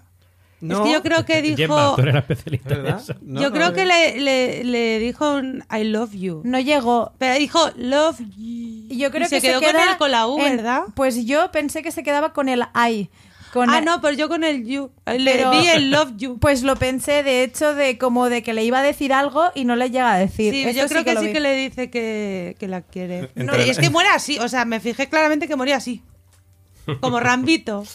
[0.61, 0.79] No.
[0.79, 1.57] Es que yo creo que dijo.
[1.57, 3.01] Gemma, tú eres la especialista en ¿Verdad?
[3.03, 3.15] eso.
[3.21, 3.73] No, yo no, creo eh.
[3.75, 6.41] que le, le, le dijo un I love you.
[6.45, 7.13] No llegó.
[7.19, 8.87] Pero dijo love you.
[8.89, 10.57] Y yo creo Y se que quedó se queda con el con la U, en-
[10.57, 10.83] ¿verdad?
[10.95, 13.09] Pues yo pensé que se quedaba con el I.
[13.53, 14.91] Con Ah, el- no, pues yo con el you.
[15.07, 16.39] Le Pero- vi el love you.
[16.39, 19.65] Pues lo pensé, de hecho, de como de que le iba a decir algo y
[19.65, 20.53] no le llega a decir.
[20.53, 21.33] Sí, Esto yo creo que, sí vi.
[21.33, 23.31] que le dice que, que la quiere.
[23.37, 26.03] Entre- No, y es que muere así, o sea, me fijé claramente que moría así.
[27.01, 27.85] Como Rambito.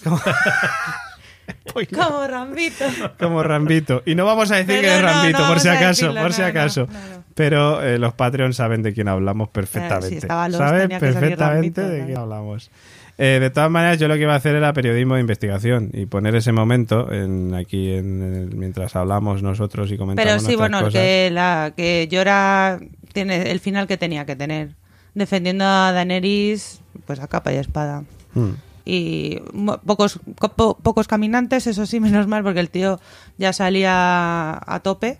[1.95, 2.85] Como Rambito.
[3.19, 4.03] Como Rambito.
[4.05, 6.21] Y no vamos a decir Pero que es no, Rambito, no por si acaso, decirlo,
[6.21, 6.87] por si no, acaso.
[7.35, 10.21] Pero eh, los Patreons saben de quién hablamos perfectamente.
[10.21, 12.71] si Lost, saben perfectamente Rambito, de quién hablamos.
[13.17, 16.05] Eh, de todas maneras, yo lo que iba a hacer era periodismo de investigación y
[16.05, 20.93] poner ese momento en, aquí en mientras hablamos nosotros y comentamos Pero sí, bueno, cosas.
[20.93, 22.79] que, la, que Llora
[23.11, 24.75] tiene el final que tenía que tener.
[25.15, 28.03] Defendiendo a Daenerys, pues a capa y espada.
[28.33, 28.51] Hmm.
[28.91, 29.41] Y
[29.85, 32.99] pocos, co- po- pocos caminantes, eso sí, menos mal, porque el tío
[33.37, 35.17] ya salía a tope.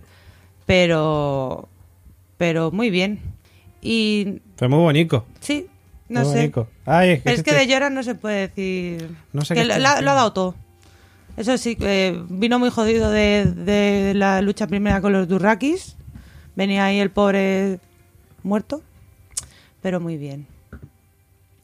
[0.66, 1.68] Pero,
[2.38, 3.20] pero muy bien.
[3.82, 5.26] Y Fue muy bonito.
[5.40, 5.68] sí,
[6.08, 6.36] no muy sé.
[6.40, 6.68] bonito.
[6.86, 9.10] Ay, es que, Es que este- de Llora no se puede decir.
[9.34, 10.56] No sé que qué lo, lo ha dado todo.
[11.38, 15.96] Eso sí, eh, vino muy jodido de, de la lucha primera con los Durrakis.
[16.56, 17.80] Venía ahí el pobre
[18.44, 18.82] muerto.
[19.82, 20.46] Pero muy bien.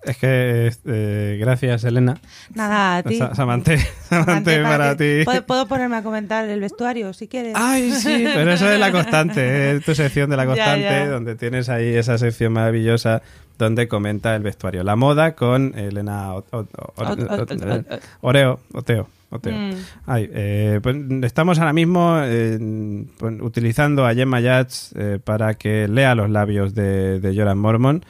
[0.05, 2.17] Es que, eh, gracias, Elena.
[2.53, 3.17] Nada, a ti.
[3.17, 3.77] Sa- Samante,
[4.09, 5.21] Samante para ti.
[5.25, 7.53] ¿Puedo, puedo ponerme a comentar el vestuario si quieres?
[7.55, 11.07] Ay, sí, pero eso es la constante, es tu sección de la constante, ya.
[11.09, 13.21] donde tienes ahí esa sección maravillosa
[13.57, 14.83] donde comenta el vestuario.
[14.83, 16.45] La moda con Elena o-
[18.21, 19.07] Oreo, Oteo.
[19.31, 19.53] Oteo.
[19.57, 19.71] Mm.
[20.05, 25.87] Ay, eh, pues estamos ahora mismo eh, pues, utilizando a Gemma Yats eh, para que
[25.87, 28.05] lea los labios de, de Joran Mormon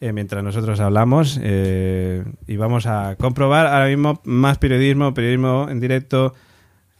[0.00, 5.80] eh, mientras nosotros hablamos eh, y vamos a comprobar ahora mismo más periodismo, periodismo en
[5.80, 6.34] directo,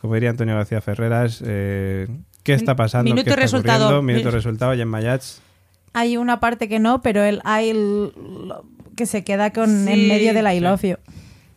[0.00, 2.08] como diría Antonio García Ferreras, eh,
[2.42, 3.84] qué está pasando, Minuto qué está resultado.
[3.86, 4.02] ocurriendo?
[4.02, 5.40] minuto Mi- resultado, Gemma Yats.
[5.92, 7.40] Hay una parte que no, pero el
[8.48, 8.64] lo-
[8.96, 9.92] que se queda con Sí.
[9.92, 10.96] en medio del I love you.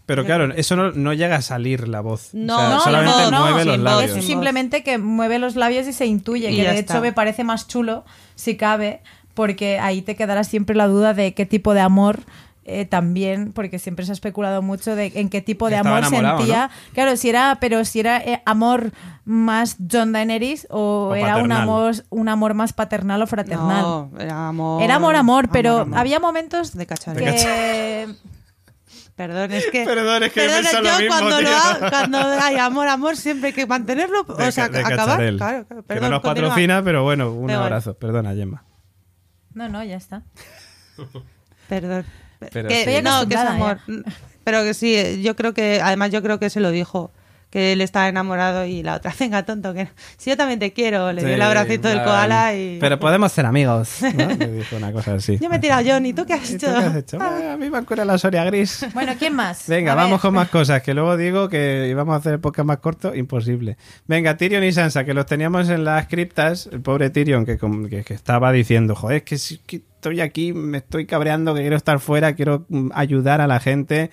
[0.08, 2.30] Pero claro, eso no, no llega a salir la voz.
[2.34, 4.16] No, O sea, no, solamente no, mueve los labios.
[4.18, 6.94] Es simplemente que mueve los labios y se intuye, Y que de está.
[6.94, 8.06] hecho me parece más chulo,
[8.36, 9.02] si cabe,
[9.38, 12.22] porque ahí te quedará siempre la duda de qué tipo de amor
[12.66, 16.10] eh, también, porque siempre se ha especulado mucho de en qué tipo de Estaba amor
[16.10, 16.72] sentía.
[16.94, 18.92] Claro, si era, pero si era eh, amor
[19.26, 23.84] más John Daenerys o, O era un amor, un amor más paternal o fraternal.
[23.84, 24.82] No, era amor.
[24.82, 26.00] Era amor, amor, pero amor.
[26.00, 28.08] había momentos De que...
[29.16, 29.86] Perdón, es que.
[29.86, 31.58] Perdón, es que lo yo mismo, cuando, lo tío.
[31.58, 34.24] ha- cuando hay amor, amor, siempre hay que mantenerlo.
[34.24, 35.20] De o sea, acabar.
[35.38, 36.50] Claro, que perdón, no nos continúa.
[36.50, 37.94] patrocina, pero bueno, un abrazo.
[37.94, 38.64] Perdona, Gemma.
[39.58, 40.22] No, no, ya está.
[41.70, 42.06] Perdón.
[42.52, 43.02] Pero Que- sí.
[43.04, 43.80] No, que es amor.
[44.44, 45.82] Pero que sí, yo creo que.
[45.82, 47.12] Además, yo creo que se lo dijo.
[47.58, 49.90] Que él estaba enamorado y la otra, venga, tonto, que no.
[50.18, 52.78] si yo también te quiero, le dio el Sí, abracito del koala y...
[52.80, 53.98] Pero podemos ser amigos.
[54.02, 54.28] ¿no?
[54.38, 55.40] Le dijo una cosa así.
[55.40, 56.76] Yo me he tirado John, ¿y tú qué has ¿Y tú hecho?
[56.78, 57.18] qué has hecho?
[57.18, 58.86] Eh, a mí me cura la Soria Gris.
[58.94, 59.68] Bueno, ¿quién más?
[59.68, 60.04] Venga, A ver.
[60.04, 63.16] vamos con más cosas, que luego digo que íbamos a hacer el podcast más corto,
[63.16, 63.78] imposible.
[64.06, 68.04] Venga, Tyrion y Sansa, que los teníamos en las criptas, el pobre Tyrion que, que-
[68.04, 72.00] que estaba diciendo, joder, es que, que estoy aquí, me estoy cabreando, que quiero estar
[72.00, 74.12] fuera, quiero mm, ayudar a la gente.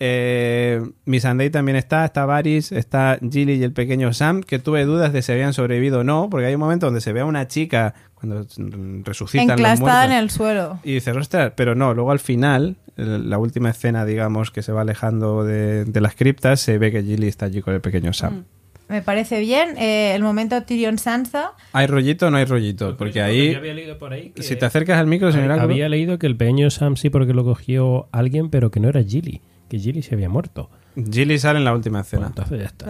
[0.00, 5.12] Eh, Missandei también está, está Varys, está Gilly y el pequeño Sam, que tuve dudas
[5.12, 7.46] de si habían sobrevivido o no, porque hay un momento donde se ve a una
[7.48, 10.78] chica cuando mm, resucitan los en el suelo.
[10.82, 14.72] Y dices, ostras, pero no, luego al final, el- la última escena, digamos, que se
[14.72, 18.12] va alejando de, de las criptas, se ve que Gilly está allí con el pequeño
[18.12, 18.44] Sam.
[18.88, 19.78] Me parece bien.
[19.78, 21.52] Eh, el momento Tyrion Sansa.
[21.72, 22.96] ¿Hay rollito o no hay rollito?
[22.98, 25.72] Porque ahí, Yo había leído por ahí que- si te acercas al micro, señor Áculo,
[25.72, 29.02] Había leído que el pequeño Sam sí porque lo cogió alguien, pero que no era
[29.02, 29.40] Gilly.
[29.74, 30.70] Que Gilly se había muerto.
[30.94, 32.26] Gilly sale en la última Bueno, escena.
[32.28, 32.86] entonces ya está.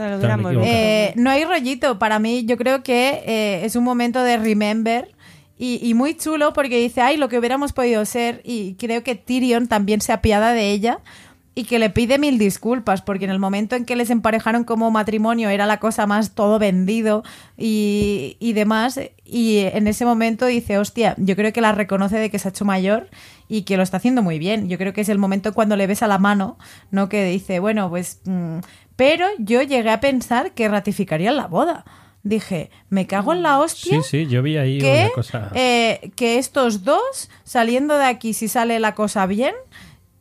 [0.62, 1.98] Eh, no hay rollito.
[1.98, 5.10] Para mí, yo creo que eh, es un momento de remember.
[5.56, 8.42] Y, y muy chulo porque dice, ay, lo que hubiéramos podido ser.
[8.44, 10.98] Y creo que Tyrion también se apiada de ella
[11.54, 14.90] y que le pide mil disculpas porque en el momento en que les emparejaron como
[14.90, 17.22] matrimonio era la cosa más todo vendido
[17.56, 19.00] y, y demás.
[19.24, 22.50] Y en ese momento dice, hostia, yo creo que la reconoce de que se ha
[22.50, 23.08] hecho mayor
[23.48, 24.68] y que lo está haciendo muy bien.
[24.68, 26.58] Yo creo que es el momento cuando le besa la mano,
[26.90, 27.08] ¿no?
[27.08, 28.20] Que dice, bueno, pues...
[28.24, 28.58] mm,
[28.96, 31.84] pero yo llegué a pensar que ratificarían la boda.
[32.22, 35.50] Dije, me cago en la hostia Sí, sí, yo vi ahí que, una cosa.
[35.54, 39.52] eh, que estos dos, saliendo de aquí, si sale la cosa bien,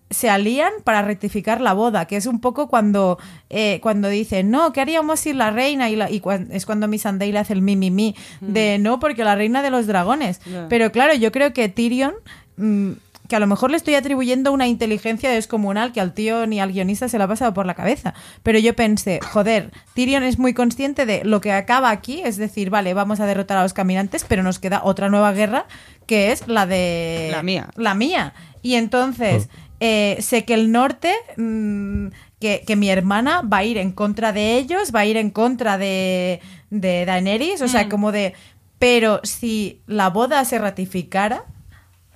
[0.09, 3.17] se alían para rectificar la boda, que es un poco cuando,
[3.49, 5.89] eh, cuando dicen, no, ¿qué haríamos sin la reina?
[5.89, 8.99] Y, la- y cuan- es cuando Missandei le hace el mi, mi, mi, de no,
[8.99, 10.41] porque la reina de los dragones.
[10.69, 12.13] Pero claro, yo creo que Tyrion,
[12.57, 12.91] mm,
[13.33, 16.71] que a lo mejor le estoy atribuyendo una inteligencia descomunal que al tío ni al
[16.71, 18.13] guionista se le ha pasado por la cabeza.
[18.43, 22.69] Pero yo pensé, joder, Tyrion es muy consciente de lo que acaba aquí, es decir,
[22.69, 25.65] vale, vamos a derrotar a los caminantes, pero nos queda otra nueva guerra,
[26.05, 27.29] que es la de...
[27.31, 27.69] La mía.
[27.75, 28.35] La mía.
[28.61, 29.49] Y entonces,
[29.79, 34.31] eh, sé que el norte, mm, que, que mi hermana va a ir en contra
[34.31, 36.39] de ellos, va a ir en contra de,
[36.69, 38.35] de Daenerys, o sea, como de...
[38.77, 41.45] Pero si la boda se ratificara,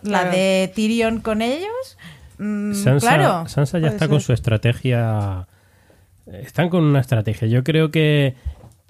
[0.08, 1.98] la de Tyrion con ellos,
[2.38, 3.48] mm, Sansa, claro.
[3.48, 5.48] Sansa ya está con su estrategia.
[6.26, 7.48] Están con una estrategia.
[7.48, 8.36] Yo creo que.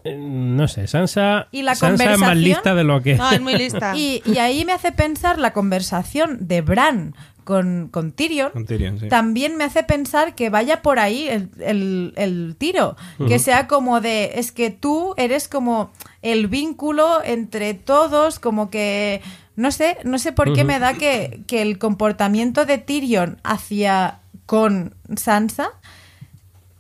[0.04, 3.16] eh, No sé, Sansa, Y la Sansa es más lista de lo que.
[3.16, 3.94] No, es muy lista.
[3.96, 7.14] Y, y ahí me hace pensar la conversación de Bran
[7.44, 8.52] con, con Tyrion.
[8.52, 9.08] Con Tyrion, sí.
[9.08, 12.96] También me hace pensar que vaya por ahí el, el- el tiro.
[13.28, 14.32] Que sea como de.
[14.36, 15.92] Es que tú eres como
[16.24, 19.22] el vínculo entre todos, como que.
[19.58, 24.20] No sé, no sé por qué me da que, que el comportamiento de Tyrion hacia
[24.46, 25.72] con Sansa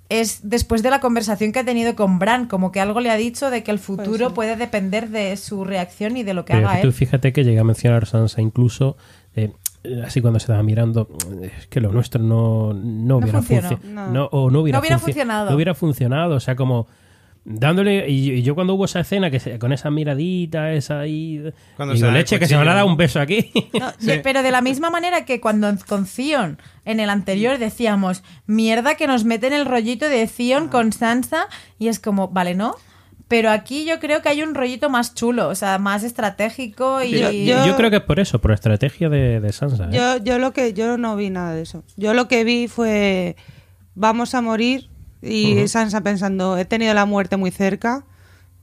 [0.09, 3.17] es después de la conversación que ha tenido con Bran, como que algo le ha
[3.17, 6.69] dicho de que el futuro puede depender de su reacción y de lo que Pero
[6.69, 6.93] haga tú él.
[6.93, 8.95] fíjate que llega a mencionar Sansa incluso.
[9.35, 9.51] eh,
[10.05, 11.09] así cuando se estaba mirando,
[11.41, 13.69] es que lo nuestro no, no hubiera funcionó.
[13.71, 14.11] funci- No.
[14.11, 15.49] no, o no hubiera, No hubiera funci- funcionado.
[15.49, 16.35] No hubiera funcionado.
[16.35, 16.87] O sea, como
[17.49, 18.09] dándole.
[18.09, 21.41] Y, y yo cuando hubo esa escena que se- con esa miradita, esa ahí.
[21.77, 22.71] Cuando digo, se leche, que se me cuchillo.
[22.71, 23.51] ha dado un beso aquí.
[23.79, 28.23] No, de- Pero de la misma manera que cuando con Theon en el anterior decíamos,
[28.45, 31.45] mierda que nos meten el rollito de Theon con Sansa,
[31.79, 32.75] y es como, vale, ¿no?
[33.29, 37.11] Pero aquí yo creo que hay un rollito más chulo, o sea, más estratégico y...
[37.11, 39.85] Yo- Yo, yo- creo que es por eso, por estrategia de, de Sansa.
[39.85, 39.89] ¿eh?
[39.91, 41.83] Yo, yo lo que yo no vi nada de eso.
[41.97, 43.35] Yo lo que vi fue
[43.95, 44.89] vamos a morir
[45.27, 48.03] y Sansa pensando he tenido la muerte muy cerca.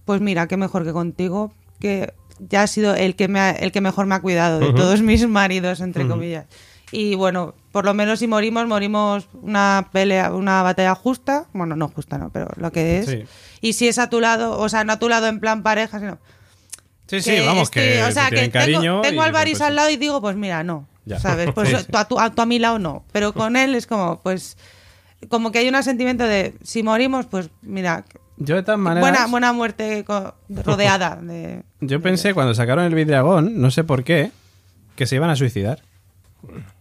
[0.04, 3.72] Pues mira qué mejor que contigo que ya ha sido el que me ha- el
[3.72, 6.46] que mejor me ha cuidado de todos mis maridos entre comillas.
[6.92, 11.46] Y bueno, por lo menos si morimos morimos una pelea, una batalla justa.
[11.52, 13.06] Bueno, no justa no, pero lo que es.
[13.06, 13.24] Sí.
[13.60, 15.98] Y si es a tu lado, o sea, no a tu lado en plan pareja,
[15.98, 16.18] sino
[17.06, 19.76] Sí, sí, vamos, que, estoy- o sea, se que tengo, tengo al Baris pues, al
[19.76, 20.86] lado y digo, pues mira, no.
[21.04, 21.18] Ya.
[21.18, 21.50] ¿Sabes?
[21.54, 21.84] Pues Sí, sí.
[21.90, 23.04] Tú, a, tu- a- tú a mi lado no.
[23.12, 24.56] Pero con él es como, pues,
[25.28, 28.04] como que hay un sentimiento de, si morimos, pues mira,
[28.36, 29.08] Yo de todas maneras...
[29.08, 30.04] buena, buena muerte
[30.48, 31.62] rodeada de...
[31.80, 34.30] Yo pensé cuando sacaron el Vidragón, no sé por qué,
[34.96, 35.82] que se iban a suicidar.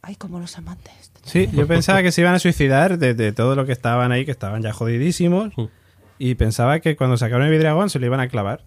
[0.01, 0.93] Ay, como los amantes.
[1.23, 4.25] Sí, yo pensaba que se iban a suicidar de, de todo lo que estaban ahí,
[4.25, 5.53] que estaban ya jodidísimos.
[6.19, 8.65] Y pensaba que cuando sacaron el Vidragón se lo iban a clavar.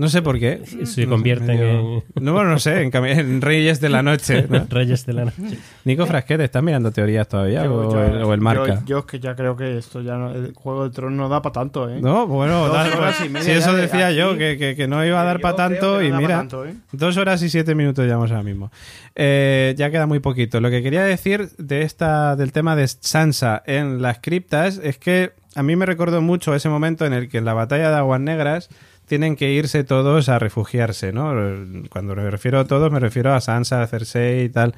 [0.00, 0.62] No sé por qué.
[0.84, 4.46] Se No sé, medio- No, bueno, no sé, en, en Reyes de la Noche.
[4.48, 4.56] ¿no?
[4.56, 5.58] en Reyes de la Noche.
[5.84, 7.64] Nico Frasquete, ¿estás mirando teorías todavía?
[7.64, 8.76] Yo- o, yo- el, o el marca?
[8.80, 11.28] Yo, yo es que ya creo que esto ya no, el Juego de Tronos no
[11.28, 12.00] da para tanto, ¿eh?
[12.00, 14.88] No, bueno, Dos da- horas y media si eso de decía yo, que, que- que
[14.88, 16.74] no iba a dar para tanto y mira, tanto, ¿eh?
[16.92, 18.72] dos horas y siete minutos llevamos ahora mismo.
[19.14, 20.60] Eh, ya queda muy poquito.
[20.60, 25.32] Lo que quería decir de esta, del tema de Sansa en las criptas es que
[25.56, 28.20] a mí me recordó mucho ese momento en el que en la batalla de Aguas
[28.20, 28.70] Negras
[29.10, 31.34] tienen que irse todos a refugiarse, ¿no?
[31.88, 34.76] Cuando me refiero a todos, me refiero a Sansa, a Cersei y tal.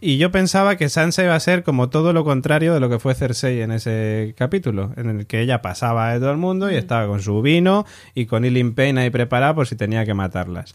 [0.00, 2.98] Y yo pensaba que Sansa iba a ser como todo lo contrario de lo que
[2.98, 6.74] fue Cersei en ese capítulo, en el que ella pasaba de todo el mundo y
[6.74, 7.84] estaba con su vino
[8.14, 10.74] y con Ilyn Payne ahí preparada por si tenía que matarlas.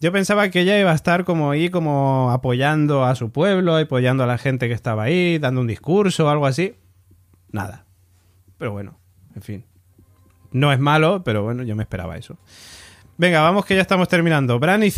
[0.00, 4.24] Yo pensaba que ella iba a estar como ahí, como apoyando a su pueblo, apoyando
[4.24, 6.74] a la gente que estaba ahí, dando un discurso o algo así.
[7.52, 7.84] Nada.
[8.58, 8.98] Pero bueno,
[9.36, 9.71] en fin.
[10.52, 12.36] No es malo, pero bueno, yo me esperaba eso.
[13.18, 14.58] Venga, vamos que ya estamos terminando.
[14.58, 14.90] Bran y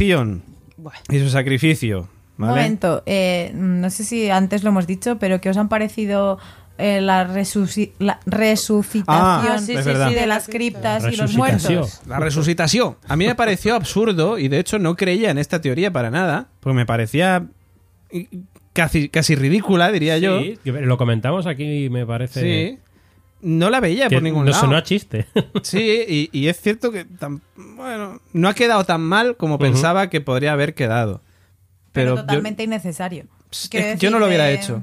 [0.77, 0.99] Bueno.
[1.11, 2.01] y su sacrificio.
[2.37, 2.63] Un ¿vale?
[2.63, 6.39] momento, eh, no sé si antes lo hemos dicho, pero ¿qué os han parecido
[6.79, 12.01] eh, la, resuci- la resucitación Ah, sí, sí, sí, de las criptas y los muertos?
[12.09, 12.97] La resucitación.
[13.07, 16.49] A mí me pareció absurdo y de hecho no creía en esta teoría para nada,
[16.59, 17.47] porque me parecía
[18.73, 20.41] casi, casi ridícula, diría yo.
[20.65, 22.41] Lo comentamos aquí, me parece.
[22.41, 22.79] Sí.
[23.45, 24.63] No la veía que por ningún no lado.
[24.63, 25.27] sonó a chiste.
[25.63, 30.09] Sí, y, y es cierto que tan- bueno, no ha quedado tan mal como pensaba
[30.11, 31.21] que podría haber quedado.
[31.93, 33.27] Pero, Pero, yo- totalmente innecesario.
[33.51, 34.83] decir, yo no lo hubiera de- hecho.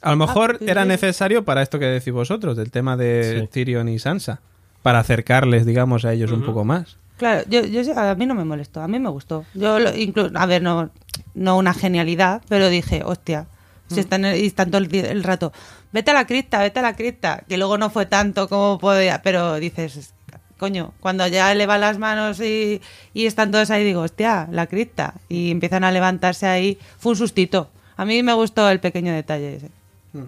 [0.00, 3.46] A lo mejor pues era necesario para esto que decís vosotros, del tema de Sí.
[3.48, 4.40] Tyrion y Sansa,
[4.82, 6.98] para acercarles, digamos, a ellos un poco más.
[7.16, 9.44] Claro, yo, yo a mí no me molestó, a mí me gustó.
[9.54, 10.90] Yo lo- inclu- a ver, no,
[11.34, 13.46] no una genialidad, pero dije, hostia,
[13.88, 15.52] si están, y están todo el, di- el rato,
[15.94, 19.22] vete a la cripta, vete a la cripta, que luego no fue tanto como podía,
[19.22, 20.12] pero dices,
[20.58, 22.82] coño, cuando ya eleva las manos y,
[23.14, 27.16] y están todos ahí, digo, hostia, la cripta, y empiezan a levantarse ahí, fue un
[27.16, 27.70] sustito.
[27.96, 29.70] A mí me gustó el pequeño detalle ese,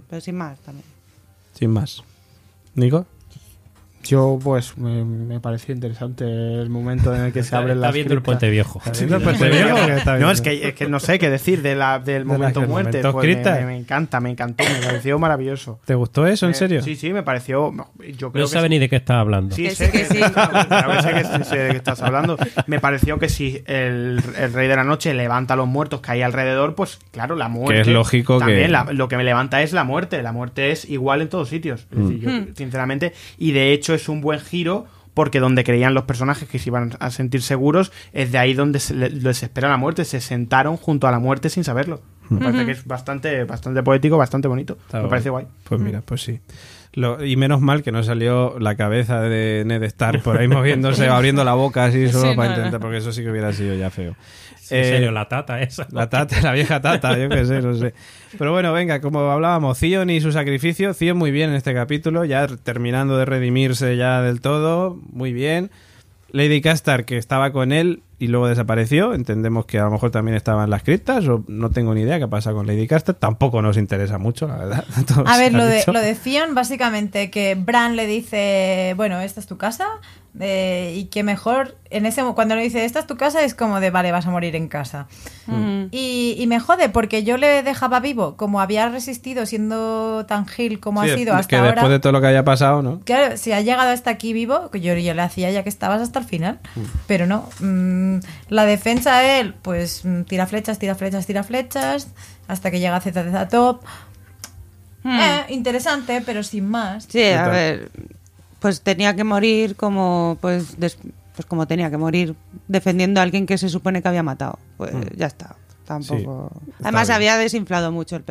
[0.09, 0.86] pero sin más también.
[1.52, 2.05] Sin más.
[2.76, 3.05] ¿Nico?
[4.09, 7.95] Yo, pues, me, me pareció interesante el momento en el que se abren Está las
[7.95, 8.81] viendo el puente viejo.
[8.93, 11.74] viendo el puente viejo está No, es que, es que no sé qué decir de
[11.74, 13.03] la, del momento del muerte.
[13.03, 15.81] momento pues, me, me- me encanta, me encantó, me pareció maravilloso.
[15.85, 16.83] ¿Te gustó eso, en Eh, serio?
[16.83, 17.73] Sí, sí, me pareció.
[18.16, 18.70] Yo creo No que sabe sí.
[18.70, 19.55] ni de qué está hablando.
[19.55, 20.19] Sí, sé que sí.
[20.19, 22.37] claro, sé que sé de qué estás hablando.
[22.66, 26.12] Me pareció que si el, el rey de la noche levanta a los muertos que
[26.12, 27.74] hay alrededor, pues claro, la muerte.
[27.74, 30.23] Que es lógico también que- la- lo que me levanta es la muerte.
[30.23, 31.87] La muerte es igual en todos sitios.
[31.91, 34.86] Es decir, yo, sinceramente, y de hecho es un buen giro.
[35.14, 38.81] Porque donde creían los personajes que se iban a sentir seguros, es de ahí donde
[38.81, 40.05] se les espera la muerte.
[40.05, 42.02] Se sentaron junto a la muerte sin saberlo.
[42.28, 44.77] Me parece que es bastante, bastante poético, bastante bonito.
[44.78, 45.10] Está me guay.
[45.10, 45.47] parece guay.
[45.64, 46.39] Pues mira, pues sí.
[46.97, 51.06] Lo- y menos mal que no salió la cabeza de Ned Stark por ahí moviéndose,
[51.09, 52.59] abriendo la boca así solo Sí, para no, no.
[52.62, 54.16] intentar, porque eso sí que hubiera sido ya feo.
[54.70, 55.86] en Eh, serio, la tata esa.
[55.93, 57.93] La tata, la vieja tata, yo qué sé, no sé.
[58.39, 62.24] Pero bueno, venga, como hablábamos, Theon y su sacrificio, Theon muy bien en este capítulo,
[62.24, 65.70] ya terminando de redimirse ya del todo, muy bien.
[66.32, 70.36] Lady Castar, que estaba con él y luego desapareció, entendemos que a lo mejor también
[70.36, 73.60] estaba en las criptas, o no tengo ni idea qué pasa con Lady Castar, tampoco
[73.60, 74.84] nos interesa mucho, la verdad.
[75.26, 75.93] A ver, lo de, dicho.
[75.93, 79.86] lo de Theon, básicamente, que Bran le dice, bueno, esta es tu casa,
[80.40, 83.80] eh, y que mejor, en ese cuando le dice, esta es tu casa, es como
[83.80, 85.06] de, vale, vas a morir en casa.
[85.92, 90.80] Y, y me jode, porque yo le dejaba vivo, como había resistido siendo tan gil
[90.80, 91.70] como Sí, ha sido que hasta ahora.
[91.72, 93.00] después de todo lo que haya pasado, ¿no?
[93.00, 96.02] Claro, si ha llegado hasta aquí vivo, que yo, yo le hacía ya que estabas
[96.02, 96.58] hasta el final,
[97.06, 97.48] pero no.
[97.60, 98.18] mm,
[98.48, 102.08] la defensa él, pues mm, tira flechas, tira flechas, tira flechas,
[102.48, 103.82] hasta que llega a ZZ Top.
[105.04, 107.06] Eh, interesante, pero sin más.
[107.08, 107.90] Sí, a ver,
[108.66, 110.98] pues tenía que morir como pues des-
[111.36, 112.34] pues como tenía que morir
[112.66, 114.59] defendiendo a alguien que se supone que había matado.
[114.76, 115.55] Pues ya está.
[115.86, 116.50] Tampoco.
[116.66, 117.16] Sí, Además bien.
[117.16, 118.24] había desinflado mucho el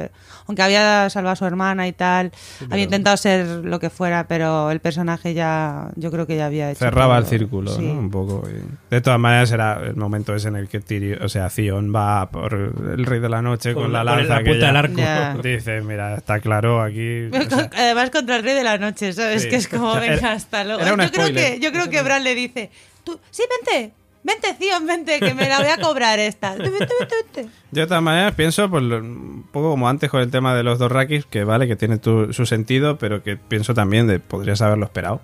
[0.48, 2.32] aunque había salvado a su hermana y tal,
[2.70, 6.70] había intentado ser lo que fuera, pero el personaje ya yo creo que ya había
[6.70, 7.82] hecho Cerraba el círculo, Sí.
[7.82, 7.94] ¿no?
[8.00, 8.44] Un poco.
[8.50, 11.94] y- De todas maneras, era el momento ese en el que Tyrion, o sea, Theon
[11.96, 14.98] va por el Rey de la Noche con, Con la lanza la que ya arco.
[14.98, 15.36] Ya.
[15.44, 17.26] dice, mira, está claro aquí.
[17.34, 19.44] o sea, Además contra el rey de la noche, ¿sabes?
[19.44, 19.50] Sí.
[19.50, 20.82] Que es como, venga, hasta luego.
[20.82, 22.70] era un Yo creo que, yo creo que Bran le dice,
[23.04, 23.94] tú, sí, vente,
[24.26, 26.56] vente, Theon, vente, que me la voy a cobrar esta.
[26.56, 27.50] Vente, vente, vente.
[27.72, 30.80] Yo de todas maneras pienso, pues, un poco como antes con el tema de los
[30.80, 34.62] dos Rakis, que vale, que tiene tu- su sentido, pero que pienso también de podrías
[34.62, 35.22] haberlo esperado.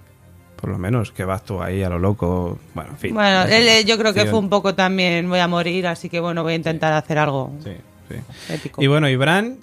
[0.55, 2.59] Por lo menos, que vas tú ahí a lo loco.
[2.75, 3.13] Bueno, en fin.
[3.15, 6.19] Bueno, él, eh, yo creo que fue un poco también, voy a morir, así que
[6.19, 7.71] bueno, voy a intentar hacer algo Sí,
[8.09, 8.69] sí.
[8.77, 9.57] Y bueno, y Bran,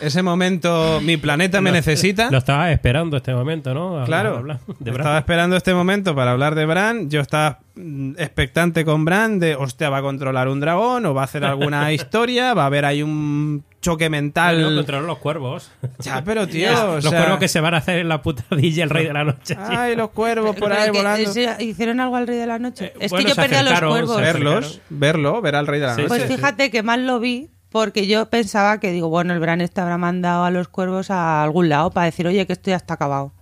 [0.00, 2.30] ese momento, mi planeta me necesita.
[2.30, 4.04] Lo estaba esperando este momento, ¿no?
[4.04, 5.00] Claro, hablar de Bran.
[5.00, 7.08] estaba esperando este momento para hablar de Bran.
[7.10, 11.22] Yo estaba mm, expectante con Bran de, hostia, va a controlar un dragón o va
[11.22, 14.60] a hacer alguna historia, va a haber ahí un choque mental.
[14.62, 15.70] No, controlar los cuervos.
[16.00, 18.82] Ya, pero tío, o los sea, cuervos que se van a hacer en la putadilla
[18.84, 19.56] el rey de la noche.
[19.58, 21.32] Ay, los cuervos por Pero ahí volando.
[21.32, 22.86] ¿sí- ¿Hicieron algo al rey de la noche?
[22.86, 24.16] Eh, es bueno, que yo perdí a los cuervos.
[24.20, 26.08] Verlos, verlo, ver al rey de la Sí, noche.
[26.08, 29.80] Pues fíjate que mal lo vi porque yo pensaba que, digo, bueno, el Bran este
[29.80, 32.94] habrá mandado a los cuervos a algún lado para decir, oye, que esto ya está
[32.94, 33.32] acabado.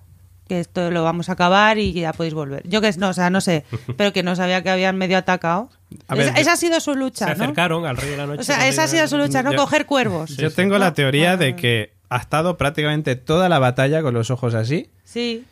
[0.48, 2.68] que esto lo vamos a acabar y ya podéis volver.
[2.68, 3.64] Yo que no, o sea, no sé,
[3.96, 5.70] pero que no sabía que habían medio atacado.
[6.09, 7.32] A ver, esa, ha sido su Se lucha, ¿no?
[7.44, 8.40] acercaron al Rey de la Noche.
[8.40, 9.52] O sea, esa ha sido su lucha, ¿no?
[9.52, 10.36] Yo- Coger cuervos.
[10.36, 14.55] Yo tengo la teoría de que ha estado prácticamente toda la batalla con los ojos
[14.55, 14.90] así.
[15.05, 15.44] Sí,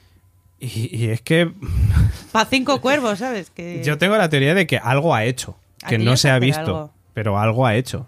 [0.61, 1.51] Y, y es que
[2.33, 3.51] para cinco cuervos, ¿sabes?
[3.51, 3.83] Que...
[3.85, 5.57] yo tengo la teoría de que algo ha hecho,
[5.89, 6.91] que no se ha visto, algo.
[7.15, 8.07] pero algo ha hecho.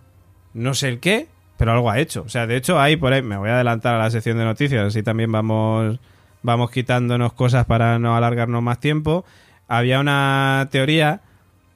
[0.54, 1.26] No sé el qué,
[1.56, 2.22] pero algo ha hecho.
[2.22, 4.44] O sea, de hecho, hay por ahí, me voy a adelantar a la sección de
[4.44, 5.98] noticias, así también vamos,
[6.42, 9.24] vamos quitándonos cosas para no alargarnos más tiempo.
[9.68, 11.20] Había una teoría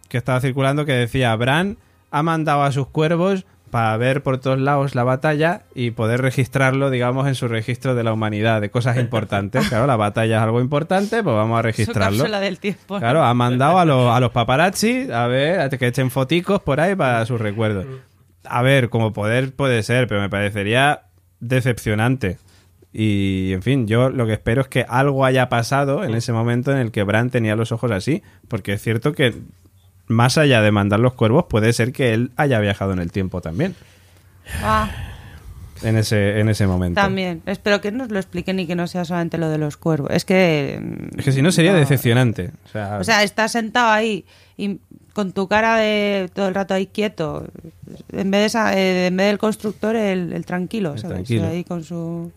[0.08, 1.76] que estaba circulando que decía, Bran
[2.10, 6.88] ha mandado a sus cuervos para ver por todos lados la batalla y poder registrarlo,
[6.88, 9.68] digamos, en su registro de la humanidad, de cosas importantes.
[9.68, 12.18] Claro, la batalla es algo importante, pues vamos a Su registrarlo.
[12.18, 12.98] cápsula del tiempo.
[12.98, 16.80] Claro, ha mandado a los, a los paparazzi a ver, a que echen foticos por
[16.80, 17.84] ahí para sus recuerdos.
[18.50, 21.02] A ver, como poder puede ser, pero me parecería
[21.40, 22.38] decepcionante.
[22.92, 26.72] Y, en fin, yo lo que espero es que algo haya pasado en ese momento
[26.72, 29.34] en el que Bran tenía los ojos así, porque es cierto que
[30.06, 33.40] más allá de mandar los cuervos, puede ser que él haya viajado en el tiempo
[33.42, 33.74] también,
[34.62, 34.88] Ah,
[35.82, 36.98] en ese, en ese momento.
[37.00, 37.42] también.
[37.44, 40.10] Espero que nos lo expliquen y que no sea solamente lo de los cuervos.
[40.10, 40.80] Es que...
[41.18, 42.52] Es que si no sería decepcionante.
[42.64, 44.24] O sea, O sea, estás sentado ahí
[44.56, 44.80] y
[45.18, 47.44] con tu cara de todo el rato ahí quieto.
[48.12, 51.14] En vez, de esa- eh, en vez del constructor, el, el tranquilo, El ¿sabes?
[51.16, 51.48] tranquilo.
[51.48, 52.30] Ahí con su...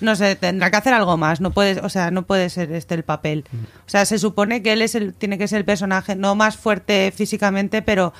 [0.00, 1.42] No sé, tendrá que hacer algo más.
[1.42, 3.44] No puede, o sea, no puede ser este el papel.
[3.52, 3.56] Mm.
[3.64, 6.56] O sea, se supone que él es el, tiene que ser el personaje no más
[6.56, 8.14] fuerte físicamente, pero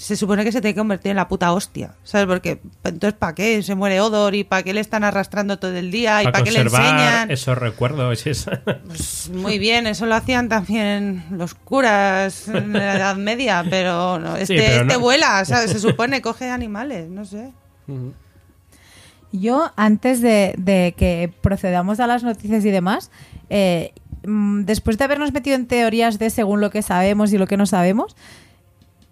[0.00, 2.26] se supone que se tiene que convertir en la puta hostia, ¿sabes?
[2.28, 5.90] Porque entonces ¿para qué se muere Odor y para qué le están arrastrando todo el
[5.90, 7.30] día y para para qué le conservar enseñan?
[7.32, 8.24] esos recuerdos.
[8.28, 8.62] esa-
[9.32, 14.56] Muy bien, eso lo hacían también los curas en la Edad Media, pero no, este,
[14.56, 15.72] pero este no- vuela, ¿sabes?
[15.72, 17.50] se supone, coge animales, no sé.
[19.32, 23.10] Yo, antes de, de que procedamos a las noticias y demás,
[23.50, 23.92] eh,
[24.26, 27.56] mm, después de habernos metido en teorías de según lo que sabemos y lo que
[27.58, 28.16] no sabemos,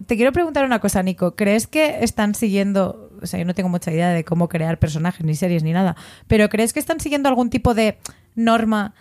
[0.06, 1.34] te quiero preguntar una cosa, Nico.
[1.34, 5.24] ¿Crees que están siguiendo, o sea, yo no tengo mucha idea de cómo crear personajes,
[5.24, 5.96] ni series, ni nada,
[6.26, 7.98] pero ¿crees que están siguiendo algún tipo de
[8.34, 8.94] norma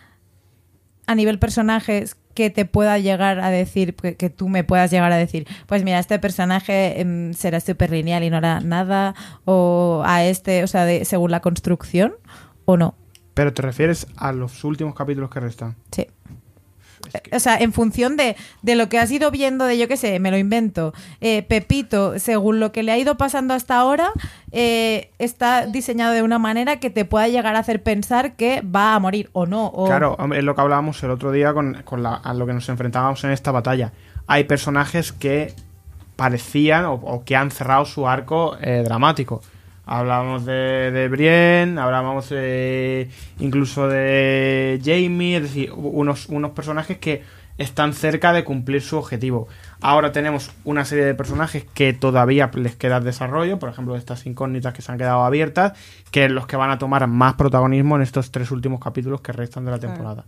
[1.07, 5.11] a nivel personajes que te pueda llegar a decir, que, que tú me puedas llegar
[5.11, 9.15] a decir, pues mira, este personaje em, será súper lineal y no hará nada,
[9.45, 12.15] o a este, o sea, de, según la construcción,
[12.65, 12.95] o no?
[13.33, 15.75] Pero te refieres a los últimos capítulos que restan.
[15.91, 16.07] Sí.
[17.31, 20.19] O sea, en función de, de lo que has ido viendo, de yo qué sé,
[20.19, 20.93] me lo invento.
[21.21, 24.11] eh, Pepito, según lo que le ha ido pasando hasta ahora,
[24.51, 28.95] eh, está diseñado de una manera que te pueda llegar a hacer pensar que va
[28.95, 29.67] a morir o no.
[29.67, 29.85] O...
[29.85, 32.67] Claro, es lo que hablábamos el otro día con, con la- a lo que nos
[32.69, 33.91] enfrentábamos en esta batalla.
[34.27, 35.53] Hay personajes que
[36.15, 39.41] parecían o, o que han cerrado su arco eh, dramático.
[39.85, 43.09] Hablábamos de, de Brienne, hablábamos de-
[43.39, 47.23] incluso de Jamie, es decir, unos, unos personajes que
[47.57, 49.47] están cerca de cumplir su objetivo.
[49.81, 54.73] Ahora tenemos una serie de personajes que todavía les queda desarrollo, por ejemplo, estas incógnitas
[54.73, 55.71] que se han quedado abiertas,
[56.11, 59.31] que es los que van a tomar más protagonismo en estos tres últimos capítulos que
[59.31, 60.25] restan de la temporada.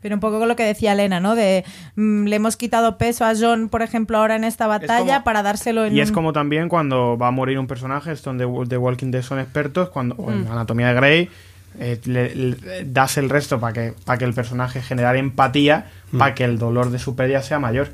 [0.00, 1.34] Pero un poco con lo que decía Elena, ¿no?
[1.34, 1.64] De
[1.96, 5.42] mm, le hemos quitado peso a John, por ejemplo, ahora en esta batalla como- para
[5.42, 8.38] dárselo en Y es un- como también cuando va a morir un personaje, esto en
[8.68, 11.30] The, Walking Dead son expertos, cuando o en Anatomía de Grey,
[11.78, 15.86] eh, le- le- das el resto para que, para que el personaje generara empatía,
[16.16, 17.88] para que el dolor de su pérdida sea mayor.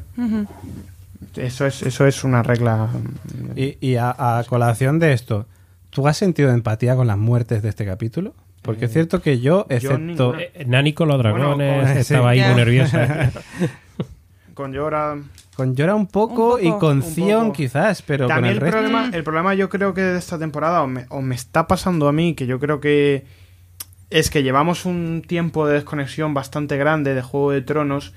[1.37, 2.89] Eso es, eso es una regla.
[2.93, 5.47] mm, Y, y a, a colación de esto,
[5.91, 8.35] ¿tú has sentido empatía con las muertes de este capítulo?
[8.63, 9.99] Porque es cierto que yo, excepto...
[9.99, 10.41] ninguna.
[10.41, 12.41] Eh, Nani con los dragones Bueno, con- estaba sí.
[12.41, 13.33] ahí muy nerviosa.
[14.55, 15.17] Con Llora.
[15.57, 18.61] Con Llora un poco, Un poco, y con Zion quizás, pero También con el el,
[18.61, 18.77] resto...
[18.91, 22.07] problema, el problema yo creo que de esta temporada, o me, o me está pasando
[22.07, 23.25] a mí, que yo creo que
[24.11, 28.13] es que llevamos un tiempo de desconexión bastante grande de Juego de Tronos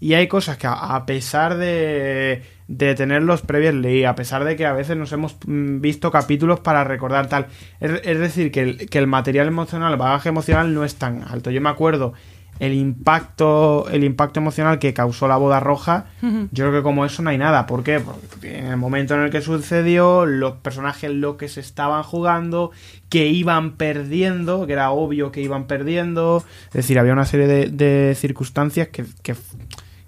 [0.00, 4.66] y hay cosas que a, pesar de, de tener los previously, a pesar de que
[4.66, 7.46] a veces nos hemos mm, visto capítulos para recordar tal,
[7.80, 11.22] es, es decir, que el, que el material emocional, el bagaje emocional no es tan
[11.22, 11.50] alto.
[11.50, 12.14] Yo me acuerdo
[12.60, 17.22] el impacto, el impacto emocional que causó la boda roja, yo creo que como eso
[17.22, 17.66] no hay nada.
[17.66, 18.00] ¿Por qué?
[18.00, 22.70] Porque en el momento en el que sucedió, los personajes lo que se estaban jugando,
[23.08, 26.44] que iban perdiendo, que era obvio que iban perdiendo.
[26.66, 29.34] Es decir, había una serie de, de circunstancias que, que,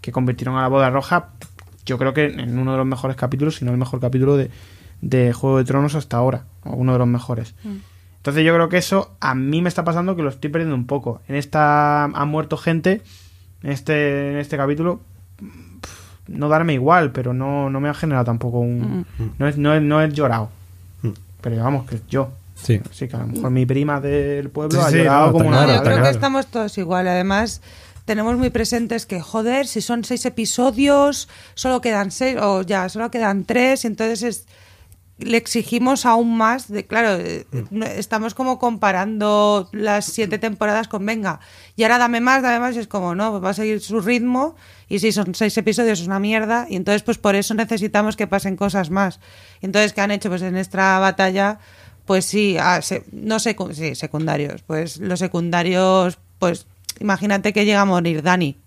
[0.02, 1.28] que convirtieron a la boda roja,
[1.86, 4.50] yo creo que en uno de los mejores capítulos, si no el mejor capítulo de,
[5.00, 7.54] de Juego de Tronos hasta ahora, o uno de los mejores.
[8.16, 10.86] Entonces yo creo que eso a mí me está pasando que lo estoy perdiendo un
[10.86, 11.22] poco.
[11.28, 13.00] En esta ha muerto gente,
[13.62, 15.00] en este, en este capítulo,
[15.38, 19.06] pf, no darme igual, pero no, no me ha generado tampoco un...
[19.38, 20.50] No, es, no, es, no he llorado.
[21.40, 22.30] Pero vamos, que yo.
[22.54, 22.80] Sí.
[22.92, 25.48] Sí, que a lo mejor mi prima del pueblo Sí, ha sí, llegado no, como
[25.48, 27.08] una claro, yo creo que estamos todos igual.
[27.08, 27.60] Además,
[28.04, 33.10] tenemos muy presentes que, joder, si son seis episodios, solo quedan seis, o ya, solo
[33.10, 34.46] quedan tres, y entonces es-
[35.18, 36.66] le exigimos aún más.
[36.68, 41.38] De, claro, eh, no- estamos como comparando las siete temporadas con venga,
[41.76, 44.00] y ahora dame más, dame más, y es como, no, pues va a seguir su
[44.00, 44.56] ritmo,
[44.88, 48.26] y si son seis episodios es una mierda, y entonces, pues por eso necesitamos que
[48.26, 49.20] pasen cosas más.
[49.60, 50.28] Entonces, ¿qué han hecho?
[50.28, 51.58] Pues en esta batalla
[52.04, 54.62] pues sí, ah, se- no sé, sí, secundarios.
[54.62, 56.66] Pues los secundarios, pues
[57.00, 58.58] imagínate que llega a morir Dani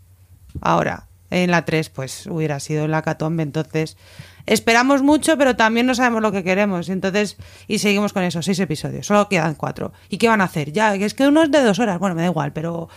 [0.61, 3.43] ahora en la 3, pues hubiera sido la catombe.
[3.43, 3.97] Entonces,
[4.45, 6.89] esperamos mucho, pero también no sabemos lo que queremos.
[6.89, 7.37] Entonces,
[7.67, 9.91] y seguimos con eso, seis episodios, solo quedan cuatro.
[10.09, 10.71] ¿Y qué van a hacer?
[10.71, 12.89] Ya, es que uno es de dos horas, bueno, me da igual, pero...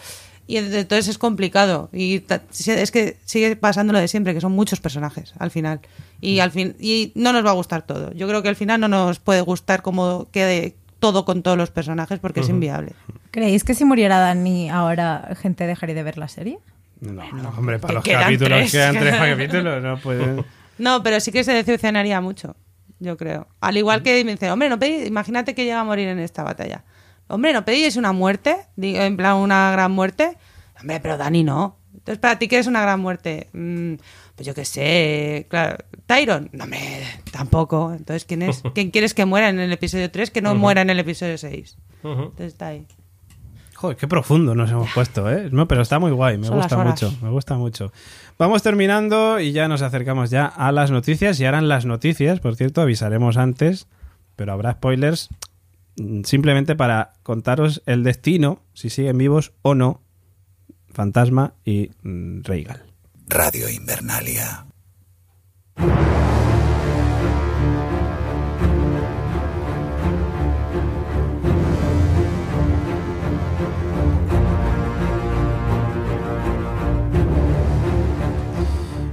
[0.46, 1.90] Y entonces es complicado.
[1.92, 5.80] Y es que sigue pasando lo de siempre, que son muchos personajes al final.
[6.22, 8.12] Y al fin y no nos va a gustar todo.
[8.14, 11.70] Yo creo que al final no nos puede gustar como quede todo con todos los
[11.70, 12.92] personajes porque es inviable.
[13.30, 16.58] ¿Creéis que si muriera Dani ahora gente dejaría de ver la serie?
[17.00, 18.72] No, no, hombre, para Que los quedan capítulos tres.
[18.72, 20.44] quedan tres capítulos, no pueden.
[20.78, 22.54] No, pero sí que se decepcionaría mucho,
[23.00, 23.48] yo creo.
[23.60, 26.44] Al igual que me dice, hombre, no pedí, imagínate que llega a morir en esta
[26.44, 26.84] batalla.
[27.26, 28.56] Hombre, ¿no pedíais una muerte?
[28.76, 30.36] Digo, En plan, una gran muerte.
[30.80, 31.78] Hombre, pero Dani no.
[31.94, 33.48] Entonces, para ti, ¿qué es una gran muerte?
[33.54, 33.94] Mm,
[34.36, 35.78] pues yo qué sé, claro.
[36.06, 36.80] Tyron, no, hombre,
[37.32, 37.92] tampoco.
[37.92, 38.62] Entonces, ¿quién es?
[38.74, 41.76] ¿Quién quieres que muera en el episodio 3 que no muera en el episodio 6?
[42.04, 42.86] Entonces está ahí.
[43.78, 45.50] Joder, qué profundo nos hemos puesto, ¿eh?
[45.52, 47.92] No, pero está muy guay, me Son gusta mucho, me gusta mucho.
[48.36, 52.40] Vamos terminando y ya nos acercamos ya a las noticias y ahora en las noticias,
[52.40, 53.86] por cierto, avisaremos antes,
[54.34, 55.28] pero habrá spoilers
[55.96, 60.02] mm, simplemente para contaros el destino, si siguen vivos o no,
[60.88, 62.82] Fantasma y mm, Reigal.
[63.28, 64.66] Radio Invernalia.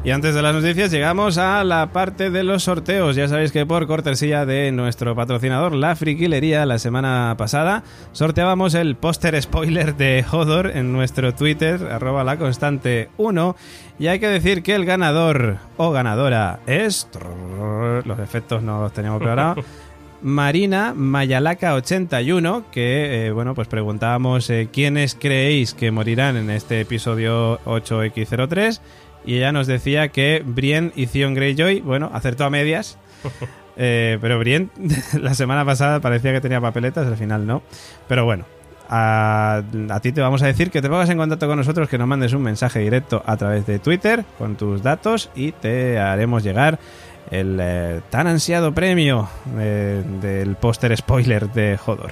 [0.05, 3.15] Y antes de las noticias llegamos a la parte de los sorteos.
[3.15, 8.95] Ya sabéis que por cortesía de nuestro patrocinador, La Friquilería, la semana pasada sorteábamos el
[8.97, 13.55] póster spoiler de Hodor en nuestro Twitter, arroba la constante 1.
[13.97, 17.09] Y hay que decir que el ganador o ganadora es...
[18.05, 19.65] Los efectos no los teníamos preparados.
[20.21, 27.59] Marina Mayalaca81, que, eh, bueno, pues preguntábamos eh, quiénes creéis que morirán en este episodio
[27.65, 28.81] 8X03
[29.25, 32.97] y ella nos decía que Brienne y Theon Greyjoy, bueno, acertó a medias.
[33.77, 34.69] Eh, pero Brienne
[35.19, 37.61] la semana pasada parecía que tenía papeletas, al final no.
[38.07, 38.45] Pero bueno,
[38.89, 41.97] a, a ti te vamos a decir que te pongas en contacto con nosotros, que
[41.97, 46.41] nos mandes un mensaje directo a través de Twitter con tus datos y te haremos
[46.41, 46.79] llegar
[47.31, 52.11] el eh, tan ansiado premio eh, del póster spoiler de Hodor.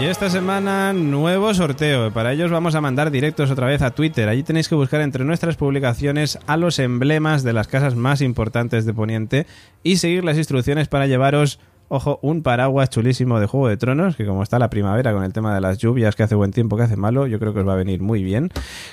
[0.00, 2.10] Y esta semana nuevo sorteo.
[2.10, 4.30] Para ellos vamos a mandar directos otra vez a Twitter.
[4.30, 8.86] Allí tenéis que buscar entre nuestras publicaciones a los emblemas de las casas más importantes
[8.86, 9.46] de Poniente
[9.82, 14.24] y seguir las instrucciones para llevaros, ojo, un paraguas chulísimo de Juego de Tronos, que
[14.24, 16.84] como está la primavera con el tema de las lluvias, que hace buen tiempo, que
[16.84, 18.48] hace malo, yo creo que os va a venir muy bien.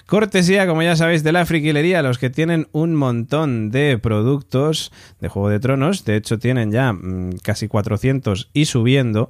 [0.07, 5.29] Cortesía, como ya sabéis, de la friquilería, los que tienen un montón de productos de
[5.29, 6.03] Juego de Tronos.
[6.03, 9.29] De hecho, tienen ya mm, casi 400 y subiendo.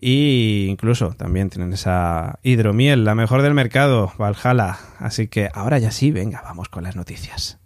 [0.00, 4.78] Y incluso también tienen esa hidromiel, la mejor del mercado, Valhalla.
[4.98, 7.60] Así que ahora ya sí, venga, vamos con las noticias.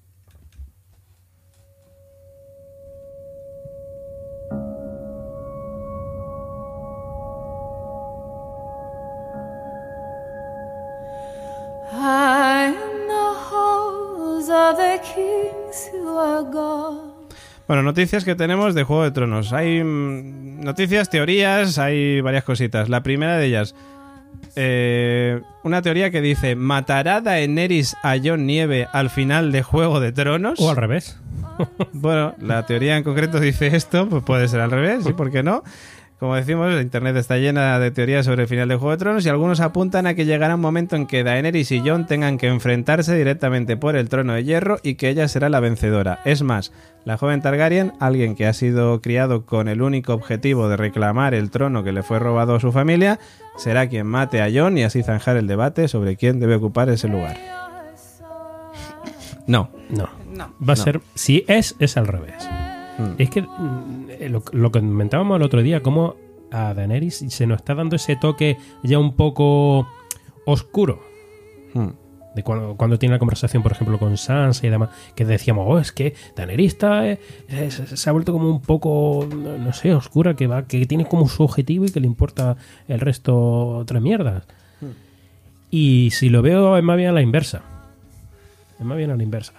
[17.66, 19.52] Bueno, noticias que tenemos de Juego de Tronos.
[19.52, 22.88] Hay mm, noticias, teorías, hay varias cositas.
[22.90, 23.74] La primera de ellas,
[24.54, 30.12] eh, una teoría que dice, ¿matará Daenerys a Jon Nieve al final de Juego de
[30.12, 30.60] Tronos?
[30.60, 31.18] O al revés.
[31.92, 35.12] Bueno, la teoría en concreto dice esto, pues puede ser al revés, ¿sí?
[35.12, 35.62] ¿Por qué no?
[36.24, 39.28] Como decimos, Internet está llena de teorías sobre el final de Juego de Tronos y
[39.28, 43.14] algunos apuntan a que llegará un momento en que Daenerys y Jon tengan que enfrentarse
[43.14, 46.20] directamente por el trono de hierro y que ella será la vencedora.
[46.24, 46.72] Es más,
[47.04, 51.50] la joven Targaryen, alguien que ha sido criado con el único objetivo de reclamar el
[51.50, 53.20] trono que le fue robado a su familia,
[53.58, 57.06] será quien mate a Jon y así zanjar el debate sobre quién debe ocupar ese
[57.06, 57.36] lugar.
[59.46, 60.08] No, No.
[60.66, 61.02] Va a ser.
[61.14, 62.48] Si es, es al revés.
[62.98, 63.14] Hmm.
[63.18, 66.16] Es que mm, lo, lo que comentábamos el otro día, como
[66.54, 69.88] a Daenerys se nos está dando ese toque ya un poco
[70.46, 71.02] oscuro.
[71.74, 71.88] Hmm.
[72.34, 75.78] De cuando, cuando tiene la conversación, por ejemplo, con Sansa y demás, que decíamos, oh,
[75.78, 79.72] es que Daenerys está, eh, eh, se se ha vuelto como un poco, no no
[79.72, 82.56] sé, oscura, que va, que tiene como su objetivo y que le importa
[82.88, 83.36] el resto
[83.78, 84.44] otras mierdas.
[85.70, 87.62] Y si lo veo, es más bien a la inversa.
[88.78, 89.54] Es más bien a la inversa.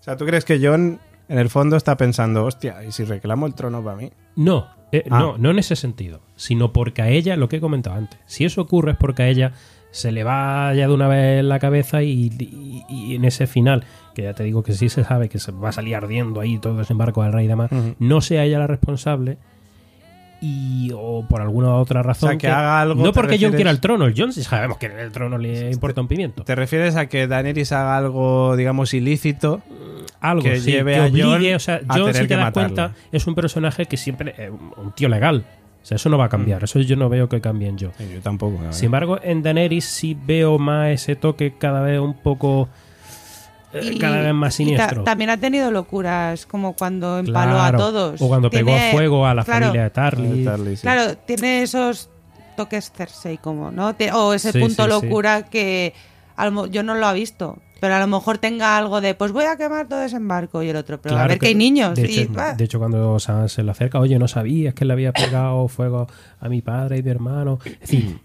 [0.00, 0.98] O sea, ¿tú crees que John
[1.30, 4.10] en el fondo está pensando, hostia, ¿y si reclamo el trono para mí?
[4.36, 5.18] No, eh, Ah.
[5.20, 8.44] no, no en ese sentido, sino porque a ella, lo que he comentado antes, si
[8.44, 9.52] eso ocurre es porque a ella
[9.92, 13.84] se le va ya de una vez la cabeza y, y- y en ese final,
[14.14, 16.58] que ya te digo que sí se sabe que se va a salir ardiendo ahí
[16.58, 19.38] todo el desembarco del rey y demás, no sea ella la responsable
[20.40, 23.56] y o por alguna otra razón que haga algo, no ¿te porque John refieres?
[23.56, 26.54] quiera el trono el John sí sabemos que el trono le importa un pimiento ¿Te
[26.54, 29.62] refieres a que Daenerys haga algo, digamos, ilícito?
[30.20, 32.44] algo que sí, lleve que a obligue, Jon o sea, a tener si te das
[32.44, 32.68] matarla.
[32.68, 35.44] cuenta, es un personaje que siempre es un tío legal.
[35.82, 36.62] O sea, eso no va a cambiar.
[36.62, 37.92] Eso yo no veo que cambie en Jon.
[37.96, 38.58] Sí, yo tampoco.
[38.70, 42.68] Sin embargo, en Daenerys sí veo más ese toque cada vez un poco.
[43.72, 45.04] Eh, Y- cada vez más ta- siniestro.
[45.04, 47.76] también ha tenido locuras, como cuando empaló Claro.
[47.78, 48.20] a todos.
[48.22, 50.44] O cuando pegó fuego a la claro, familia de Tarly.
[50.44, 50.82] Tarly, sí.
[50.82, 52.10] Claro, tiene esos
[52.56, 53.94] toques Cersei, como, ¿no?
[54.14, 55.06] O ese Sí, punto sí, sí.
[55.06, 55.94] locura que
[56.70, 57.58] yo no lo he visto.
[57.80, 60.76] Pero a lo mejor tenga algo de, pues voy a quemar todo desembarco y el
[60.76, 61.00] otro.
[61.00, 61.94] Pero a ver que hay niños.
[61.94, 64.92] De y, hecho, de hecho, cuando Sansa se le acerca, oye, no sabías que le
[64.92, 66.06] había pegado fuego
[66.40, 67.58] a mi padre y mi hermano.
[67.64, 68.20] Es decir,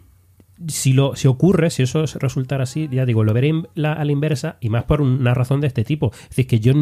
[0.68, 4.12] si, lo, si ocurre, si eso resultara así, ya digo, lo veré la- a la
[4.12, 6.12] inversa y más por una razón de este tipo.
[6.14, 6.74] Es decir, que yo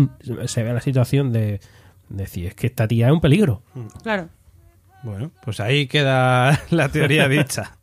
[0.45, 1.60] se ve la situación de,
[2.10, 3.61] de decir, es que esta tía es un peligro.
[4.03, 4.30] Claro.
[5.03, 7.77] Bueno, pues ahí queda la teoría dicha.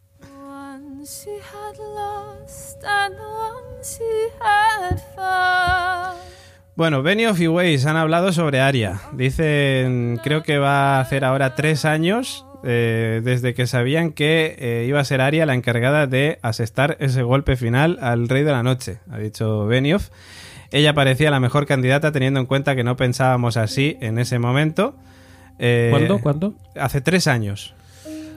[6.76, 9.00] Bueno, Benioff y Weiss han hablado sobre Aria.
[9.12, 14.84] Dicen, creo que va a hacer ahora tres años eh, desde que sabían que eh,
[14.88, 18.62] iba a ser Aria la encargada de asestar ese golpe final al Rey de la
[18.62, 20.08] Noche, ha dicho Benioff.
[20.72, 24.94] Ella parecía la mejor candidata teniendo en cuenta que no pensábamos así en ese momento.
[25.58, 26.18] Eh, ¿Cuándo?
[26.20, 26.54] ¿Cuándo?
[26.76, 27.74] Hace tres años.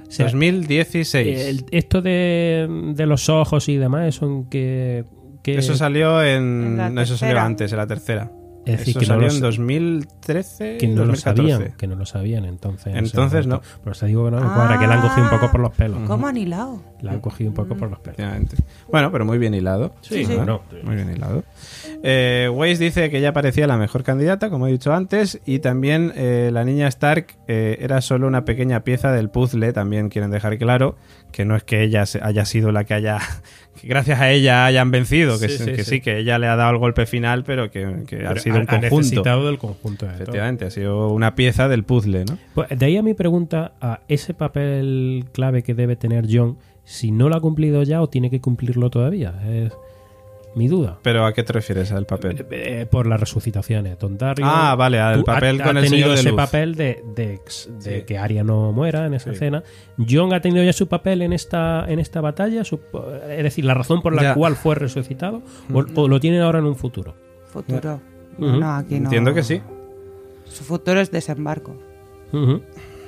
[0.07, 1.39] O sea, 2016.
[1.47, 5.05] el- esto de, de los ojos y demás, eso en que...
[5.43, 6.79] que- Eso salió en...
[6.79, 8.31] En eso salió antes, en la tercera.
[8.65, 11.51] Es decir, eso que no salió lo en sa- 2013, que no lo 2014.
[11.53, 12.93] sabían, que no lo sabían entonces.
[12.95, 13.61] Entonces, no.
[13.83, 15.71] Pero te digo que no me cuadra, que la han cogido un poco por los
[15.75, 15.99] pelos.
[16.07, 16.81] ¿Cómo han hilado?
[17.01, 18.17] La han cogido un poco por los pelos.
[18.89, 19.93] Bueno, pero muy bien hilado.
[20.01, 20.33] Sí, sí.
[20.33, 20.63] claro.
[20.83, 21.43] Muy bien hilado.
[22.03, 26.13] Eh, Weiss dice que ella parecía la mejor candidata, como he dicho antes, y también
[26.15, 30.57] eh, la niña Stark eh, era solo una pequeña pieza del puzzle, también quieren dejar
[30.57, 30.95] claro
[31.33, 33.19] que no es que ella se- haya sido la que haya,
[33.83, 35.89] que gracias a ella hayan vencido, que, Sí, que sí.
[35.95, 38.61] sí, que ella le ha dado el golpe final, pero que, que ha sido un
[38.63, 38.95] ha conjunto.
[38.97, 40.21] necesitado del conjunto de todo.
[40.23, 42.37] Efectivamente, ha sido una pieza del puzzle, ¿no?
[42.55, 47.11] Pues de ahí a mi pregunta a ese papel clave que debe tener John, si
[47.11, 49.33] no lo ha cumplido ya o tiene que cumplirlo todavía.
[49.49, 49.73] Es
[50.55, 50.99] mi duda.
[51.01, 52.45] Pero ¿a qué te refieres al papel?
[52.51, 53.97] Eh, por las resucitaciones.
[53.99, 56.37] Dondarrion Ah, vale, al tú- papel ha, con ha el tenido Señor de ese Luz.
[56.37, 57.39] papel de, de, de
[57.79, 58.01] Sí.
[58.05, 59.35] que Arya no muera en esa Sí.
[59.35, 59.63] escena.
[60.09, 62.79] John ha tenido ya su papel en esta, en esta batalla, su-
[63.29, 64.33] es decir, la razón por la Ya.
[64.35, 65.41] cual fue resucitado,
[65.73, 67.15] o, o lo tiene ahora en un futuro.
[67.47, 67.99] Futuro.
[68.37, 69.05] No, aquí no.
[69.05, 69.61] Entiendo que sí.
[70.45, 71.75] Su futuro es desembarco.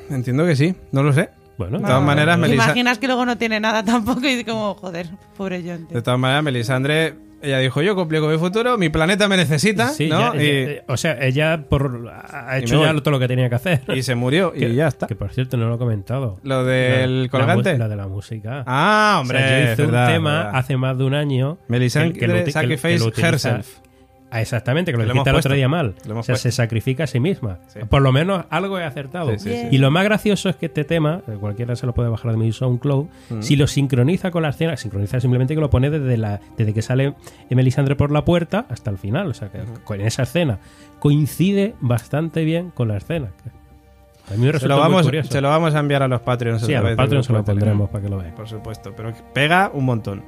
[0.09, 0.75] Entiendo que sí.
[0.91, 1.29] No lo sé.
[1.57, 4.73] Bueno, De todas No, maneras, ¿te imaginas que luego no tiene nada tampoco y como,
[4.75, 5.07] joder,
[5.37, 5.87] pobre John.
[5.87, 7.15] De todas maneras, Melisandre,
[7.45, 10.33] ella dijo, yo cumplí con mi futuro, mi planeta me necesita, Sí, ¿no?
[10.33, 13.55] ya- y, eh, o sea, ella por, ha hecho ya todo lo que tenía que
[13.55, 13.81] hacer.
[13.87, 15.07] y se murió y ya está.
[15.07, 16.39] Que por cierto no lo he comentado.
[16.43, 17.73] Lo del La- la colgante.
[17.73, 18.63] mu- La, de la música.
[18.65, 20.51] Ah, O hombre, sea, yo hice verdad, un tema verdad.
[20.55, 21.57] hace más de un año.
[21.67, 23.79] Melisandre sacrifice herself.
[24.35, 25.95] Ah, exactamente, que lo lo dijiste el otro día mal.
[25.97, 26.35] O sea, puesto.
[26.35, 27.59] se sacrifica a sí misma.
[27.67, 27.79] Sí.
[27.87, 29.31] Por lo menos algo he acertado.
[29.31, 29.67] Sí, sí, sí.
[29.71, 32.37] Y lo más gracioso es que este tema, eh, cualquiera se lo puede bajar de
[32.37, 33.41] mi SoundCloud, Mm.
[33.41, 36.81] si lo sincroniza con la escena, sincroniza simplemente que lo pone desde, la, desde que
[36.81, 37.13] sale
[37.49, 39.27] Melisandre por la puerta hasta el final.
[39.27, 40.59] O sea, que con esa escena
[40.99, 43.29] coincide bastante bien con la escena.
[44.27, 45.31] A mí me Se resulta lo, muy vamos, curioso.
[45.31, 46.61] se lo vamos a enviar a los Patreons.
[46.65, 48.33] Sí, a los Patreons se lo pondremos para que lo vean.
[48.35, 50.23] Por supuesto, pero pega un montón.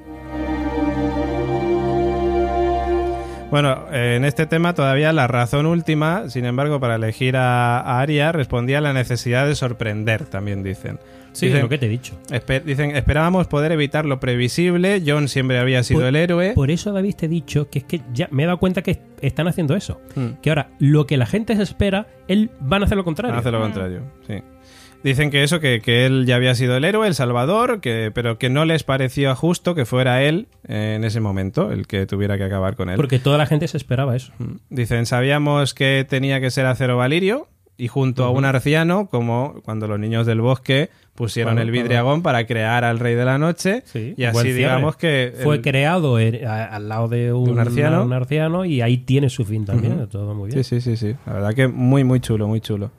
[3.50, 8.34] Bueno, en este tema todavía la razón última, sin embargo, para elegir a, a Aria
[8.34, 11.00] respondía a la necesidad de sorprender, también dicen.
[11.32, 12.16] Sí, Dicen- lo que te he dicho.
[12.66, 16.54] Dicen, esperábamos poder evitar lo previsible, John siempre había sido Por- el héroe.
[16.56, 19.00] Por eso, David, te he dicho que es que ya me he dado cuenta que
[19.22, 20.02] están haciendo eso.
[20.16, 20.40] Hmm.
[20.42, 23.38] Que ahora, lo que la gente se espera, él van a hacer lo contrario.
[23.38, 24.42] Hace lo contrario, sí.
[25.08, 28.38] Dicen que eso, que, que él ya había sido el héroe, el salvador, que, pero
[28.38, 32.38] que no les parecía justo que fuera él eh, en ese momento el que tuviera
[32.38, 32.98] que acabar con él.
[32.98, 34.34] Porque toda la gente se esperaba eso.
[34.40, 34.56] Mm.
[34.70, 39.88] Dicen, sabíamos que tenía que ser acero valirio y junto a un arciano, como cuando
[39.88, 44.14] los niños del bosque pusieron el vidriagón para crear al rey de la noche Sí,
[44.18, 48.04] y así digamos que Fue creado a- al lado de un, un arciano.
[48.04, 50.08] un arciano y ahí tiene su fin también.
[50.10, 50.64] Todo muy bien.
[50.64, 51.16] Sí, sí, sí, sí.
[51.26, 52.92] La verdad que muy, muy chulo, muy chulo.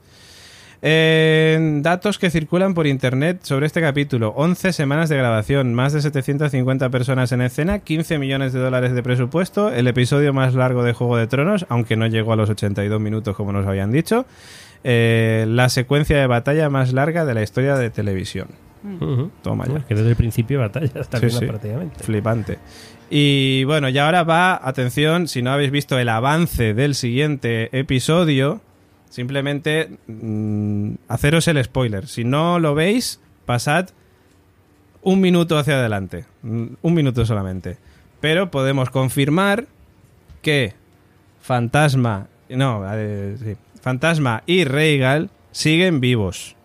[0.81, 4.33] Eh, datos que circulan por internet sobre este capítulo.
[4.35, 9.03] 11 semanas de grabación, más de 750 personas en escena, 15 millones de dólares de
[9.03, 13.01] presupuesto, el episodio más largo de Juego de Tronos, aunque no llegó a los 82
[13.01, 14.25] minutos como nos habían dicho,
[14.83, 18.47] eh, la secuencia de batalla más larga de la historia de televisión.
[18.83, 19.31] Ujú.
[19.41, 19.79] Toma ya.
[19.79, 21.45] Es que desde el principio de batalla hasta sí.
[21.45, 22.01] prácticamente.
[22.01, 22.57] Flipante.
[23.09, 28.61] Y bueno, y ahora va, atención, si no habéis visto el avance del siguiente episodio,
[29.09, 32.07] simplemente mm, haceros el spoiler.
[32.07, 33.89] Si no lo veis, pasad
[35.01, 36.25] un minuto hacia adelante.
[36.43, 37.77] Mm, Un minuto solamente.
[38.21, 39.65] Pero podemos confirmar
[40.41, 40.73] que
[41.41, 42.83] Fantasma, no,
[43.37, 46.55] sí, Fantasma y Reigal siguen vivos.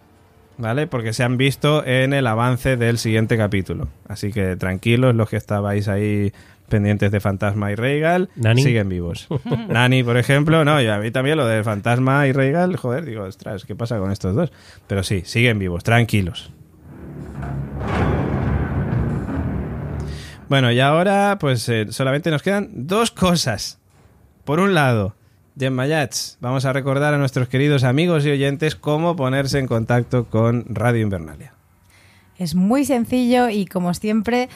[0.57, 0.87] ¿Vale?
[0.87, 3.89] Porque se han visto en el avance del siguiente capítulo.
[4.07, 6.33] Así que tranquilos los que estabais ahí
[6.69, 8.63] pendientes de Fantasma y Reigal, Nani.
[8.63, 9.29] siguen vivos.
[9.69, 13.25] Nani, por ejemplo, no, y a mí también lo de Fantasma y Reigal, joder, digo,
[13.25, 14.53] ostras, ¿qué pasa con estos dos?
[14.87, 16.53] Pero sí, siguen vivos, tranquilos.
[20.49, 23.79] Bueno, y ahora pues eh, solamente nos quedan dos cosas.
[24.45, 25.17] Por un lado,
[25.59, 30.65] Gemmayats, vamos a recordar a nuestros queridos amigos y oyentes cómo ponerse en contacto con
[30.69, 31.55] Radio Invernalia.
[32.37, 34.49] Es muy sencillo y como siempre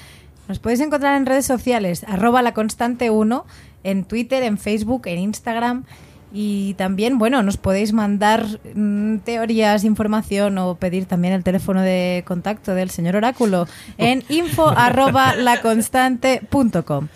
[0.49, 3.47] nos podéis encontrar en redes sociales, arroba la constante 1,
[3.85, 5.85] en Twitter, en Facebook, en Instagram
[6.33, 8.44] y también, bueno, nos podéis mandar
[8.75, 14.68] mm, teorías, información o pedir también el teléfono de contacto del señor Oráculo en info
[14.77, 17.09] arroba laconstante.com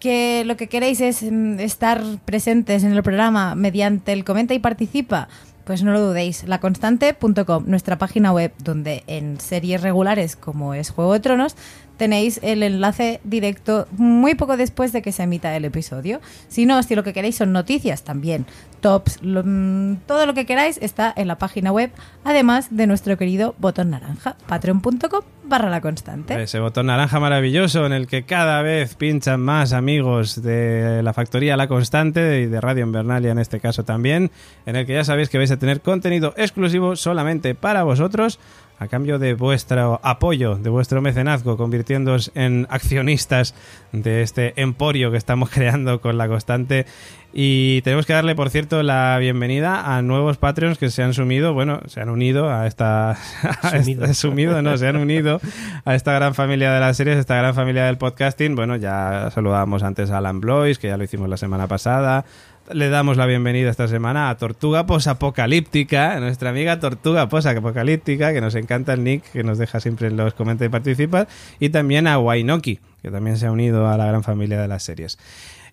[0.00, 4.58] que lo que queréis es mm, estar presentes en el programa mediante el comenta y
[4.58, 5.28] participa,
[5.64, 6.44] pues no lo dudéis.
[6.44, 11.56] Laconstante.com, nuestra página web, donde en series regulares como es Juego de Tronos,
[11.98, 16.20] tenéis el enlace directo muy poco después de que se emita el episodio.
[16.48, 18.46] Si no, si lo que queréis son noticias también,
[18.80, 21.90] tops, mm, todo lo que queráis está en la página web,
[22.24, 26.40] además de nuestro querido botón naranja, patreon.com barra la constante.
[26.40, 31.56] Ese botón naranja maravilloso en el que cada vez pinchan más amigos de la factoría
[31.56, 34.30] La Constante y de Radio Invernalia en este caso también,
[34.66, 38.38] en el que ya sabéis que vais a tener contenido exclusivo solamente para vosotros
[38.78, 43.54] a cambio de vuestro apoyo, de vuestro mecenazgo, convirtiéndoos en accionistas
[43.92, 46.86] de este emporio que estamos creando con La Constante.
[47.32, 51.52] Y tenemos que darle, por cierto, la bienvenida a nuevos Patreons que se han sumido,
[51.52, 53.10] bueno, se han unido a esta...
[53.62, 54.62] a Sumido.
[54.62, 55.40] no, se han unido
[55.84, 58.54] a esta gran familia de las series, esta gran familia del podcasting.
[58.54, 62.24] Bueno, ya saludamos antes a Alan Blois, que ya lo hicimos la semana pasada.
[62.70, 68.54] Le damos la bienvenida esta semana a Tortuga Posapocalíptica, nuestra amiga Tortuga Posapocalíptica, que nos
[68.56, 71.28] encanta el nick, que nos deja siempre en los comentarios y participa.
[71.60, 74.82] Y también a Wainoki, que también se ha unido a la gran familia de las
[74.82, 75.18] series.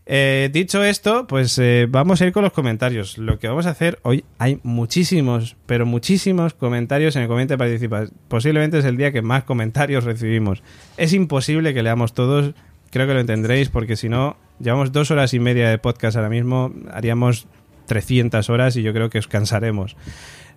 [0.06, 3.18] Eh, dicho esto, pues eh, vamos a ir con los comentarios.
[3.18, 8.06] Lo que vamos a hacer hoy, hay muchísimos, pero muchísimos comentarios en el comentario participa.
[8.30, 10.64] Posiblemente es el día que más comentarios recibimos.
[10.96, 12.54] Es imposible que leamos todos,
[12.92, 16.30] creo que lo entenderéis, porque si no, llevamos dos horas y media de podcast ahora
[16.30, 17.48] mismo, haríamos
[17.88, 19.96] 300 horas y yo creo que os cansaremos.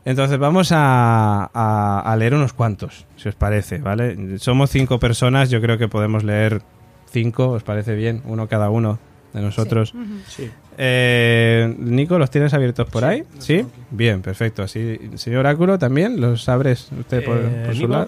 [0.05, 4.39] Entonces vamos a, a- a leer unos cuantos, si os parece, ¿vale?
[4.39, 6.63] Somos cinco personas, yo creo que podemos leer
[7.11, 8.23] cinco, ¿os parece bien?
[8.25, 8.99] Uno cada uno
[9.35, 9.93] de nosotros.
[10.29, 10.49] Sí.
[10.79, 13.25] Eh, Nico, ¿los tienes abiertos por ahí?
[13.39, 13.67] ¿Sí?
[13.91, 14.63] Bien, perfecto.
[14.63, 18.07] Así, señor Oráculo, ¿también los abres usted por, Eh, por su ¿en lado?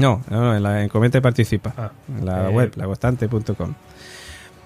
[0.00, 1.74] No, no, en, la, en Comenta y Participa.
[1.76, 3.74] Ah, en la eh, web, laconstante.com.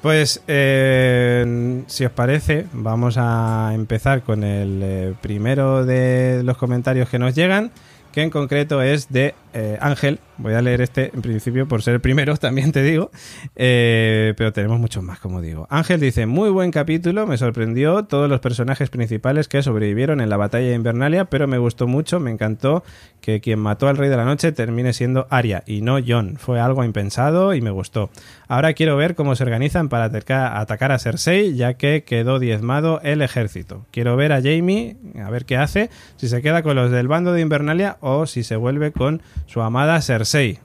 [0.02, 7.08] Pues, eh, si os parece, vamos a empezar con el eh, primero de los comentarios
[7.08, 7.70] que nos llegan,
[8.12, 10.18] que en concreto es de eh, Ángel.
[10.36, 13.10] Voy a leer este en principio por ser el primero, también te digo,
[13.56, 15.66] Eh, pero tenemos muchos más, como digo.
[15.70, 20.36] Ángel dice, muy buen capítulo, me sorprendió todos los personajes principales que sobrevivieron en la
[20.36, 22.82] batalla de Invernalia, pero me gustó mucho, me encantó
[23.20, 26.36] que quien mató al Rey de la Noche termine siendo Arya y no Jon.
[26.36, 28.10] Fue algo impensado y me gustó.
[28.48, 33.00] Ahora quiero ver cómo se organizan para ataca- atacar a Cersei, ya que quedó diezmado
[33.02, 33.86] el ejército.
[33.92, 37.32] Quiero ver a Jamie, a ver qué hace, si se queda con los del bando
[37.32, 40.58] de Invernalia o si se vuelve con su amada Cersei.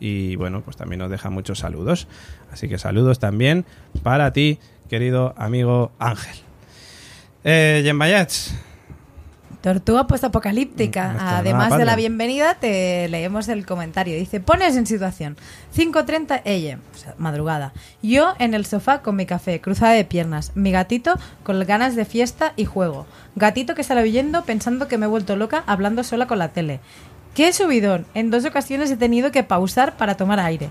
[0.00, 2.06] Y bueno, pues también nos deja muchos saludos.
[2.52, 3.64] Así que saludos también
[4.02, 4.58] para ti,
[4.88, 6.36] querido amigo Ángel.
[7.44, 7.82] Eh,
[9.60, 11.08] Tortuga postapocalíptica.
[11.08, 14.16] Mm, está Además de la bienvenida, te leemos el comentario.
[14.16, 15.36] Dice, pones en situación.
[15.76, 17.72] 5.30 ella, o sea, madrugada.
[18.00, 20.52] Yo en el sofá con mi café, cruzada de piernas.
[20.54, 23.06] Mi gatito con ganas de fiesta y juego.
[23.34, 26.80] Gatito que sale huyendo pensando que me he vuelto loca hablando sola con la tele.
[27.38, 28.04] ¡Qué subidón!
[28.14, 30.70] En dos ocasiones he tenido que pausar para tomar aire.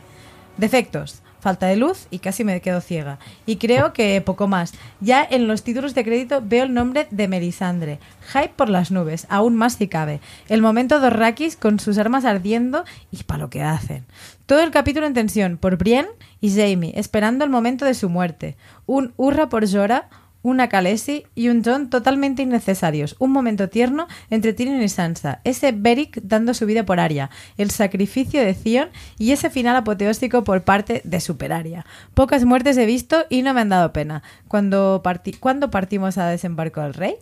[0.57, 1.21] Defectos.
[1.39, 3.19] Falta de luz y casi me quedo ciega.
[3.45, 4.73] Y creo que poco más.
[4.99, 7.99] Ya en los títulos de crédito veo el nombre de Melisandre.
[8.33, 10.19] Hype por las nubes, aún más si cabe.
[10.49, 14.03] El momento de Rakis con sus armas ardiendo y para lo que hacen.
[14.45, 16.09] Todo el capítulo en tensión por Brienne
[16.41, 18.57] y Jamie, esperando el momento de su muerte.
[18.85, 20.09] Un hurra por Jorah,
[20.47, 23.17] una Khaleesi y un John totalmente innecesarios.
[23.19, 25.41] Un momento tierno entre Tyrion y Sansa.
[25.43, 27.29] Ese Beric dando su vida por Arya.
[27.57, 28.87] El sacrificio de Theon
[29.19, 31.85] y ese final apoteósico por parte de Super Arya.
[32.13, 34.23] Pocas muertes he visto y no me han dado pena.
[34.47, 37.15] Cuando, parti ¿Cuándo partimos a desembarco del rey?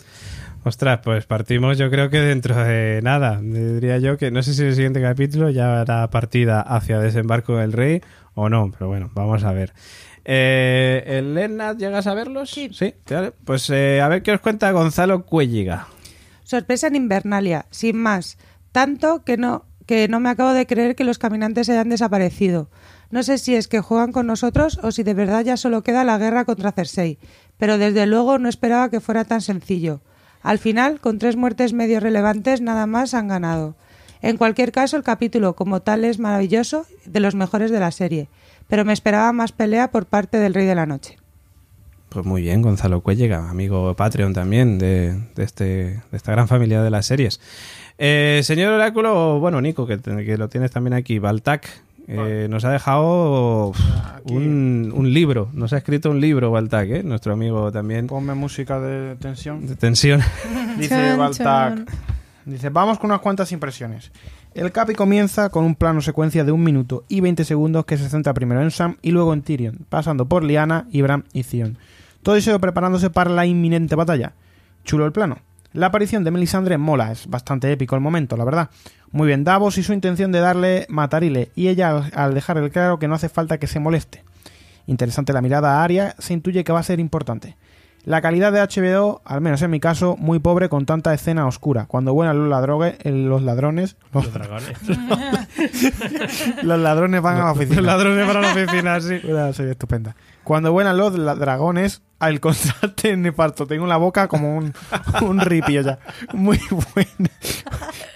[0.63, 3.39] Ostras, pues partimos yo creo que dentro de nada.
[3.41, 7.73] Diría yo que no sé si el siguiente capítulo ya hará partida hacia Desembarco del
[7.73, 8.01] Rey
[8.35, 9.73] o no, pero bueno, vamos a ver.
[10.25, 12.49] Eh, ¿El Lennart llegas a verlos?
[12.49, 12.69] Sí.
[12.73, 13.31] Sí, vale.
[13.31, 15.87] Pues eh, a ver qué os cuenta Gonzalo Cuelliga.
[16.43, 18.37] Sorpresa en Invernalia, sin más.
[18.71, 22.69] Tanto que no, que no me acabo de creer que los caminantes hayan desaparecido.
[23.11, 26.03] No sé si es que juegan con nosotros o si de verdad ya solo queda
[26.03, 27.19] la guerra contra Cersei,
[27.57, 30.01] pero desde luego no esperaba que fuera tan sencillo.
[30.41, 33.75] Al final, con tres muertes medio relevantes, nada más han ganado.
[34.21, 38.27] En cualquier caso, el capítulo como tal es maravilloso, de los mejores de la serie,
[38.67, 41.17] pero me esperaba más pelea por parte del Rey de la Noche.
[42.09, 46.81] Pues muy bien, Gonzalo Cuelliga, amigo Patreon también de, de este, de esta gran familia
[46.81, 47.41] de las series.
[47.97, 51.67] Eh, señor Oráculo, bueno, Nico, que, que lo tienes también aquí, Baltac,
[52.07, 53.79] eh, nos ha dejado uf,
[54.25, 57.03] un, un libro, nos ha escrito un libro, Baltac, ¿eh?
[57.03, 59.65] nuestro amigo también Ponme música de tensión.
[59.67, 60.21] de tensión.
[60.77, 61.79] Dice Baltac.
[62.45, 64.11] Dice, vamos con unas cuantas impresiones.
[64.55, 68.07] El Capi comienza con un plano secuencia de un minuto y 20 segundos que se
[68.09, 71.77] centra primero en Sam y luego en Tyrion, pasando por Lyanna, Ibram y Theon.
[72.23, 74.31] Todo eso preparándose para la inminente batalla.
[74.85, 75.39] Chulo el plano.
[75.73, 78.69] La aparición de Melisandre mola, es bastante épico el momento, la verdad.
[79.11, 82.97] Muy bien Davos y su intención de darle matarile, y ella al- al dejarle claro
[82.97, 84.23] que no hace falta que se moleste.
[84.87, 87.57] Interesante la mirada a Arya, se intuye que va a ser importante.
[88.05, 91.85] La calidad de HBO, al menos en mi caso, muy pobre con tanta escena oscura.
[91.87, 94.77] Cuando vuelan los, ladrogue- eh, los ladrones, los, dragones.
[96.63, 97.75] los ladrones van a la oficina.
[97.77, 99.19] Los ladrones para la oficina, sí.
[99.27, 100.15] Una serie estupenda.
[100.43, 103.67] Cuando vuelan los dragones, al contraste es nefasto.
[103.67, 104.73] Tengo la boca como un,
[105.21, 105.99] un ripio ya.
[106.33, 107.31] Muy buena.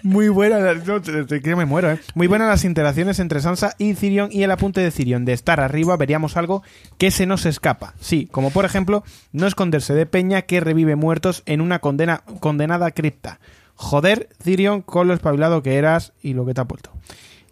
[0.03, 0.73] Muy buena.
[0.73, 1.99] no, que me muero, ¿eh?
[2.15, 5.25] Muy buenas las interacciones entre Sansa y Cirion y el apunte de Cirion.
[5.25, 6.63] De estar arriba veríamos algo
[6.97, 7.93] que se nos escapa.
[7.99, 12.91] Sí, como por ejemplo, no esconderse de Peña que revive muertos en una condena, condenada
[12.91, 13.39] cripta.
[13.75, 16.91] Joder, Cirion, con lo espabilado que eras y lo que te ha puesto.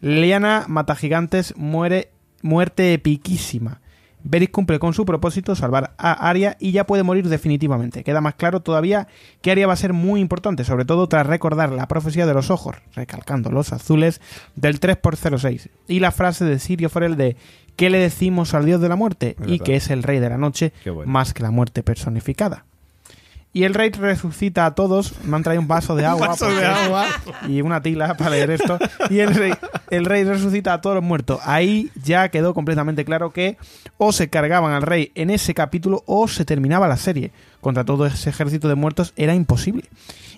[0.01, 2.11] Lyanna mata gigantes, muere
[2.41, 3.81] muerte epiquísima.
[4.29, 8.03] Beric cumple con su propósito, salvar a Arya y ya puede morir definitivamente.
[8.03, 9.07] Queda más claro todavía
[9.41, 12.51] que Arya va a ser muy importante, sobre todo tras recordar la profecía de los
[12.51, 14.19] ojos, recalcando los azules,
[14.55, 15.69] del 3x06.
[15.87, 17.37] Y la frase de Sirio Forel de
[17.77, 19.37] ¿qué le decimos al dios de la muerte?
[19.45, 21.09] Y que es el rey de la noche, bueno.
[21.09, 22.65] más que la muerte personificada.
[23.57, 25.15] Y el rey resucita a todos.
[25.23, 26.27] Me han traído un vaso de agua.
[26.27, 27.07] vaso de agua.
[27.47, 28.77] Y una tila para leer esto.
[29.09, 29.51] Y el rey,
[29.89, 31.39] el rey resucita a todos los muertos.
[31.43, 33.57] Ahí ya quedó completamente claro que
[33.97, 37.31] o se cargaban al rey en ese capítulo o se terminaba la serie.
[37.59, 39.85] Contra todo ese ejército de muertos era imposible.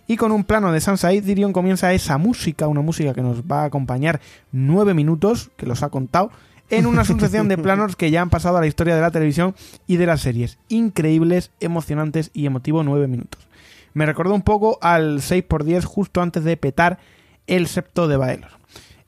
[0.07, 3.41] Y con un plano de Sansa y Tyrion comienza esa música, una música que nos
[3.41, 4.21] va a acompañar
[4.53, 6.31] nueve minutos, que los ha contado,
[6.69, 9.55] en una sucesión de planos que ya han pasado a la historia de la televisión
[9.87, 10.57] y de las series.
[10.67, 13.47] Increíbles, emocionantes y emotivo nueve minutos.
[13.93, 16.99] Me recordó un poco al 6x10 justo antes de petar
[17.47, 18.51] el septo de Baelor.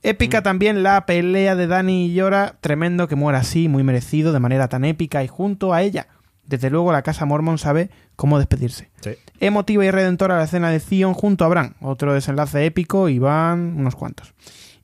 [0.04, 4.40] Épica también la pelea de Dani y Yora, tremendo que muera así, muy merecido, de
[4.40, 6.08] manera tan épica y junto a ella.
[6.44, 8.90] Desde luego la casa Mormon sabe cómo despedirse.
[9.02, 9.12] Sí.
[9.40, 13.76] Emotiva y redentora la escena de Theon junto a Bran, otro desenlace épico y van
[13.78, 14.34] unos cuantos.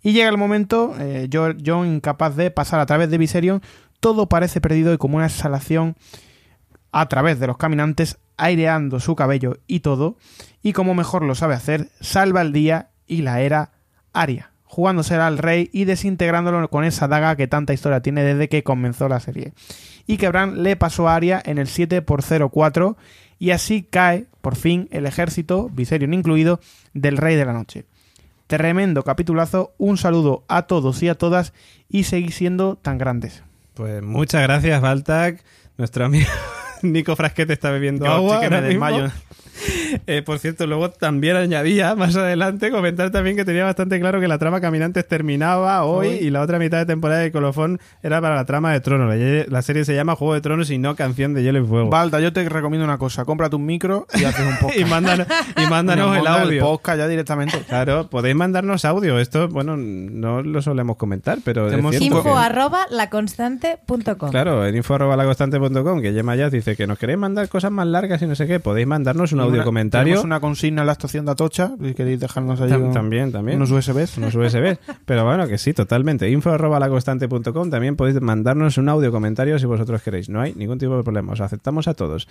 [0.04, 3.62] Y llega el momento, eh, Jo- Jon incapaz de pasar a través de Viserion,
[4.00, 5.96] todo parece perdido y como una exhalación
[6.92, 10.18] a través de los caminantes, aireando su cabello y todo,
[10.62, 13.72] y como mejor lo sabe hacer, salva el día y la era
[14.14, 18.64] Aria, jugándosela al rey y desintegrándolo con esa daga que tanta historia tiene desde que
[18.64, 19.54] comenzó la serie.
[20.06, 22.96] Y que Bran le pasó a Aria en el 7 por 04
[23.40, 26.60] y así cae, por fin, el ejército, Viserion incluido,
[26.94, 27.86] del Rey de la Noche.
[28.48, 31.54] Tremendo capitulazo, un saludo a todos y a todas
[31.90, 33.44] y seguís siendo tan grandes.
[33.74, 35.44] Pues muchas gracias, Baltac.
[35.78, 36.30] Nuestro amigo
[36.82, 38.40] Nico Frasquete está bebiendo agua.
[38.42, 39.12] que me desmayo.
[40.08, 44.28] Eh, por cierto, luego también añadía más adelante comentar también que tenía bastante claro que
[44.28, 48.36] la trama Caminantes terminaba hoy y la otra mitad de temporada de Colofón era para
[48.36, 49.14] la trama de Tronos.
[49.14, 51.90] La, la serie se llama Juego de Tronos y no Canción de Hielo y Fuego.
[51.90, 53.26] Balda, yo te recomiendo una cosa.
[53.26, 54.80] Cómprate un micro y haces un podcast.
[54.80, 56.62] y mándanos, y mándanos el audio.
[56.64, 57.60] podcast ya directamente.
[57.68, 59.20] Claro, podéis mandarnos audio.
[59.20, 64.30] Esto, bueno, no lo solemos comentar, pero Tenemos Info que- arroba laconstante.com.
[64.32, 68.28] Claro, en info.laconstante.com, que Gemma ya dice que nos queréis mandar cosas más largas y
[68.28, 70.06] no sé qué, podéis mandarnos un audio Una- comentario.
[70.14, 71.72] Tenemos una consigna en la estación de Atocha.
[71.82, 73.58] Si queréis dejarnos allí Tam- un- también, también.
[73.58, 74.18] unos USBs.
[74.18, 74.78] unos USB.
[75.06, 76.30] Pero bueno, que sí, totalmente.
[76.30, 80.30] Info.laconstante.com también podéis mandarnos un audio comentario si vosotros queréis.
[80.30, 81.34] No hay ningún tipo de problema.
[81.34, 82.28] Os aceptamos a todos.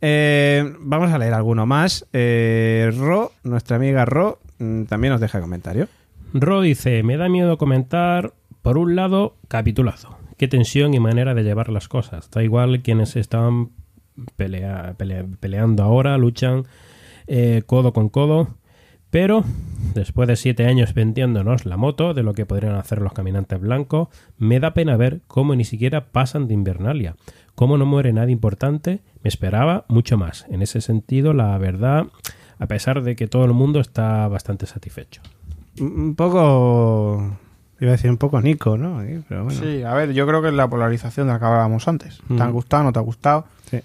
[0.00, 2.06] Eh, vamos a leer alguno más.
[2.12, 5.88] Eh, Ro, nuestra amiga Ro, mm, también nos deja comentario.
[6.34, 10.16] Ro dice, me da miedo comentar, por un lado, capitulazo.
[10.36, 12.30] Qué tensión y manera de llevar las cosas.
[12.30, 13.16] Da igual quienes
[14.36, 16.64] pelea- pelea- peleando ahora, luchan
[17.28, 18.48] eh, codo con codo.
[19.10, 19.42] Pero,
[19.94, 24.08] después de siete años vendiéndonos la moto de lo que podrían hacer los caminantes blancos,
[24.36, 27.14] me da pena ver cómo ni siquiera pasan de Invernalia.
[27.54, 30.44] Cómo no muere nadie importante, me esperaba mucho más.
[30.50, 32.06] En ese sentido, la verdad,
[32.58, 35.22] a pesar de que todo el mundo está bastante satisfecho.
[35.80, 37.36] Un poco.
[37.80, 39.00] Iba a decir un poco Nico, ¿no?
[39.02, 39.60] Sí, Pero bueno.
[39.60, 42.20] Sí, a ver, yo creo que es la polarización de la que hablábamos antes.
[42.28, 42.52] ¿Te han Mm.
[42.52, 43.46] gustado, no te ha gustado?
[43.70, 43.78] Sí,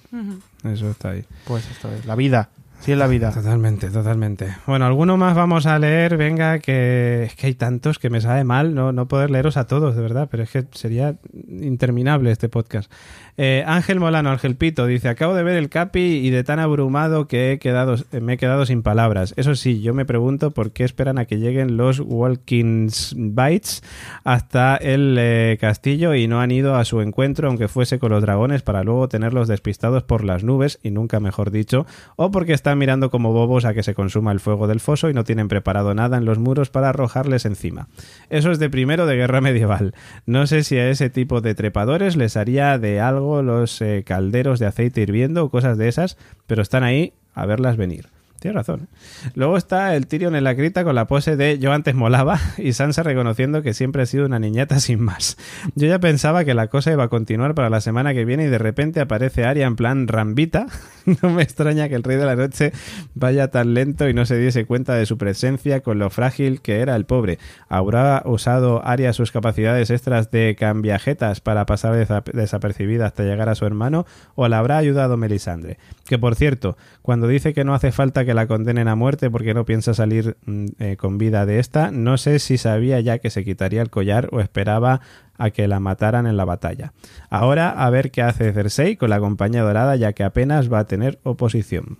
[0.66, 1.24] eso está ahí.
[1.46, 2.50] Pues esto es la vida.
[2.84, 3.32] Sí, es la vida.
[3.32, 4.58] Totalmente, totalmente.
[4.68, 8.44] Bueno, alguno más vamos a leer, venga, que es que hay tantos que me sabe
[8.44, 11.16] mal no, no poder leeros a todos, de verdad, pero es que sería
[11.48, 12.92] interminable este podcast.
[13.38, 17.28] Eh, Ángel Molano, Ángel Pito, dice, acabo de ver el Capi y de tan abrumado
[17.28, 19.34] que he quedado, eh, me he quedado sin palabras.
[19.38, 23.84] Eso sí, yo me pregunto por qué esperan a que lleguen los Walkins Bites
[24.24, 28.22] hasta el eh, castillo y no han ido a su encuentro, aunque fuese con los
[28.22, 32.78] dragones, para luego tenerlos despistados por las nubes, y nunca mejor dicho, o porque están
[32.78, 35.96] mirando como bobos a que se consuma el fuego del foso y no tienen preparado
[35.96, 37.88] nada en los muros para arrojarles encima.
[38.30, 39.96] Eso es de primero de guerra medieval.
[40.28, 44.60] No sé si a ese tipo de trepadores les haría de algo los eh, calderos
[44.60, 48.13] de aceite hirviendo o cosas de esas, pero están ahí a verlas venir.
[48.44, 48.82] Tienes razón.
[48.92, 49.30] ¿eh?
[49.36, 52.74] Luego está el Tyrion en la cripta con la pose de yo antes molaba y
[52.74, 55.38] Sansa reconociendo que siempre ha sido una niñata sin más.
[55.76, 58.48] Yo ya pensaba que la cosa iba a continuar para la semana que viene y
[58.50, 60.68] de repente aparece Arya en plan rambita.
[61.22, 62.72] No me extraña que el Rey de la Noche
[63.14, 66.80] vaya tan lento y no se diese cuenta de su presencia con lo frágil que
[66.80, 67.40] era el pobre.
[67.68, 73.56] ¿Habrá usado Arya sus capacidades extras de cambiajetas para pasar desa- desapercibida hasta llegar a
[73.56, 74.06] su hermano
[74.36, 75.78] o la habrá ayudado Melisandre?
[76.06, 79.54] Que por cierto, cuando dice que no hace falta que la condenen a muerte porque
[79.54, 83.30] no piensa salir mm, eh, con vida de esta, no sé si sabía ya que
[83.30, 85.02] se quitaría el collar o esperaba
[85.38, 86.94] a que la mataran en la batalla.
[87.30, 90.86] Ahora a ver qué hace Cersei con la compañía dorada ya que apenas va a
[90.86, 91.98] tener oposición.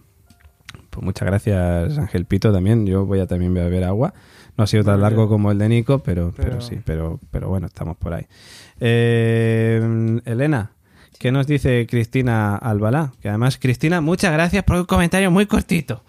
[0.90, 4.14] Pues muchas gracias Ángel Pito también, yo voy a también beber agua.
[4.56, 6.50] No ha sido tan largo como el de Nico, pero, pero...
[6.50, 8.28] Pero- sí, pero, pero bueno, estamos por ahí.
[8.80, 10.72] Eh, Elena,
[11.24, 13.14] ¿qué nos dice Cristina Albalá?
[13.22, 16.04] Que además, Cristina, muchas gracias por un comentario muy cortito.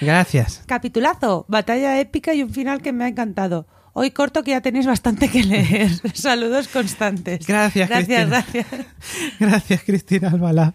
[0.00, 0.64] Gracias.
[0.66, 3.68] Capitulazo, batalla épica y un final que me ha encantado.
[3.92, 5.92] Hoy corto que ya tenéis bastante que leer.
[6.12, 7.46] Saludos constantes.
[7.46, 8.64] Gracias, Gracias, Cristina.
[8.64, 8.86] gracias.
[9.38, 10.74] Gracias, Cristina Albalá.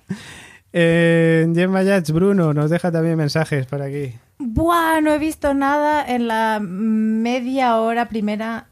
[0.72, 4.14] Eh, Gemma Yats Bruno nos deja también mensajes por aquí.
[4.38, 8.68] Buah, no he visto nada en la media hora primera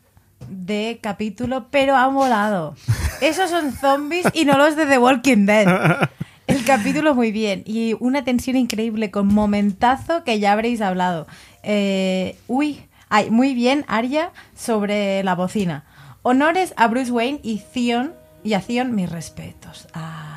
[0.52, 2.76] de capítulo, pero ha volado.
[3.22, 6.10] Esos son zombies y no los de The Walking Dead.
[6.48, 11.26] El capítulo muy bien y una tensión increíble con momentazo que ya habréis hablado.
[11.64, 15.86] Eh, uy, ay, muy bien Arya sobre la bocina.
[16.24, 18.14] Honores a Bruce Wayne y Theon
[18.44, 19.88] y a Theon mis respetos.
[19.94, 20.31] Ah,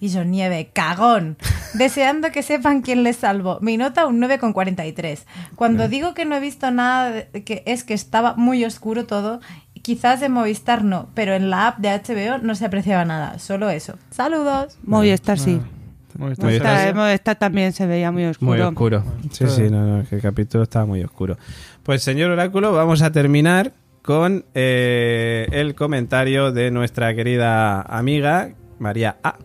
[0.00, 1.36] y John Nieve, cagón.
[1.74, 3.58] Deseando que sepan quién les salvó.
[3.60, 5.24] Mi nota un 9,43.
[5.56, 9.40] Cuando digo que no he visto nada, que es que estaba muy oscuro todo.
[9.82, 13.38] Quizás en Movistar no, pero en la app de HBO no se apreciaba nada.
[13.38, 13.98] Solo eso.
[14.10, 14.78] Saludos.
[14.84, 15.60] Movistar sí.
[16.16, 16.46] Movistar.
[16.46, 18.50] Movistar, Movistar también se veía muy oscuro.
[18.50, 19.04] Muy oscuro.
[19.30, 21.36] Sí, sí, no, no, que el capítulo estaba muy oscuro.
[21.82, 29.16] Pues señor Oráculo, vamos a terminar con eh, el comentario de nuestra querida amiga María
[29.22, 29.36] A.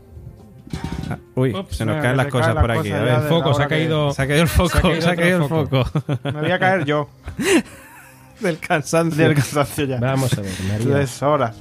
[1.10, 2.92] Ah, Uy, Ups, se nos mira, caen que las cosas por aquí.
[2.92, 3.22] A ver.
[3.22, 4.12] de- Foco, se ha que- caído.
[4.14, 6.04] Se ha caído el foco, Se ha caído se ha caído el otro foco.
[6.26, 7.10] Me voy a caer yo
[8.40, 9.24] Del cansancio.
[9.26, 10.00] del cansancio ya.
[10.00, 10.94] Vamos a ver, María.
[10.96, 11.56] Tres horas.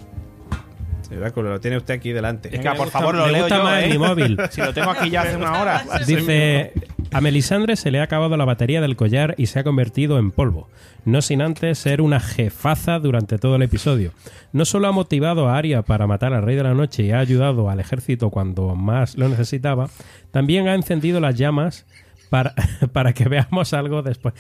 [1.16, 2.54] Oráculo, lo tiene usted aquí delante.
[2.54, 3.88] Es que por favor, lo me leo gusta yo, más ¿eh?
[3.88, 4.38] mi móvil.
[4.50, 5.84] Si lo tengo aquí ya hace una hora.
[6.06, 6.72] Dice,
[7.10, 10.30] a Melisandre se le ha acabado la batería del collar y se ha convertido en
[10.30, 10.68] polvo,
[11.04, 14.12] no sin antes ser una jefaza durante todo el episodio.
[14.52, 17.18] No solo ha motivado a Arya para matar al Rey de la Noche y ha
[17.20, 19.88] ayudado al ejército cuando más lo necesitaba,
[20.30, 21.86] también ha encendido las llamas
[22.28, 22.54] para,
[22.92, 24.34] para que veamos algo después.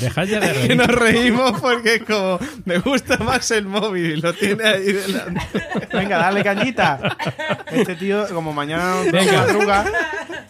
[0.00, 0.76] Dejad ya de Que reír.
[0.76, 5.40] nos reímos porque como me gusta más el móvil lo tiene ahí delante.
[5.92, 7.16] Venga, dale cañita.
[7.70, 9.32] Este tío, como mañana no Venga.
[9.46, 9.84] madruga,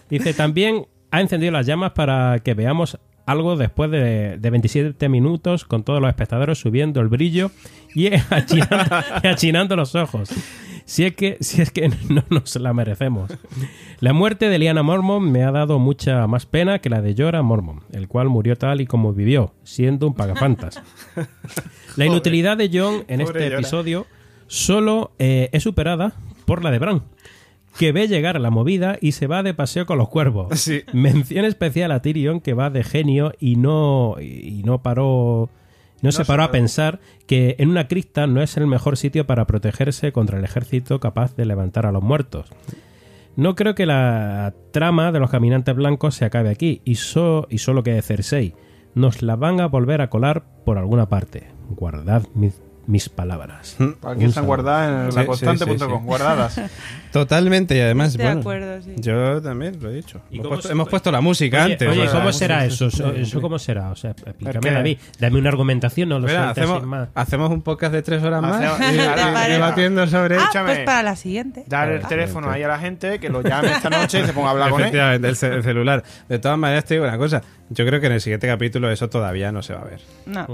[0.08, 5.64] Dice, también ha encendido las llamas para que veamos algo después de, de 27 minutos
[5.64, 7.50] con todos los espectadores subiendo el brillo
[7.94, 10.30] y achinando, y achinando los ojos.
[10.86, 13.30] Si es, que, si es que no nos la merecemos.
[14.00, 17.42] La muerte de Liana Mormon me ha dado mucha más pena que la de Jorah
[17.42, 20.80] Mormon, el cual murió tal y como vivió, siendo un pagafantas.
[21.96, 24.06] La inutilidad de John en este episodio
[24.46, 27.02] solo eh, es superada por la de Bran,
[27.78, 30.58] que ve llegar la movida y se va de paseo con los cuervos.
[30.60, 30.82] Sí.
[30.92, 35.50] Mención especial a Tyrion, que va de genio y no, y no paró.
[36.06, 39.26] No, se se paró a pensar que en una cripta no es el mejor sitio
[39.26, 42.48] para protegerse contra el ejército capaz de levantar a los muertos.
[43.36, 47.58] No creo que la trama de los caminantes blancos se acabe aquí, y, so- y
[47.58, 48.54] solo que Cersei.
[48.94, 51.48] Nos la van a volver a colar por alguna parte.
[51.68, 53.74] Guardad mis, mis palabras.
[53.74, 54.46] aquí Un están saludo.
[54.46, 56.04] guardadas en Sí, laconstante.com, sí, sí, sí.
[56.04, 56.60] guardadas.
[57.12, 58.92] Totalmente, y además, de bueno, acuerdo, sí.
[58.98, 60.20] yo también lo he dicho.
[60.30, 61.88] ¿Y Hemos puesto, se- hemos puesto la música Oye, antes.
[61.88, 62.86] oye, ¿cómo será eso?
[62.88, 63.40] ¿Eso, sí, eso sí.
[63.40, 63.90] cómo será?
[63.90, 64.70] O sea, explícame?
[64.70, 64.98] David.
[65.18, 67.08] Dame una argumentación, no lo sueltes hacemos, sin más.
[67.14, 70.50] hacemos un podcast de tres horas más Hacemos- y, y- Ahora, y debatiendo sobre Ah,
[70.64, 71.64] pues para la siguiente.
[71.66, 74.48] Dar el teléfono ahí a la gente, que lo llame esta noche y se ponga
[74.48, 75.24] a hablar con él.
[75.24, 76.04] El celular.
[76.28, 77.42] De todas maneras, te digo una cosa.
[77.70, 80.00] Yo creo que en el siguiente capítulo eso todavía no se va a ver.
[80.26, 80.46] No.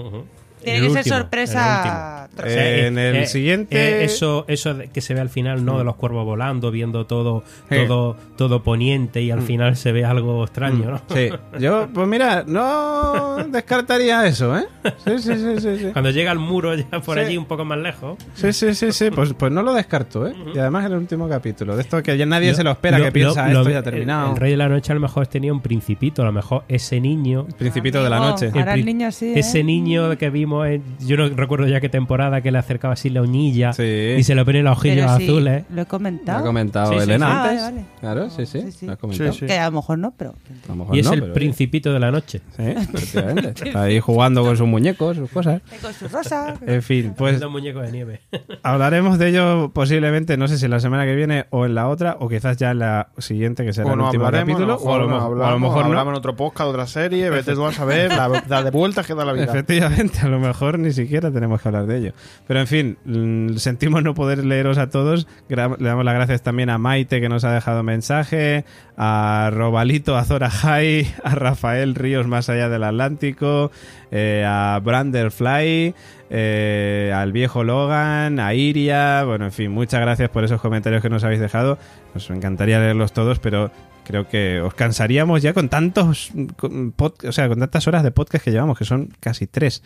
[0.63, 2.29] Tiene El que ser sorpresa.
[2.39, 2.45] el.
[2.47, 5.79] Eh, sea, en el siguiente- eh, eso, eso de que se ve al final, ¿no?
[5.79, 7.77] De los cuervos volando, viendo todo, Sí.
[7.87, 11.01] todo, todo poniente y al final se ve algo extraño, ¿no?
[11.15, 11.29] Sí.
[11.59, 14.65] Yo, pues mira, no descartaría eso, ¿eh?
[15.05, 15.79] Sí, sí, sí, sí.
[15.79, 15.87] sí.
[15.93, 17.25] Cuando llega al muro ya por Sí.
[17.25, 18.19] allí un poco más lejos.
[18.35, 19.11] Sí, sí, sí, sí.
[19.11, 20.35] Pues, pues no lo descarto, ¿eh?
[20.55, 21.77] Y además en el último capítulo.
[21.77, 23.79] De esto que ya nadie se lo espera, lo- que piensa, lo- esto lo- ya
[23.79, 24.31] ha terminado.
[24.33, 27.01] El, Rey de la Noche a lo mejor tenía un principito, a lo mejor ese
[27.01, 27.47] niño.
[27.59, 28.51] Principito de la noche.
[28.55, 29.65] Ahora el pri- niño sí, Ese ¿eh?
[29.65, 33.23] niño que vimos, en- yo no recuerdo ya qué temporada, que le acercaba así la
[33.23, 34.15] uñilla Sí.
[34.19, 35.65] y se le ponen los ojillos Pero sí, azules.
[35.71, 36.39] Lo he Lo comentado.
[36.39, 37.33] ha comentado Sí, sí, Elena sí.
[37.33, 37.51] antes.
[37.63, 37.87] Ah, vale, vale.
[38.01, 38.61] Claro, sí, sí.
[38.63, 38.87] Sí, sí.
[38.87, 39.33] Lo ha comentado.
[39.33, 39.47] Sí, sí.
[39.47, 40.31] Que a lo mejor no, pero.
[40.65, 42.41] A lo mejor Y es no, el pero- principito de la noche.
[42.57, 43.65] Sí, efectivamente.
[43.69, 45.63] Está ahí jugando con sus muñecos, sus cosas.
[45.81, 46.55] Con su rosa.
[46.67, 48.21] En fin, pues Los muñecos de nieve.
[48.63, 52.17] hablaremos de ello posiblemente, no sé si la semana que viene o en la otra,
[52.21, 54.95] o quizás ya en la siguiente, que será O el no último capítulo, no, o
[54.95, 56.11] a lo, no mo- hablamos, a lo mejor hablamos no.
[56.13, 59.25] en otro podcast, otra serie, vete tú a saber la, la de vueltas que da
[59.25, 59.45] la vida.
[59.45, 62.13] Efectivamente, a lo mejor ni siquiera tenemos que hablar de ello.
[62.47, 65.27] Pero en fin, sentimos no poder leeros a todos.
[65.49, 68.65] Le damos las gracias también a Maite que nos ha dejado mensaje,
[68.97, 73.71] a Robalito, a Zora High, a Rafael Ríos más allá del Atlántico,
[74.11, 75.95] eh, a Branderfly,
[76.31, 79.25] eh, al viejo Logan, a Iria.
[79.25, 81.79] Bueno, en fin, muchas gracias por esos comentarios que nos habéis dejado.
[82.15, 83.71] Nos encantaría leerlos todos, pero
[84.05, 88.51] creo que os cansaríamos ya con tantos, o sea, con tantas horas de podcast que
[88.51, 89.83] llevamos, que son casi tres.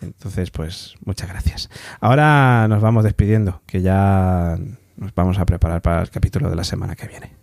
[0.00, 1.70] Entonces, pues, muchas gracias.
[2.00, 4.56] Ahora nos vamos despidiendo, que ya
[4.96, 7.36] nos vamos a preparar para el capítulo de la semana que viene.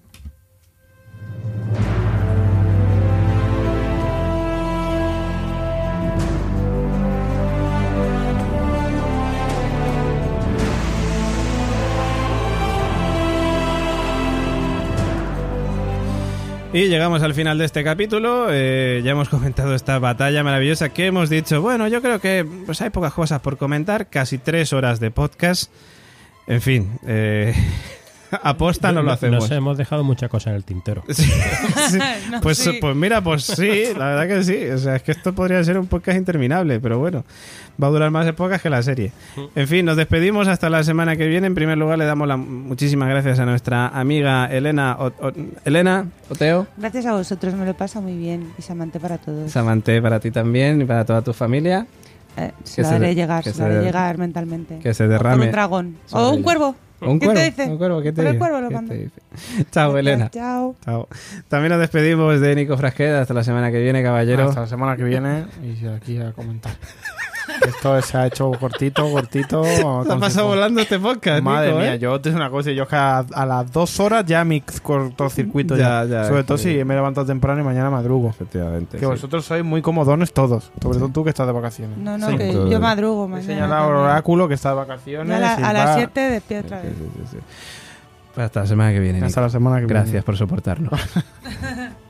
[16.76, 18.48] Y llegamos al final de este capítulo.
[18.52, 21.62] eh, ya hemos comentado esta batalla maravillosa que hemos dicho.
[21.62, 24.10] Bueno, yo creo que pues hay pocas cosas por comentar.
[24.10, 25.72] Casi tres horas de podcast.
[26.48, 27.56] En fin, eh,
[28.44, 29.42] aposta no lo hacemos.
[29.42, 31.04] Nos hemos dejado muchas cosas en el tintero.
[31.14, 31.24] Sí,
[31.90, 32.00] sí.
[32.32, 32.78] No, pues, sí.
[32.82, 34.66] pues mira, pues sí, la verdad que sí.
[34.70, 37.24] O sea, es que esto podría ser un podcast interminable, pero bueno,
[37.82, 39.12] va a durar más épocas que la serie.
[39.56, 41.48] En fin, nos despedimos hasta la semana que viene.
[41.48, 44.98] En primer lugar, le damos las muchísimas gracias a nuestra amiga Elena.
[45.00, 45.32] O- O-
[45.66, 46.68] Elena, Oteo.
[46.78, 48.52] Gracias a vosotros, me lo pasa muy bien.
[48.58, 49.52] Y Samante para todos.
[49.52, 51.86] Samante para ti también y para toda tu familia.
[52.38, 54.80] Eh, que se lo se haré llegar, se lo haré llegar mentalmente.
[54.80, 55.98] que se O derrame un dragón.
[56.06, 56.44] sobre O un ella.
[56.44, 56.76] cuervo.
[57.02, 57.64] Un ¿Qué cuervo, te dice?
[57.66, 58.40] un cuervo, ¿qué te Por el dice?
[58.40, 58.94] cuervo lo ¿Qué mando.
[59.72, 60.30] Chao, Elena.
[60.32, 60.76] Chao.
[60.84, 61.08] Chao.
[61.50, 64.50] También nos despedimos de Nico Frasqueda hasta la semana que viene, caballero.
[64.50, 66.74] Hasta la semana que viene y aquí a comentar.
[67.68, 69.62] Esto se ha hecho cortito, cortito.
[70.08, 72.00] Te ha pasado volando este podcast, Madre Nico, mía, ¿eh?
[72.00, 74.62] yo te digo una cosa, yo es que a, a las dos horas ya mi
[74.62, 76.04] cortocircuito ya.
[76.06, 76.78] Ya, ya, Sobre todo sí.
[76.78, 78.30] si me he levantado temprano y mañana madrugo.
[78.30, 78.98] Efectivamente.
[78.98, 79.06] Que sí.
[79.06, 81.98] vosotros sois muy comodones todos, sobre todo tú que estás de vacaciones.
[81.98, 82.38] No, no, Sí.
[82.38, 83.48] que yo madrugo He mañana.
[83.54, 85.36] señalado al oráculo que está de vacaciones.
[85.44, 86.96] a, la- las 7 despierto otra Sí, vez.
[86.98, 88.42] sí, sí, sí.
[88.42, 89.18] Hasta la semana que viene.
[89.20, 89.42] Hasta Nico.
[89.42, 90.24] la semana que Gracias viene.
[90.24, 90.92] por soportarnos.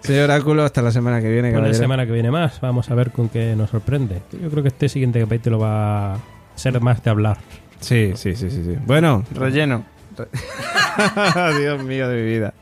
[0.00, 2.94] Señor Oráculo, hasta la semana que viene, Con la semana que viene más, vamos a
[2.94, 4.22] ver con qué nos sorprende.
[4.32, 6.18] Yo creo que este siguiente capítulo va a
[6.54, 7.38] ser más de hablar.
[7.80, 8.76] Sí, sí, sí, sí, sí.
[8.86, 9.84] Bueno, Relleno.
[11.60, 12.54] Dios mío de mi vida.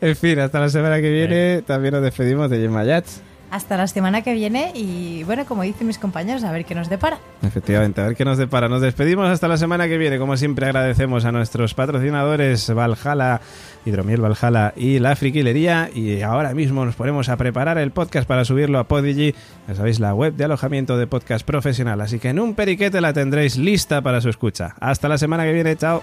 [0.00, 3.20] En fin, hasta la semana que viene también nos despedimos de Gemma Yats.
[3.50, 6.88] Hasta la semana que viene y bueno, como dicen mis compañeros, a ver qué nos
[6.88, 7.18] depara.
[7.42, 8.66] Efectivamente, a ver qué nos depara.
[8.66, 10.18] Nos despedimos hasta la semana que viene.
[10.18, 13.42] Como siempre, agradecemos a nuestros patrocinadores Valhalla,
[13.84, 15.90] Hidromiel Valhalla y La Friquilería.
[15.94, 19.34] Y ahora mismo nos ponemos a preparar el podcast para subirlo a Podigy.
[19.68, 22.00] Ya sabéis, la web de alojamiento de podcast profesional.
[22.00, 24.74] Así que en un periquete la tendréis lista para su escucha.
[24.80, 25.76] Hasta la semana que viene.
[25.76, 26.02] Chao.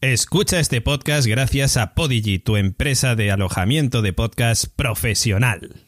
[0.00, 5.84] Escucha este podcast gracias a Podigy, tu empresa de alojamiento de podcast profesional.